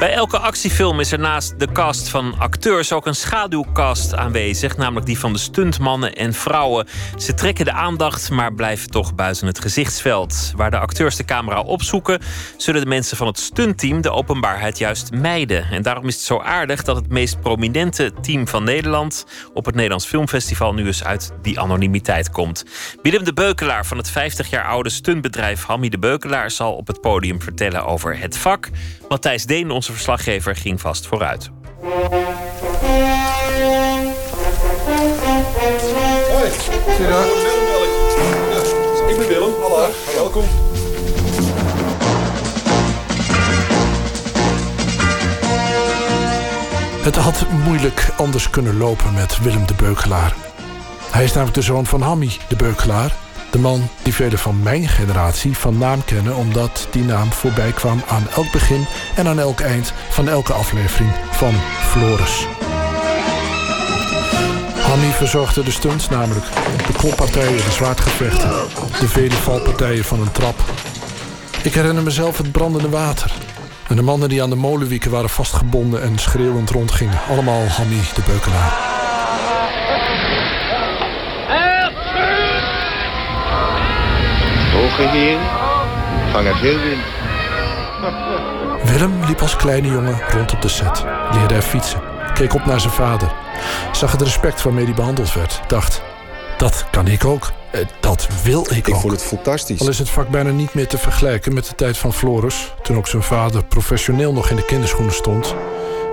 Bij 0.04 0.14
elke 0.14 0.38
actiefilm 0.38 1.00
is 1.00 1.12
er 1.12 1.20
naast 1.20 1.60
de 1.60 1.72
cast 1.72 2.10
van 2.10 2.36
acteurs 2.38 2.92
ook 2.92 3.06
een 3.06 3.16
schaduwcast 3.16 4.16
aanwezig, 4.16 4.78
namelijk 4.78 5.06
die 5.06 5.20
van 5.20 5.34
de 5.34 5.40
stuntmannen 5.40 6.16
en 6.16 6.34
vrouwen. 6.34 6.88
Ze 7.18 7.34
trekken 7.34 7.66
de 7.66 7.72
aandacht, 7.72 8.30
maar 8.30 8.54
blijven 8.54 8.90
toch 8.90 9.16
buiten 9.16 9.48
het 9.48 9.60
gezichtsveld. 9.60 10.54
Waar 10.56 10.72
de 10.72 10.78
acteurs 10.78 11.16
de 11.16 11.26
camera 11.26 11.62
opzoeken, 11.62 12.20
zullen 12.58 12.82
de 12.82 12.88
mensen 12.88 13.18
van 13.18 13.28
het 13.28 13.40
stuntteam 13.40 14.02
de 14.02 14.12
openbaarheid 14.12 14.78
juist 14.78 15.12
mijden. 15.12 15.66
En 15.72 15.82
daarom 15.82 16.08
is 16.08 16.16
het 16.16 16.24
zo 16.24 16.40
aardig 16.40 16.84
dat 16.84 16.96
het 16.96 17.10
meest 17.10 17.42
prominente 17.42 18.12
team 18.22 18.48
van 18.48 18.64
Nederland 18.64 19.26
op 19.54 19.66
het 19.66 19.76
Nederlands 19.76 20.06
Filmfestival 20.06 20.74
nu 20.74 20.86
eens 20.86 21.04
uit 21.04 21.32
die 21.42 21.60
anonimiteit 21.60 22.30
komt. 22.30 22.66
Willem 23.02 23.24
de 23.24 23.34
Beukelaar 23.34 23.86
van 23.86 23.98
het 23.98 24.10
50 24.10 24.50
jaar 24.50 24.66
oude 24.66 24.90
stuntbedrijf 24.90 25.64
Hammy 25.64 25.90
de 25.90 26.00
Beukelaar 26.00 26.52
zal 26.52 26.74
op 26.74 26.88
het 26.88 27.02
podium 27.02 27.42
vertellen 27.42 27.86
over 27.86 28.20
het 28.20 28.38
vak. 28.38 28.70
Matthijs 29.10 29.46
Deen, 29.46 29.72
onze 29.72 29.93
verslaggever, 29.94 30.56
ging 30.56 30.82
vast 30.82 31.08
vooruit. 31.08 31.50
Hoi, 36.32 36.50
Goedendag. 36.86 37.26
Ik 39.10 39.18
ben 39.18 39.28
Willem, 39.28 39.54
hallo. 39.62 39.90
Welkom. 40.16 40.44
Het 47.04 47.16
had 47.16 47.46
moeilijk 47.50 48.10
anders 48.18 48.50
kunnen 48.50 48.78
lopen 48.78 49.14
met 49.14 49.40
Willem 49.40 49.68
de 49.68 49.74
Beukelaar. 49.74 50.34
Hij 51.12 51.24
is 51.24 51.34
namelijk 51.34 51.56
de 51.56 51.62
zoon 51.62 51.86
van 51.86 52.02
Hammy 52.02 52.32
de 52.48 52.56
Beukelaar. 52.56 53.16
De 53.54 53.60
man 53.60 53.90
die 54.02 54.14
velen 54.14 54.40
van 54.40 54.64
mijn 54.64 54.88
generatie 54.88 55.58
van 55.58 55.78
naam 55.78 56.04
kennen... 56.06 56.36
omdat 56.36 56.88
die 56.92 57.04
naam 57.04 57.32
voorbij 57.32 57.72
kwam 57.72 58.02
aan 58.08 58.28
elk 58.36 58.52
begin 58.52 58.86
en 59.16 59.28
aan 59.28 59.40
elk 59.40 59.60
eind... 59.60 59.94
van 60.10 60.30
elke 60.30 60.54
aflevering 60.54 61.12
van 61.32 61.54
Floris. 61.90 62.48
Hammy 64.78 65.12
verzorgde 65.12 65.64
de 65.64 65.72
stunts 65.72 66.10
namelijk. 66.10 66.46
De 66.88 66.94
kloppartijen, 66.98 67.66
de 67.66 67.72
zwaardgevechten. 67.72 68.50
De 69.00 69.08
vele 69.08 69.36
valpartijen 69.36 70.04
van 70.04 70.22
een 70.22 70.32
trap. 70.32 70.60
Ik 71.64 71.74
herinner 71.74 72.04
mezelf 72.04 72.38
het 72.38 72.52
brandende 72.52 72.90
water. 72.90 73.32
En 73.88 73.96
de 73.96 74.02
mannen 74.02 74.30
die 74.30 74.44
aan 74.44 74.50
de 74.50 74.56
molenwieken 74.56 75.12
waren 75.12 75.30
vastgebonden 75.30 76.02
en 76.02 76.18
schreeuwend 76.18 76.70
rondgingen. 76.70 77.20
Allemaal 77.30 77.68
Hammy 77.68 78.02
de 78.16 78.22
Beukelaar. 78.26 78.93
Hoge 84.84 85.08
heer, 85.10 85.38
vangen 86.32 86.56
veel 86.56 86.80
wind. 86.80 87.02
Willem 88.90 89.26
liep 89.26 89.42
als 89.42 89.56
kleine 89.56 89.88
jongen 89.88 90.20
rond 90.30 90.54
op 90.54 90.62
de 90.62 90.68
set. 90.68 91.04
Leerde 91.32 91.54
er 91.54 91.62
fietsen. 91.62 92.02
Keek 92.34 92.54
op 92.54 92.66
naar 92.66 92.80
zijn 92.80 92.94
vader. 92.94 93.32
Zag 93.92 94.12
het 94.12 94.22
respect 94.22 94.64
waarmee 94.64 94.86
hij 94.86 94.94
behandeld 94.94 95.34
werd. 95.34 95.62
Dacht, 95.68 96.02
dat 96.58 96.86
kan 96.92 97.08
ik 97.08 97.26
ook. 97.26 97.52
Eh, 97.72 97.82
Dat 98.00 98.28
wil 98.44 98.62
ik, 98.62 98.70
ook. 98.70 98.88
Ik 98.88 98.96
vond 98.96 99.14
het 99.14 99.24
fantastisch. 99.24 99.80
Al 99.80 99.90
is 99.90 100.00
het 100.00 100.10
vak 100.10 100.30
bijna 100.30 100.50
niet 100.50 100.74
meer 100.74 100.88
te 100.88 100.98
vergelijken 100.98 101.54
met 101.54 101.66
de 101.66 101.76
tijd 101.76 101.98
van 101.98 102.14
Floris... 102.14 102.74
toen 102.82 102.98
ook 102.98 103.08
zijn 103.08 103.24
vader 103.24 103.64
professioneel 103.64 104.34
nog 104.34 104.50
in 104.50 104.56
de 104.56 104.66
kinderschoenen 104.66 105.14
stond... 105.14 105.56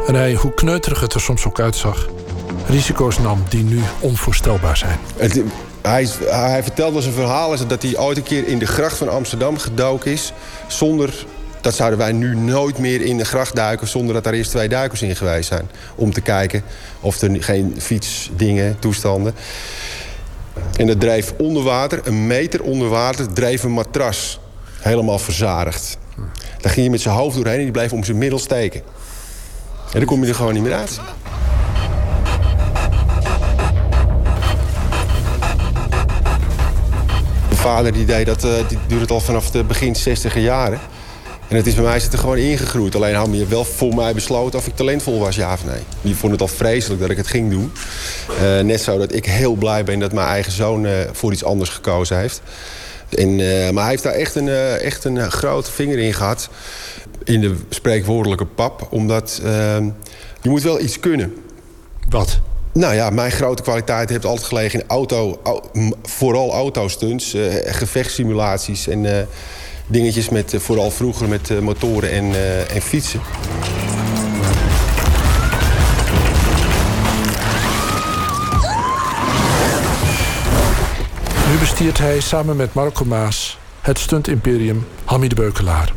en 0.07 0.15
hij, 0.15 0.35
hoe 0.35 0.55
kneuterig 0.55 1.01
het 1.01 1.15
er 1.15 1.21
soms 1.21 1.47
ook 1.47 1.61
uitzag... 1.61 2.09
risico's 2.67 3.19
nam 3.19 3.45
die 3.49 3.65
nu 3.65 3.81
onvoorstelbaar 4.01 4.77
zijn. 4.77 4.99
Het, 5.17 5.43
hij, 5.83 6.09
hij 6.25 6.63
vertelde 6.63 7.01
zijn 7.01 7.15
verhaal 7.15 7.53
is 7.53 7.67
dat 7.67 7.83
hij 7.83 7.99
ooit 7.99 8.17
een 8.17 8.23
keer 8.23 8.47
in 8.47 8.59
de 8.59 8.67
gracht 8.67 8.97
van 8.97 9.09
Amsterdam 9.09 9.59
gedoken 9.59 10.13
is. 10.13 10.33
Zonder, 10.67 11.27
dat 11.61 11.75
zouden 11.75 11.99
wij 11.99 12.13
nu 12.13 12.37
nooit 12.37 12.79
meer 12.79 13.01
in 13.01 13.17
de 13.17 13.25
gracht 13.25 13.57
duiken... 13.57 13.89
zonder 13.89 14.15
dat 14.15 14.25
daar 14.25 14.33
eerst 14.33 14.51
twee 14.51 14.69
duikers 14.69 15.03
in 15.03 15.17
geweest 15.17 15.49
zijn. 15.49 15.71
Om 15.95 16.13
te 16.13 16.21
kijken 16.21 16.63
of 17.01 17.21
er 17.21 17.43
geen 17.43 17.75
fietsdingen, 17.79 18.79
toestanden... 18.79 19.35
En 20.77 20.87
dat 20.87 21.01
dreef 21.01 21.33
onder 21.39 21.63
water, 21.63 22.01
een 22.05 22.27
meter 22.27 22.63
onder 22.63 22.89
water, 22.89 23.33
dreef 23.33 23.63
een 23.63 23.73
matras. 23.73 24.41
Helemaal 24.81 25.19
verzadigd. 25.19 25.99
Daar 26.61 26.73
ging 26.73 26.85
je 26.85 26.91
met 26.91 27.01
zijn 27.01 27.15
hoofd 27.15 27.37
doorheen 27.37 27.59
en 27.59 27.63
die 27.63 27.71
bleef 27.71 27.93
om 27.93 28.05
zijn 28.05 28.19
middel 28.19 28.39
steken. 28.39 28.83
En 29.93 29.99
dan 29.99 30.05
kom 30.05 30.23
je 30.23 30.29
er 30.29 30.35
gewoon 30.35 30.55
niet 30.55 30.63
meer 30.63 30.75
uit. 30.75 31.01
Vader 37.61 37.93
die 37.93 38.05
deed 38.05 38.27
dat, 38.27 38.45
eh, 38.45 38.69
die 38.69 38.79
doet 38.87 39.01
het 39.01 39.11
al 39.11 39.21
vanaf 39.21 39.51
de 39.51 39.65
begin 39.65 39.97
60 39.97 40.39
jaren. 40.39 40.81
En 41.49 41.57
het 41.57 41.67
is 41.67 41.75
bij 41.75 41.85
mij 41.85 41.95
er 42.13 42.19
gewoon 42.19 42.37
ingegroeid. 42.37 42.95
Alleen 42.95 43.15
had 43.15 43.29
je 43.33 43.47
wel 43.47 43.65
voor 43.65 43.95
mij 43.95 44.15
besloten 44.15 44.59
of 44.59 44.67
ik 44.67 44.77
talentvol 44.77 45.19
was, 45.19 45.37
ja 45.37 45.53
of 45.53 45.65
nee. 45.65 45.83
Die 46.03 46.17
vond 46.17 46.33
het 46.33 46.41
al 46.41 46.49
vreselijk 46.49 47.01
dat 47.01 47.11
ik 47.11 47.17
het 47.17 47.27
ging 47.27 47.51
doen. 47.51 47.73
Eh, 48.41 48.61
net 48.61 48.81
zo 48.81 48.99
dat 48.99 49.15
ik 49.15 49.27
heel 49.27 49.55
blij 49.55 49.85
ben 49.85 49.99
dat 49.99 50.13
mijn 50.13 50.27
eigen 50.27 50.53
zoon 50.53 50.87
eh, 50.87 50.93
voor 51.13 51.33
iets 51.33 51.45
anders 51.45 51.71
gekozen 51.71 52.19
heeft. 52.19 52.43
En, 53.09 53.37
maar 53.75 53.83
hij 53.83 53.91
heeft 53.91 54.03
daar 54.03 54.13
echt 54.13 54.35
een, 54.35 54.49
echt 54.79 55.05
een 55.05 55.31
grote 55.31 55.71
vinger 55.71 55.99
in 55.99 56.15
gehad. 56.15 56.49
In 57.25 57.41
de 57.41 57.57
spreekwoordelijke 57.69 58.47
pap. 58.47 58.87
Omdat 58.91 59.41
eh, 59.45 59.77
je 60.41 60.49
moet 60.49 60.63
wel 60.63 60.81
iets 60.81 61.01
kunnen. 61.01 61.35
Wat? 62.09 62.41
Nou 62.73 62.95
ja, 62.95 63.11
mijn 63.11 63.31
grote 63.31 63.63
kwaliteit 63.63 64.09
heeft 64.09 64.25
altijd 64.25 64.47
gelegen 64.47 64.81
in 64.81 64.87
auto, 64.89 65.41
vooral 66.03 66.53
autostunts, 66.53 67.35
eh 67.35 67.55
gevechtssimulaties 67.65 68.89
en 68.89 69.19
eh, 69.19 69.27
dingetjes 69.87 70.29
met, 70.29 70.55
eh, 70.55 70.61
vooral 70.61 70.91
vroeger 70.91 71.29
met 71.29 71.61
motoren 71.61 72.11
en, 72.11 72.25
en 72.71 72.83
fietsen. 72.83 73.21
Nu 81.51 81.59
bestiert 81.59 81.99
hij 81.99 82.21
samen 82.21 82.57
met 82.57 82.75
Marco 82.75 83.05
Maas 83.05 83.59
het 83.81 83.99
stunt-imperium 83.99 84.87
Hammy 85.05 85.29
de 85.29 85.35
Beukelaar. 85.35 85.93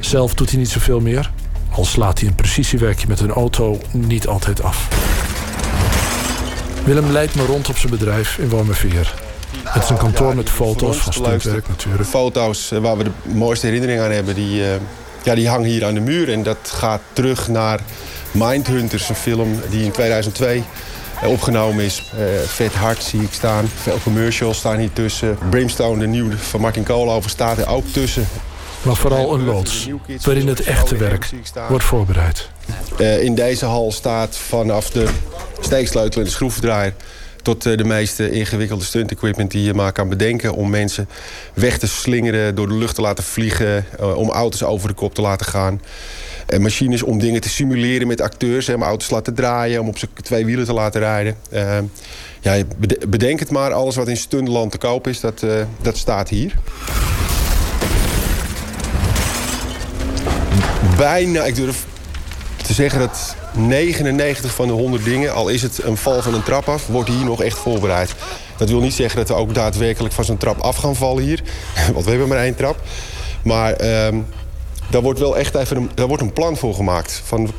Zelf 0.00 0.34
doet 0.34 0.50
hij 0.50 0.58
niet 0.58 0.70
zoveel 0.70 1.00
meer, 1.00 1.32
al 1.70 1.84
slaat 1.84 2.18
hij 2.18 2.28
een 2.28 2.34
precisiewerkje 2.34 3.06
met 3.08 3.20
een 3.20 3.32
auto 3.32 3.80
niet 3.90 4.26
altijd 4.26 4.62
af. 4.62 4.88
Willem 6.84 7.10
leidt 7.10 7.34
me 7.34 7.44
rond 7.44 7.68
op 7.68 7.76
zijn 7.76 7.92
bedrijf 7.92 8.38
in 8.38 8.48
Wormerveer. 8.48 9.14
Het 9.64 9.82
is 9.82 9.90
een 9.90 9.96
kantoor 9.96 10.34
met 10.36 10.50
foto's 10.50 10.96
van 10.96 11.12
stuntwerk 11.12 11.68
natuurlijk. 11.68 12.08
Foto's 12.08 12.70
eh, 12.70 12.78
waar 12.78 12.96
we 12.96 13.04
de 13.04 13.10
mooiste 13.24 13.66
herinneringen 13.66 14.04
aan 14.04 14.10
hebben, 14.10 14.34
die, 14.34 14.64
eh, 14.64 14.74
ja, 15.22 15.34
die 15.34 15.48
hangen 15.48 15.68
hier 15.68 15.84
aan 15.84 15.94
de 15.94 16.00
muur. 16.00 16.32
En 16.32 16.42
dat 16.42 16.58
gaat 16.62 17.00
terug 17.12 17.48
naar 17.48 17.80
Mindhunters, 18.30 19.08
een 19.08 19.14
film 19.14 19.60
die 19.70 19.84
in 19.84 19.90
2002 19.90 20.64
eh, 21.22 21.30
opgenomen 21.30 21.84
is. 21.84 22.12
Eh, 22.18 22.24
vet 22.46 22.74
hard 22.74 23.02
zie 23.02 23.22
ik 23.22 23.32
staan. 23.32 23.68
Veel 23.74 23.98
commercials 24.02 24.58
staan 24.58 24.78
hier 24.78 24.92
tussen. 24.92 25.38
Brimstone, 25.50 25.98
de 25.98 26.06
nieuwe 26.06 26.38
van 26.38 26.60
Martin 26.60 26.82
Koolhoven, 26.82 27.30
staat 27.30 27.58
er 27.58 27.68
ook 27.68 27.86
tussen. 27.86 28.28
Maar 28.82 28.96
vooral 28.96 29.34
een 29.34 29.44
loods, 29.44 29.88
waarin 30.22 30.48
het 30.48 30.60
echte 30.60 30.96
werk 30.96 31.30
wordt 31.68 31.84
voorbereid. 31.84 32.48
In 33.20 33.34
deze 33.34 33.64
hal 33.64 33.92
staat 33.92 34.36
vanaf 34.36 34.90
de 34.90 35.08
steeksleutel 35.60 36.20
en 36.20 36.26
de 36.26 36.32
schroevendraaier... 36.32 36.94
tot 37.42 37.66
eh, 37.66 37.76
de 37.76 37.84
meest 37.84 38.20
eh, 38.20 38.32
ingewikkelde 38.32 38.84
stunt-equipment 38.84 39.50
die 39.50 39.62
je 39.62 39.74
maar 39.74 39.92
kan 39.92 40.08
bedenken... 40.08 40.52
om 40.52 40.70
mensen 40.70 41.08
weg 41.54 41.78
te 41.78 41.86
slingeren, 41.86 42.54
door 42.54 42.68
de 42.68 42.74
lucht 42.74 42.94
te 42.94 43.00
laten 43.00 43.24
vliegen... 43.24 43.86
eh, 43.98 44.16
om 44.16 44.30
auto's 44.30 44.62
over 44.62 44.88
de 44.88 44.94
kop 44.94 45.14
te 45.14 45.22
laten 45.22 45.46
gaan. 45.46 45.80
En 46.46 46.62
machines 46.62 47.02
om 47.02 47.18
dingen 47.18 47.40
te 47.40 47.48
simuleren 47.48 48.06
met 48.06 48.20
acteurs. 48.20 48.68
Om 48.68 48.82
auto's 48.82 49.08
te 49.08 49.14
laten 49.14 49.34
draaien, 49.34 49.80
om 49.80 49.88
op 49.88 49.98
zijn 49.98 50.10
twee 50.22 50.44
wielen 50.44 50.64
te 50.64 50.72
laten 50.72 51.00
rijden. 51.00 51.36
Ja, 52.40 52.62
bede- 52.76 53.06
bedenk 53.08 53.38
het 53.38 53.50
maar, 53.50 53.72
alles 53.72 53.96
wat 53.96 54.08
in 54.08 54.16
stuntland 54.16 54.70
te 54.70 54.78
koop 54.78 55.06
is, 55.06 55.20
dat, 55.20 55.44
dat 55.82 55.96
staat 55.96 56.28
hier. 56.28 56.54
Bijna, 60.96 61.44
ik 61.44 61.54
durf 61.54 61.84
te 62.66 62.72
zeggen 62.72 62.98
dat 62.98 63.36
99 63.56 64.54
van 64.54 64.66
de 64.66 64.72
100 64.72 65.04
dingen, 65.04 65.34
al 65.34 65.48
is 65.48 65.62
het 65.62 65.82
een 65.82 65.96
val 65.96 66.22
van 66.22 66.34
een 66.34 66.42
trap 66.42 66.68
af, 66.68 66.86
wordt 66.86 67.08
hier 67.08 67.24
nog 67.24 67.42
echt 67.42 67.58
voorbereid. 67.58 68.14
Dat 68.56 68.70
wil 68.70 68.80
niet 68.80 68.94
zeggen 68.94 69.18
dat 69.18 69.28
we 69.28 69.34
ook 69.34 69.54
daadwerkelijk 69.54 70.14
van 70.14 70.24
zo'n 70.24 70.36
trap 70.36 70.60
af 70.60 70.76
gaan 70.76 70.96
vallen 70.96 71.22
hier. 71.22 71.42
Want 71.92 72.04
we 72.04 72.10
hebben 72.10 72.28
maar 72.28 72.38
één 72.38 72.56
trap. 72.56 72.76
Maar 73.42 73.72
ehm, 73.72 74.18
daar 74.90 75.02
wordt 75.02 75.18
wel 75.18 75.38
echt 75.38 75.54
even 75.54 75.76
een, 75.76 75.90
daar 75.94 76.06
wordt 76.06 76.22
een 76.22 76.32
plan 76.32 76.56
voor 76.56 76.74
gemaakt. 76.74 77.22
Van 77.24 77.52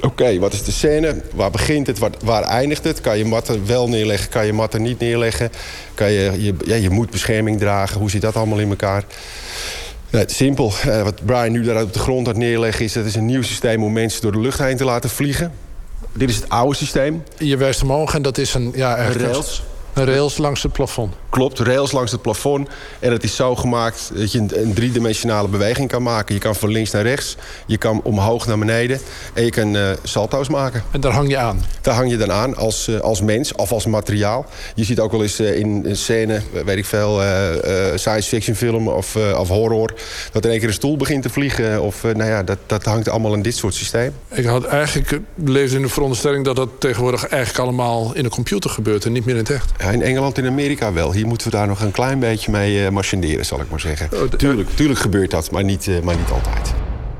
oké, 0.00 0.38
wat 0.38 0.52
is 0.52 0.64
de 0.64 0.72
scène? 0.72 1.22
Waar 1.34 1.50
begint 1.50 1.86
het? 1.86 1.98
Waar, 1.98 2.10
waar 2.24 2.42
eindigt 2.42 2.84
het? 2.84 3.00
Kan 3.00 3.18
je 3.18 3.24
matten 3.24 3.66
wel 3.66 3.88
neerleggen? 3.88 4.28
Kan 4.28 4.46
je 4.46 4.52
matten 4.52 4.82
niet 4.82 4.98
neerleggen? 4.98 5.52
Kan 5.94 6.10
je, 6.10 6.42
je, 6.42 6.54
ja, 6.64 6.74
je 6.74 6.90
moet 6.90 7.10
bescherming 7.10 7.58
dragen. 7.58 8.00
Hoe 8.00 8.10
zit 8.10 8.20
dat 8.20 8.36
allemaal 8.36 8.58
in 8.58 8.68
elkaar? 8.68 9.04
Simpel. 10.24 10.72
Eh, 10.82 11.02
wat 11.02 11.24
Brian 11.24 11.52
nu 11.52 11.62
daar 11.62 11.82
op 11.82 11.92
de 11.92 11.98
grond 11.98 12.28
aan 12.28 12.38
neerleggen 12.38 12.84
is... 12.84 12.92
dat 12.92 13.04
is 13.04 13.14
een 13.14 13.26
nieuw 13.26 13.42
systeem 13.42 13.82
om 13.82 13.92
mensen 13.92 14.22
door 14.22 14.32
de 14.32 14.40
lucht 14.40 14.58
heen 14.58 14.76
te 14.76 14.84
laten 14.84 15.10
vliegen. 15.10 15.52
Dit 16.12 16.28
is 16.28 16.36
het 16.36 16.48
oude 16.48 16.76
systeem. 16.76 17.22
Je 17.38 17.56
wijst 17.56 17.82
omhoog 17.82 18.14
en 18.14 18.22
dat 18.22 18.38
is 18.38 18.54
een... 18.54 18.72
Ja, 18.74 19.12
Rails. 19.12 19.62
Een 19.92 20.04
rails 20.04 20.36
langs 20.36 20.62
het 20.62 20.72
plafond. 20.72 21.14
Klopt, 21.36 21.58
rails 21.58 21.92
langs 21.92 22.12
het 22.12 22.22
plafond. 22.22 22.68
En 22.98 23.12
het 23.12 23.24
is 23.24 23.36
zo 23.36 23.56
gemaakt 23.56 24.10
dat 24.14 24.32
je 24.32 24.38
een, 24.38 24.50
een 24.54 24.74
driedimensionale 24.74 25.48
beweging 25.48 25.88
kan 25.88 26.02
maken. 26.02 26.34
Je 26.34 26.40
kan 26.40 26.54
van 26.54 26.68
links 26.68 26.90
naar 26.90 27.02
rechts, 27.02 27.36
je 27.66 27.76
kan 27.76 28.00
omhoog 28.02 28.46
naar 28.46 28.58
beneden... 28.58 29.00
en 29.34 29.44
je 29.44 29.50
kan 29.50 29.76
eh, 29.76 29.90
salto's 30.02 30.48
maken. 30.48 30.82
En 30.90 31.00
daar 31.00 31.12
hang 31.12 31.28
je 31.28 31.36
aan? 31.36 31.64
Daar 31.80 31.94
hang 31.94 32.10
je 32.10 32.16
dan 32.16 32.32
aan 32.32 32.56
als, 32.56 32.88
eh, 32.88 33.00
als 33.00 33.20
mens 33.20 33.54
of 33.54 33.72
als 33.72 33.86
materiaal. 33.86 34.46
Je 34.74 34.84
ziet 34.84 35.00
ook 35.00 35.10
wel 35.12 35.22
eens 35.22 35.38
eh, 35.38 35.58
in 35.58 35.82
een 35.84 35.96
scène, 35.96 36.40
weet 36.64 36.76
ik 36.76 36.84
veel... 36.84 37.20
science 37.94 38.28
fiction 38.28 38.56
film 38.56 38.88
of, 38.88 39.16
of 39.16 39.48
horror... 39.48 39.94
dat 40.32 40.44
in 40.44 40.50
één 40.50 40.58
keer 40.58 40.68
een 40.68 40.74
stoel 40.74 40.96
begint 40.96 41.22
te 41.22 41.28
vliegen. 41.28 41.82
Of, 41.82 42.02
nou 42.02 42.24
ja, 42.30 42.42
dat, 42.42 42.58
dat 42.66 42.84
hangt 42.84 43.08
allemaal 43.08 43.34
in 43.34 43.42
dit 43.42 43.56
soort 43.56 43.74
systeem. 43.74 44.12
Ik 44.32 44.44
had 44.44 44.64
eigenlijk 44.64 45.20
leefde 45.44 45.76
in 45.76 45.82
de 45.82 45.88
veronderstelling 45.88 46.44
dat 46.44 46.56
dat 46.56 46.68
tegenwoordig 46.78 47.26
eigenlijk 47.26 47.62
allemaal 47.62 48.14
in 48.14 48.24
een 48.24 48.30
computer 48.30 48.70
gebeurt 48.70 49.04
en 49.04 49.12
niet 49.12 49.24
meer 49.24 49.34
in 49.34 49.40
het 49.40 49.50
echt. 49.50 49.72
Ja, 49.78 49.90
in 49.90 50.02
Engeland 50.02 50.38
en 50.38 50.46
Amerika 50.46 50.92
wel. 50.92 51.12
Hier 51.12 51.25
moeten 51.26 51.50
we 51.50 51.56
daar 51.56 51.66
nog 51.66 51.80
een 51.80 51.90
klein 51.90 52.18
beetje 52.18 52.50
mee 52.50 52.84
eh, 52.84 52.90
marchanderen, 52.90 53.46
zal 53.46 53.60
ik 53.60 53.70
maar 53.70 53.80
zeggen. 53.80 54.08
tuurlijk, 54.36 54.70
tuurlijk 54.70 55.00
gebeurt 55.00 55.30
dat, 55.30 55.50
maar 55.50 55.64
niet, 55.64 55.88
eh, 55.88 56.00
maar 56.00 56.16
niet 56.16 56.30
altijd. 56.30 56.74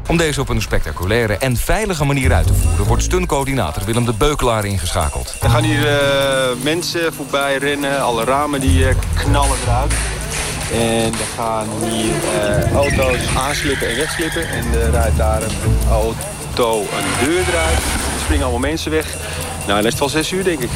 Om 0.09 0.17
deze 0.17 0.41
op 0.41 0.49
een 0.49 0.63
spectaculaire 0.63 1.37
en 1.37 1.57
veilige 1.57 2.05
manier 2.05 2.33
uit 2.33 2.47
te 2.47 2.55
voeren... 2.55 2.87
wordt 2.87 3.03
stuntcoördinator 3.03 3.85
Willem 3.85 4.05
de 4.05 4.13
Beukelaar 4.13 4.65
ingeschakeld. 4.65 5.35
Er 5.43 5.51
gaan 5.51 5.63
hier 5.63 5.89
eh, 5.89 6.63
mensen 6.63 7.13
voorbij 7.13 7.57
rennen, 7.57 8.03
alle 8.03 8.25
ramen 8.25 8.61
die 8.61 8.89
eh, 8.89 8.95
knallen 9.15 9.57
eruit. 9.65 9.93
En 10.73 11.13
er 11.13 11.29
gaan 11.37 11.67
hier 11.91 12.15
eh, 12.41 12.73
auto's 12.73 13.37
aanslippen 13.37 13.89
en 13.89 13.97
wegslippen. 13.97 14.49
En 14.49 14.65
er 14.81 14.91
rijdt 14.91 15.17
daar 15.17 15.43
een 15.43 15.89
auto 15.91 16.81
een 16.81 17.27
deur 17.27 17.49
eruit. 17.49 17.77
Er 17.79 18.21
springen 18.23 18.45
allemaal 18.45 18.69
mensen 18.69 18.91
weg. 18.91 19.15
Nou, 19.67 19.67
dan 19.67 19.79
is 19.79 19.85
het 19.85 19.99
wel 19.99 20.09
zes 20.09 20.33
uur, 20.33 20.45
denk 20.45 20.61
ik. 20.61 20.71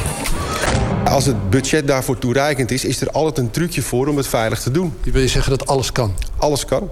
Als 1.05 1.25
het 1.25 1.49
budget 1.49 1.87
daarvoor 1.87 2.17
toereikend 2.17 2.71
is, 2.71 2.85
is 2.85 3.01
er 3.01 3.11
altijd 3.11 3.37
een 3.37 3.51
trucje 3.51 3.81
voor 3.81 4.07
om 4.07 4.17
het 4.17 4.27
veilig 4.27 4.61
te 4.61 4.71
doen. 4.71 4.93
Je 5.03 5.11
wil 5.11 5.21
je 5.21 5.27
zeggen 5.27 5.57
dat 5.57 5.67
alles 5.67 5.91
kan? 5.91 6.13
Alles 6.37 6.65
kan. 6.65 6.89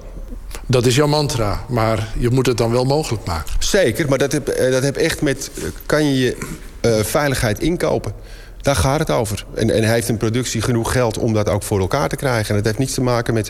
Dat 0.66 0.86
is 0.86 0.96
jouw 0.96 1.08
mantra, 1.08 1.64
maar 1.68 2.08
je 2.18 2.30
moet 2.30 2.46
het 2.46 2.58
dan 2.58 2.72
wel 2.72 2.86
mogelijk 2.86 3.26
maken. 3.26 3.54
Zeker, 3.60 4.10
maar 4.10 4.18
dat 4.18 4.32
heb, 4.32 4.48
eh, 4.48 4.72
dat 4.72 4.84
heb 4.84 4.96
echt 4.96 5.22
met... 5.22 5.52
eh, 5.56 5.64
kan 5.86 6.06
je 6.06 6.20
je 6.20 6.38
eh, 6.82 7.04
veiligheid 7.04 7.60
inkopen? 7.60 8.14
Daar 8.62 8.76
gaat 8.76 9.00
het 9.00 9.10
over. 9.10 9.46
En, 9.54 9.70
en 9.70 9.84
heeft 9.84 10.10
een 10.10 10.18
productie 10.18 10.62
genoeg 10.62 10.92
geld 10.92 11.18
om 11.18 11.34
dat 11.34 11.50
ook 11.50 11.64
voor 11.64 11.80
elkaar 11.80 12.10
te 12.10 12.16
krijgen? 12.16 12.50
En 12.50 12.56
het 12.56 12.66
heeft 12.66 12.78
niets 12.78 12.94
te 12.94 13.02
maken 13.02 13.34
met 13.34 13.50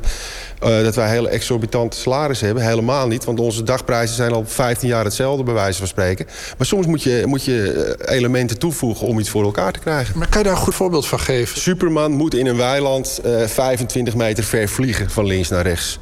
eh, 0.59 0.83
dat 0.83 0.95
wij 0.95 1.09
hele 1.09 1.29
exorbitante 1.29 1.97
salarissen 1.97 2.45
hebben. 2.45 2.65
Helemaal 2.65 3.07
niet, 3.07 3.25
want 3.25 3.39
onze 3.39 3.63
dagprijzen 3.63 4.15
zijn 4.15 4.31
al 4.31 4.43
15 4.45 4.87
jaar 4.87 5.03
hetzelfde, 5.03 5.43
bij 5.43 5.53
wijze 5.53 5.77
van 5.77 5.87
spreken. 5.87 6.25
Maar 6.57 6.67
soms 6.67 6.85
moet 6.85 7.03
je, 7.03 7.23
moet 7.25 7.43
je 7.43 7.95
eh, 7.99 8.15
elementen 8.15 8.59
toevoegen 8.59 9.07
om 9.07 9.19
iets 9.19 9.29
voor 9.29 9.43
elkaar 9.43 9.71
te 9.71 9.79
krijgen. 9.79 10.17
Maar 10.17 10.29
kan 10.29 10.41
je 10.41 10.47
daar 10.47 10.57
een 10.57 10.63
goed 10.63 10.75
voorbeeld 10.75 11.07
van 11.07 11.19
geven? 11.19 11.61
Superman 11.61 12.11
moet 12.11 12.33
in 12.33 12.45
een 12.45 12.57
weiland 12.57 13.19
eh, 13.23 13.45
25 13.45 14.15
meter 14.15 14.43
ver 14.43 14.69
vliegen 14.69 15.09
van 15.09 15.25
links 15.25 15.49
naar 15.49 15.63
rechts. 15.63 15.99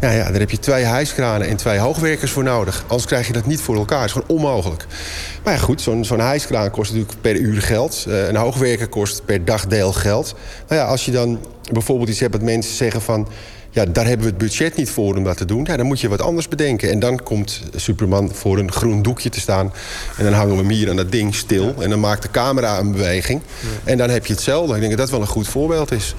Ja, 0.00 0.10
ja, 0.10 0.30
daar 0.30 0.40
heb 0.40 0.50
je 0.50 0.58
twee 0.58 0.84
hijskranen 0.84 1.48
en 1.48 1.56
twee 1.56 1.78
hoogwerkers 1.78 2.30
voor 2.30 2.42
nodig. 2.42 2.84
Anders 2.86 3.06
krijg 3.06 3.26
je 3.26 3.32
dat 3.32 3.46
niet 3.46 3.60
voor 3.60 3.76
elkaar. 3.76 3.98
Het 4.00 4.06
is 4.06 4.12
gewoon 4.12 4.28
onmogelijk. 4.28 4.86
Maar 5.44 5.52
ja, 5.54 5.58
goed, 5.58 5.80
zo'n 5.80 6.04
zo'n 6.04 6.20
hijskraan 6.20 6.70
kost 6.70 6.92
natuurlijk 6.92 7.20
per 7.20 7.36
uur 7.36 7.62
geld. 7.62 8.04
Eh, 8.08 8.28
een 8.28 8.36
hoogwerker 8.36 8.88
kost 8.88 9.24
per 9.24 9.44
dagdeel 9.44 9.92
geld. 9.92 10.34
Nou 10.68 10.80
ja, 10.80 10.86
als 10.86 11.04
je 11.04 11.10
dan 11.10 11.40
bijvoorbeeld 11.72 12.08
iets 12.08 12.20
hebt 12.20 12.32
dat 12.32 12.42
mensen 12.42 12.74
zeggen 12.74 13.02
van... 13.02 13.28
ja, 13.70 13.84
daar 13.84 14.06
hebben 14.06 14.26
we 14.26 14.32
het 14.32 14.40
budget 14.40 14.76
niet 14.76 14.90
voor 14.90 15.16
om 15.16 15.24
dat 15.24 15.36
te 15.36 15.44
doen. 15.44 15.64
Ja, 15.64 15.76
dan 15.76 15.86
moet 15.86 16.00
je 16.00 16.08
wat 16.08 16.20
anders 16.20 16.48
bedenken. 16.48 16.90
En 16.90 16.98
dan 16.98 17.22
komt 17.22 17.62
Superman 17.76 18.30
voor 18.34 18.58
een 18.58 18.72
groen 18.72 19.02
doekje 19.02 19.28
te 19.28 19.40
staan. 19.40 19.72
En 20.16 20.24
dan 20.24 20.32
hangen 20.32 20.54
we 20.54 20.60
hem 20.60 20.70
hier 20.70 20.90
aan 20.90 20.96
dat 20.96 21.12
ding 21.12 21.34
stil. 21.34 21.74
En 21.78 21.90
dan 21.90 22.00
maakt 22.00 22.22
de 22.22 22.30
camera 22.30 22.78
een 22.78 22.92
beweging. 22.92 23.40
En 23.84 23.98
dan 23.98 24.10
heb 24.10 24.26
je 24.26 24.32
hetzelfde. 24.32 24.74
Ik 24.74 24.80
denk 24.80 24.90
dat 24.90 25.00
dat 25.00 25.10
wel 25.10 25.20
een 25.20 25.26
goed 25.26 25.48
voorbeeld 25.48 25.92
is. 25.92 26.14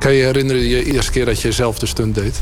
Kan 0.00 0.12
je 0.12 0.24
herinneren 0.24 0.62
je 0.62 0.84
eerste 0.84 1.10
keer 1.10 1.24
dat 1.24 1.40
je 1.40 1.52
zelf 1.52 1.78
de 1.78 1.86
stunt 1.86 2.14
deed? 2.14 2.40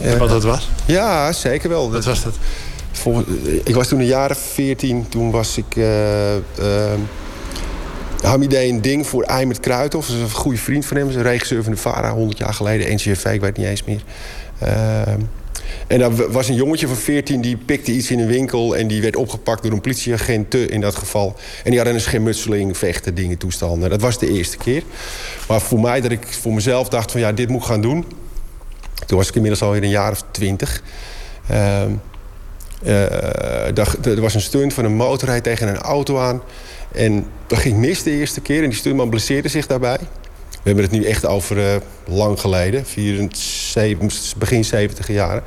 En 0.00 0.18
wat 0.18 0.28
dat 0.28 0.42
was? 0.42 0.68
Ja, 0.86 1.32
zeker 1.32 1.68
wel. 1.68 1.90
Wat 1.92 2.04
was 2.04 2.22
dat? 2.22 2.34
Ik 3.64 3.74
was 3.74 3.88
toen 3.88 3.98
een 3.98 4.06
jaar 4.06 4.30
of 4.30 4.38
14. 4.38 5.08
Toen 5.08 5.30
was 5.30 5.56
ik... 5.56 5.76
eh 5.76 6.36
eh, 6.36 6.92
deed 8.38 8.70
een 8.70 8.80
ding 8.80 9.06
voor 9.06 9.22
Eimert 9.22 9.60
Kruithof. 9.60 10.06
Dat 10.06 10.16
is 10.16 10.22
een 10.22 10.30
goede 10.30 10.58
vriend 10.58 10.86
van 10.86 10.96
hem. 10.96 11.06
Dat 11.06 11.14
is 11.14 11.20
een 11.22 11.30
regisseur 11.30 11.62
van 11.62 11.72
de 11.72 11.78
VARA, 11.78 12.12
100 12.12 12.38
jaar 12.38 12.54
geleden. 12.54 12.94
NCRV, 12.94 13.24
ik 13.24 13.40
weet 13.40 13.56
niet 13.56 13.66
eens 13.66 13.84
meer. 13.84 14.02
Eh, 14.58 15.14
en 15.90 15.98
daar 15.98 16.30
was 16.30 16.48
een 16.48 16.54
jongetje 16.54 16.86
van 16.86 16.96
14 16.96 17.40
die 17.40 17.56
pikte 17.56 17.92
iets 17.92 18.10
in 18.10 18.18
een 18.18 18.26
winkel... 18.26 18.76
en 18.76 18.86
die 18.86 19.02
werd 19.02 19.16
opgepakt 19.16 19.62
door 19.62 19.72
een 19.72 19.80
politieagent 19.80 20.54
in 20.54 20.80
dat 20.80 20.94
geval. 20.94 21.36
En 21.64 21.70
die 21.70 21.76
hadden 21.76 21.94
een 21.94 22.00
schermutseling, 22.00 22.76
vechten, 22.76 23.14
dingen, 23.14 23.38
toestanden. 23.38 23.90
Dat 23.90 24.00
was 24.00 24.18
de 24.18 24.32
eerste 24.32 24.56
keer. 24.56 24.82
Maar 25.48 25.60
voor 25.60 25.80
mij, 25.80 26.00
dat 26.00 26.10
ik 26.10 26.26
voor 26.26 26.52
mezelf 26.52 26.88
dacht 26.88 27.10
van 27.10 27.20
ja, 27.20 27.32
dit 27.32 27.48
moet 27.48 27.60
ik 27.60 27.66
gaan 27.66 27.80
doen... 27.80 28.04
Toen 29.06 29.18
was 29.18 29.28
ik 29.28 29.34
inmiddels 29.34 29.62
alweer 29.62 29.82
een 29.82 29.88
jaar 29.88 30.10
of 30.10 30.24
twintig. 30.30 30.82
Ehm, 31.48 31.90
eh, 32.82 33.78
er 34.06 34.20
was 34.20 34.34
een 34.34 34.40
stunt 34.40 34.74
van 34.74 34.84
een 34.84 34.94
motorrijd 34.94 35.42
tegen 35.42 35.68
een 35.68 35.78
auto 35.78 36.18
aan. 36.18 36.42
En 36.92 37.26
dat 37.46 37.58
ging 37.58 37.76
mis 37.76 38.02
de 38.02 38.10
eerste 38.10 38.40
keer. 38.40 38.62
En 38.62 38.68
die 38.68 38.78
stuntman 38.78 39.10
blesseerde 39.10 39.48
zich 39.48 39.66
daarbij. 39.66 39.98
We 40.62 40.66
hebben 40.68 40.84
het 40.84 40.92
nu 40.92 41.04
echt 41.04 41.26
over 41.26 41.58
eh, 41.58 41.76
lang 42.06 42.40
geleden. 42.40 42.86
74, 42.86 44.36
begin 44.36 44.64
70 44.64 45.08
jaren. 45.08 45.42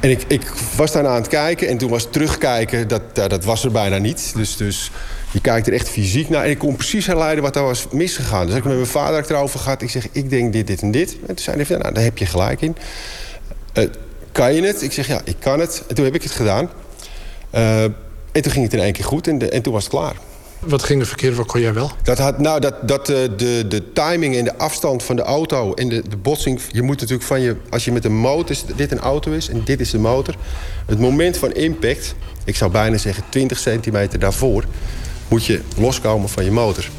En 0.00 0.10
ik, 0.10 0.22
ik 0.26 0.42
was 0.76 0.92
daarna 0.92 1.08
aan 1.08 1.14
het 1.14 1.28
kijken. 1.28 1.68
En 1.68 1.78
toen 1.78 1.90
was 1.90 2.10
terugkijken, 2.10 2.88
dat, 2.88 3.02
dat 3.14 3.44
was 3.44 3.64
er 3.64 3.70
bijna 3.70 3.98
niet. 3.98 4.32
Dus, 4.34 4.56
dus 4.56 4.90
je 5.32 5.40
kijkt 5.40 5.66
er 5.66 5.72
echt 5.72 5.88
fysiek 5.88 6.28
naar. 6.28 6.44
En 6.44 6.50
ik 6.50 6.58
kon 6.58 6.76
precies 6.76 7.06
herleiden 7.06 7.42
wat 7.42 7.54
daar 7.54 7.62
was 7.62 7.88
misgegaan. 7.90 8.46
Dus 8.46 8.56
ik 8.56 8.64
met 8.64 8.74
mijn 8.74 8.86
vader 8.86 9.20
het 9.20 9.30
erover 9.30 9.58
gehad. 9.58 9.82
Ik 9.82 9.90
zeg, 9.90 10.08
ik 10.12 10.30
denk 10.30 10.52
dit, 10.52 10.66
dit 10.66 10.82
en 10.82 10.90
dit. 10.90 11.16
En 11.20 11.26
toen 11.26 11.38
zei 11.38 11.62
hij, 11.62 11.76
nou, 11.76 11.94
daar 11.94 12.04
heb 12.04 12.18
je 12.18 12.26
gelijk 12.26 12.60
in. 12.60 12.76
Eh, 13.72 13.84
kan 14.32 14.54
je 14.54 14.62
het? 14.62 14.82
Ik 14.82 14.92
zeg, 14.92 15.06
ja, 15.06 15.20
ik 15.24 15.36
kan 15.38 15.60
het. 15.60 15.84
En 15.88 15.94
toen 15.94 16.04
heb 16.04 16.14
ik 16.14 16.22
het 16.22 16.32
gedaan. 16.32 16.70
Eh, 17.50 17.82
en 17.82 18.42
toen 18.42 18.52
ging 18.52 18.64
het 18.64 18.74
in 18.74 18.80
één 18.80 18.92
keer 18.92 19.04
goed. 19.04 19.28
En, 19.28 19.50
en 19.50 19.62
toen 19.62 19.72
was 19.72 19.84
het 19.84 19.92
klaar. 19.92 20.16
Wat 20.66 20.82
ging 20.82 21.00
er 21.00 21.06
verkeerd, 21.06 21.36
wat 21.36 21.46
kon 21.46 21.60
jij 21.60 21.74
wel? 21.74 21.90
Dat 22.02 22.18
had, 22.18 22.38
nou, 22.38 22.60
dat, 22.60 22.88
dat 22.88 23.08
eh, 23.08 23.16
de, 23.36 23.64
de 23.68 23.92
timing 23.92 24.36
en 24.36 24.44
de 24.44 24.58
afstand 24.58 25.02
van 25.02 25.16
de 25.16 25.22
auto 25.22 25.74
en 25.74 25.88
de, 25.88 26.02
de 26.08 26.16
botsing... 26.16 26.60
je 26.70 26.82
moet 26.82 27.00
natuurlijk 27.00 27.28
van 27.28 27.40
je... 27.40 27.56
als 27.70 27.84
je 27.84 27.92
met 27.92 28.04
een 28.04 28.16
motor... 28.16 28.56
dit 28.76 28.92
een 28.92 28.98
auto 28.98 29.32
is 29.32 29.48
en 29.48 29.62
dit 29.64 29.80
is 29.80 29.90
de 29.90 29.98
motor... 29.98 30.34
het 30.86 30.98
moment 30.98 31.36
van 31.36 31.52
impact... 31.52 32.14
ik 32.44 32.56
zou 32.56 32.70
bijna 32.70 32.96
zeggen 32.96 33.24
20 33.28 33.58
centimeter 33.58 34.18
daarvoor... 34.18 34.64
moet 35.28 35.44
je 35.44 35.60
loskomen 35.76 36.28
van 36.28 36.44
je 36.44 36.50
motor. 36.50 36.90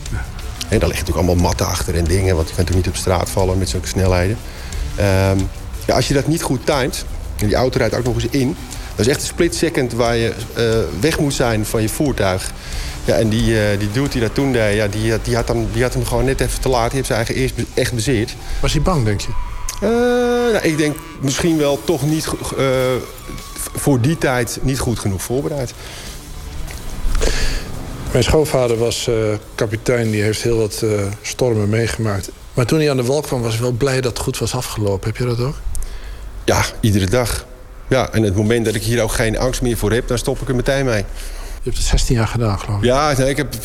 En 0.70 0.80
daar 0.80 0.90
liggen 0.90 1.06
natuurlijk 1.06 1.18
allemaal 1.18 1.44
matten 1.44 1.68
achter 1.68 1.96
en 1.96 2.04
dingen... 2.04 2.36
want 2.36 2.50
je 2.50 2.56
kunt 2.56 2.68
natuurlijk 2.68 2.86
niet 2.86 2.88
op 2.88 2.96
straat 2.96 3.30
vallen 3.30 3.58
met 3.58 3.70
zulke 3.70 3.88
snelheden. 3.88 4.38
Ehm, 4.96 5.38
ja, 5.86 5.96
als 5.96 6.08
je 6.08 6.14
dat 6.14 6.28
niet 6.28 6.42
goed 6.42 6.66
timed... 6.66 7.06
en 7.36 7.48
die 7.48 7.56
auto 7.56 7.78
rijdt 7.78 7.96
ook 7.96 8.04
nog 8.04 8.16
eens 8.16 8.28
in... 8.30 8.56
dat 8.98 9.06
is 9.06 9.12
echt 9.12 9.22
een 9.22 9.28
split 9.28 9.56
second 9.56 9.94
waar 9.94 10.16
je 10.16 10.34
eh, 10.54 10.66
weg 11.00 11.20
moet 11.20 11.34
zijn 11.34 11.66
van 11.66 11.82
je 11.82 11.90
voertuig... 11.90 12.52
Ja, 13.06 13.16
en 13.16 13.30
die, 13.30 13.62
eh, 13.62 13.80
die 13.80 13.92
dude 13.92 14.10
die 14.10 14.22
dat 14.22 14.34
toen 14.34 14.52
deed, 14.52 14.76
ja, 14.76 14.88
die, 14.88 15.14
die, 15.22 15.36
had 15.36 15.48
hem, 15.48 15.68
die 15.74 15.82
had 15.84 15.94
hem 15.94 16.06
gewoon 16.06 16.26
net 16.26 16.42
even 16.42 16.62
te 16.62 16.70
laat. 16.70 16.86
Die 16.86 16.96
heeft 16.96 17.08
zijn 17.08 17.18
eigen 17.18 17.36
eerst 17.36 17.54
echt 17.74 17.94
bezeerd. 17.94 18.36
Was 18.62 18.74
hij 18.74 18.82
bang, 18.82 19.06
denk 19.06 19.22
je? 19.22 19.28
Eh, 19.82 19.90
nou, 20.54 20.58
ik 20.58 20.78
denk 20.78 20.96
misschien 21.22 21.58
wel 21.58 21.84
toch 21.84 22.06
niet... 22.06 22.28
voor 23.76 24.02
die 24.02 24.18
tijd 24.18 24.60
niet 24.62 24.80
goed 24.80 25.00
genoeg 25.00 25.22
voorbereid. 25.22 25.74
Mijn 28.12 28.24
schoonvader 28.24 28.78
was 28.78 29.10
kapitein, 29.56 30.12
die 30.12 30.22
heeft 30.22 30.42
heel 30.42 30.58
wat 30.58 30.84
stormen 31.22 31.70
meegemaakt. 31.70 32.30
Maar 32.54 32.66
toen 32.66 32.80
hij 32.80 32.90
aan 32.90 32.98
de 32.98 33.04
wal 33.04 33.22
kwam, 33.22 33.42
was 33.42 33.54
hij 33.54 33.62
wel 33.62 33.72
blij 33.72 34.02
dat 34.02 34.12
het 34.12 34.22
goed 34.22 34.38
was 34.38 34.56
afgelopen. 34.56 35.08
Heb 35.10 35.18
je 35.18 35.26
dat 35.26 35.40
ook? 35.40 35.56
Ja, 36.46 36.66
iedere 36.80 37.06
dag. 37.06 37.47
Ja, 37.88 38.10
en 38.12 38.24
het 38.24 38.36
moment 38.36 38.66
dat 38.66 38.76
ik 38.76 38.84
hier 38.84 39.02
ook 39.02 39.12
geen 39.12 39.38
angst 39.38 39.62
meer 39.62 39.78
voor 39.78 39.92
heb... 39.92 40.08
dan 40.08 40.18
stop 40.18 40.42
ik 40.42 40.48
er 40.48 40.56
meteen 40.56 40.86
mee. 40.86 41.04
Je 41.64 41.64
hebt 41.64 41.78
het 41.78 41.86
16 41.88 42.16
jaar 42.16 42.28
gedaan, 42.28 42.60
geloof 42.60 42.78
ik. 42.78 42.86
Ja, 42.86 43.14
nee, 43.18 43.30
ik 43.30 43.38
heb 43.38 43.56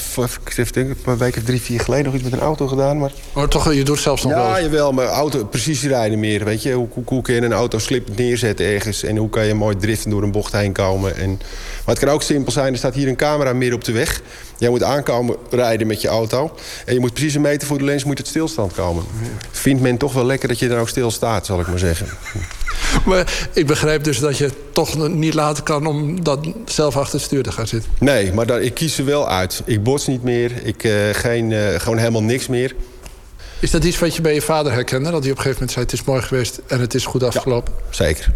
ik 0.47 0.75
denk 0.75 0.97
een 1.05 1.19
weken 1.19 1.41
of 1.41 1.47
drie, 1.47 1.61
vier 1.61 1.81
geleden 1.81 2.05
nog 2.05 2.15
iets 2.15 2.23
met 2.23 2.33
een 2.33 2.41
auto 2.41 2.67
gedaan. 2.67 2.99
Maar... 2.99 3.13
Oh, 3.33 3.45
toch, 3.45 3.73
je 3.73 3.85
doet 3.85 3.99
zelfs 3.99 4.23
nog 4.23 4.33
wel 4.33 4.47
Ja, 4.47 4.61
jawel, 4.61 4.93
maar 4.93 5.07
auto, 5.07 5.45
precisierijden 5.45 6.21
meer. 6.21 6.45
Weet 6.45 6.63
je? 6.63 6.73
Hoe, 6.73 6.89
hoe, 6.91 7.05
hoe 7.07 7.23
kun 7.23 7.35
je 7.35 7.43
een 7.43 7.53
auto 7.53 7.79
slippend 7.79 8.19
neerzetten 8.19 8.67
ergens... 8.67 9.03
en 9.03 9.17
hoe 9.17 9.31
kan 9.31 9.47
je 9.47 9.55
mooi 9.55 9.77
driften 9.77 10.11
door 10.11 10.23
een 10.23 10.33
bocht 10.33 10.53
heen 10.53 10.73
komen. 10.73 11.17
En... 11.17 11.31
Maar 11.85 11.95
het 11.95 12.05
kan 12.05 12.15
ook 12.15 12.23
simpel 12.23 12.53
zijn, 12.53 12.73
er 12.73 12.79
staat 12.79 12.95
hier 12.95 13.09
een 13.09 13.17
camera 13.17 13.53
midden 13.53 13.79
op 13.79 13.85
de 13.85 13.93
weg. 13.93 14.21
Jij 14.59 14.71
moet 14.71 14.83
aankomen 14.83 15.37
rijden 15.51 15.87
met 15.87 16.01
je 16.01 16.09
auto. 16.09 16.55
En 16.85 16.95
je 16.95 17.01
moet 17.01 17.13
precies 17.13 17.35
een 17.35 17.41
meter 17.41 17.69
voor 17.69 17.79
de 17.79 17.85
lens 17.85 18.05
moet 18.05 18.19
het 18.19 18.27
stilstand 18.27 18.73
komen. 18.73 19.05
Vindt 19.51 19.83
men 19.83 19.97
toch 19.97 20.13
wel 20.13 20.27
lekker 20.27 20.49
dat 20.49 20.59
je 20.59 20.69
dan 20.69 20.79
ook 20.79 20.89
stil 20.89 21.11
staat, 21.11 21.47
zal 21.47 21.61
ik 21.61 21.67
maar 21.67 21.79
zeggen. 21.79 22.07
Maar 23.07 23.49
ik 23.53 23.67
begrijp 23.67 24.05
dus 24.05 24.19
dat 24.19 24.39
je 24.39 24.51
toch 24.73 25.09
niet 25.09 25.35
laten 25.35 25.63
kan 25.65 25.87
om 25.87 26.23
dan 26.23 26.55
zelf 26.65 26.97
achter 26.97 27.15
het 27.15 27.23
stuur 27.23 27.43
te 27.43 27.53
gaan 27.53 27.67
zitten. 27.67 27.91
Nee, 27.99 28.33
maar 28.33 28.47
dan, 28.47 28.61
ik 28.61 28.75
kies 28.75 28.99
er 28.99 29.05
wel 29.05 29.29
uit. 29.29 29.63
Ik 29.65 29.83
bots 29.83 30.07
niet 30.07 30.23
meer, 30.23 30.53
ik, 30.67 30.85
eh, 30.85 30.93
geen, 31.13 31.53
eh, 31.53 31.81
gewoon 31.81 31.99
helemaal 31.99 32.23
niks 32.23 32.47
meer. 32.47 32.75
Is 33.61 33.71
dat 33.71 33.85
iets 33.85 33.99
wat 33.99 34.17
je 34.17 34.23
bij 34.23 34.35
je 34.35 34.43
vader 34.43 34.73
herkende? 34.73 35.11
Dat 35.11 35.23
hij 35.23 35.31
op 35.31 35.37
een 35.37 35.43
gegeven 35.43 35.53
moment 35.53 35.71
zei: 35.73 35.85
Het 35.85 35.95
is 35.95 36.05
mooi 36.05 36.23
geweest 36.23 36.61
en 36.67 36.81
het 36.81 36.95
is 36.95 37.05
goed 37.07 37.23
afgelopen? 37.23 37.73
Zeker. 37.91 38.33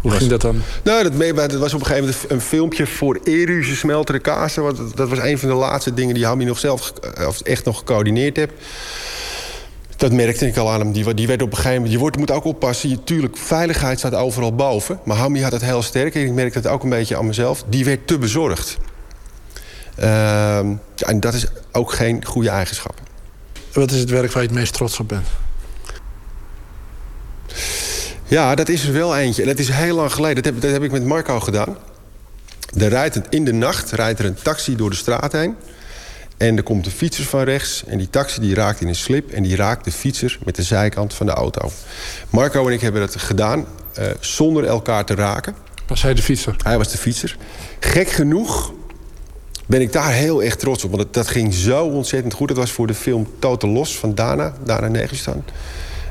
Hoe 0.00 0.10
ging 0.12 0.30
dat 0.30 0.40
dan? 0.40 0.62
Nou, 0.82 1.02
dat, 1.02 1.12
mee- 1.12 1.32
dat 1.32 1.52
was 1.54 1.74
op 1.74 1.80
een 1.80 1.86
gegeven 1.86 2.08
moment 2.08 2.30
een 2.30 2.40
filmpje 2.40 2.86
voor 2.86 3.18
Eruze 3.24 3.76
Smeltere 3.76 4.18
Kaarsen. 4.18 4.62
Dat- 4.62 4.96
dat 4.96 5.08
was 5.08 5.18
een 5.18 5.38
van 5.38 5.48
de 5.48 5.54
laatste 5.54 5.94
dingen 5.94 6.14
die 6.14 6.24
Hammy 6.26 6.44
nog 6.44 6.58
zelf 6.58 6.80
ge- 7.02 7.26
of 7.26 7.40
echt 7.40 7.64
nog 7.64 7.78
gecoördineerd 7.78 8.36
heeft. 8.36 8.52
Dat 10.04 10.12
merkte 10.12 10.46
ik 10.46 10.56
al 10.56 10.70
aan 10.70 10.80
hem. 10.80 10.92
Die, 10.92 11.26
werd 11.26 11.42
op 11.42 11.50
een 11.50 11.56
gegeven 11.56 11.72
moment... 11.72 11.92
Je 11.92 11.98
wordt, 11.98 12.16
moet 12.16 12.30
ook 12.30 12.44
oppassen. 12.44 12.88
Je, 12.88 13.04
tuurlijk, 13.04 13.36
veiligheid 13.36 13.98
staat 13.98 14.14
overal 14.14 14.54
boven. 14.54 15.00
Maar 15.04 15.16
Hammy 15.16 15.40
had 15.40 15.52
het 15.52 15.64
heel 15.64 15.82
sterk. 15.82 16.14
En 16.14 16.20
ik 16.20 16.32
merkte 16.32 16.58
het 16.58 16.66
ook 16.66 16.82
een 16.82 16.88
beetje 16.88 17.16
aan 17.16 17.26
mezelf. 17.26 17.64
Die 17.68 17.84
werd 17.84 18.06
te 18.06 18.18
bezorgd. 18.18 18.78
Ehm, 19.96 20.72
en 20.96 21.20
dat 21.20 21.34
is 21.34 21.46
ook 21.72 21.92
geen 21.92 22.24
goede 22.24 22.48
eigenschap. 22.48 23.00
Wat 23.72 23.90
is 23.90 24.00
het 24.00 24.10
werk 24.10 24.32
waar 24.32 24.42
je 24.42 24.48
het 24.48 24.58
meest 24.58 24.72
trots 24.72 25.00
op 25.00 25.08
bent? 25.08 25.26
Ja, 28.24 28.54
dat 28.54 28.68
is 28.68 28.86
er 28.86 28.92
wel 28.92 29.16
eentje. 29.16 29.42
En 29.42 29.48
dat 29.48 29.58
is 29.58 29.68
heel 29.68 29.94
lang 29.94 30.12
geleden. 30.12 30.42
Dat 30.42 30.52
heb, 30.52 30.62
dat 30.62 30.70
heb 30.70 30.82
ik 30.82 30.92
met 30.92 31.04
Marco 31.04 31.40
gedaan. 31.40 31.76
Er 32.78 32.88
rijdt 32.88 33.20
in 33.28 33.44
de 33.44 33.52
nacht 33.52 33.90
rijdt 33.90 34.18
er 34.18 34.24
een 34.24 34.38
taxi 34.42 34.76
door 34.76 34.90
de 34.90 34.96
straat 34.96 35.32
heen. 35.32 35.56
En 36.48 36.56
er 36.56 36.62
komt 36.62 36.86
een 36.86 36.92
fietser 36.92 37.24
van 37.24 37.42
rechts. 37.42 37.84
En 37.86 37.98
die 37.98 38.10
taxi 38.10 38.40
die 38.40 38.54
raakt 38.54 38.80
in 38.80 38.88
een 38.88 38.94
slip. 38.94 39.30
En 39.30 39.42
die 39.42 39.56
raakt 39.56 39.84
de 39.84 39.92
fietser 39.92 40.38
met 40.44 40.56
de 40.56 40.62
zijkant 40.62 41.14
van 41.14 41.26
de 41.26 41.32
auto. 41.32 41.70
Marco 42.30 42.66
en 42.66 42.72
ik 42.72 42.80
hebben 42.80 43.00
dat 43.00 43.16
gedaan 43.16 43.66
eh, 43.94 44.06
zonder 44.20 44.64
elkaar 44.64 45.04
te 45.04 45.14
raken. 45.14 45.54
Was 45.86 46.02
hij 46.02 46.14
de 46.14 46.22
fietser? 46.22 46.56
Hij 46.62 46.78
was 46.78 46.90
de 46.90 46.98
fietser. 46.98 47.36
Gek 47.80 48.08
genoeg 48.08 48.72
ben 49.66 49.80
ik 49.80 49.92
daar 49.92 50.12
heel 50.12 50.42
erg 50.42 50.56
trots 50.56 50.84
op. 50.84 50.90
Want 50.90 51.14
dat 51.14 51.28
ging 51.28 51.54
zo 51.54 51.84
ontzettend 51.84 52.34
goed. 52.34 52.48
Dat 52.48 52.56
was 52.56 52.70
voor 52.70 52.86
de 52.86 52.94
film 52.94 53.28
Total 53.38 53.70
Los 53.70 53.98
van 53.98 54.14
Dana. 54.14 54.54
Dana 54.64 54.88
Negistan. 54.88 55.44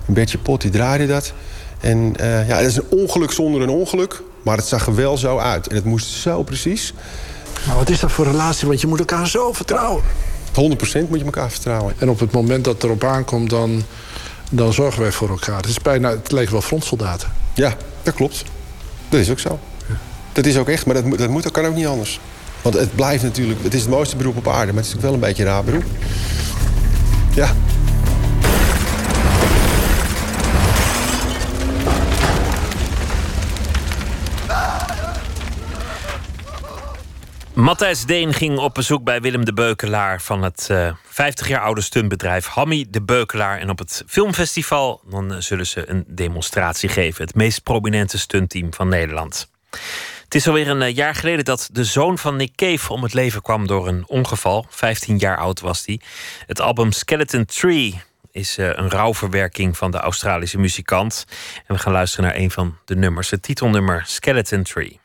En 0.07 0.13
Bertje 0.13 0.37
Pot 0.37 0.61
die 0.61 0.71
draaide 0.71 1.07
dat. 1.07 1.33
En 1.79 2.13
eh, 2.15 2.47
ja, 2.47 2.57
het 2.57 2.67
is 2.67 2.75
een 2.75 2.89
ongeluk 2.89 3.31
zonder 3.31 3.61
een 3.61 3.69
ongeluk. 3.69 4.21
Maar 4.43 4.57
het 4.57 4.65
zag 4.65 4.87
er 4.87 4.95
wel 4.95 5.17
zo 5.17 5.37
uit. 5.37 5.67
En 5.67 5.75
het 5.75 5.85
moest 5.85 6.07
zo 6.07 6.43
precies. 6.43 6.93
Maar 7.67 7.75
wat 7.75 7.89
is 7.89 7.99
dat 7.99 8.11
voor 8.11 8.25
relatie? 8.25 8.67
Want 8.67 8.81
je 8.81 8.87
moet 8.87 8.99
elkaar 8.99 9.27
zo 9.27 9.53
vertrouwen. 9.53 10.03
100% 10.51 10.53
moet 11.09 11.19
je 11.19 11.25
elkaar 11.25 11.49
vertrouwen. 11.51 11.93
En 11.97 12.09
op 12.09 12.19
het 12.19 12.31
moment 12.31 12.63
dat 12.63 12.73
het 12.73 12.83
erop 12.83 13.03
aankomt, 13.03 13.49
dan, 13.49 13.83
dan 14.51 14.73
zorgen 14.73 15.01
wij 15.01 15.11
voor 15.11 15.29
elkaar. 15.29 15.57
Het, 15.57 15.65
is 15.65 15.79
bijna, 15.81 16.09
het 16.09 16.31
lijkt 16.31 16.51
wel 16.51 16.61
frontsoldaten. 16.61 17.31
Ja, 17.53 17.73
dat 18.03 18.13
klopt. 18.13 18.43
Dat 19.09 19.19
is 19.19 19.29
ook 19.29 19.39
zo. 19.39 19.59
Dat 20.31 20.45
is 20.45 20.57
ook 20.57 20.69
echt, 20.69 20.85
maar 20.85 20.95
dat, 20.95 21.03
moet- 21.05 21.17
dat, 21.17 21.29
moet, 21.29 21.43
dat 21.43 21.51
kan 21.51 21.65
ook 21.65 21.75
niet 21.75 21.85
anders. 21.87 22.19
Want 22.61 22.75
het 22.75 22.95
blijft 22.95 23.23
natuurlijk, 23.23 23.63
het 23.63 23.73
is 23.73 23.81
het 23.81 23.89
mooiste 23.89 24.15
beroep 24.15 24.37
op 24.37 24.47
aarde, 24.47 24.73
maar 24.73 24.81
het 24.81 24.91
is 24.91 24.95
ook 24.95 25.01
wel 25.01 25.13
een 25.13 25.19
beetje 25.19 25.43
een 25.43 25.49
raar 25.49 25.63
beroep. 25.63 25.83
Ja. 27.33 27.53
Matthijs 37.53 38.05
Deen 38.05 38.33
ging 38.33 38.57
op 38.57 38.73
bezoek 38.73 39.03
bij 39.03 39.21
Willem 39.21 39.45
de 39.45 39.53
Beukelaar 39.53 40.21
van 40.21 40.43
het 40.43 40.67
eh 40.69 40.93
50 41.03 41.47
jaar 41.47 41.61
oude 41.61 41.81
stuntbedrijf 41.81 42.45
Hammy 42.45 42.85
de 42.89 43.01
Beukelaar. 43.01 43.59
En 43.59 43.69
op 43.69 43.79
het 43.79 44.03
filmfestival 44.07 45.01
dan 45.09 45.33
eh, 45.33 45.39
zullen 45.39 45.67
ze 45.67 45.89
een 45.89 46.03
demonstratie 46.07 46.89
geven. 46.89 47.25
Het 47.25 47.35
meest 47.35 47.63
prominente 47.63 48.19
stuntteam 48.19 48.73
van 48.73 48.87
Nederland. 48.87 49.49
Het 50.23 50.35
is 50.35 50.47
alweer 50.47 50.67
een 50.67 50.81
eh, 50.81 50.95
jaar 50.95 51.15
geleden 51.15 51.45
dat 51.45 51.69
de 51.71 51.83
zoon 51.83 52.17
van 52.17 52.35
Nick 52.35 52.55
Cave 52.55 52.93
om 52.93 53.03
het 53.03 53.13
leven 53.13 53.41
kwam 53.41 53.67
door 53.67 53.87
een 53.87 54.03
ongeval. 54.07 54.65
15 54.69 55.17
jaar 55.17 55.37
oud 55.37 55.59
was 55.59 55.85
hij. 55.85 55.99
Het 56.47 56.61
album 56.61 56.91
Skeleton 56.91 57.45
Tree 57.45 58.01
is 58.31 58.57
een 58.57 58.89
rouwverwerking 58.89 59.77
van 59.77 59.91
de 59.91 59.97
Australische 59.97 60.57
muzikant. 60.57 61.25
En 61.67 61.75
we 61.75 61.81
gaan 61.81 61.93
luisteren 61.93 62.25
naar 62.25 62.35
een 62.35 62.51
van 62.51 62.77
de 62.85 62.95
nummers. 62.95 63.29
Het 63.29 63.41
titelnummer 63.41 64.03
Skeleton 64.05 64.63
Tree. 64.63 65.01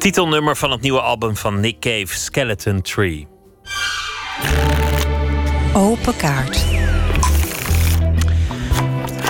Het 0.00 0.12
titelnummer 0.12 0.56
van 0.56 0.70
het 0.70 0.80
nieuwe 0.80 1.00
album 1.00 1.36
van 1.36 1.60
Nick 1.60 1.80
Cave, 1.80 2.06
Skeleton 2.06 2.82
Tree. 2.82 3.28
Open 5.74 6.16
kaart. 6.16 6.64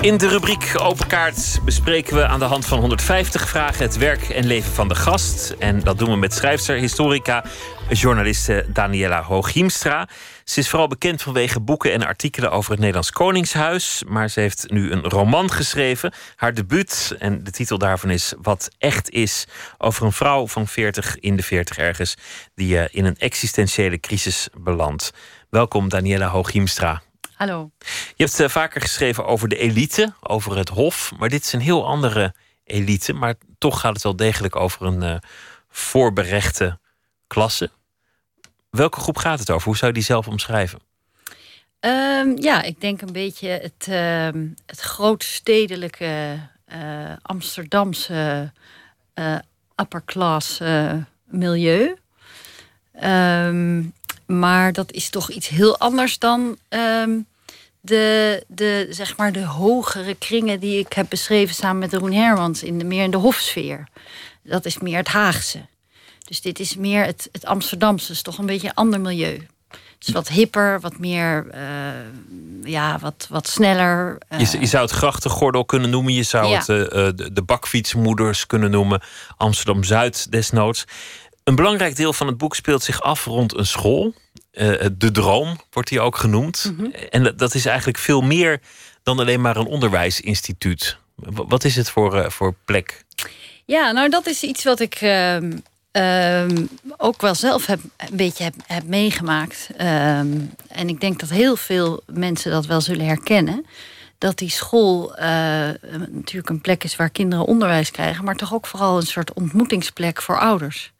In 0.00 0.16
de 0.16 0.28
rubriek 0.28 0.72
Open 0.78 1.06
Kaart 1.06 1.60
bespreken 1.64 2.16
we 2.16 2.26
aan 2.26 2.38
de 2.38 2.44
hand 2.44 2.66
van 2.66 2.78
150 2.78 3.48
vragen 3.48 3.84
het 3.84 3.96
werk 3.96 4.28
en 4.28 4.46
leven 4.46 4.72
van 4.72 4.88
de 4.88 4.94
gast. 4.94 5.54
En 5.58 5.80
dat 5.80 5.98
doen 5.98 6.10
we 6.10 6.16
met 6.16 6.34
schrijfster, 6.34 6.76
historica, 6.76 7.44
journaliste 7.88 8.66
Daniela 8.68 9.22
Hooghiemstra. 9.22 10.08
Is 10.60 10.68
vooral 10.68 10.88
bekend 10.88 11.22
vanwege 11.22 11.60
boeken 11.60 11.92
en 11.92 12.06
artikelen 12.06 12.50
over 12.50 12.70
het 12.70 12.78
Nederlands 12.78 13.10
Koningshuis. 13.10 14.02
Maar 14.06 14.28
ze 14.28 14.40
heeft 14.40 14.70
nu 14.70 14.90
een 14.92 15.02
roman 15.02 15.50
geschreven, 15.50 16.12
haar 16.36 16.54
debuut. 16.54 17.16
En 17.18 17.44
de 17.44 17.50
titel 17.50 17.78
daarvan 17.78 18.10
is 18.10 18.34
Wat 18.42 18.68
echt 18.78 19.10
is. 19.10 19.46
Over 19.78 20.06
een 20.06 20.12
vrouw 20.12 20.46
van 20.46 20.66
40 20.66 21.18
in 21.18 21.36
de 21.36 21.42
40 21.42 21.78
ergens, 21.78 22.14
die 22.54 22.78
eh, 22.78 22.88
in 22.90 23.04
een 23.04 23.16
existentiële 23.16 24.00
crisis 24.00 24.48
belandt. 24.58 25.12
Welkom, 25.50 25.88
Daniela 25.88 26.28
Hooghiemstra. 26.28 27.02
Hallo. 27.34 27.70
Je 28.14 28.24
hebt 28.24 28.40
eh, 28.40 28.48
vaker 28.48 28.80
geschreven 28.80 29.26
over 29.26 29.48
de 29.48 29.56
elite, 29.56 30.14
over 30.20 30.56
het 30.56 30.68
hof. 30.68 31.12
Maar 31.18 31.28
dit 31.28 31.44
is 31.44 31.52
een 31.52 31.60
heel 31.60 31.86
andere 31.86 32.34
elite. 32.64 33.12
Maar 33.12 33.34
toch 33.58 33.80
gaat 33.80 33.94
het 33.94 34.02
wel 34.02 34.16
degelijk 34.16 34.56
over 34.56 34.86
een 34.86 35.02
eh, 35.02 35.16
voorberechte 35.68 36.78
klasse. 37.26 37.70
Welke 38.70 39.00
groep 39.00 39.16
gaat 39.16 39.38
het 39.38 39.50
over? 39.50 39.66
Hoe 39.66 39.76
zou 39.76 39.86
je 39.86 39.96
die 39.96 40.06
zelf 40.06 40.28
omschrijven? 40.28 40.80
Ehm, 41.80 42.36
ja, 42.36 42.62
ik 42.62 42.80
denk 42.80 43.00
een 43.00 43.12
beetje 43.12 43.48
het, 43.48 43.86
ehm, 43.88 44.46
het 44.66 44.80
grootstedelijke 44.80 46.38
eh, 46.64 47.12
Amsterdamse 47.22 48.52
eh 49.14 49.38
upper 49.76 50.02
class 50.04 50.60
eh, 50.60 50.92
milieu. 51.24 51.96
Ehm, 52.92 53.82
maar 54.26 54.72
dat 54.72 54.92
is 54.92 55.10
toch 55.10 55.30
iets 55.30 55.48
heel 55.48 55.78
anders 55.78 56.18
dan 56.18 56.58
de, 57.80 58.44
de, 58.46 58.86
zeg 58.90 59.16
maar 59.16 59.32
de 59.32 59.44
hogere 59.44 60.14
kringen 60.14 60.60
die 60.60 60.78
ik 60.78 60.92
heb 60.92 61.06
beschreven 61.08 61.54
samen 61.54 61.78
met 61.78 61.92
Roen 61.92 62.12
Hermans 62.12 62.62
in 62.62 62.78
de, 62.78 62.84
meer 62.84 63.02
in 63.02 63.10
de 63.10 63.16
hofsfeer. 63.16 63.88
Dat 64.42 64.64
is 64.64 64.78
meer 64.78 64.96
het 64.96 65.08
Haagse. 65.08 65.60
Dus 66.30 66.40
dit 66.40 66.58
is 66.60 66.76
meer 66.76 67.04
het, 67.04 67.28
het 67.32 67.44
Amsterdamse, 67.46 68.12
is 68.12 68.22
toch 68.22 68.38
een 68.38 68.46
beetje 68.46 68.66
een 68.68 68.74
ander 68.74 69.00
milieu. 69.00 69.46
Het 69.68 70.08
is 70.08 70.14
wat 70.14 70.28
hipper, 70.28 70.80
wat 70.80 70.98
meer, 70.98 71.46
eh, 71.50 71.60
ja, 72.62 72.98
wat, 72.98 73.26
wat 73.30 73.48
sneller. 73.48 74.18
eh, 74.28 74.38
Je, 74.52 74.60
je 74.60 74.66
zou 74.66 74.82
het 74.82 74.92
grachtengordel 74.92 75.64
kunnen 75.64 75.90
noemen. 75.90 76.12
Je 76.12 76.22
zou 76.22 76.46
Ja. 76.46 76.58
het 76.58 76.68
eh, 76.68 76.76
de, 77.14 77.30
de 77.32 77.42
bakfietsmoeders 77.42 78.46
kunnen 78.46 78.70
noemen. 78.70 79.00
Amsterdam-Zuid 79.36 80.30
desnoods. 80.32 80.84
Een 81.44 81.54
belangrijk 81.54 81.96
deel 81.96 82.12
van 82.12 82.26
het 82.26 82.38
boek 82.38 82.54
speelt 82.54 82.82
zich 82.82 83.02
af 83.02 83.24
rond 83.24 83.56
een 83.56 83.66
school. 83.66 84.14
De 84.92 85.10
Droom 85.12 85.60
wordt 85.70 85.88
die 85.88 86.00
ook 86.00 86.16
genoemd. 86.16 86.72
Mhm. 86.76 86.90
En 87.10 87.22
dat- 87.22 87.38
dat 87.38 87.54
is 87.54 87.66
eigenlijk 87.66 87.98
veel 87.98 88.20
meer 88.20 88.60
dan 89.02 89.18
alleen 89.18 89.40
maar 89.40 89.56
een 89.56 89.66
onderwijsinstituut. 89.66 90.96
Wat 91.24 91.64
is 91.64 91.76
het 91.76 91.90
voor, 91.90 92.32
voor 92.32 92.54
plek? 92.64 93.04
Ja, 93.64 93.90
nou 93.92 94.08
dat 94.08 94.26
is 94.26 94.42
iets 94.42 94.64
wat 94.64 94.80
ik 94.80 94.94
ehm, 94.94 95.52
ehm, 95.92 96.66
ook 96.96 97.20
wel 97.20 97.34
zelf 97.34 97.66
heb, 97.66 97.80
een 97.96 98.16
beetje 98.16 98.44
heb, 98.44 98.54
heb 98.66 98.84
meegemaakt. 98.84 99.70
Ehm, 99.76 100.38
en 100.68 100.88
ik 100.88 101.00
denk 101.00 101.20
dat 101.20 101.28
heel 101.28 101.56
veel 101.56 102.02
mensen 102.06 102.50
dat 102.50 102.66
wel 102.66 102.80
zullen 102.80 103.06
herkennen. 103.06 103.66
Dat 104.18 104.38
die 104.38 104.50
school 104.50 105.16
eh, 105.16 105.26
natuurlijk 106.08 106.48
een 106.48 106.60
plek 106.60 106.84
is 106.84 106.96
waar 106.96 107.10
kinderen 107.10 107.46
onderwijs 107.46 107.90
krijgen, 107.90 108.24
maar 108.24 108.36
toch 108.36 108.54
ook 108.54 108.66
vooral 108.66 108.96
een 108.96 109.06
soort 109.06 109.32
ontmoetingsplek 109.32 110.22
voor 110.22 110.38
ouders. 110.38 110.92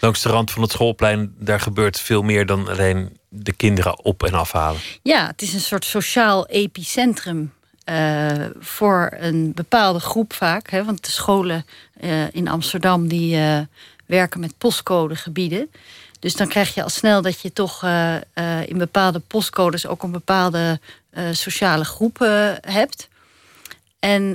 Langs 0.00 0.22
de 0.22 0.28
rand 0.28 0.50
van 0.50 0.62
het 0.62 0.70
schoolplein, 0.72 1.34
daar 1.38 1.60
gebeurt 1.60 2.00
veel 2.00 2.22
meer 2.22 2.46
dan 2.46 2.68
alleen 2.68 3.18
de 3.28 3.52
kinderen 3.52 4.04
op 4.04 4.22
en 4.22 4.32
afhalen. 4.32 4.80
Ja, 5.02 5.26
het 5.26 5.42
is 5.42 5.54
een 5.54 5.60
soort 5.60 5.84
sociaal 5.84 6.46
epicentrum 6.46 7.52
eh, 7.84 8.30
voor 8.58 9.12
een 9.18 9.52
bepaalde 9.54 10.00
groep 10.00 10.32
vaak. 10.32 10.70
Hè, 10.70 10.84
want 10.84 11.04
de 11.04 11.10
scholen 11.10 11.66
eh, 12.00 12.34
in 12.34 12.48
Amsterdam 12.48 13.08
die 13.08 13.36
werken 14.12 14.40
met 14.40 14.58
postcodegebieden. 14.58 15.70
Dus 16.18 16.34
dan 16.34 16.48
krijg 16.48 16.74
je 16.74 16.82
al 16.82 16.88
snel 16.88 17.22
dat 17.22 17.40
je 17.40 17.52
toch 17.52 17.82
eh, 17.82 18.14
eh, 18.14 18.68
in 18.68 18.78
bepaalde 18.78 19.18
postcodes 19.18 19.86
ook 19.86 20.02
een 20.02 20.10
bepaalde 20.10 20.80
eh, 21.10 21.24
sociale 21.32 21.84
groep 21.84 22.18
hebt. 22.60 23.08
En 23.98 24.30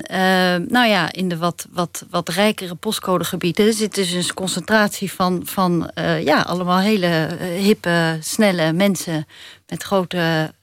nou 0.68 0.88
ja, 0.88 1.12
in 1.12 1.30
de 1.30 1.38
wat, 1.38 1.68
wat, 1.72 2.06
wat 2.10 2.30
rijkere 2.30 2.76
postcodegebieden 2.76 3.74
zit 3.74 3.96
dus 3.96 4.12
een 4.12 4.34
concentratie 4.34 5.12
van, 5.12 5.42
van 5.46 5.92
ja, 6.24 6.42
allemaal 6.42 6.80
hele 6.80 7.38
hippe, 7.60 8.18
snelle 8.22 8.74
mensen 8.74 9.28
met 9.68 9.84
grote 9.84 10.54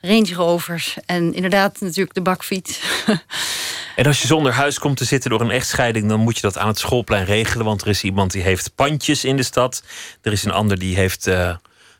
Range 0.00 0.34
Rovers. 0.34 0.96
En 1.06 1.34
inderdaad 1.34 1.80
natuurlijk 1.80 2.14
de 2.14 2.22
bakfiets. 2.22 2.80
En 3.96 4.06
als 4.06 4.20
je 4.20 4.26
zonder 4.26 4.52
huis 4.52 4.78
komt 4.78 4.96
te 4.96 5.04
zitten 5.04 5.30
door 5.30 5.40
een 5.40 5.50
echtscheiding, 5.50 6.08
dan 6.08 6.20
moet 6.20 6.36
je 6.36 6.42
dat 6.42 6.58
aan 6.58 6.68
het 6.68 6.78
schoolplein 6.78 7.24
regelen. 7.24 7.64
Want 7.64 7.82
er 7.82 7.88
is 7.88 8.02
iemand 8.02 8.32
die 8.32 8.42
heeft 8.42 8.74
pandjes 8.74 9.24
in 9.24 9.36
de 9.36 9.42
stad. 9.42 9.82
Er 10.22 10.32
is 10.32 10.44
een 10.44 10.52
ander 10.52 10.78
die 10.78 10.96
heeft 10.96 11.26
eh, 11.26 11.56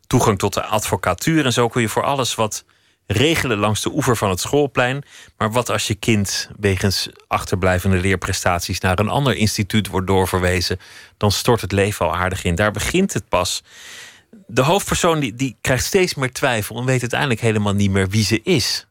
toegang 0.06 0.38
tot 0.38 0.54
de 0.54 0.62
advocatuur. 0.62 1.44
En 1.44 1.52
zo 1.52 1.68
kun 1.68 1.82
je 1.82 1.88
voor 1.88 2.04
alles 2.04 2.34
wat 2.34 2.64
regelen 3.06 3.58
langs 3.58 3.82
de 3.82 3.92
oever 3.92 4.16
van 4.16 4.30
het 4.30 4.40
schoolplein. 4.40 5.04
Maar 5.36 5.52
wat 5.52 5.70
als 5.70 5.86
je 5.86 5.94
kind 5.94 6.50
wegens 6.58 7.08
achterblijvende 7.26 7.96
leerprestaties 7.96 8.80
naar 8.80 8.98
een 8.98 9.08
ander 9.08 9.36
instituut 9.36 9.88
wordt 9.88 10.06
doorverwezen, 10.06 10.80
dan 11.16 11.32
stort 11.32 11.60
het 11.60 11.72
leven 11.72 12.06
al 12.06 12.16
aardig 12.16 12.44
in. 12.44 12.54
Daar 12.54 12.72
begint 12.72 13.12
het 13.12 13.28
pas. 13.28 13.62
De 14.46 14.62
hoofdpersoon 14.62 15.20
die, 15.20 15.34
die 15.34 15.56
krijgt 15.60 15.84
steeds 15.84 16.14
meer 16.14 16.32
twijfel 16.32 16.78
en 16.78 16.84
weet 16.84 17.00
uiteindelijk 17.00 17.40
helemaal 17.40 17.74
niet 17.74 17.90
meer 17.90 18.08
wie 18.08 18.24
ze 18.24 18.40
is. 18.42 18.86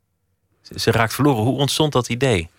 Ze- 0.75 0.91
raakt 0.91 1.13
verloren. 1.13 1.43
Hoe 1.43 1.59
ontstond 1.59 1.91
dat 1.93 2.09
idee? 2.09 2.49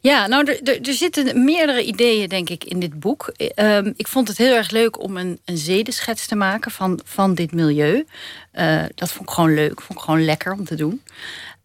Ja, 0.00 0.26
nou, 0.26 0.58
er, 0.64 0.78
zitten 0.94 1.44
meerdere 1.44 1.84
ideeën, 1.84 2.28
denk 2.28 2.50
ik, 2.50 2.64
in 2.64 2.80
dit 2.80 3.00
boek. 3.00 3.32
Eh, 3.36 3.76
ehm, 3.76 3.92
ik 3.96 4.08
vond 4.08 4.28
het 4.28 4.38
heel 4.38 4.54
erg 4.54 4.70
leuk 4.70 5.02
om 5.02 5.16
een, 5.16 5.40
een 5.44 5.56
zedenschets 5.58 6.26
te 6.26 6.34
maken 6.34 6.70
van, 6.70 7.00
van 7.04 7.34
dit 7.34 7.52
milieu. 7.52 8.06
Eh, 8.50 8.82
dat 8.94 9.10
vond 9.10 9.28
ik 9.28 9.34
gewoon 9.34 9.54
leuk, 9.54 9.80
vond 9.80 9.98
ik 9.98 10.04
gewoon 10.04 10.24
lekker 10.24 10.52
om 10.52 10.64
te 10.64 10.74
doen. 10.74 11.02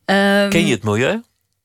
Ehm, 0.06 0.50
Ken 0.50 0.66
je 0.66 0.74
het 0.74 0.84
milieu? 0.84 1.22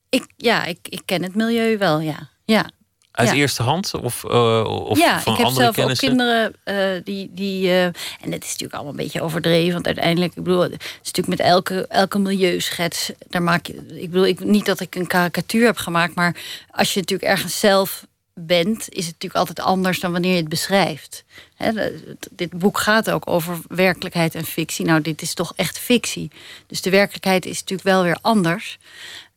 Ik, 0.08 0.24
ja, 0.36 0.64
ik, 0.64 0.78
ik 0.82 1.02
ken 1.04 1.22
het 1.22 1.34
milieu 1.34 1.78
wel, 1.78 2.00
ja. 2.00 2.28
ja. 2.44 2.70
Uit 3.14 3.28
Ja. 3.28 3.34
eerste 3.34 3.62
hand? 3.62 3.94
Of, 3.94 4.24
eh, 4.24 4.64
of 4.64 4.98
ja, 4.98 5.20
van 5.20 5.32
ik 5.32 5.38
heb 5.38 5.46
andere 5.46 5.64
zelf 5.64 5.74
kennissen? 5.74 6.10
ook 6.10 6.16
kinderen 6.16 6.54
eh, 6.64 7.04
die. 7.04 7.30
die 7.32 7.68
eh, 7.68 7.84
en 7.84 7.94
het 8.20 8.44
is 8.44 8.50
natuurlijk 8.50 8.72
allemaal 8.72 8.90
een 8.90 8.96
beetje 8.96 9.22
overdreven. 9.22 9.72
Want 9.72 9.86
uiteindelijk, 9.86 10.34
ik 10.34 10.42
bedoel, 10.42 10.60
het 10.60 10.72
is 10.82 11.10
natuurlijk 11.12 11.38
met 11.38 11.40
elke, 11.46 11.86
elke 11.86 12.18
milieuschets. 12.18 13.10
Daar 13.28 13.42
maak 13.42 13.66
je. 13.66 13.74
Ik 13.88 14.10
bedoel, 14.10 14.26
ik, 14.26 14.40
niet 14.40 14.66
dat 14.66 14.80
ik 14.80 14.94
een 14.94 15.06
karikatuur 15.06 15.66
heb 15.66 15.76
gemaakt. 15.76 16.14
Maar 16.14 16.36
als 16.70 16.94
je 16.94 17.00
natuurlijk 17.00 17.30
ergens 17.30 17.60
zelf 17.60 18.06
bent, 18.34 18.78
is 18.88 19.04
het 19.04 19.12
natuurlijk 19.12 19.34
altijd 19.34 19.60
anders 19.60 20.00
dan 20.00 20.12
wanneer 20.12 20.34
je 20.34 20.40
het 20.40 20.48
beschrijft. 20.48 21.24
Hè, 21.56 21.70
dit 22.30 22.58
boek 22.58 22.78
gaat 22.78 23.10
ook 23.10 23.28
over 23.28 23.58
werkelijkheid 23.68 24.34
en 24.34 24.44
fictie. 24.44 24.84
Nou, 24.84 25.00
dit 25.00 25.22
is 25.22 25.34
toch 25.34 25.52
echt 25.56 25.78
fictie. 25.78 26.30
Dus 26.66 26.82
de 26.82 26.90
werkelijkheid 26.90 27.46
is 27.46 27.58
natuurlijk 27.60 27.88
wel 27.88 28.02
weer 28.02 28.18
anders. 28.20 28.78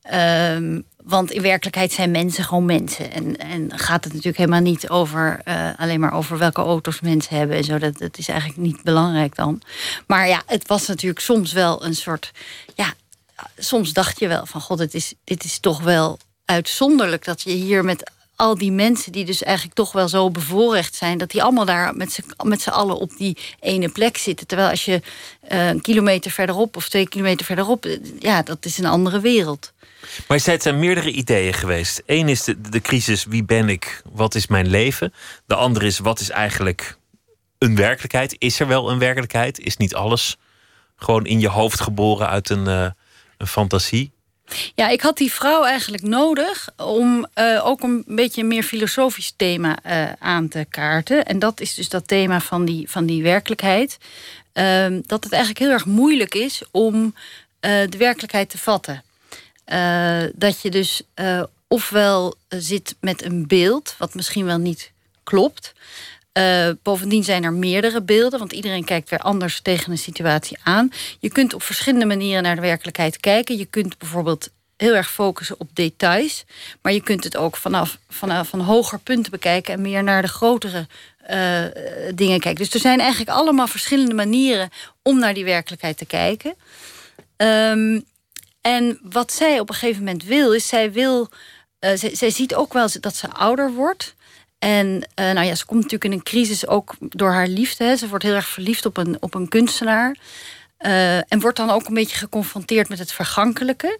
Ehm, 0.02 0.80
want 1.08 1.30
in 1.30 1.42
werkelijkheid 1.42 1.92
zijn 1.92 2.10
mensen 2.10 2.44
gewoon 2.44 2.64
mensen. 2.64 3.12
En, 3.12 3.36
en 3.36 3.78
gaat 3.78 4.04
het 4.04 4.12
natuurlijk 4.12 4.38
helemaal 4.38 4.60
niet 4.60 4.88
over 4.88 5.40
eh, 5.44 5.70
alleen 5.76 6.00
maar 6.00 6.12
over 6.12 6.38
welke 6.38 6.60
auto's 6.60 7.00
mensen 7.00 7.36
hebben 7.36 7.56
en 7.56 7.64
zo. 7.64 7.78
Dat, 7.78 7.98
dat 7.98 8.18
is 8.18 8.28
eigenlijk 8.28 8.60
niet 8.60 8.82
belangrijk 8.82 9.34
dan. 9.34 9.62
Maar 10.06 10.28
ja, 10.28 10.42
het 10.46 10.68
was 10.68 10.86
natuurlijk 10.86 11.20
soms 11.20 11.52
wel 11.52 11.84
een 11.84 11.94
soort. 11.94 12.30
Ja, 12.74 12.94
soms 13.58 13.92
dacht 13.92 14.18
je 14.18 14.28
wel 14.28 14.46
van 14.46 14.60
god, 14.60 14.78
dit 14.78 14.94
is, 14.94 15.14
dit 15.24 15.44
is 15.44 15.58
toch 15.58 15.80
wel 15.80 16.18
uitzonderlijk 16.44 17.24
dat 17.24 17.42
je 17.42 17.50
hier 17.50 17.84
met 17.84 18.10
al 18.38 18.58
die 18.58 18.72
mensen 18.72 19.12
die 19.12 19.24
dus 19.24 19.42
eigenlijk 19.42 19.76
toch 19.76 19.92
wel 19.92 20.08
zo 20.08 20.30
bevoorrecht 20.30 20.94
zijn, 20.94 21.18
dat 21.18 21.30
die 21.30 21.42
allemaal 21.42 21.64
daar 21.64 21.94
met 21.96 22.62
z'n- 22.62 22.70
allen 22.70 22.96
op 22.98 23.10
die 23.16 23.36
ene 23.60 23.88
plek 23.88 24.16
zitten. 24.16 24.46
Terwijl 24.46 24.70
als 24.70 24.84
je 24.84 25.00
eh, 25.40 25.66
een 25.68 25.80
kilometer 25.80 26.30
verderop 26.30 26.76
of 26.76 26.88
twee 26.88 27.08
kilometer 27.08 27.46
verderop, 27.46 27.84
eh, 27.84 27.98
ja, 28.18 28.42
dat 28.42 28.64
is 28.64 28.78
een 28.78 28.86
andere 28.86 29.20
wereld. 29.20 29.72
Maar 30.28 30.40
het 30.44 30.62
zijn 30.62 30.78
meerdere 30.78 31.10
ideeën 31.10 31.52
geweest. 31.52 32.02
Eén 32.06 32.28
is 32.28 32.44
de, 32.44 32.60
de 32.60 32.80
crisis, 32.80 33.24
wie 33.24 33.44
ben 33.44 33.68
ik, 33.68 34.02
wat 34.12 34.34
is 34.34 34.46
mijn 34.46 34.66
leven? 34.66 35.12
De 35.46 35.54
andere 35.54 35.86
is, 35.86 35.98
wat 35.98 36.20
is 36.20 36.30
eigenlijk 36.30 36.96
een 37.58 37.76
werkelijkheid? 37.76 38.36
Is 38.38 38.60
er 38.60 38.66
wel 38.66 38.90
een 38.90 38.98
werkelijkheid? 38.98 39.58
Is 39.58 39.76
niet 39.76 39.94
alles 39.94 40.36
gewoon 40.96 41.26
in 41.26 41.40
je 41.40 41.48
hoofd 41.48 41.80
geboren 41.80 42.28
uit 42.28 42.50
een, 42.50 42.66
eh, 42.66 42.90
een 43.38 43.46
fantasie? 43.46 44.12
Ja, 44.74 44.88
ik 44.88 45.00
had 45.00 45.16
die 45.16 45.32
vrouw 45.32 45.64
eigenlijk 45.64 46.02
nodig 46.02 46.68
om 46.76 47.26
eh, 47.34 47.66
ook 47.66 47.82
een 47.82 48.04
beetje 48.06 48.40
een 48.40 48.48
meer 48.48 48.62
filosofisch 48.62 49.32
thema 49.36 49.78
eh, 49.82 50.12
aan 50.18 50.48
te 50.48 50.66
kaarten. 50.70 51.24
En 51.24 51.38
dat 51.38 51.60
is 51.60 51.74
dus 51.74 51.88
dat 51.88 52.08
thema 52.08 52.40
van 52.40 52.64
die, 52.64 52.90
van 52.90 53.06
die 53.06 53.22
werkelijkheid. 53.22 53.98
Ehm, 54.52 55.00
dat 55.06 55.24
het 55.24 55.32
eigenlijk 55.32 55.62
heel 55.64 55.72
erg 55.72 55.86
moeilijk 55.86 56.34
is 56.34 56.62
om 56.70 57.14
eh, 57.60 57.70
de 57.88 57.96
werkelijkheid 57.96 58.50
te 58.50 58.58
vatten. 58.58 59.02
Dat 60.34 60.60
je 60.60 60.70
dus 60.70 61.02
ofwel 61.66 62.34
zit 62.48 62.94
met 63.00 63.22
een 63.22 63.46
beeld, 63.46 63.94
wat 63.98 64.14
misschien 64.14 64.44
wel 64.44 64.58
niet 64.58 64.92
klopt. 65.22 65.72
Eh, 66.38 66.68
bovendien 66.82 67.24
zijn 67.24 67.44
er 67.44 67.52
meerdere 67.52 68.02
beelden, 68.02 68.38
want 68.38 68.52
iedereen 68.52 68.84
kijkt 68.84 69.10
weer 69.10 69.18
anders 69.18 69.60
tegen 69.60 69.92
een 69.92 69.98
situatie 69.98 70.58
aan. 70.62 70.92
Je 71.20 71.28
kunt 71.28 71.54
op 71.54 71.62
verschillende 71.62 72.06
manieren 72.06 72.42
naar 72.42 72.54
de 72.54 72.60
werkelijkheid 72.60 73.16
kijken. 73.16 73.56
Je 73.56 73.64
kunt 73.64 73.98
bijvoorbeeld 73.98 74.48
heel 74.76 74.94
erg 74.94 75.10
focussen 75.10 75.60
op 75.60 75.68
details, 75.72 76.44
maar 76.82 76.92
je 76.92 77.02
kunt 77.02 77.24
het 77.24 77.36
ook 77.36 77.56
vanaf, 77.56 77.98
vanaf 78.08 78.52
een 78.52 78.60
hoger 78.60 78.98
punt 78.98 79.30
bekijken 79.30 79.74
en 79.74 79.80
meer 79.80 80.02
naar 80.02 80.22
de 80.22 80.28
grotere 80.28 80.86
eh, 81.18 81.62
dingen 82.14 82.40
kijken. 82.40 82.64
Dus 82.64 82.74
er 82.74 82.80
zijn 82.80 83.00
eigenlijk 83.00 83.30
allemaal 83.30 83.66
verschillende 83.66 84.14
manieren 84.14 84.70
om 85.02 85.18
naar 85.18 85.34
die 85.34 85.44
werkelijkheid 85.44 85.98
te 85.98 86.06
kijken. 86.06 86.54
Ehm, 87.36 88.00
en 88.60 88.98
wat 89.02 89.32
zij 89.32 89.60
op 89.60 89.68
een 89.68 89.74
gegeven 89.74 90.04
moment 90.04 90.24
wil, 90.24 90.52
is 90.52 90.68
zij 90.68 90.92
wil. 90.92 91.28
eh, 91.78 91.96
zij, 91.96 92.14
zij 92.14 92.30
ziet 92.30 92.54
ook 92.54 92.72
wel 92.72 92.88
dat 93.00 93.16
ze 93.16 93.30
ouder 93.30 93.72
wordt. 93.72 94.16
En 94.58 95.08
eh, 95.14 95.30
nou 95.32 95.46
ja, 95.46 95.54
ze 95.54 95.66
komt 95.66 95.82
natuurlijk 95.82 96.12
in 96.12 96.18
een 96.18 96.24
crisis 96.24 96.66
ook 96.66 96.94
door 97.00 97.30
haar 97.30 97.48
liefde. 97.48 97.84
Hè. 97.84 97.96
Ze 97.96 98.08
wordt 98.08 98.24
heel 98.24 98.34
erg 98.34 98.48
verliefd 98.48 98.86
op 98.86 98.96
een, 98.96 99.16
op 99.20 99.34
een 99.34 99.48
kunstenaar. 99.48 100.16
Eh, 100.76 101.16
en 101.16 101.40
wordt 101.40 101.56
dan 101.56 101.70
ook 101.70 101.86
een 101.86 101.94
beetje 101.94 102.16
geconfronteerd 102.16 102.88
met 102.88 102.98
het 102.98 103.12
vergankelijke. 103.12 103.98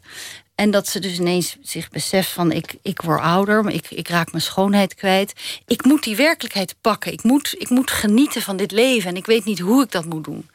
En 0.55 0.71
dat 0.71 0.89
ze 0.89 1.01
dus 1.01 1.19
ineens 1.19 1.57
zich 1.63 1.91
beseft 1.91 2.31
van 2.31 2.53
ik, 2.53 2.75
ik 2.83 3.03
word 3.03 3.21
ouder, 3.21 3.65
maar 3.65 3.73
ik, 3.73 3.91
ik 3.91 4.09
raak 4.09 4.31
mijn 4.31 4.43
schoonheid 4.43 4.95
kwijt. 4.95 5.33
Ik 5.67 5.85
moet 5.85 6.03
die 6.03 6.17
werkelijkheid 6.17 6.75
pakken. 6.81 7.13
Ik 7.13 7.23
moet, 7.23 7.55
ik 7.59 7.69
moet 7.69 7.91
genieten 7.91 8.43
van 8.43 8.57
dit 8.57 8.71
leven. 8.71 9.11
En 9.11 9.17
ik 9.17 9.27
weet 9.27 9.45
niet 9.45 9.59
hoe 9.59 9.83
ik 9.83 9.91
dat 9.93 10.05
moet 10.05 10.25
doen. 10.25 10.49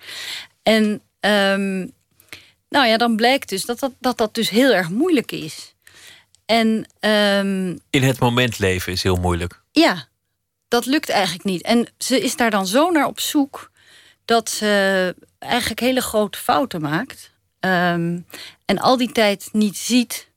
En 0.63 1.01
ehm, 1.19 1.87
nou 2.69 2.87
ja, 2.87 2.97
dan 2.97 3.15
blijkt 3.15 3.49
dus 3.49 3.65
dat 3.65 3.79
dat, 3.79 3.91
dat 3.99 4.17
dat 4.17 4.35
dus 4.35 4.49
heel 4.49 4.73
erg 4.73 4.89
moeilijk 4.89 5.31
is. 5.31 5.73
En 6.45 6.87
ehm, 6.99 7.77
In 7.89 8.03
het 8.03 8.19
moment 8.19 8.59
leven 8.59 8.91
is 8.91 9.03
heel 9.03 9.15
moeilijk. 9.15 9.62
Ja, 9.73 10.07
dat 10.67 10.85
lukt 10.85 11.09
eigenlijk 11.09 11.43
niet. 11.43 11.61
En 11.61 11.87
ze 11.97 12.21
is 12.21 12.35
daar 12.35 12.51
dan 12.51 12.67
zo 12.67 12.91
naar 12.91 13.07
op 13.07 13.19
zoek 13.19 13.71
dat 14.25 14.49
ze 14.49 15.15
eigenlijk 15.39 15.79
hele 15.79 16.01
grote 16.01 16.37
fouten 16.37 16.81
maakt. 16.81 17.31
Ehm, 17.59 18.19
en 18.65 18.79
al 18.79 18.97
die 18.97 19.11
tijd 19.11 19.49
niet 19.51 19.77
ziet 19.77 20.31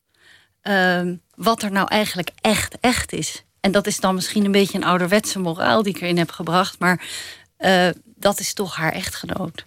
ehm, 0.62 1.16
wat 1.34 1.62
er 1.62 1.72
nou 1.72 1.88
eigenlijk 1.88 2.30
echt, 2.40 2.76
echt 2.80 3.12
is. 3.12 3.44
En 3.60 3.72
dat 3.72 3.86
is 3.86 4.00
dan 4.00 4.14
misschien 4.14 4.44
een 4.44 4.52
beetje 4.52 4.78
een 4.78 4.84
ouderwetse 4.84 5.38
moraal 5.38 5.82
die 5.82 5.94
ik 5.94 6.00
erin 6.00 6.18
heb 6.18 6.30
gebracht. 6.30 6.78
Maar 6.78 7.06
eh, 7.56 7.88
dat 8.04 8.40
is 8.40 8.54
toch 8.54 8.76
haar 8.76 8.92
echtgenoot. 8.92 9.66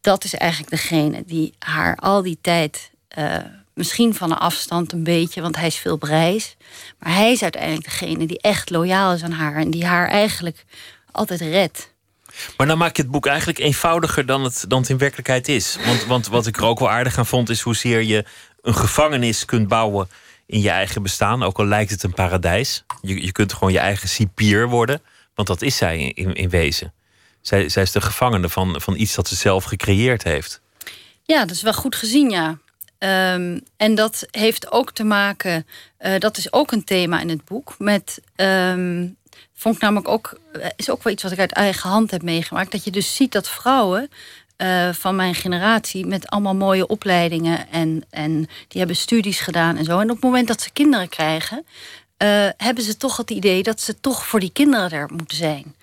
Dat 0.00 0.24
is 0.24 0.34
eigenlijk 0.34 0.70
degene 0.70 1.24
die 1.24 1.54
haar 1.58 1.96
al 1.96 2.22
die 2.22 2.38
tijd, 2.40 2.90
eh, 3.08 3.36
misschien 3.78 4.14
van 4.14 4.30
een 4.30 4.38
afstand 4.38 4.92
een 4.92 5.04
beetje, 5.04 5.40
want 5.40 5.56
hij 5.56 5.66
is 5.66 5.76
veel 5.76 5.96
prijs. 5.96 6.56
Maar 6.98 7.14
hij 7.14 7.32
is 7.32 7.42
uiteindelijk 7.42 7.84
degene 7.84 8.26
die 8.26 8.40
echt 8.40 8.70
loyaal 8.70 9.12
is 9.12 9.22
aan 9.22 9.32
haar 9.32 9.56
en 9.56 9.70
die 9.70 9.86
haar 9.86 10.08
eigenlijk 10.08 10.64
altijd 11.10 11.40
redt. 11.40 11.92
Maar 12.56 12.66
dan 12.66 12.78
maak 12.78 12.96
je 12.96 13.02
het 13.02 13.10
boek 13.10 13.26
eigenlijk 13.26 13.58
eenvoudiger 13.58 14.26
dan 14.26 14.44
het, 14.44 14.64
dan 14.68 14.80
het 14.80 14.90
in 14.90 14.98
werkelijkheid 14.98 15.48
is. 15.48 15.78
Want, 15.84 16.04
want 16.04 16.26
wat 16.26 16.46
ik 16.46 16.56
er 16.56 16.64
ook 16.64 16.78
wel 16.78 16.90
aardig 16.90 17.18
aan 17.18 17.26
vond, 17.26 17.48
is 17.48 17.60
hoezeer 17.60 18.02
je 18.02 18.24
een 18.62 18.74
gevangenis 18.74 19.44
kunt 19.44 19.68
bouwen 19.68 20.08
in 20.46 20.60
je 20.60 20.70
eigen 20.70 21.02
bestaan. 21.02 21.42
Ook 21.42 21.58
al 21.58 21.66
lijkt 21.66 21.90
het 21.90 22.02
een 22.02 22.14
paradijs. 22.14 22.84
Je, 23.00 23.22
je 23.24 23.32
kunt 23.32 23.52
gewoon 23.52 23.72
je 23.72 23.78
eigen 23.78 24.08
cipier 24.08 24.68
worden. 24.68 25.02
Want 25.34 25.48
dat 25.48 25.62
is 25.62 25.76
zij 25.76 25.98
in, 25.98 26.14
in, 26.14 26.34
in 26.34 26.48
wezen. 26.48 26.92
Zij, 27.40 27.68
zij 27.68 27.82
is 27.82 27.92
de 27.92 28.00
gevangene 28.00 28.48
van, 28.48 28.80
van 28.80 28.96
iets 28.96 29.14
dat 29.14 29.28
ze 29.28 29.34
zelf 29.34 29.64
gecreëerd 29.64 30.22
heeft. 30.22 30.60
Ja, 31.22 31.40
dat 31.40 31.56
is 31.56 31.62
wel 31.62 31.72
goed 31.72 31.96
gezien, 31.96 32.30
ja. 32.30 32.58
Ehm, 32.98 33.58
en 33.76 33.94
dat 33.94 34.26
heeft 34.30 34.72
ook 34.72 34.92
te 34.92 35.04
maken, 35.04 35.66
eh, 35.96 36.18
dat 36.18 36.36
is 36.36 36.52
ook 36.52 36.72
een 36.72 36.84
thema 36.84 37.20
in 37.20 37.28
het 37.28 37.44
boek, 37.44 37.74
met. 37.78 38.20
ehm, 38.36 39.06
vond 39.54 39.74
ik 39.74 39.80
namelijk 39.80 40.08
ook, 40.08 40.40
eh, 40.52 40.66
is 40.76 40.90
ook 40.90 41.02
wel 41.02 41.12
iets 41.12 41.22
wat 41.22 41.32
ik 41.32 41.38
uit 41.38 41.52
eigen 41.52 41.90
hand 41.90 42.10
heb 42.10 42.22
meegemaakt. 42.22 42.72
Dat 42.72 42.84
je 42.84 42.90
dus 42.90 43.16
ziet 43.16 43.32
dat 43.32 43.48
vrouwen 43.48 44.10
eh, 44.56 44.92
van 44.92 45.16
mijn 45.16 45.34
generatie 45.34 46.06
met 46.06 46.26
allemaal 46.26 46.54
mooie 46.54 46.86
opleidingen 46.86 47.70
en, 47.70 48.04
en 48.10 48.32
die 48.68 48.78
hebben 48.78 48.96
studies 48.96 49.40
gedaan 49.40 49.76
en 49.76 49.84
zo. 49.84 49.98
En 49.98 50.10
op 50.10 50.16
het 50.16 50.24
moment 50.24 50.48
dat 50.48 50.60
ze 50.62 50.70
kinderen 50.72 51.08
krijgen, 51.08 51.66
hebben 52.56 52.84
ze 52.84 52.96
toch 52.96 53.16
het 53.16 53.30
idee 53.30 53.62
dat 53.62 53.80
ze 53.80 54.00
toch 54.00 54.26
voor 54.26 54.40
die 54.40 54.52
kinderen 54.52 54.90
er 54.90 55.08
moeten 55.16 55.36
zijn. 55.36 55.74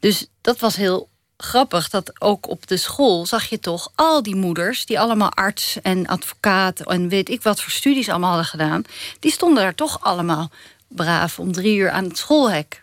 Dus 0.00 0.26
dat 0.40 0.58
was 0.58 0.76
heel 0.76 1.08
grappig 1.42 1.88
dat 1.88 2.12
ook 2.20 2.48
op 2.48 2.66
de 2.66 2.76
school 2.76 3.26
zag 3.26 3.44
je 3.44 3.60
toch 3.60 3.92
al 3.94 4.22
die 4.22 4.36
moeders 4.36 4.86
die 4.86 5.00
allemaal 5.00 5.32
arts 5.32 5.78
en 5.82 6.06
advocaat 6.06 6.80
en 6.80 7.08
weet 7.08 7.28
ik 7.28 7.42
wat 7.42 7.62
voor 7.62 7.72
studies 7.72 8.08
allemaal 8.08 8.28
hadden 8.28 8.48
gedaan, 8.48 8.84
die 9.20 9.32
stonden 9.32 9.62
daar 9.62 9.74
toch 9.74 10.00
allemaal 10.00 10.50
braaf 10.88 11.38
om 11.38 11.52
drie 11.52 11.76
uur 11.76 11.90
aan 11.90 12.04
het 12.04 12.18
schoolhek. 12.18 12.82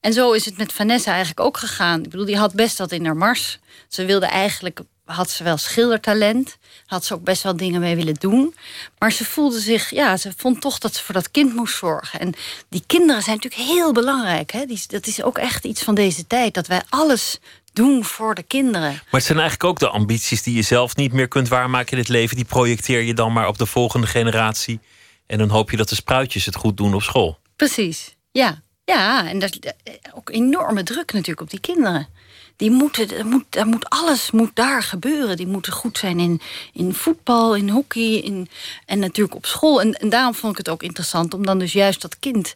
En 0.00 0.12
zo 0.12 0.32
is 0.32 0.44
het 0.44 0.56
met 0.56 0.72
Vanessa 0.72 1.10
eigenlijk 1.10 1.40
ook 1.40 1.56
gegaan. 1.56 2.04
Ik 2.04 2.10
bedoel, 2.10 2.26
die 2.26 2.36
had 2.36 2.54
best 2.54 2.78
wat 2.78 2.92
in 2.92 3.04
haar 3.04 3.16
mars. 3.16 3.58
Ze 3.88 4.04
wilde 4.04 4.26
eigenlijk, 4.26 4.80
had 5.04 5.30
ze 5.30 5.44
wel 5.44 5.56
schildertalent. 5.56 6.56
Had 6.86 7.04
ze 7.04 7.14
ook 7.14 7.24
best 7.24 7.42
wel 7.42 7.56
dingen 7.56 7.80
mee 7.80 7.96
willen 7.96 8.14
doen. 8.14 8.54
Maar 8.98 9.12
ze 9.12 9.24
voelde 9.24 9.60
zich, 9.60 9.90
ja, 9.90 10.16
ze 10.16 10.32
vond 10.36 10.60
toch 10.60 10.78
dat 10.78 10.94
ze 10.94 11.04
voor 11.04 11.14
dat 11.14 11.30
kind 11.30 11.54
moest 11.54 11.76
zorgen. 11.76 12.20
En 12.20 12.34
die 12.68 12.82
kinderen 12.86 13.22
zijn 13.22 13.36
natuurlijk 13.36 13.68
heel 13.70 13.92
belangrijk. 13.92 14.52
Hè? 14.52 14.66
Die, 14.66 14.82
dat 14.86 15.06
is 15.06 15.22
ook 15.22 15.38
echt 15.38 15.64
iets 15.64 15.82
van 15.82 15.94
deze 15.94 16.26
tijd. 16.26 16.54
Dat 16.54 16.66
wij 16.66 16.82
alles 16.88 17.38
doen 17.76 18.04
voor 18.04 18.34
de 18.34 18.42
kinderen. 18.42 18.90
Maar 18.90 19.04
het 19.10 19.24
zijn 19.24 19.38
eigenlijk 19.38 19.70
ook 19.70 19.78
de 19.78 19.88
ambities 19.88 20.42
die 20.42 20.54
je 20.54 20.62
zelf 20.62 20.96
niet 20.96 21.12
meer 21.12 21.28
kunt 21.28 21.48
waarmaken 21.48 21.92
in 21.92 21.98
het 21.98 22.08
leven. 22.08 22.36
Die 22.36 22.44
projecteer 22.44 23.02
je 23.02 23.14
dan 23.14 23.32
maar 23.32 23.48
op 23.48 23.58
de 23.58 23.66
volgende 23.66 24.06
generatie. 24.06 24.80
En 25.26 25.38
dan 25.38 25.48
hoop 25.48 25.70
je 25.70 25.76
dat 25.76 25.88
de 25.88 25.94
spruitjes 25.94 26.44
het 26.44 26.56
goed 26.56 26.76
doen 26.76 26.94
op 26.94 27.02
school. 27.02 27.38
Precies, 27.56 28.16
ja. 28.30 28.64
Ja, 28.84 29.28
en 29.28 29.38
dat 29.38 29.58
is 29.62 29.72
ook 30.14 30.30
enorme 30.30 30.82
druk 30.82 31.12
natuurlijk 31.12 31.40
op 31.40 31.50
die 31.50 31.60
kinderen. 31.60 32.08
Die 32.56 32.70
moeten, 32.70 33.26
moet, 33.26 33.44
er 33.56 33.66
moet 33.66 33.88
alles 33.90 34.30
moet 34.30 34.50
daar 34.54 34.82
gebeuren. 34.82 35.36
Die 35.36 35.46
moeten 35.46 35.72
goed 35.72 35.98
zijn 35.98 36.20
in, 36.20 36.40
in 36.72 36.94
voetbal, 36.94 37.54
in 37.54 37.68
hockey 37.68 38.14
in, 38.14 38.48
en 38.86 38.98
natuurlijk 38.98 39.36
op 39.36 39.46
school. 39.46 39.80
En, 39.80 39.92
en 39.92 40.08
daarom 40.08 40.34
vond 40.34 40.52
ik 40.52 40.58
het 40.58 40.68
ook 40.68 40.82
interessant 40.82 41.34
om 41.34 41.46
dan 41.46 41.58
dus 41.58 41.72
juist 41.72 42.02
dat 42.02 42.18
kind... 42.18 42.54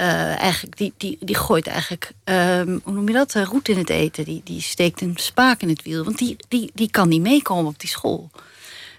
eh, 0.00 0.38
eigenlijk, 0.38 0.76
die, 0.76 0.92
die, 0.96 1.18
die 1.20 1.36
gooit 1.36 1.66
eigenlijk, 1.66 2.12
ehm, 2.24 2.78
hoe 2.82 2.92
noem 2.92 3.06
je 3.08 3.14
dat, 3.14 3.34
Eh, 3.34 3.44
roet 3.44 3.68
in 3.68 3.78
het 3.78 3.90
eten. 3.90 4.24
Die, 4.24 4.40
die 4.44 4.60
steekt 4.60 5.00
een 5.00 5.16
spaak 5.16 5.60
in 5.62 5.68
het 5.68 5.82
wiel, 5.82 6.04
want 6.04 6.18
die, 6.18 6.36
die, 6.48 6.70
die 6.74 6.90
kan 6.90 7.08
niet 7.08 7.20
meekomen 7.20 7.66
op 7.66 7.78
die 7.78 7.88
school. 7.88 8.30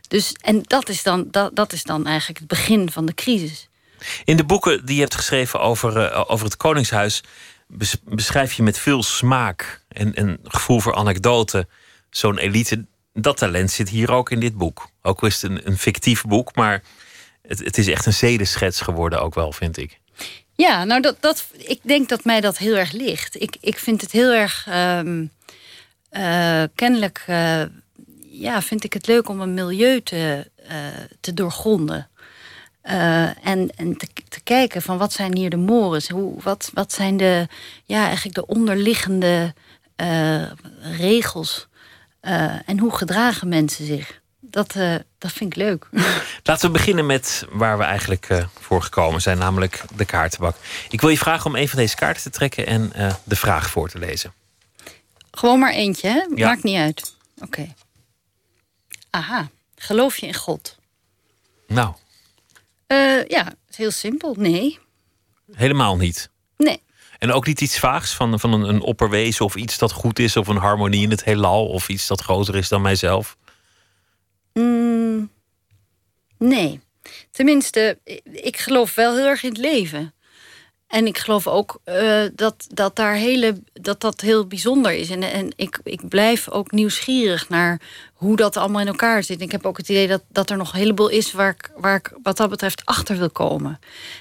Dus, 0.07 0.33
en 0.41 0.61
dat 0.63 0.89
is, 0.89 1.03
dan, 1.03 1.27
dat, 1.31 1.55
dat 1.55 1.73
is 1.73 1.83
dan 1.83 2.05
eigenlijk 2.07 2.39
het 2.39 2.47
begin 2.47 2.91
van 2.91 3.05
de 3.05 3.13
crisis. 3.13 3.69
In 4.23 4.37
de 4.37 4.43
boeken 4.43 4.85
die 4.85 4.95
je 4.95 5.01
hebt 5.01 5.15
geschreven 5.15 5.59
over, 5.59 5.97
eh, 5.97 6.23
over 6.27 6.45
het 6.45 6.57
Koningshuis. 6.57 7.23
bes- 7.67 8.01
beschrijf 8.03 8.53
je 8.53 8.63
met 8.63 8.77
veel 8.77 9.03
smaak 9.03 9.83
en, 9.87 10.13
en 10.15 10.39
gevoel 10.43 10.79
voor 10.79 10.95
anekdote 10.95 11.67
zo'n 12.09 12.37
elite. 12.37 12.85
Dat 13.13 13.37
talent 13.37 13.71
zit 13.71 13.89
hier 13.89 14.11
ook 14.11 14.31
in 14.31 14.39
dit 14.39 14.57
boek. 14.57 14.89
Ook 15.01 15.23
is 15.23 15.41
het 15.41 15.51
een, 15.51 15.67
een 15.67 15.77
fictief 15.77 16.23
boek, 16.23 16.55
maar 16.55 16.83
het, 17.41 17.59
het 17.59 17.77
is 17.77 17.87
echt 17.87 18.05
een 18.05 18.13
zedenschets 18.13 18.81
geworden, 18.81 19.21
ook 19.21 19.35
wel, 19.35 19.51
vind 19.51 19.77
ik. 19.77 20.00
Ja, 20.55 20.83
nou, 20.83 21.01
dat, 21.01 21.17
dat, 21.19 21.47
ik 21.57 21.79
denk 21.83 22.09
dat 22.09 22.23
mij 22.23 22.41
dat 22.41 22.57
heel 22.57 22.75
erg 22.75 22.91
ligt. 22.91 23.41
Ik, 23.41 23.57
ik 23.61 23.77
vind 23.77 24.01
het 24.01 24.11
heel 24.11 24.31
erg. 24.31 24.67
ehm, 24.67 25.25
eh, 26.11 26.63
kennelijk 26.75 27.23
eh, 27.27 27.63
ja, 28.21 28.61
vind 28.61 28.83
ik 28.83 28.93
het 28.93 29.07
leuk 29.07 29.29
om 29.29 29.41
een 29.41 29.53
milieu 29.53 30.01
te, 30.01 30.49
eh, 30.67 30.77
te 31.19 31.33
doorgronden. 31.33 32.09
En 32.81 33.69
en 33.75 33.97
te, 33.97 34.07
te 34.29 34.41
kijken 34.43 34.81
van 34.81 34.97
wat 34.97 35.13
zijn 35.13 35.35
hier 35.35 35.49
de 35.49 35.57
mores? 35.57 36.09
Hoe, 36.09 36.41
wat, 36.41 36.71
wat 36.73 36.93
zijn 36.93 37.17
de, 37.17 37.47
ja, 37.85 38.05
eigenlijk 38.05 38.35
de 38.35 38.45
onderliggende 38.45 39.53
regels? 40.97 41.67
En 42.65 42.79
hoe 42.79 42.95
gedragen 42.95 43.47
mensen 43.47 43.85
zich? 43.85 44.20
Dat, 44.51 44.75
eh, 44.75 44.95
dat 45.17 45.31
vind 45.31 45.55
ik 45.55 45.57
leuk. 45.57 45.87
Laten 46.43 46.65
we 46.65 46.77
beginnen 46.77 47.05
met 47.05 47.45
waar 47.49 47.77
we 47.77 47.83
eigenlijk 47.83 48.29
eh, 48.29 48.45
voor 48.59 48.81
gekomen 48.81 49.21
zijn, 49.21 49.37
namelijk 49.37 49.83
de 49.95 50.05
kaartenbak. 50.05 50.55
Ik 50.89 51.01
wil 51.01 51.09
je 51.09 51.17
vragen 51.17 51.45
om 51.45 51.55
een 51.55 51.69
van 51.69 51.79
deze 51.79 51.95
kaarten 51.95 52.23
te 52.23 52.29
trekken 52.29 52.65
en 52.65 52.93
eh, 52.93 53.13
de 53.23 53.35
vraag 53.35 53.69
voor 53.69 53.89
te 53.89 53.99
lezen. 53.99 54.33
Gewoon 55.31 55.59
maar 55.59 55.73
eentje, 55.73 56.07
hè? 56.07 56.25
Ja. 56.35 56.47
Maakt 56.47 56.63
niet 56.63 56.77
uit. 56.77 57.15
Oké. 57.39 57.73
Aha. 59.09 59.49
Geloof 59.75 60.17
je 60.17 60.27
in 60.27 60.35
God? 60.35 60.77
Nou, 61.67 61.93
ja, 63.27 63.53
heel 63.75 63.91
simpel. 63.91 64.35
Nee. 64.37 64.79
helemaal 65.53 65.97
niet. 65.97 66.29
Nee. 66.57 66.81
En 67.19 67.31
ook 67.31 67.45
niet 67.45 67.61
iets 67.61 67.79
vaags 67.79 68.13
van, 68.13 68.39
van 68.39 68.53
een, 68.53 68.61
een 68.61 68.81
opperwezen 68.81 69.45
of 69.45 69.55
iets 69.55 69.77
dat 69.77 69.91
goed 69.91 70.19
is, 70.19 70.37
of 70.37 70.47
een 70.47 70.57
harmonie 70.57 71.01
in 71.01 71.09
het 71.09 71.23
heelal, 71.23 71.67
of 71.67 71.89
iets 71.89 72.07
dat 72.07 72.21
groter 72.21 72.55
is 72.55 72.69
dan 72.69 72.81
mijzelf. 72.81 73.37
Mm, 74.53 75.29
nee. 76.37 76.79
Tenminste, 77.31 77.97
ik 78.31 78.57
geloof 78.57 78.95
wel 78.95 79.15
heel 79.15 79.25
erg 79.25 79.43
in 79.43 79.49
het 79.49 79.57
leven. 79.57 80.13
En 80.91 81.07
ik 81.07 81.17
geloof 81.17 81.47
ook 81.47 81.79
eh, 81.83 82.23
dat, 82.35 82.67
dat, 82.67 82.95
daar 82.95 83.13
hele, 83.13 83.61
dat 83.73 84.01
dat 84.01 84.21
heel 84.21 84.47
bijzonder 84.47 84.91
is. 84.91 85.09
En, 85.09 85.23
en 85.23 85.53
ik, 85.55 85.79
ik 85.83 86.07
blijf 86.07 86.49
ook 86.49 86.71
nieuwsgierig 86.71 87.49
naar 87.49 87.81
hoe 88.13 88.35
dat 88.35 88.57
allemaal 88.57 88.81
in 88.81 88.87
elkaar 88.87 89.23
zit. 89.23 89.41
Ik 89.41 89.51
heb 89.51 89.65
ook 89.65 89.77
het 89.77 89.89
idee 89.89 90.07
dat, 90.07 90.23
dat 90.27 90.49
er 90.49 90.57
nog 90.57 90.73
een 90.73 90.79
heleboel 90.79 91.09
is 91.09 91.31
waar 91.31 91.49
ik, 91.49 91.71
waar 91.75 91.95
ik 91.95 92.13
wat 92.23 92.37
dat 92.37 92.49
betreft 92.49 92.85
achter 92.85 93.17
wil 93.17 93.29
komen. 93.29 93.79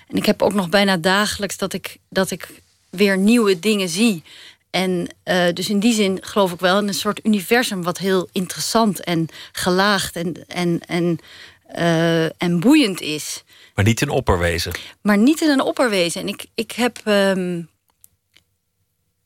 En 0.09 0.17
ik 0.17 0.27
heb 0.27 0.43
ook 0.43 0.55
nog 0.55 0.69
bijna 0.69 0.97
dagelijks 0.97 1.57
dat 1.57 1.73
ik, 1.73 1.97
dat 2.09 2.31
ik 2.31 2.49
weer 2.91 3.19
nieuwe 3.19 3.59
dingen 3.59 3.89
zie. 3.89 4.23
En 4.71 5.07
eh, 5.23 5.53
dus 5.53 5.69
in 5.69 5.81
die 5.81 5.95
zin 5.95 6.19
geloof 6.21 6.53
ik 6.53 6.61
wel 6.61 6.79
in 6.79 6.89
een 6.89 6.95
soort 6.95 7.25
universum 7.25 7.83
wat 7.83 7.99
heel 7.99 8.29
interessant 8.33 9.01
en 9.05 9.29
gelaagd 9.53 10.17
en, 10.17 10.47
en, 10.47 10.81
en, 10.87 11.19
eh, 11.67 12.43
en 12.43 12.61
boeiend 12.61 13.01
is. 13.01 13.43
Maar 13.75 13.85
niet 13.85 14.01
een 14.01 14.09
opperwezen. 14.11 14.73
Maar 15.03 15.19
niet 15.19 15.41
in 15.41 15.49
een 15.49 15.61
opperwezen. 15.63 16.21
En 16.21 16.29
ik, 16.29 16.47
ik 16.55 16.73
heb. 16.73 16.99
ehm, 17.05 17.63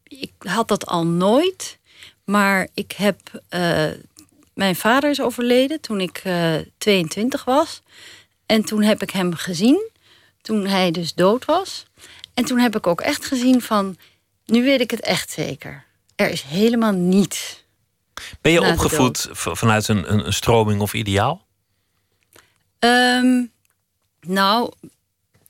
ik 0.04 0.32
had 0.38 0.68
dat 0.68 0.86
al 0.86 1.06
nooit. 1.06 1.78
Maar 2.24 2.68
ik 2.74 2.92
heb. 2.92 3.42
eh, 3.48 3.90
mijn 4.54 4.76
vader 4.76 5.10
is 5.10 5.20
overleden 5.20 5.80
toen 5.80 6.00
ik 6.00 6.20
eh, 6.24 6.54
22 6.78 7.44
was. 7.44 7.82
En 8.46 8.64
toen 8.64 8.82
heb 8.82 9.02
ik 9.02 9.10
hem 9.10 9.34
gezien. 9.34 9.90
Toen 10.42 10.66
hij 10.66 10.90
dus 10.90 11.14
dood 11.14 11.44
was. 11.44 11.86
En 12.34 12.44
toen 12.44 12.58
heb 12.58 12.76
ik 12.76 12.86
ook 12.86 13.00
echt 13.00 13.24
gezien 13.26 13.62
van. 13.62 13.96
Nu 14.44 14.62
weet 14.64 14.80
ik 14.80 14.90
het 14.90 15.00
echt 15.00 15.30
zeker. 15.30 15.84
Er 16.16 16.30
is 16.30 16.42
helemaal 16.42 16.92
niets. 16.92 17.64
Ben 18.40 18.52
je 18.52 18.62
opgevoed 18.62 19.28
vanuit 19.32 19.88
een, 19.88 20.12
een, 20.12 20.26
een 20.26 20.32
stroming 20.32 20.80
of 20.80 20.94
ideaal? 20.94 21.46
Ehm, 22.78 23.44
nou, 24.20 24.72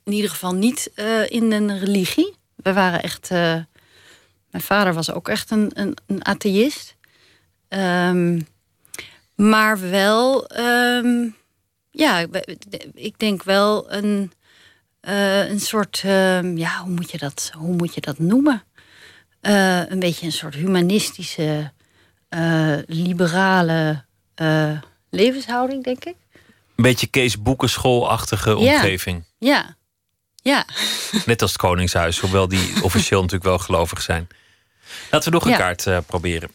in 0.04 0.12
ieder 0.12 0.30
geval 0.30 0.54
niet 0.54 0.90
eh, 0.94 1.30
in 1.30 1.52
een 1.52 1.78
religie. 1.78 2.34
We 2.56 2.72
waren 2.72 3.02
echt. 3.02 3.30
eh, 3.30 3.38
mijn 4.50 4.66
vader 4.66 4.94
was 4.94 5.10
ook 5.12 5.28
echt 5.28 5.50
een, 5.50 5.70
een, 5.74 5.96
een 6.06 6.24
atheïst. 6.24 6.96
Ehm, 7.68 8.40
maar 9.34 9.80
wel, 9.90 10.46
ehm, 10.46 11.28
ja, 11.90 12.26
ik 12.94 13.18
denk 13.18 13.42
wel 13.42 13.92
een, 13.92 14.32
eh, 15.00 15.48
een 15.48 15.60
soort, 15.60 15.98
ja, 16.54 16.78
hoe 16.82 16.90
moet 16.90 17.10
je 17.10 17.18
dat, 17.18 17.50
hoe 17.56 17.74
moet 17.76 17.94
je 17.94 18.00
dat 18.00 18.18
noemen? 18.18 18.62
Eh, 19.44 19.90
een 19.90 19.98
beetje 20.00 20.26
een 20.26 20.32
soort 20.32 20.54
humanistische, 20.54 21.72
eh, 22.28 22.76
liberale 22.86 24.04
eh, 24.34 24.80
levenshouding, 25.10 25.84
denk 25.84 26.04
ik. 26.04 26.14
Een 26.76 26.82
beetje 26.84 27.06
Kees 27.06 27.42
Boekenschoolachtige 27.42 28.50
Ja. 28.50 28.56
omgeving. 28.56 29.24
Ja, 29.38 29.76
ja. 30.42 30.64
Net 31.26 31.42
als 31.42 31.50
het 31.52 31.60
Koningshuis, 31.60 32.18
hoewel 32.18 32.48
die 32.48 32.82
officieel 32.82 33.20
natuurlijk 33.22 33.48
wel 33.50 33.58
gelovig 33.58 34.02
zijn. 34.02 34.28
Laten 35.10 35.28
we 35.28 35.34
nog 35.34 35.44
een 35.44 35.50
Ja. 35.50 35.56
kaart 35.74 36.06
proberen. 36.06 36.50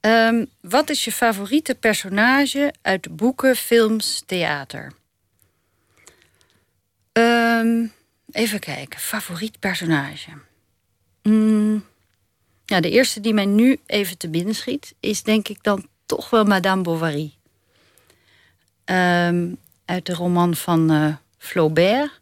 Ehm, 0.00 0.44
wat 0.60 0.90
is 0.90 1.04
je 1.04 1.12
favoriete 1.12 1.74
personage 1.74 2.74
uit 2.82 3.16
boeken, 3.16 3.56
films, 3.56 4.22
theater? 4.26 4.92
Ehm, 7.12 7.86
even 8.34 8.58
kijken. 8.58 9.00
Favoriet 9.00 9.58
personage. 9.58 10.30
Mm, 11.22 11.84
ja, 12.64 12.80
de 12.80 12.90
eerste 12.90 13.20
die 13.20 13.34
mij 13.34 13.44
nu 13.46 13.80
even 13.86 14.18
te 14.18 14.28
binnen 14.28 14.54
schiet... 14.54 14.94
is 15.00 15.22
denk 15.22 15.48
ik 15.48 15.62
dan 15.62 15.86
toch 16.06 16.30
wel 16.30 16.44
Madame 16.44 16.82
Bovary. 16.82 17.34
Ehm, 18.84 19.52
uit 19.84 20.06
de 20.06 20.14
roman 20.14 20.54
van 20.54 20.90
eh, 20.90 21.14
Flaubert. 21.38 22.20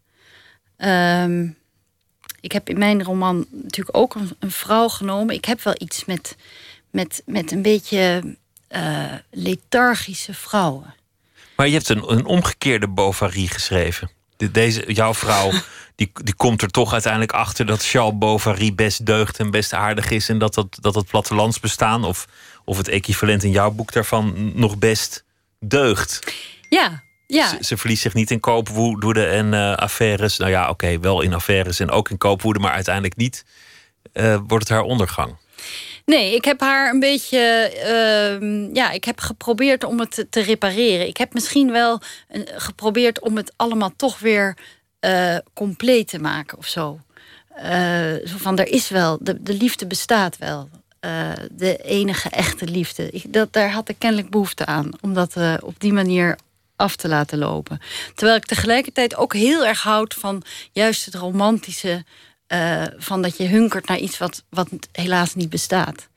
Ehm, 0.76 1.48
ik 2.40 2.52
heb 2.52 2.68
in 2.68 2.78
mijn 2.78 3.02
roman 3.02 3.46
natuurlijk 3.50 3.96
ook 3.96 4.14
een, 4.14 4.30
een 4.38 4.50
vrouw 4.50 4.88
genomen. 4.88 5.34
Ik 5.34 5.44
heb 5.44 5.62
wel 5.62 5.74
iets 5.78 6.04
met, 6.04 6.36
met, 6.90 7.22
met 7.26 7.52
een 7.52 7.62
beetje 7.62 8.36
eh, 8.68 9.14
lethargische 9.30 10.34
vrouwen. 10.34 10.94
Maar 11.56 11.66
je 11.66 11.72
hebt 11.72 11.88
een, 11.88 12.10
een 12.10 12.24
omgekeerde 12.24 12.88
Bovary 12.88 13.46
geschreven. 13.46 14.10
De- 14.42 14.50
Deze, 14.50 14.92
jouw 14.92 15.14
vrouw 15.14 15.50
die, 15.96 16.10
die 16.24 16.34
komt 16.34 16.62
er 16.62 16.68
toch 16.70 16.92
uiteindelijk 16.92 17.32
achter 17.32 17.66
dat 17.66 17.84
Charles 17.86 18.18
Bovary 18.18 18.74
best 18.74 19.06
deugt 19.06 19.38
en 19.38 19.50
best 19.50 19.72
aardig 19.72 20.10
is. 20.10 20.28
En 20.28 20.38
dat 20.38 20.54
dat, 20.54 20.66
dat 20.80 20.94
het 20.94 21.06
plattelandsbestaan 21.06 22.04
of, 22.04 22.26
of 22.64 22.76
het 22.76 22.88
equivalent 22.88 23.42
in 23.42 23.50
jouw 23.50 23.70
boek 23.70 23.92
daarvan 23.92 24.52
nog 24.54 24.78
best 24.78 25.24
deugt. 25.60 26.34
Ja, 26.68 27.02
ja. 27.26 27.48
Ze, 27.48 27.56
ze 27.60 27.76
verliest 27.76 28.02
zich 28.02 28.14
niet 28.14 28.30
in 28.30 28.40
koopwoede 28.40 29.26
en 29.26 29.54
eh, 29.54 29.74
affaires. 29.74 30.36
Nou 30.36 30.50
ja, 30.50 30.68
oké, 30.68 30.98
wel 31.00 31.20
in 31.20 31.34
affaires 31.34 31.80
en 31.80 31.90
ook 31.90 32.10
in 32.10 32.18
koopwoede, 32.18 32.58
maar 32.58 32.72
uiteindelijk 32.72 33.16
niet. 33.16 33.44
eh, 34.12 34.36
wordt 34.46 34.68
het 34.68 34.76
haar 34.78 34.86
ondergang. 34.86 35.36
Nee, 36.04 36.34
ik 36.34 36.44
heb 36.44 36.60
haar 36.60 36.90
een 36.90 37.00
beetje. 37.00 37.38
ehm, 37.38 38.74
ja, 38.74 38.90
ik 38.90 39.04
heb 39.04 39.20
geprobeerd 39.20 39.84
om 39.84 40.00
het 40.00 40.26
te, 40.30 40.40
repareren. 40.40 41.06
Ik 41.06 41.16
heb 41.16 41.34
misschien 41.34 41.70
wel 41.72 42.00
geprobeerd 42.54 43.20
om 43.20 43.36
het 43.36 43.52
allemaal 43.56 43.92
toch 43.96 44.18
weer 44.18 44.56
eh, 45.00 45.36
compleet 45.54 46.08
te 46.08 46.18
maken 46.18 46.58
of 46.58 46.66
zo. 46.66 47.00
Eh, 47.54 48.12
zo 48.24 48.36
van, 48.36 48.58
er 48.58 48.68
is 48.68 48.88
wel, 48.88 49.18
de, 49.20 49.42
de 49.42 49.54
liefde 49.54 49.86
bestaat 49.86 50.38
wel. 50.38 50.68
Eh, 51.00 51.30
de 51.50 51.76
enige 51.76 52.28
echte 52.28 52.64
liefde. 52.64 53.10
Dat, 53.28 53.52
daar 53.52 53.70
had 53.70 53.88
ik 53.88 53.98
kennelijk 53.98 54.30
behoefte 54.30 54.66
aan. 54.66 54.90
Om 55.00 55.14
dat 55.14 55.36
op 55.60 55.74
die 55.80 55.92
manier 55.92 56.38
af 56.76 56.96
te 56.96 57.08
laten 57.08 57.38
lopen. 57.38 57.80
Terwijl 58.14 58.38
ik 58.38 58.46
tegelijkertijd 58.46 59.16
ook 59.16 59.34
heel 59.34 59.66
erg 59.66 59.82
houd 59.82 60.14
van 60.14 60.42
juist 60.72 61.04
het 61.04 61.14
romantische. 61.14 62.04
Eh, 62.52 62.82
van 62.96 63.22
dat 63.22 63.36
je 63.36 63.46
hunkert 63.46 63.88
naar 63.88 63.98
iets 63.98 64.18
wat, 64.18 64.44
wat 64.48 64.68
helaas 64.92 65.34
niet 65.34 65.50
bestaat. 65.50 66.08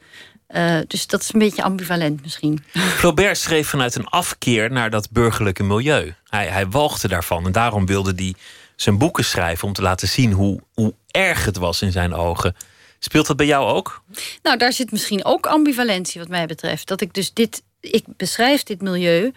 Eh, 0.48 0.80
dus 0.88 1.08
dat 1.08 1.22
is 1.22 1.34
een 1.34 1.40
beetje 1.40 1.64
ambivalent 1.64 2.22
misschien. 2.22 2.64
Flaubert 3.00 3.38
schreef 3.38 3.68
vanuit 3.68 3.96
een 3.96 4.08
afkeer 4.08 4.72
naar 4.72 4.90
dat 4.90 5.12
burgerlijke 5.12 5.64
milieu. 5.64 6.14
Hij, 6.30 6.48
hij 6.48 6.68
walgde 6.68 7.08
daarvan 7.08 7.46
en 7.46 7.52
daarom 7.52 7.86
wilde 7.86 8.14
hij 8.16 8.34
zijn 8.76 8.98
boeken 8.98 9.26
schrijven 9.26 9.68
om 9.68 9.74
te 9.74 9.82
laten 9.82 10.08
zien 10.08 10.32
hoe, 10.32 10.60
hoe 10.74 10.94
erg 11.12 11.46
het 11.46 11.58
was 11.58 11.82
in 11.82 11.92
zijn 11.92 12.14
ogen. 12.14 12.56
Speelt 13.00 13.28
dat 13.28 13.38
bij 13.38 13.46
jou 13.46 13.68
ook? 13.68 14.04
Nou, 14.42 14.58
daar 14.58 14.74
zit 14.74 14.92
misschien 14.92 15.26
ook 15.26 15.46
ambivalentie 15.46 16.20
wat 16.20 16.30
mij 16.30 16.46
betreft. 16.46 16.88
Dat 16.88 17.02
ik 17.02 17.14
dus 17.14 17.34
dit, 17.34 17.64
ik 17.80 18.04
beschrijf 18.18 18.64
dit 18.64 18.82
milieu, 18.82 19.32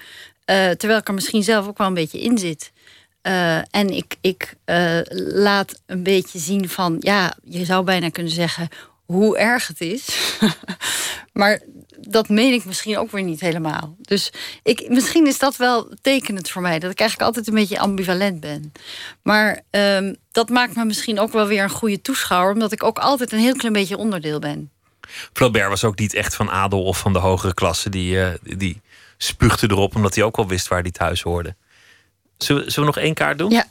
eh, 0.44 0.70
terwijl 0.70 1.00
ik 1.00 1.08
er 1.08 1.14
misschien 1.14 1.42
zelf 1.42 1.66
ook 1.66 1.78
wel 1.78 1.86
een 1.86 1.94
beetje 1.94 2.20
in 2.20 2.38
zit. 2.38 2.72
Eh, 3.22 3.56
en 3.56 3.90
ik, 3.90 4.16
ik 4.20 4.54
eh, 4.64 5.00
laat 5.34 5.80
een 5.86 6.02
beetje 6.02 6.38
zien 6.38 6.68
van, 6.68 6.96
ja, 7.00 7.34
je 7.44 7.64
zou 7.64 7.84
bijna 7.84 8.08
kunnen 8.08 8.32
zeggen 8.32 8.68
hoe 9.04 9.38
erg 9.38 9.66
het 9.66 9.80
is. 9.80 10.36
maar 11.32 11.60
dat 12.00 12.28
meen 12.28 12.52
ik 12.52 12.64
misschien 12.64 12.98
ook 12.98 13.10
weer 13.10 13.22
niet 13.22 13.40
helemaal. 13.40 13.96
Dus 14.00 14.32
ik, 14.62 14.88
misschien 14.88 15.26
is 15.26 15.38
dat 15.38 15.56
wel 15.56 15.88
tekenend 16.00 16.50
voor 16.50 16.62
mij, 16.62 16.78
dat 16.78 16.90
ik 16.90 17.00
eigenlijk 17.00 17.28
altijd 17.28 17.48
een 17.48 17.60
beetje 17.60 17.78
ambivalent 17.78 18.40
ben. 18.40 18.72
Maar 19.22 19.62
ehm, 19.70 20.14
dat 20.32 20.48
maakt 20.48 20.76
me 20.76 20.84
misschien 20.84 21.18
ook 21.20 21.32
wel 21.32 21.46
weer 21.46 21.62
een 21.62 21.70
goede 21.70 22.00
toeschouwer, 22.00 22.52
omdat 22.52 22.72
ik 22.72 22.82
ook 22.82 22.98
altijd 22.98 23.32
een 23.32 23.38
heel 23.38 23.56
klein 23.56 23.72
beetje 23.72 23.96
onderdeel 23.96 24.38
ben. 24.38 24.70
Flaubert 25.32 25.68
was 25.68 25.84
ook 25.84 25.98
niet 25.98 26.14
echt 26.14 26.34
van 26.34 26.50
adel 26.50 26.82
of 26.84 26.98
van 26.98 27.12
de 27.12 27.18
hogere 27.18 27.54
klasse. 27.54 27.90
Die, 27.90 28.22
eh, 28.22 28.34
die 28.42 28.80
spuugde 29.16 29.70
erop 29.70 29.96
omdat 29.96 30.14
hij 30.14 30.24
ook 30.24 30.36
wel 30.36 30.48
wist 30.48 30.68
waar 30.68 30.82
hij 30.82 30.90
thuis 30.90 31.22
hoorde. 31.22 31.56
Zullen, 32.38 32.64
we- 32.64 32.70
zullen 32.70 32.88
we 32.88 32.94
nog 32.94 33.04
één 33.04 33.14
kaart 33.14 33.38
doen? 33.38 33.50
Ja. 33.50 33.66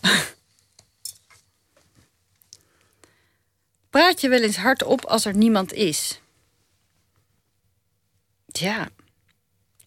Praat 3.89 4.22
je 4.22 4.30
wel 4.30 4.41
eens 4.41 4.57
hardop 4.57 5.06
als 5.06 5.26
er 5.26 5.35
niemand 5.35 5.73
is? 5.73 6.22
Ja, 8.45 8.89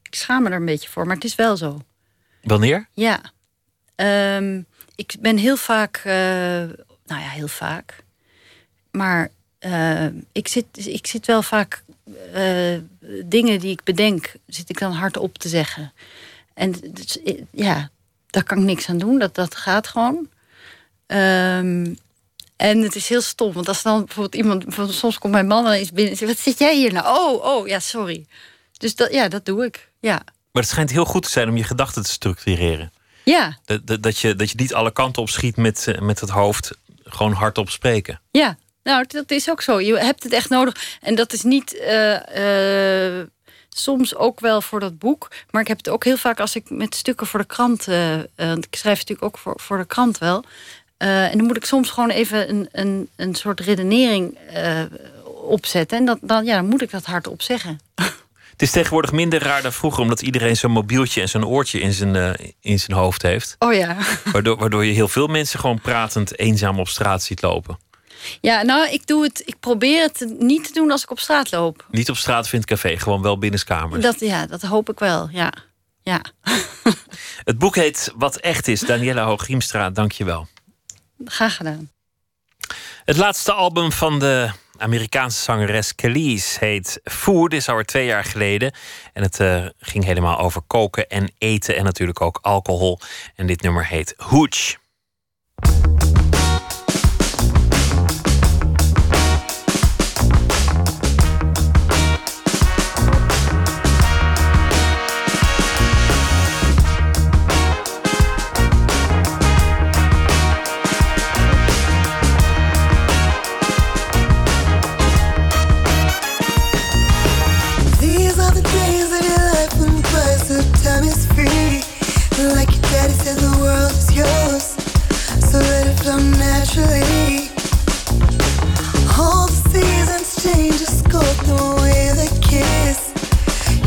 ik 0.03 0.15
schaam 0.15 0.43
me 0.43 0.49
er 0.51 0.57
een 0.57 0.65
beetje 0.65 0.89
voor, 0.89 1.07
maar 1.07 1.15
het 1.15 1.25
is 1.25 1.35
wel 1.35 1.57
zo. 1.57 1.81
Wanneer? 2.43 2.89
Ja. 2.93 3.21
Ehm, 3.95 4.63
ik 4.95 5.15
ben 5.21 5.37
heel 5.37 5.57
vaak, 5.57 5.97
eh, 5.97 6.13
nou 7.07 7.21
ja, 7.21 7.29
heel 7.29 7.49
vaak. 7.49 8.05
Maar 8.91 9.31
eh, 9.59 10.07
ik, 10.33 10.49
zit, 10.49 10.87
ik 10.87 11.07
zit 11.07 11.27
wel 11.27 11.43
vaak 11.43 11.83
eh, 12.33 12.79
dingen 13.25 13.61
die 13.61 13.71
ik 13.71 13.83
bedenk, 13.85 14.33
zit 14.47 14.69
ik 14.71 14.79
dan 14.79 14.93
hardop 14.93 15.39
te 15.39 15.49
zeggen. 15.49 15.93
En 16.55 16.75
eh, 17.25 17.43
ja, 17.51 17.91
daar 18.31 18.45
kan 18.45 18.59
ik 18.59 18.65
niks 18.65 18.89
aan 18.89 18.99
doen. 18.99 19.19
Dat, 19.19 19.35
dat 19.35 19.55
gaat 19.55 19.87
gewoon. 19.87 20.29
Ehm, 21.07 21.95
en 22.57 22.83
het 22.83 22.95
is 22.95 23.09
heel 23.09 23.21
stom, 23.21 23.53
want 23.53 23.69
als 23.69 23.83
dan 23.83 24.05
bijvoorbeeld 24.05 24.35
iemand, 24.35 24.65
bijvoorbeeld 24.65 24.97
soms 24.97 25.19
komt 25.19 25.33
mijn 25.33 25.47
man 25.47 25.71
eens 25.71 25.93
binnen 25.93 26.13
en 26.13 26.19
zegt: 26.19 26.33
Wat 26.33 26.41
zit 26.41 26.59
jij 26.59 26.77
hier 26.77 26.93
nou? 26.93 27.19
Oh, 27.19 27.45
oh, 27.45 27.67
ja, 27.67 27.79
sorry. 27.79 28.27
Dus 28.73 28.95
dat, 28.95 29.13
ja, 29.13 29.29
dat 29.29 29.45
doe 29.45 29.65
ik. 29.65 29.91
Ja. 30.01 30.23
Maar 30.53 30.63
het 30.63 30.69
schijnt 30.69 30.91
heel 30.91 31.05
goed 31.05 31.23
te 31.23 31.31
zijn 31.31 31.49
om 31.49 31.57
je 31.57 31.65
gedachten 31.65 32.03
te 32.03 32.11
structureren. 32.11 32.93
Ja, 33.25 33.59
Dat, 33.65 33.87
dat, 33.87 34.03
dat, 34.03 34.19
je, 34.19 34.35
dat 34.35 34.51
je 34.51 34.57
niet 34.57 34.75
alle 34.75 34.93
kanten 34.93 35.23
op 35.23 35.29
schiet 35.29 35.57
met, 35.57 35.87
eh, 35.87 36.01
met 36.01 36.21
het 36.21 36.31
hoofd. 36.31 36.71
Gewoon 37.05 37.33
hardop 37.33 37.71
spreken. 37.71 38.21
Ja, 38.31 38.59
nou, 38.83 39.05
dat 39.09 39.31
is 39.31 39.51
ook 39.51 39.63
zo. 39.63 39.81
Je 39.81 39.99
hebt 39.99 40.23
het 40.23 40.33
echt 40.33 40.49
nodig. 40.49 40.99
En 41.01 41.15
dat 41.15 41.33
is 41.33 41.43
niet 41.43 41.79
eh, 41.79 43.19
eh, 43.21 43.27
soms 43.71 44.15
ook 44.17 44.41
wel 44.41 44.63
voor 44.63 44.81
dat 44.81 44.99
boek. 44.99 45.31
Maar 45.51 45.63
ik 45.63 45.69
heb 45.69 45.77
het 45.77 45.89
ook 45.89 46.05
heel 46.05 46.17
vaak 46.17 46.41
als 46.41 46.57
ik 46.57 46.71
met 46.71 46.95
stukken 46.95 47.27
voor 47.27 47.41
de 47.41 47.47
krant. 47.47 47.89
eh, 47.89 48.19
eh, 48.19 48.27
want 48.37 48.65
ik 48.65 48.77
schrijf 48.77 48.99
natuurlijk 48.99 49.27
ook 49.27 49.39
voor, 49.39 49.55
voor 49.57 49.79
de 49.79 49.85
krant 49.85 50.19
wel. 50.19 50.45
Eh, 50.97 51.31
en 51.31 51.39
dan 51.39 51.47
moet 51.47 51.57
ik 51.57 51.65
soms 51.65 51.91
gewoon 51.91 52.11
even 52.11 52.49
een, 52.49 52.69
een, 52.73 53.09
een 53.17 53.35
soort 53.35 53.61
redenering 53.61 54.39
opzetten. 55.45 55.99
En 55.99 56.05
dat, 56.05 56.19
dan, 56.23 56.45
ja, 56.45 56.55
dan 56.55 56.69
moet 56.69 56.83
ik 56.83 56.91
dat 56.91 57.05
hardop 57.05 57.43
zeggen. 57.43 57.81
Het 58.51 58.69
is 58.69 58.75
tegenwoordig 58.75 59.13
minder 59.13 59.43
raar 59.43 59.63
dan 59.63 59.73
vroeger, 59.73 60.03
omdat 60.03 60.23
iedereen 60.23 60.57
zo'n 60.57 60.71
mobieltje 60.71 61.21
en 61.21 61.29
zo'n 61.29 61.47
oortje 61.47 61.81
in 61.81 61.93
zijn, 61.93 62.37
in 62.61 62.81
zijn 62.81 62.97
hoofd 62.99 63.23
heeft. 63.23 63.57
Oh 63.59 63.75
ja. 63.75 63.97
Waardoor, 64.33 64.57
waardoor 64.57 64.85
je 64.85 64.93
heel 64.93 65.09
veel 65.09 65.27
mensen 65.27 65.61
gewoon 65.61 65.81
pratend 65.81 66.39
eenzaam 66.39 66.79
op 66.79 66.89
straat 66.89 67.23
ziet 67.23 67.43
lopen. 67.43 67.79
Ja, 68.41 68.63
nou, 68.63 68.89
ik, 68.91 69.07
doe 69.07 69.23
het, 69.23 69.43
ik 69.45 69.61
probeer 69.61 70.03
het 70.03 70.35
niet 70.39 70.65
te 70.65 70.73
doen 70.73 70.91
als 70.91 71.03
ik 71.03 71.11
op 71.11 71.19
straat 71.19 71.51
loop. 71.51 71.87
Niet 71.91 72.11
op 72.11 72.17
straat 72.17 72.49
vindt 72.49 72.67
café, 72.67 72.99
gewoon 72.99 73.23
wel 73.23 73.39
binnenskamers. 73.39 74.03
Dat, 74.03 74.21
ja, 74.21 74.47
dat 74.47 74.63
hoop 74.63 74.91
ik 74.91 74.99
wel, 74.99 75.29
ja. 75.33 75.53
ja. 76.03 76.21
Het 77.45 77.59
boek 77.59 77.75
heet 77.75 78.13
Wat 78.17 78.37
echt 78.37 78.69
is. 78.69 78.81
Daniela 78.81 79.25
Hoogriemstra, 79.25 79.91
dank 79.91 80.13
je 80.13 80.25
wel. 80.25 80.49
Graag 81.25 81.57
gedaan. 81.57 81.91
Het 83.05 83.17
laatste 83.17 83.53
album 83.53 83.93
van 83.93 84.19
de 84.19 84.51
Amerikaanse 84.77 85.43
zangeres 85.43 85.95
Khalees 85.95 86.59
heet 86.59 87.01
Food. 87.05 87.53
Is 87.53 87.69
alweer 87.69 87.85
twee 87.85 88.07
jaar 88.07 88.25
geleden. 88.25 88.73
En 89.13 89.23
het 89.23 89.41
eh, 89.41 89.67
ging 89.79 90.05
helemaal 90.05 90.39
over 90.39 90.61
koken 90.61 91.09
en 91.09 91.33
eten 91.39 91.77
en 91.77 91.85
natuurlijk 91.85 92.21
ook 92.21 92.39
alcohol. 92.43 92.99
En 93.35 93.47
dit 93.47 93.63
nummer 93.63 93.87
heet 93.87 94.15
Hooch. 94.17 94.79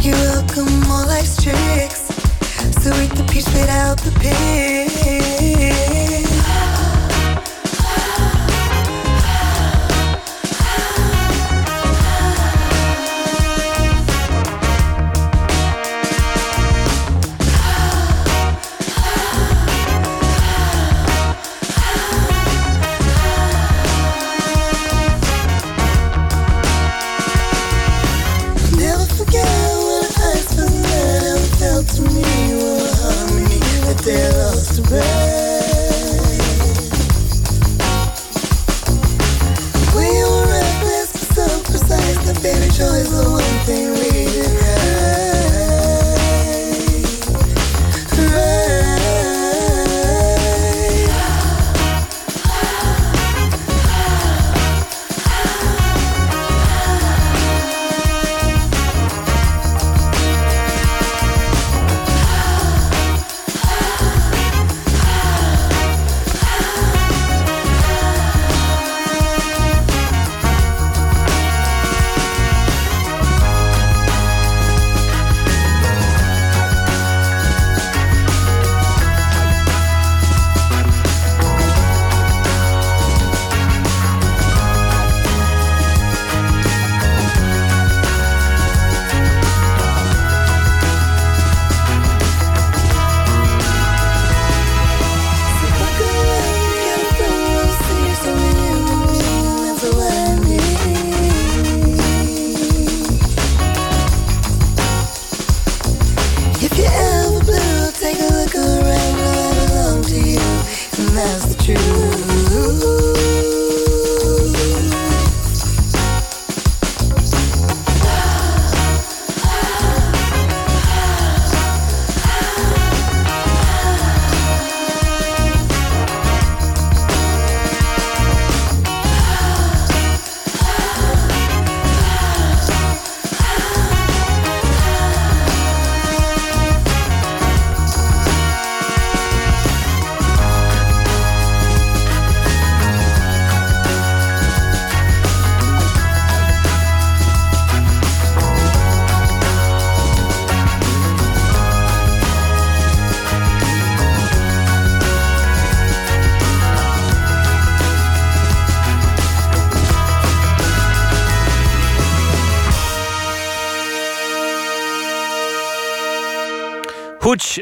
You 0.04 0.12
welcome 0.12 0.84
all 0.92 1.08
life's 1.08 1.42
tricks. 1.42 2.02
So 2.84 2.90
eat 3.02 3.12
the 3.12 3.26
peach, 3.32 3.46
spit 3.46 3.70
out 3.70 3.98
the 4.00 4.12
pit. 4.20 5.43
Baby 42.44 42.68
joy 42.74 43.00
is 43.00 43.10
the 43.10 43.30
one 43.30 43.53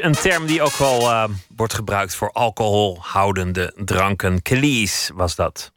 Een 0.00 0.12
term 0.12 0.46
die 0.46 0.62
ook 0.62 0.76
wel 0.76 1.00
eh, 1.00 1.24
wordt 1.56 1.74
gebruikt 1.74 2.14
voor 2.14 2.30
alcoholhoudende 2.32 3.72
dranken. 3.84 4.42
Kelies 4.42 5.10
was 5.14 5.34
dat. 5.34 5.72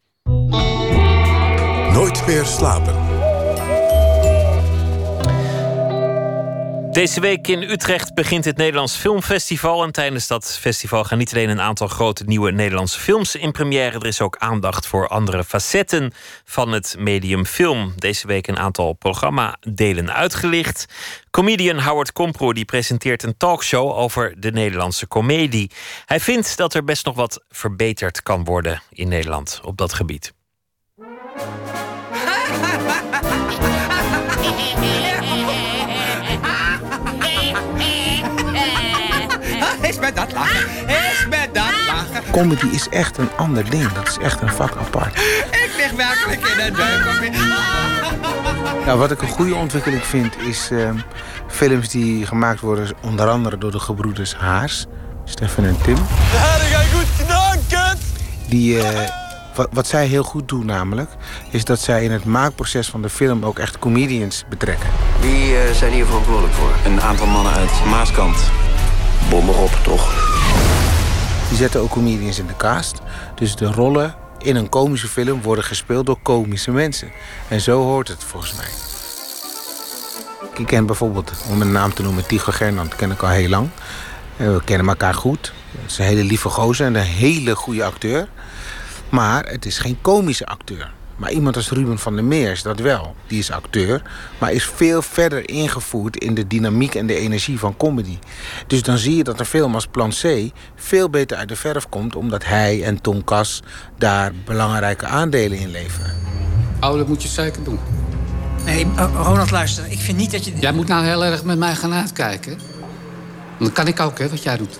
Nooit 1.91 2.25
meer 2.27 2.45
slapen. 2.45 3.04
Deze 6.95 7.21
week 7.21 7.47
in 7.47 7.61
Utrecht 7.61 8.13
begint 8.13 8.45
het 8.45 8.57
Nederlands 8.57 8.95
Filmfestival. 8.95 9.83
En 9.83 9.91
tijdens 9.91 10.27
dat 10.27 10.57
festival 10.59 11.03
gaan 11.03 11.17
niet 11.17 11.33
alleen 11.33 11.49
een 11.49 11.61
aantal 11.61 11.87
grote 11.87 12.23
nieuwe 12.23 12.51
Nederlandse 12.51 12.99
films 12.99 13.35
in 13.35 13.51
première. 13.51 13.99
Er 13.99 14.05
is 14.05 14.21
ook 14.21 14.37
aandacht 14.37 14.87
voor 14.87 15.07
andere 15.07 15.43
facetten 15.43 16.13
van 16.43 16.71
het 16.71 16.95
medium 16.99 17.45
film. 17.45 17.93
Deze 17.95 18.27
week 18.27 18.47
een 18.47 18.57
aantal 18.57 18.93
programmadelen 18.93 20.13
uitgelicht. 20.13 20.85
Comedian 21.31 21.79
Howard 21.79 22.11
Kompro 22.11 22.53
die 22.53 22.65
presenteert 22.65 23.23
een 23.23 23.37
talkshow 23.37 23.91
over 23.91 24.33
de 24.37 24.51
Nederlandse 24.51 25.07
komedie. 25.07 25.71
Hij 26.05 26.19
vindt 26.19 26.57
dat 26.57 26.73
er 26.73 26.83
best 26.83 27.05
nog 27.05 27.15
wat 27.15 27.43
verbeterd 27.49 28.23
kan 28.23 28.43
worden 28.43 28.81
in 28.89 29.07
Nederland 29.07 29.59
op 29.63 29.77
dat 29.77 29.93
gebied. 29.93 30.33
Met 40.05 40.15
dat 40.15 40.33
lachen. 40.33 40.87
Is 40.87 41.25
met 41.29 41.49
dat 41.53 41.73
lachen. 41.87 42.31
Comedy 42.31 42.65
is 42.65 42.89
echt 42.89 43.17
een 43.17 43.29
ander 43.37 43.69
ding. 43.69 43.91
Dat 43.91 44.07
is 44.07 44.17
echt 44.17 44.41
een 44.41 44.49
vak 44.53 44.75
apart. 44.75 45.17
Ik 45.51 45.71
lig 45.77 45.91
werkelijk 45.91 46.47
in 46.47 46.65
een 46.65 46.73
duim. 46.73 47.33
Nou, 48.85 48.99
wat 48.99 49.11
ik 49.11 49.21
een 49.21 49.27
goede 49.27 49.55
ontwikkeling 49.55 50.03
vind, 50.03 50.37
is 50.37 50.69
ehm, 50.71 50.97
films 51.47 51.89
die 51.89 52.25
gemaakt 52.25 52.59
worden, 52.59 52.87
onder 53.01 53.29
andere 53.29 53.57
door 53.57 53.71
de 53.71 53.79
gebroeders 53.79 54.35
Haars, 54.35 54.85
Stefan 55.23 55.65
en 55.65 55.77
Tim. 55.83 55.97
Die, 58.47 58.79
eh, 58.79 59.09
wat, 59.55 59.67
wat 59.71 59.87
zij 59.87 60.05
heel 60.05 60.23
goed 60.23 60.47
doen 60.47 60.65
namelijk, 60.65 61.09
is 61.49 61.65
dat 61.65 61.79
zij 61.79 62.03
in 62.03 62.11
het 62.11 62.25
maakproces 62.25 62.89
van 62.89 63.01
de 63.01 63.09
film 63.09 63.45
ook 63.45 63.59
echt 63.59 63.79
comedians 63.79 64.43
betrekken. 64.49 64.89
Wie 65.19 65.57
eh, 65.57 65.73
zijn 65.73 65.93
hier 65.93 66.05
verantwoordelijk 66.05 66.53
voor? 66.53 66.71
Een 66.85 67.01
aantal 67.01 67.27
mannen 67.27 67.53
uit 67.53 67.85
Maaskant. 67.85 68.37
Bom 69.29 69.49
erop, 69.49 69.79
toch? 69.83 70.33
Die 71.49 71.57
zetten 71.57 71.81
ook 71.81 71.89
comedians 71.89 72.39
in 72.39 72.47
de 72.47 72.55
cast. 72.57 73.01
Dus 73.35 73.55
de 73.55 73.65
rollen 73.65 74.15
in 74.37 74.55
een 74.55 74.69
komische 74.69 75.07
film 75.07 75.41
worden 75.41 75.63
gespeeld 75.63 76.05
door 76.05 76.19
komische 76.21 76.71
mensen. 76.71 77.11
En 77.47 77.61
zo 77.61 77.81
hoort 77.83 78.07
het 78.07 78.23
volgens 78.23 78.53
mij. 78.55 78.67
Ik 80.57 80.65
ken 80.65 80.85
bijvoorbeeld, 80.85 81.31
om 81.49 81.61
een 81.61 81.71
naam 81.71 81.93
te 81.93 82.01
noemen, 82.01 82.27
Tigo 82.27 82.51
Gernand, 82.51 82.95
ken 82.95 83.11
ik 83.11 83.21
al 83.21 83.29
heel 83.29 83.49
lang. 83.49 83.69
Eh, 84.37 84.47
We 84.47 84.61
kennen 84.63 84.87
elkaar 84.87 85.13
goed. 85.13 85.53
Het 85.81 85.91
is 85.91 85.97
een 85.97 86.05
hele 86.05 86.23
lieve 86.23 86.49
gozer 86.49 86.85
en 86.85 86.95
een 86.95 87.01
hele 87.01 87.55
goede 87.55 87.83
acteur. 87.85 88.27
Maar 89.09 89.45
het 89.45 89.65
is 89.65 89.77
geen 89.77 89.97
komische 90.01 90.45
acteur. 90.45 90.91
Maar 91.15 91.31
iemand 91.31 91.55
als 91.55 91.69
Ruben 91.69 91.97
van 91.97 92.15
der 92.15 92.23
Meer 92.23 92.51
is 92.51 92.61
dat 92.61 92.79
wel. 92.79 93.15
Die 93.27 93.39
is 93.39 93.51
acteur, 93.51 94.01
maar 94.37 94.51
is 94.51 94.65
veel 94.65 95.01
verder 95.01 95.49
ingevoerd 95.49 96.17
in 96.17 96.33
de 96.33 96.47
dynamiek 96.47 96.95
en 96.95 97.07
de 97.07 97.15
energie 97.15 97.59
van 97.59 97.77
comedy. 97.77 98.17
Dus 98.67 98.83
dan 98.83 98.97
zie 98.97 99.15
je 99.15 99.23
dat 99.23 99.39
een 99.39 99.45
film 99.45 99.73
als 99.73 99.87
Plan 99.87 100.09
C 100.09 100.51
veel 100.75 101.09
beter 101.09 101.37
uit 101.37 101.49
de 101.49 101.55
verf 101.55 101.89
komt, 101.89 102.15
omdat 102.15 102.45
hij 102.45 102.83
en 102.83 103.01
Tom 103.01 103.23
Kas 103.23 103.63
daar 103.97 104.31
belangrijke 104.45 105.05
aandelen 105.05 105.57
in 105.57 105.69
leveren. 105.69 106.13
Oude 106.79 107.05
moet 107.07 107.23
je 107.23 107.27
zeker 107.27 107.63
doen. 107.63 107.79
Nee, 108.65 108.87
eh, 108.95 109.11
Ronald, 109.15 109.51
luister. 109.51 109.85
Ik 109.87 109.99
vind 109.99 110.17
niet 110.17 110.31
dat 110.31 110.45
je... 110.45 110.51
Jij 110.59 110.71
moet 110.71 110.87
nou 110.87 111.05
heel 111.05 111.25
erg 111.25 111.43
met 111.43 111.57
mij 111.57 111.75
gaan 111.75 111.93
uitkijken. 111.93 112.57
Dan 113.59 113.71
kan 113.71 113.87
ik 113.87 113.99
ook, 113.99 114.19
hè, 114.19 114.29
wat 114.29 114.43
jij 114.43 114.57
doet. 114.57 114.79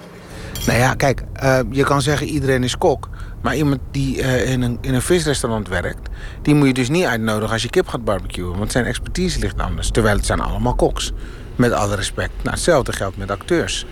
Nou 0.65 0.79
ja, 0.79 0.93
kijk, 0.93 1.23
eh, 1.33 1.59
je 1.71 1.83
kan 1.83 2.01
zeggen 2.01 2.27
iedereen 2.27 2.63
is 2.63 2.77
kok. 2.77 3.09
Maar 3.45 3.55
iemand 3.55 3.79
die 3.91 4.21
eh, 4.21 4.51
in, 4.51 4.61
een, 4.61 4.77
in 4.81 4.93
een 4.93 5.01
visrestaurant 5.01 5.67
werkt... 5.67 6.09
die 6.41 6.55
moet 6.55 6.67
je 6.67 6.73
dus 6.73 6.89
niet 6.89 7.05
uitnodigen 7.05 7.51
als 7.51 7.61
je 7.61 7.69
kip 7.69 7.87
gaat 7.87 8.03
barbecuen. 8.03 8.57
Want 8.57 8.71
zijn 8.71 8.85
expertise 8.85 9.39
ligt 9.39 9.59
anders. 9.59 9.89
Terwijl 9.89 10.15
het 10.15 10.25
zijn 10.25 10.39
allemaal 10.39 10.75
koks. 10.75 11.11
Met 11.55 11.71
alle 11.71 11.95
respect. 11.95 12.31
Nou, 12.35 12.49
hetzelfde 12.49 12.93
geldt 12.93 13.17
met 13.17 13.31
acteurs. 13.31 13.85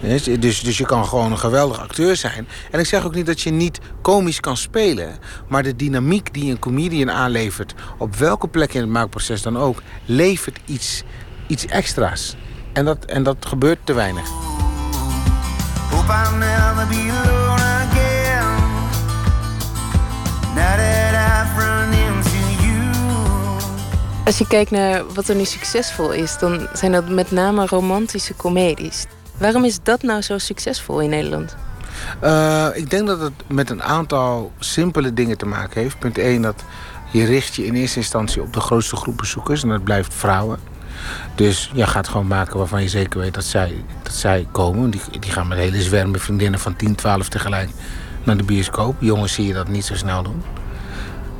Dus, 0.00 0.60
dus, 0.60 0.78
je 0.78 0.86
kan 0.86 1.06
gewoon 1.06 1.30
een 1.30 1.38
geweldig 1.38 1.80
acteur 1.80 2.16
zijn. 2.16 2.48
En 2.70 2.80
ik 2.80 2.86
zeg 2.86 3.04
ook 3.04 3.14
niet 3.14 3.26
dat 3.26 3.40
je 3.40 3.50
niet 3.50 3.80
komisch 4.02 4.40
kan 4.40 4.56
spelen. 4.56 5.18
Maar 5.48 5.62
de 5.62 5.76
dynamiek 5.76 6.34
die 6.34 6.50
een 6.50 6.58
comedian 6.58 7.10
aanlevert... 7.10 7.74
op 7.98 8.16
welke 8.16 8.48
plek 8.48 8.74
in 8.74 8.80
het 8.80 8.90
maakproces 8.90 9.42
dan 9.42 9.58
ook... 9.58 9.82
levert 10.04 10.58
iets, 10.64 11.02
iets 11.46 11.66
extra's. 11.66 12.36
En 12.72 12.84
dat, 12.84 13.04
en 13.04 13.22
dat 13.22 13.46
gebeurt 13.46 13.78
te 13.84 13.92
weinig. 13.92 14.28
Als 24.24 24.38
je 24.38 24.46
kijkt 24.46 24.70
naar 24.70 25.02
wat 25.14 25.28
er 25.28 25.34
nu 25.34 25.44
succesvol 25.44 26.12
is, 26.12 26.38
dan 26.38 26.66
zijn 26.72 26.92
dat 26.92 27.08
met 27.08 27.30
name 27.30 27.66
romantische 27.66 28.36
comedies. 28.36 29.06
Waarom 29.38 29.64
is 29.64 29.78
dat 29.82 30.02
nou 30.02 30.22
zo 30.22 30.38
succesvol 30.38 31.00
in 31.00 31.10
Nederland? 31.10 31.56
Eh, 32.20 32.66
ik 32.74 32.90
denk 32.90 33.06
dat 33.06 33.20
het 33.20 33.32
met 33.48 33.70
een 33.70 33.82
aantal 33.82 34.52
simpele 34.58 35.14
dingen 35.14 35.38
te 35.38 35.46
maken 35.46 35.80
heeft. 35.80 35.98
Punt 35.98 36.18
1, 36.18 36.42
dat 36.42 36.64
je 37.12 37.24
richt 37.24 37.54
je 37.54 37.66
in 37.66 37.74
eerste 37.74 37.98
instantie 37.98 38.42
op 38.42 38.52
de 38.52 38.60
grootste 38.60 38.96
groep 38.96 39.16
bezoekers. 39.16 39.62
En 39.62 39.68
dat 39.68 39.84
blijft 39.84 40.14
vrouwen. 40.14 40.58
Dus 41.34 41.70
je 41.74 41.86
gaat 41.86 42.08
gewoon 42.08 42.26
maken 42.26 42.58
waarvan 42.58 42.82
je 42.82 42.88
zeker 42.88 43.20
weet 43.20 43.34
dat 43.34 43.44
zij, 43.44 43.84
dat 44.02 44.12
zij 44.12 44.46
komen. 44.52 44.90
Die, 44.90 45.00
die 45.20 45.30
gaan 45.30 45.48
met 45.48 45.58
hele 45.58 45.82
zwermen 45.82 46.20
vriendinnen 46.20 46.60
van 46.60 46.76
10, 46.76 46.94
12 46.94 47.28
tegelijk 47.28 47.70
naar 48.22 48.36
de 48.36 48.44
bioscoop. 48.44 48.96
Jongens 48.98 49.32
zie 49.32 49.46
je 49.46 49.54
dat 49.54 49.68
niet 49.68 49.84
zo 49.84 49.94
snel 49.94 50.22
doen. 50.22 50.42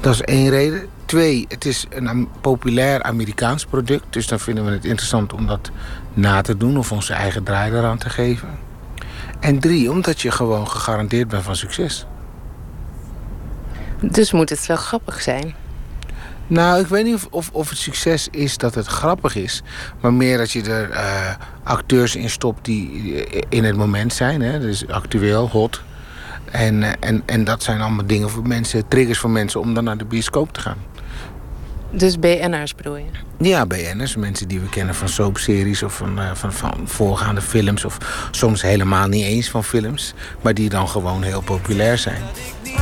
Dat 0.01 0.15
is 0.15 0.23
één 0.23 0.51
reden. 0.51 0.89
Twee, 1.14 1.44
het 1.48 1.64
is 1.64 1.86
een 1.90 2.28
populair 2.40 3.02
Amerikaans 3.02 3.64
product. 3.64 4.04
Dus 4.10 4.26
dan 4.26 4.40
vinden 4.40 4.64
we 4.64 4.70
het 4.70 4.84
interessant 4.84 5.32
om 5.32 5.46
dat 5.46 5.70
na 6.14 6.40
te 6.40 6.56
doen 6.56 6.78
of 6.78 6.92
onze 6.92 7.12
eigen 7.12 7.42
draai 7.42 7.72
eraan 7.72 7.98
te 7.98 8.10
geven. 8.10 8.48
En 9.40 9.58
drie, 9.58 9.90
omdat 9.90 10.20
je 10.20 10.30
gewoon 10.30 10.68
gegarandeerd 10.68 11.28
bent 11.28 11.42
van 11.42 11.56
succes. 11.56 12.06
Dus 14.00 14.32
moet 14.32 14.50
het 14.50 14.66
wel 14.66 14.76
grappig 14.76 15.22
zijn. 15.22 15.54
Nou, 16.46 16.80
ik 16.80 16.86
weet 16.86 17.04
niet 17.04 17.14
of, 17.14 17.26
of, 17.30 17.50
of 17.52 17.68
het 17.68 17.78
succes 17.78 18.28
is 18.30 18.58
dat 18.58 18.74
het 18.74 18.86
grappig 18.86 19.36
is. 19.36 19.62
Maar 20.00 20.12
meer 20.12 20.38
dat 20.38 20.50
je 20.52 20.62
er 20.62 20.90
eh, 20.90 21.34
acteurs 21.62 22.16
in 22.16 22.30
stopt 22.30 22.64
die 22.64 23.24
eh, 23.24 23.42
in 23.48 23.64
het 23.64 23.76
moment 23.76 24.12
zijn. 24.12 24.42
Hè? 24.42 24.60
Dus 24.60 24.88
actueel, 24.88 25.48
hot. 25.48 25.82
En, 26.50 26.82
eh, 26.82 26.92
en, 27.00 27.22
en 27.26 27.44
dat 27.44 27.62
zijn 27.62 27.80
allemaal 27.80 28.06
dingen 28.06 28.30
voor 28.30 28.46
mensen, 28.46 28.88
triggers 28.88 29.18
voor 29.18 29.30
mensen 29.30 29.60
om 29.60 29.74
dan 29.74 29.84
naar 29.84 29.98
de 29.98 30.04
bioscoop 30.04 30.52
te 30.52 30.60
gaan. 30.60 30.92
Dus 31.96 32.18
BN'ers 32.18 32.74
bedoel 32.74 32.96
je? 32.96 33.04
Ja, 33.38 33.66
BN'ers, 33.66 34.16
mensen 34.16 34.48
die 34.48 34.60
we 34.60 34.68
kennen 34.68 34.94
van 34.94 35.08
soapseries 35.08 35.82
of 35.82 35.96
van, 35.96 36.20
eh, 36.20 36.30
van, 36.34 36.52
van 36.52 36.80
voorgaande 36.84 37.40
films. 37.40 37.84
Of 37.84 37.98
soms 38.30 38.62
helemaal 38.62 39.08
niet 39.08 39.24
eens 39.24 39.48
van 39.50 39.64
films. 39.64 40.14
Maar 40.40 40.54
die 40.54 40.68
dan 40.68 40.88
gewoon 40.88 41.22
heel 41.22 41.40
populair 41.40 41.98
zijn. 41.98 42.22
Je 42.62 42.74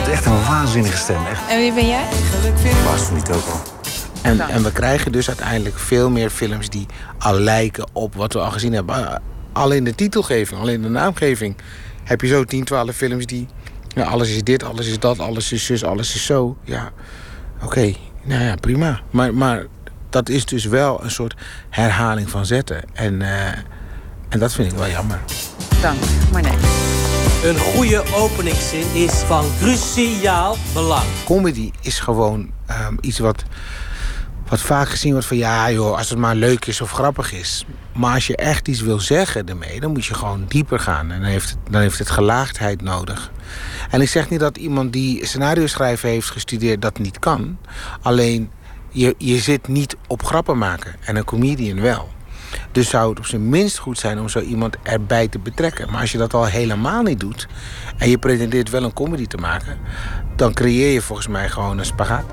hebt 0.00 0.08
echt 0.08 0.26
een 0.26 0.44
waanzinnige 0.44 0.96
stem. 0.96 1.26
Echt. 1.30 1.40
En 1.48 1.58
wie 1.58 1.72
ben 1.72 1.86
jij? 1.86 2.08
Was 2.84 3.00
het 3.00 3.12
niet 3.12 3.30
ook 3.30 3.46
al? 3.46 3.60
En, 4.22 4.40
en 4.40 4.62
we 4.62 4.72
krijgen 4.72 5.12
dus 5.12 5.28
uiteindelijk 5.28 5.78
veel 5.78 6.10
meer 6.10 6.30
films 6.30 6.68
die 6.68 6.86
al 7.18 7.38
lijken 7.38 7.88
op 7.92 8.14
wat 8.14 8.32
we 8.32 8.38
al 8.38 8.50
gezien 8.50 8.72
hebben. 8.72 8.98
Uh, 9.00 9.14
Al 9.52 9.70
in 9.70 9.84
de 9.84 9.94
titelgeving, 9.94 10.60
al 10.60 10.68
in 10.68 10.82
de 10.82 10.88
naamgeving 10.88 11.56
heb 12.04 12.20
je 12.20 12.26
zo 12.26 12.44
10, 12.44 12.64
12 12.64 12.96
films 12.96 13.26
die. 13.26 13.46
Ja, 13.88 14.04
alles 14.04 14.30
is 14.30 14.42
dit, 14.42 14.62
alles 14.62 14.86
is 14.86 14.98
dat, 14.98 15.18
alles 15.18 15.52
is 15.52 15.64
zus, 15.64 15.84
alles 15.84 16.14
is 16.14 16.24
zo. 16.26 16.56
Ja, 16.64 16.90
oké, 17.62 17.94
nou 18.22 18.42
ja, 18.42 18.54
prima. 18.54 19.00
Maar, 19.10 19.34
maar 19.34 19.66
dat 20.10 20.28
is 20.28 20.44
dus 20.44 20.64
wel 20.64 21.04
een 21.04 21.10
soort 21.10 21.34
herhaling 21.70 22.30
van 22.30 22.46
zetten. 22.46 22.82
En, 22.92 23.22
eh, 23.22 23.46
en 24.28 24.38
dat 24.38 24.52
vind 24.52 24.72
ik 24.72 24.78
wel 24.78 24.88
jammer. 24.88 25.20
Dank, 25.80 25.98
maar 26.32 26.42
nee. 26.42 26.56
Een 27.44 27.58
goede 27.58 28.02
openingszin 28.14 28.94
is 28.94 29.12
van 29.12 29.44
cruciaal 29.58 30.56
belang. 30.72 31.04
Comedy 31.24 31.70
is 31.80 32.00
gewoon 32.00 32.50
ehm, 32.66 32.96
iets 33.00 33.18
wat, 33.18 33.44
wat 34.48 34.60
vaak 34.60 34.88
gezien 34.88 35.12
wordt 35.12 35.26
van 35.26 35.36
ja 35.36 35.70
joh, 35.70 35.96
als 35.96 36.10
het 36.10 36.18
maar 36.18 36.34
leuk 36.34 36.66
is 36.66 36.80
of 36.80 36.90
grappig 36.90 37.32
is. 37.32 37.64
Maar 37.92 38.14
als 38.14 38.26
je 38.26 38.36
echt 38.36 38.68
iets 38.68 38.80
wil 38.80 39.00
zeggen 39.00 39.48
ermee, 39.48 39.80
dan 39.80 39.92
moet 39.92 40.04
je 40.04 40.14
gewoon 40.14 40.44
dieper 40.48 40.78
gaan. 40.78 41.10
En 41.10 41.20
dan 41.20 41.30
heeft 41.30 41.50
het, 41.50 41.58
dan 41.70 41.80
heeft 41.80 41.98
het 41.98 42.10
gelaagdheid 42.10 42.82
nodig. 42.82 43.30
En 43.90 44.00
ik 44.00 44.08
zeg 44.08 44.30
niet 44.30 44.40
dat 44.40 44.56
iemand 44.56 44.92
die 44.92 45.26
scenario 45.26 45.66
schrijven 45.66 46.08
heeft 46.08 46.30
gestudeerd 46.30 46.82
dat 46.82 46.98
niet 46.98 47.18
kan. 47.18 47.58
Alleen 48.02 48.50
je, 48.90 49.14
je 49.18 49.38
zit 49.38 49.68
niet 49.68 49.96
op 50.06 50.24
grappen 50.24 50.58
maken. 50.58 50.94
En 51.04 51.16
een 51.16 51.24
comedian 51.24 51.80
wel. 51.80 52.08
Dus 52.72 52.88
zou 52.88 53.10
het 53.10 53.18
op 53.18 53.26
zijn 53.26 53.48
minst 53.48 53.78
goed 53.78 53.98
zijn 53.98 54.20
om 54.20 54.28
zo 54.28 54.40
iemand 54.40 54.76
erbij 54.82 55.28
te 55.28 55.38
betrekken. 55.38 55.90
Maar 55.90 56.00
als 56.00 56.12
je 56.12 56.18
dat 56.18 56.34
al 56.34 56.44
helemaal 56.44 57.02
niet 57.02 57.20
doet 57.20 57.46
en 57.96 58.10
je 58.10 58.18
pretendeert 58.18 58.70
wel 58.70 58.84
een 58.84 58.92
comedy 58.92 59.26
te 59.26 59.36
maken, 59.36 59.78
dan 60.36 60.52
creëer 60.52 60.92
je 60.92 61.02
volgens 61.02 61.28
mij 61.28 61.48
gewoon 61.48 61.78
een 61.78 61.84
spagaat. 61.84 62.24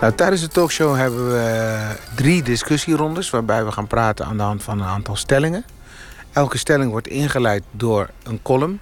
Nou, 0.00 0.14
tijdens 0.14 0.40
de 0.40 0.48
talkshow 0.48 0.96
hebben 0.96 1.28
we 1.28 1.96
drie 2.14 2.42
discussierondes 2.42 3.30
waarbij 3.30 3.64
we 3.64 3.72
gaan 3.72 3.86
praten 3.86 4.26
aan 4.26 4.36
de 4.36 4.42
hand 4.42 4.62
van 4.62 4.80
een 4.80 4.86
aantal 4.86 5.16
stellingen. 5.16 5.64
Elke 6.32 6.58
stelling 6.58 6.90
wordt 6.90 7.08
ingeleid 7.08 7.62
door 7.70 8.10
een 8.22 8.42
column. 8.42 8.80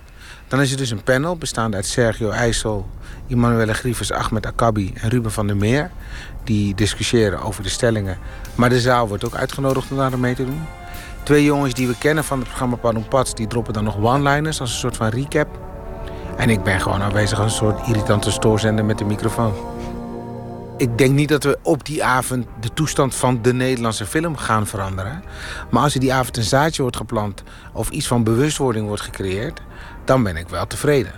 Dan 0.48 0.60
is 0.60 0.70
er 0.70 0.76
dus 0.76 0.90
een 0.90 1.02
panel 1.02 1.36
bestaande 1.36 1.76
uit 1.76 1.86
Sergio 1.86 2.30
IJssel, 2.30 2.88
Immanuele 3.26 3.74
Grievers, 3.74 4.12
Ahmed 4.12 4.46
Akabi 4.46 4.92
en 4.94 5.08
Ruben 5.08 5.32
van 5.32 5.46
der 5.46 5.56
Meer. 5.56 5.90
Die 6.44 6.74
discussiëren 6.74 7.42
over 7.42 7.62
de 7.62 7.68
stellingen. 7.68 8.18
Maar 8.54 8.68
de 8.68 8.80
zaal 8.80 9.08
wordt 9.08 9.24
ook 9.24 9.34
uitgenodigd 9.34 9.90
om 9.90 9.96
daar 9.96 10.18
mee 10.18 10.34
te 10.34 10.44
doen. 10.44 10.62
Twee 11.22 11.44
jongens 11.44 11.74
die 11.74 11.86
we 11.86 11.98
kennen 11.98 12.24
van 12.24 12.38
het 12.38 12.46
programma 12.48 12.76
Pardon 12.76 13.08
Pats, 13.08 13.34
die 13.34 13.46
droppen 13.46 13.72
dan 13.72 13.84
nog 13.84 13.96
one-liners 13.96 14.60
als 14.60 14.70
een 14.72 14.78
soort 14.78 14.96
van 14.96 15.08
recap. 15.08 15.58
En 16.36 16.50
ik 16.50 16.62
ben 16.62 16.80
gewoon 16.80 17.02
aanwezig 17.02 17.40
als 17.40 17.52
een 17.52 17.58
soort 17.58 17.88
irritante 17.88 18.30
stoorzender 18.30 18.84
met 18.84 18.98
de 18.98 19.04
microfoon. 19.04 19.54
Ik 20.80 20.98
denk 20.98 21.14
niet 21.14 21.28
dat 21.28 21.44
we 21.44 21.58
op 21.62 21.84
die 21.84 22.04
avond 22.04 22.46
de 22.60 22.72
toestand 22.74 23.14
van 23.14 23.42
de 23.42 23.52
Nederlandse 23.52 24.06
film 24.06 24.36
gaan 24.36 24.66
veranderen. 24.66 25.22
Maar 25.70 25.82
als 25.82 25.94
er 25.94 26.00
die 26.00 26.12
avond 26.12 26.36
een 26.36 26.42
zaadje 26.42 26.82
wordt 26.82 26.96
geplant 26.96 27.42
of 27.72 27.90
iets 27.90 28.06
van 28.06 28.24
bewustwording 28.24 28.86
wordt 28.86 29.02
gecreëerd, 29.02 29.60
dan 30.04 30.22
ben 30.22 30.36
ik 30.36 30.48
wel 30.48 30.66
tevreden. 30.66 31.12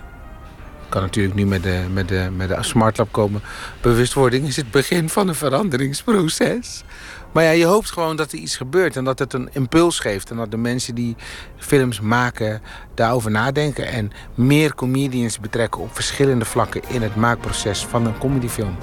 Ik 0.83 0.89
kan 0.89 1.01
natuurlijk 1.01 1.35
nu 1.35 1.45
met 1.45 1.63
de, 1.63 1.85
met 1.93 2.07
de, 2.07 2.29
met 2.35 2.47
de 2.47 2.57
smartlab 2.59 3.11
komen. 3.11 3.41
Bewustwording 3.81 4.47
is 4.47 4.55
het 4.55 4.71
begin 4.71 5.09
van 5.09 5.27
een 5.27 5.35
veranderingsproces. 5.35 6.83
Maar 7.31 7.43
ja, 7.43 7.51
je 7.51 7.65
hoopt 7.65 7.91
gewoon 7.91 8.15
dat 8.15 8.31
er 8.31 8.37
iets 8.37 8.57
gebeurt 8.57 8.95
en 8.95 9.03
dat 9.03 9.19
het 9.19 9.33
een 9.33 9.49
impuls 9.51 9.99
geeft. 9.99 10.29
En 10.29 10.37
dat 10.37 10.51
de 10.51 10.57
mensen 10.57 10.95
die 10.95 11.15
films 11.57 11.99
maken 11.99 12.61
daarover 12.93 13.31
nadenken. 13.31 13.87
En 13.87 14.11
meer 14.35 14.75
comedians 14.75 15.39
betrekken 15.39 15.81
op 15.81 15.95
verschillende 15.95 16.45
vlakken 16.45 16.81
in 16.87 17.01
het 17.01 17.15
maakproces 17.15 17.85
van 17.85 18.05
een 18.05 18.17
comedyfilm. 18.17 18.77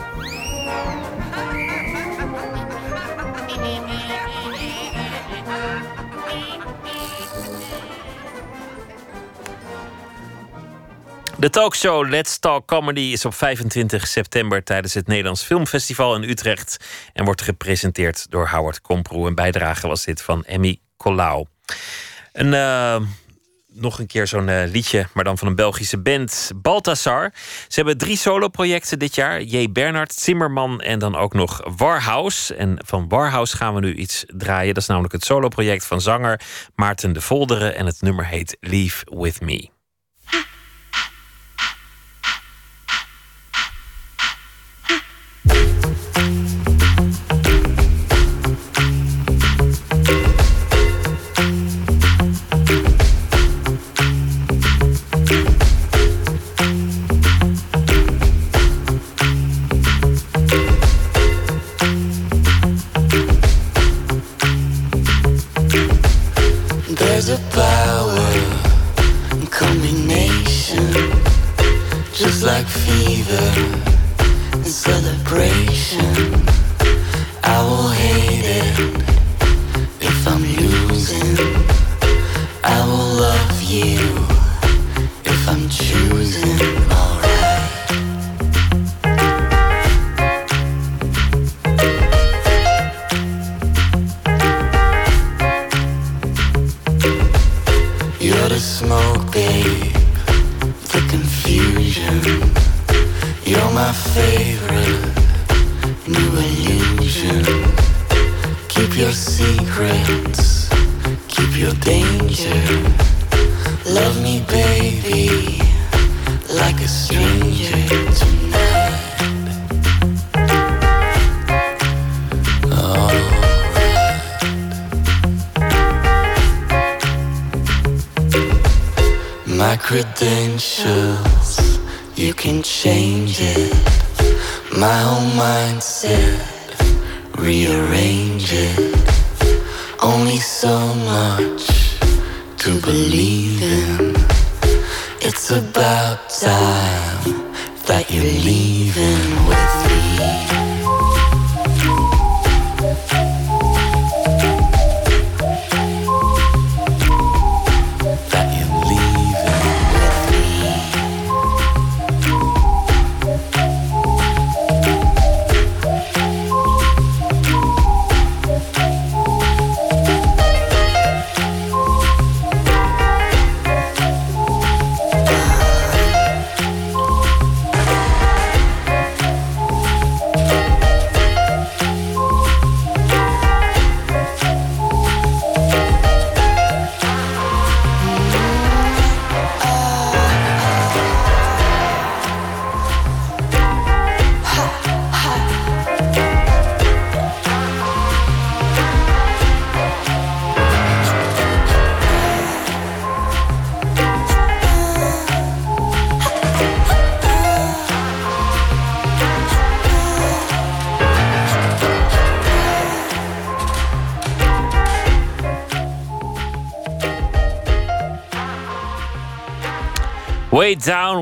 De 11.41 11.51
talkshow 11.51 12.09
Let's 12.09 12.39
Talk 12.39 12.67
Comedy 12.67 13.01
is 13.01 13.25
op 13.25 13.35
25 13.35 14.07
september 14.07 14.65
tijdens 14.65 14.95
het 14.95 15.07
Nederlands 15.07 15.43
Filmfestival 15.43 16.17
in 16.17 16.29
Utrecht 16.29 16.77
en 17.13 17.25
wordt 17.25 17.43
gepresenteerd 17.43 18.31
door 18.31 18.49
Howard 18.49 18.81
Komproe. 18.81 19.27
Een 19.27 19.35
bijdrage 19.35 19.89
was 19.89 20.05
dit 20.05 20.23
van 20.23 20.45
Emmy 20.45 20.81
Colau. 20.97 21.47
Een, 22.33 22.55
eh, 22.55 22.97
nog 23.67 23.99
een 23.99 24.07
keer 24.07 24.27
zo'n 24.27 24.49
eh, 24.49 24.71
liedje, 24.71 25.07
maar 25.15 25.25
dan 25.25 25.39
van 25.39 25.49
een 25.49 25.55
Belgische 25.55 25.99
band, 25.99 26.51
Baltasar. 26.57 27.33
Ze 27.69 27.75
hebben 27.75 27.99
drie 27.99 28.17
soloprojecten 28.17 28.99
dit 28.99 29.15
jaar. 29.15 29.43
J. 29.43 29.73
Bernard, 29.73 30.13
Zimmerman 30.13 30.81
en 30.81 30.99
dan 30.99 31.17
ook 31.17 31.33
nog 31.33 31.61
Warhouse. 31.77 32.55
En 32.55 32.77
van 32.87 33.09
Warhouse 33.09 33.57
gaan 33.57 33.75
we 33.75 33.81
nu 33.81 33.95
iets 33.95 34.25
draaien. 34.27 34.75
Dat 34.75 34.83
is 34.83 34.89
namelijk 34.89 35.13
het 35.13 35.25
soloproject 35.25 35.87
van 35.87 36.01
zanger 36.01 36.41
Maarten 36.75 37.13
de 37.13 37.21
Volderen. 37.21 37.75
En 37.75 37.87
het 37.87 38.03
nummer 38.03 38.27
heet 38.27 38.57
Leave 38.61 39.07
With 39.11 39.41
Me. 39.41 39.80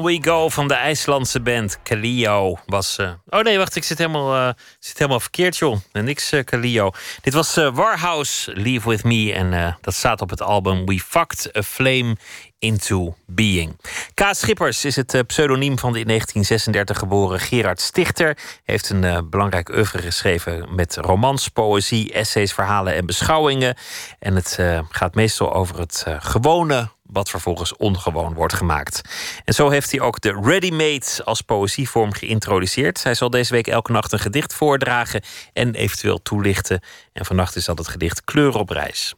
We 0.03 0.19
Go 0.23 0.49
van 0.49 0.69
de 0.69 0.75
IJslandse 0.75 1.41
band 1.41 1.79
Kalio 1.83 2.59
was. 2.67 2.97
eh, 2.99 3.11
Oh 3.29 3.41
nee, 3.43 3.59
wacht, 3.59 3.77
ik 3.77 3.85
zit 3.85 3.99
helemaal, 3.99 4.49
eh, 4.49 4.55
zit 4.79 4.99
helemaal 4.99 5.21
verkeerd, 5.21 5.57
joh. 5.57 5.77
En 5.93 6.05
niks 6.05 6.33
uh, 6.33 6.45
Kalio. 6.45 6.91
Dit 7.21 7.35
was 7.35 7.57
eh, 7.57 7.75
Warhouse, 7.75 8.53
Leave 8.55 8.89
With 8.89 9.05
Me. 9.05 9.33
En 9.33 9.53
eh, 9.53 9.73
dat 9.81 9.95
staat 9.95 10.21
op 10.21 10.31
het 10.31 10.43
album 10.43 10.87
We 10.87 11.01
Fucked 11.01 11.57
a 11.57 11.63
Flame 11.63 12.17
Into 12.59 13.17
Being. 13.27 13.77
Kaas 14.15 14.39
Schippers 14.39 14.85
is 14.85 14.97
het 14.97 15.15
eh, 15.15 15.21
pseudoniem 15.27 15.79
van 15.79 15.93
de 15.93 15.99
in 15.99 16.07
1936 16.07 16.99
geboren 16.99 17.41
Gerard 17.41 17.81
Stichter. 17.81 18.37
Heeft 18.65 18.91
een 18.91 19.05
eh, 19.05 19.19
belangrijk 19.25 19.69
oeuvre 19.69 20.03
geschreven 20.03 20.75
met 20.75 20.97
romans, 20.97 21.49
poëzie, 21.49 22.13
essays, 22.13 22.53
verhalen 22.53 22.95
en 22.95 23.07
beschouwingen. 23.07 23.77
En 24.19 24.35
het 24.35 24.57
eh, 24.59 24.81
gaat 24.91 25.15
meestal 25.15 25.55
over 25.55 25.79
het 25.79 26.03
eh, 26.07 26.15
gewone 26.19 26.89
wat 27.11 27.31
vervolgens 27.31 27.77
ongewoon 27.77 28.35
wordt 28.35 28.53
gemaakt. 28.53 29.01
En 29.45 29.55
zo 29.55 29.69
heeft 29.69 29.91
hij 29.91 30.01
ook 30.01 30.21
de 30.21 30.41
ready-made 30.43 31.25
als 31.25 31.41
poëzievorm 31.41 32.13
geïntroduceerd. 32.13 33.03
Hij 33.03 33.15
zal 33.15 33.31
deze 33.31 33.53
week 33.53 33.67
elke 33.67 33.93
nacht 33.93 34.13
een 34.13 34.19
gedicht 34.19 34.55
voordragen 34.55 35.23
en 35.53 35.75
eventueel 35.75 36.23
toelichten. 36.23 36.81
En 37.13 37.25
vannacht 37.25 37.57
is 37.57 37.65
dat 37.65 37.79
het 37.79 37.89
gedicht 37.89 38.25
Kleur 38.25 38.55
op 38.59 38.69
reis. 38.69 39.15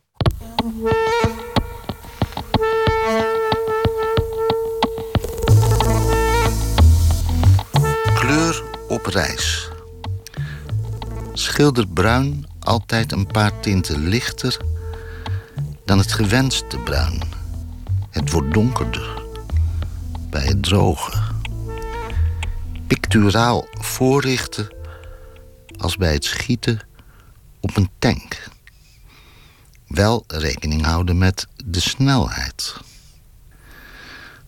Kleur 8.14 8.62
op 8.88 9.06
reis. 9.06 9.68
Schilder 11.32 11.88
bruin 11.88 12.46
altijd 12.60 13.12
een 13.12 13.26
paar 13.26 13.60
tinten 13.60 14.08
lichter 14.08 14.56
dan 15.84 15.98
het 15.98 16.12
gewenste 16.12 16.78
bruin. 16.78 17.39
Het 18.10 18.30
wordt 18.30 18.54
donkerder 18.54 19.22
bij 20.30 20.44
het 20.44 20.62
droge. 20.62 21.22
Picturaal 22.86 23.66
voorrichten 23.70 24.74
als 25.76 25.96
bij 25.96 26.12
het 26.12 26.24
schieten 26.24 26.80
op 27.60 27.76
een 27.76 27.90
tank. 27.98 28.48
Wel 29.86 30.24
rekening 30.26 30.84
houden 30.84 31.18
met 31.18 31.46
de 31.64 31.80
snelheid. 31.80 32.76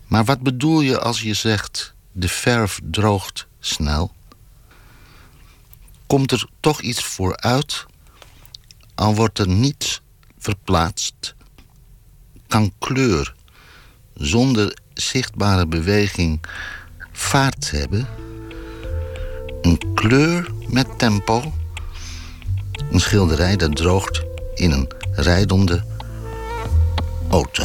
Maar 0.06 0.24
wat 0.24 0.40
bedoel 0.40 0.80
je 0.80 1.00
als 1.00 1.22
je 1.22 1.34
zegt 1.34 1.94
de 2.12 2.28
verf 2.28 2.80
droogt 2.84 3.46
snel? 3.60 4.12
Komt 6.06 6.32
er 6.32 6.48
toch 6.60 6.80
iets 6.80 7.04
vooruit, 7.04 7.86
al 8.94 9.14
wordt 9.14 9.38
er 9.38 9.48
niets 9.48 10.00
verplaatst? 10.38 11.34
Kan 12.46 12.72
kleur 12.78 13.34
zonder 14.14 14.76
zichtbare 14.94 15.66
beweging 15.66 16.40
vaart 17.12 17.70
hebben? 17.70 18.08
Een 19.62 19.80
kleur 19.94 20.50
met 20.68 20.98
tempo? 20.98 21.52
Een 22.90 23.00
schilderij 23.00 23.56
dat 23.56 23.76
droogt 23.76 24.22
in 24.54 24.70
een 24.70 24.88
rijdende 25.12 25.84
auto. 27.30 27.64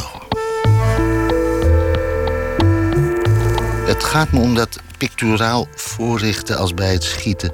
Het 3.86 4.04
gaat 4.04 4.32
me 4.32 4.40
om 4.40 4.54
dat 4.54 4.80
picturaal 4.98 5.68
voorrichten 5.74 6.56
als 6.56 6.74
bij 6.74 6.92
het 6.92 7.04
schieten 7.04 7.52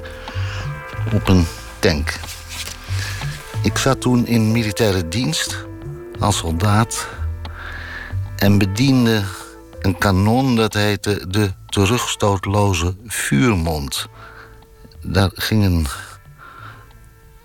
op 1.12 1.28
een 1.28 1.46
tank. 1.78 2.20
Ik 3.62 3.78
zat 3.78 4.00
toen 4.00 4.26
in 4.26 4.52
militaire 4.52 5.08
dienst 5.08 5.66
als 6.18 6.36
soldaat 6.36 7.08
en 8.44 8.58
bediende 8.58 9.22
een 9.80 9.98
kanon 9.98 10.56
dat 10.56 10.74
heette 10.74 11.24
de 11.28 11.52
terugstootloze 11.66 12.96
vuurmond. 13.06 14.06
Daar 15.02 15.30
ging 15.34 15.64
een 15.64 15.86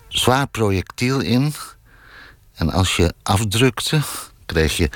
zwaar 0.08 0.48
projectiel 0.48 1.20
in. 1.20 1.54
En 2.56 2.72
als 2.72 2.96
je 2.96 3.14
afdrukte, 3.24 4.02
kreeg 4.46 4.78
je. 4.78 4.90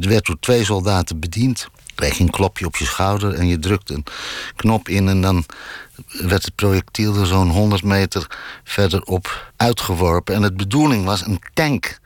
Er 0.00 0.08
werd 0.08 0.26
door 0.26 0.38
twee 0.40 0.64
soldaten 0.64 1.20
bediend. 1.20 1.68
Kreeg 1.94 2.16
je 2.16 2.24
een 2.24 2.30
klopje 2.30 2.66
op 2.66 2.76
je 2.76 2.84
schouder 2.84 3.34
en 3.34 3.46
je 3.46 3.58
drukte 3.58 3.94
een 3.94 4.04
knop 4.56 4.88
in. 4.88 5.08
En 5.08 5.20
dan 5.20 5.44
werd 6.06 6.44
het 6.44 6.54
projectiel 6.54 7.16
er 7.16 7.26
zo'n 7.26 7.50
100 7.50 7.82
meter 7.82 8.26
verderop 8.64 9.52
uitgeworpen. 9.56 10.34
En 10.34 10.42
het 10.42 10.56
bedoeling 10.56 11.04
was 11.04 11.26
een 11.26 11.40
tank 11.54 11.98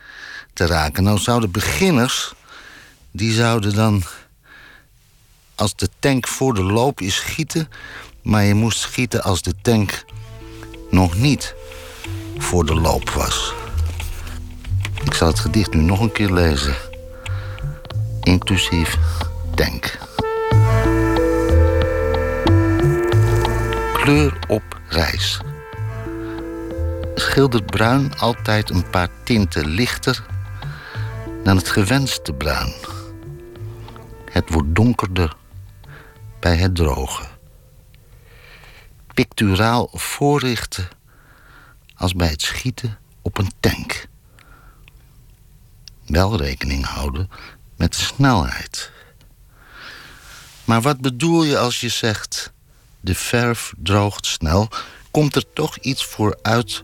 te 0.53 0.67
raken. 0.67 1.03
Nou 1.03 1.19
zouden 1.19 1.51
beginners. 1.51 2.35
Die 3.11 3.33
zouden 3.33 3.75
dan. 3.75 4.03
als 5.55 5.77
de 5.77 5.89
tank 5.99 6.29
voor 6.29 6.55
de 6.55 6.63
loop 6.63 7.01
is 7.01 7.15
schieten. 7.15 7.69
maar 8.23 8.45
je 8.45 8.55
moest 8.55 8.79
schieten 8.79 9.23
als 9.23 9.43
de 9.43 9.55
tank 9.63 10.05
nog 10.91 11.17
niet 11.17 11.55
voor 12.39 12.67
de 12.67 12.75
loop 12.75 13.11
was. 13.11 13.53
Ik 15.05 15.15
zal 15.15 15.29
het 15.29 15.39
gedicht 15.39 15.75
nu 15.75 15.81
nog 15.81 16.01
een 16.01 16.13
keer 16.13 16.33
lezen. 16.33 16.75
Inclusief 18.23 18.97
denk. 19.55 19.99
Kleur 23.93 24.39
op 24.49 24.81
reis. 24.89 25.41
Schildert 27.15 27.67
bruin 27.67 28.19
altijd 28.19 28.71
een 28.71 28.91
paar 28.91 29.09
tinten 29.23 29.67
lichter 29.67 30.25
dan 31.45 31.57
het 31.57 31.69
gewenste 31.69 32.33
bruin. 32.33 32.73
Het 34.31 34.51
wordt 34.51 34.75
donkerder 34.75 35.37
bij 36.41 36.57
het 36.57 36.75
drogen. 36.75 37.29
Picturaal 39.15 39.89
voorrichten 39.93 40.89
als 41.97 42.15
bij 42.15 42.29
het 42.29 42.43
schieten 42.43 42.99
op 43.23 43.39
een 43.39 43.53
tank. 43.61 44.07
Wel 46.07 46.37
rekening 46.37 46.85
houden 46.85 47.31
met 47.77 47.95
snelheid. 47.95 48.91
Maar 50.65 50.81
wat 50.81 51.01
bedoel 51.01 51.43
je 51.43 51.59
als 51.59 51.81
je 51.81 51.89
zegt: 51.89 52.53
de 53.01 53.15
verf 53.15 53.73
droogt 53.77 54.27
snel? 54.27 54.69
Komt 55.11 55.37
er 55.37 55.53
toch 55.53 55.77
iets 55.77 56.05
vooruit, 56.05 56.83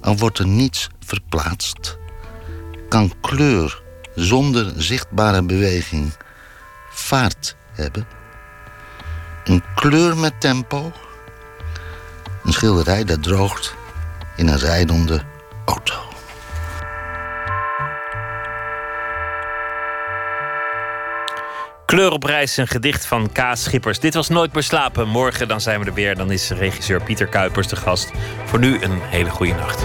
al 0.00 0.16
wordt 0.16 0.38
er 0.38 0.46
niets 0.46 0.88
verplaatst? 1.00 1.98
Kan 2.88 3.12
kleur 3.20 3.82
zonder 4.14 4.82
zichtbare 4.82 5.42
beweging 5.42 6.12
vaart 6.92 7.56
hebben? 7.72 8.06
Een 9.44 9.62
kleur 9.74 10.16
met 10.16 10.40
tempo? 10.40 10.92
Een 12.44 12.52
schilderij 12.52 13.04
dat 13.04 13.22
droogt 13.22 13.74
in 14.36 14.48
een 14.48 14.58
rijdende 14.58 15.22
auto. 15.64 15.94
Kleur 21.86 22.10
op 22.10 22.22
reis, 22.22 22.56
een 22.56 22.68
gedicht 22.68 23.06
van 23.06 23.32
Kaas 23.32 23.62
Schippers. 23.62 23.98
Dit 23.98 24.14
was 24.14 24.28
Nooit 24.28 24.52
meer 24.52 24.62
slapen. 24.62 25.08
Morgen 25.08 25.48
dan 25.48 25.60
zijn 25.60 25.80
we 25.80 25.86
er 25.86 25.94
weer. 25.94 26.16
Dan 26.16 26.30
is 26.30 26.50
regisseur 26.50 27.02
Pieter 27.02 27.26
Kuipers 27.26 27.68
de 27.68 27.76
gast. 27.76 28.10
Voor 28.44 28.58
nu 28.58 28.82
een 28.82 29.00
hele 29.00 29.30
goede 29.30 29.54
nacht. 29.54 29.82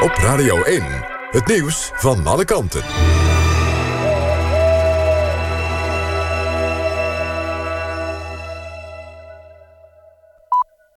Op 0.00 0.14
Radio 0.14 0.62
1, 0.62 0.84
het 1.30 1.46
nieuws 1.46 1.90
van 1.94 2.26
alle 2.26 2.44
kanten. 2.44 2.82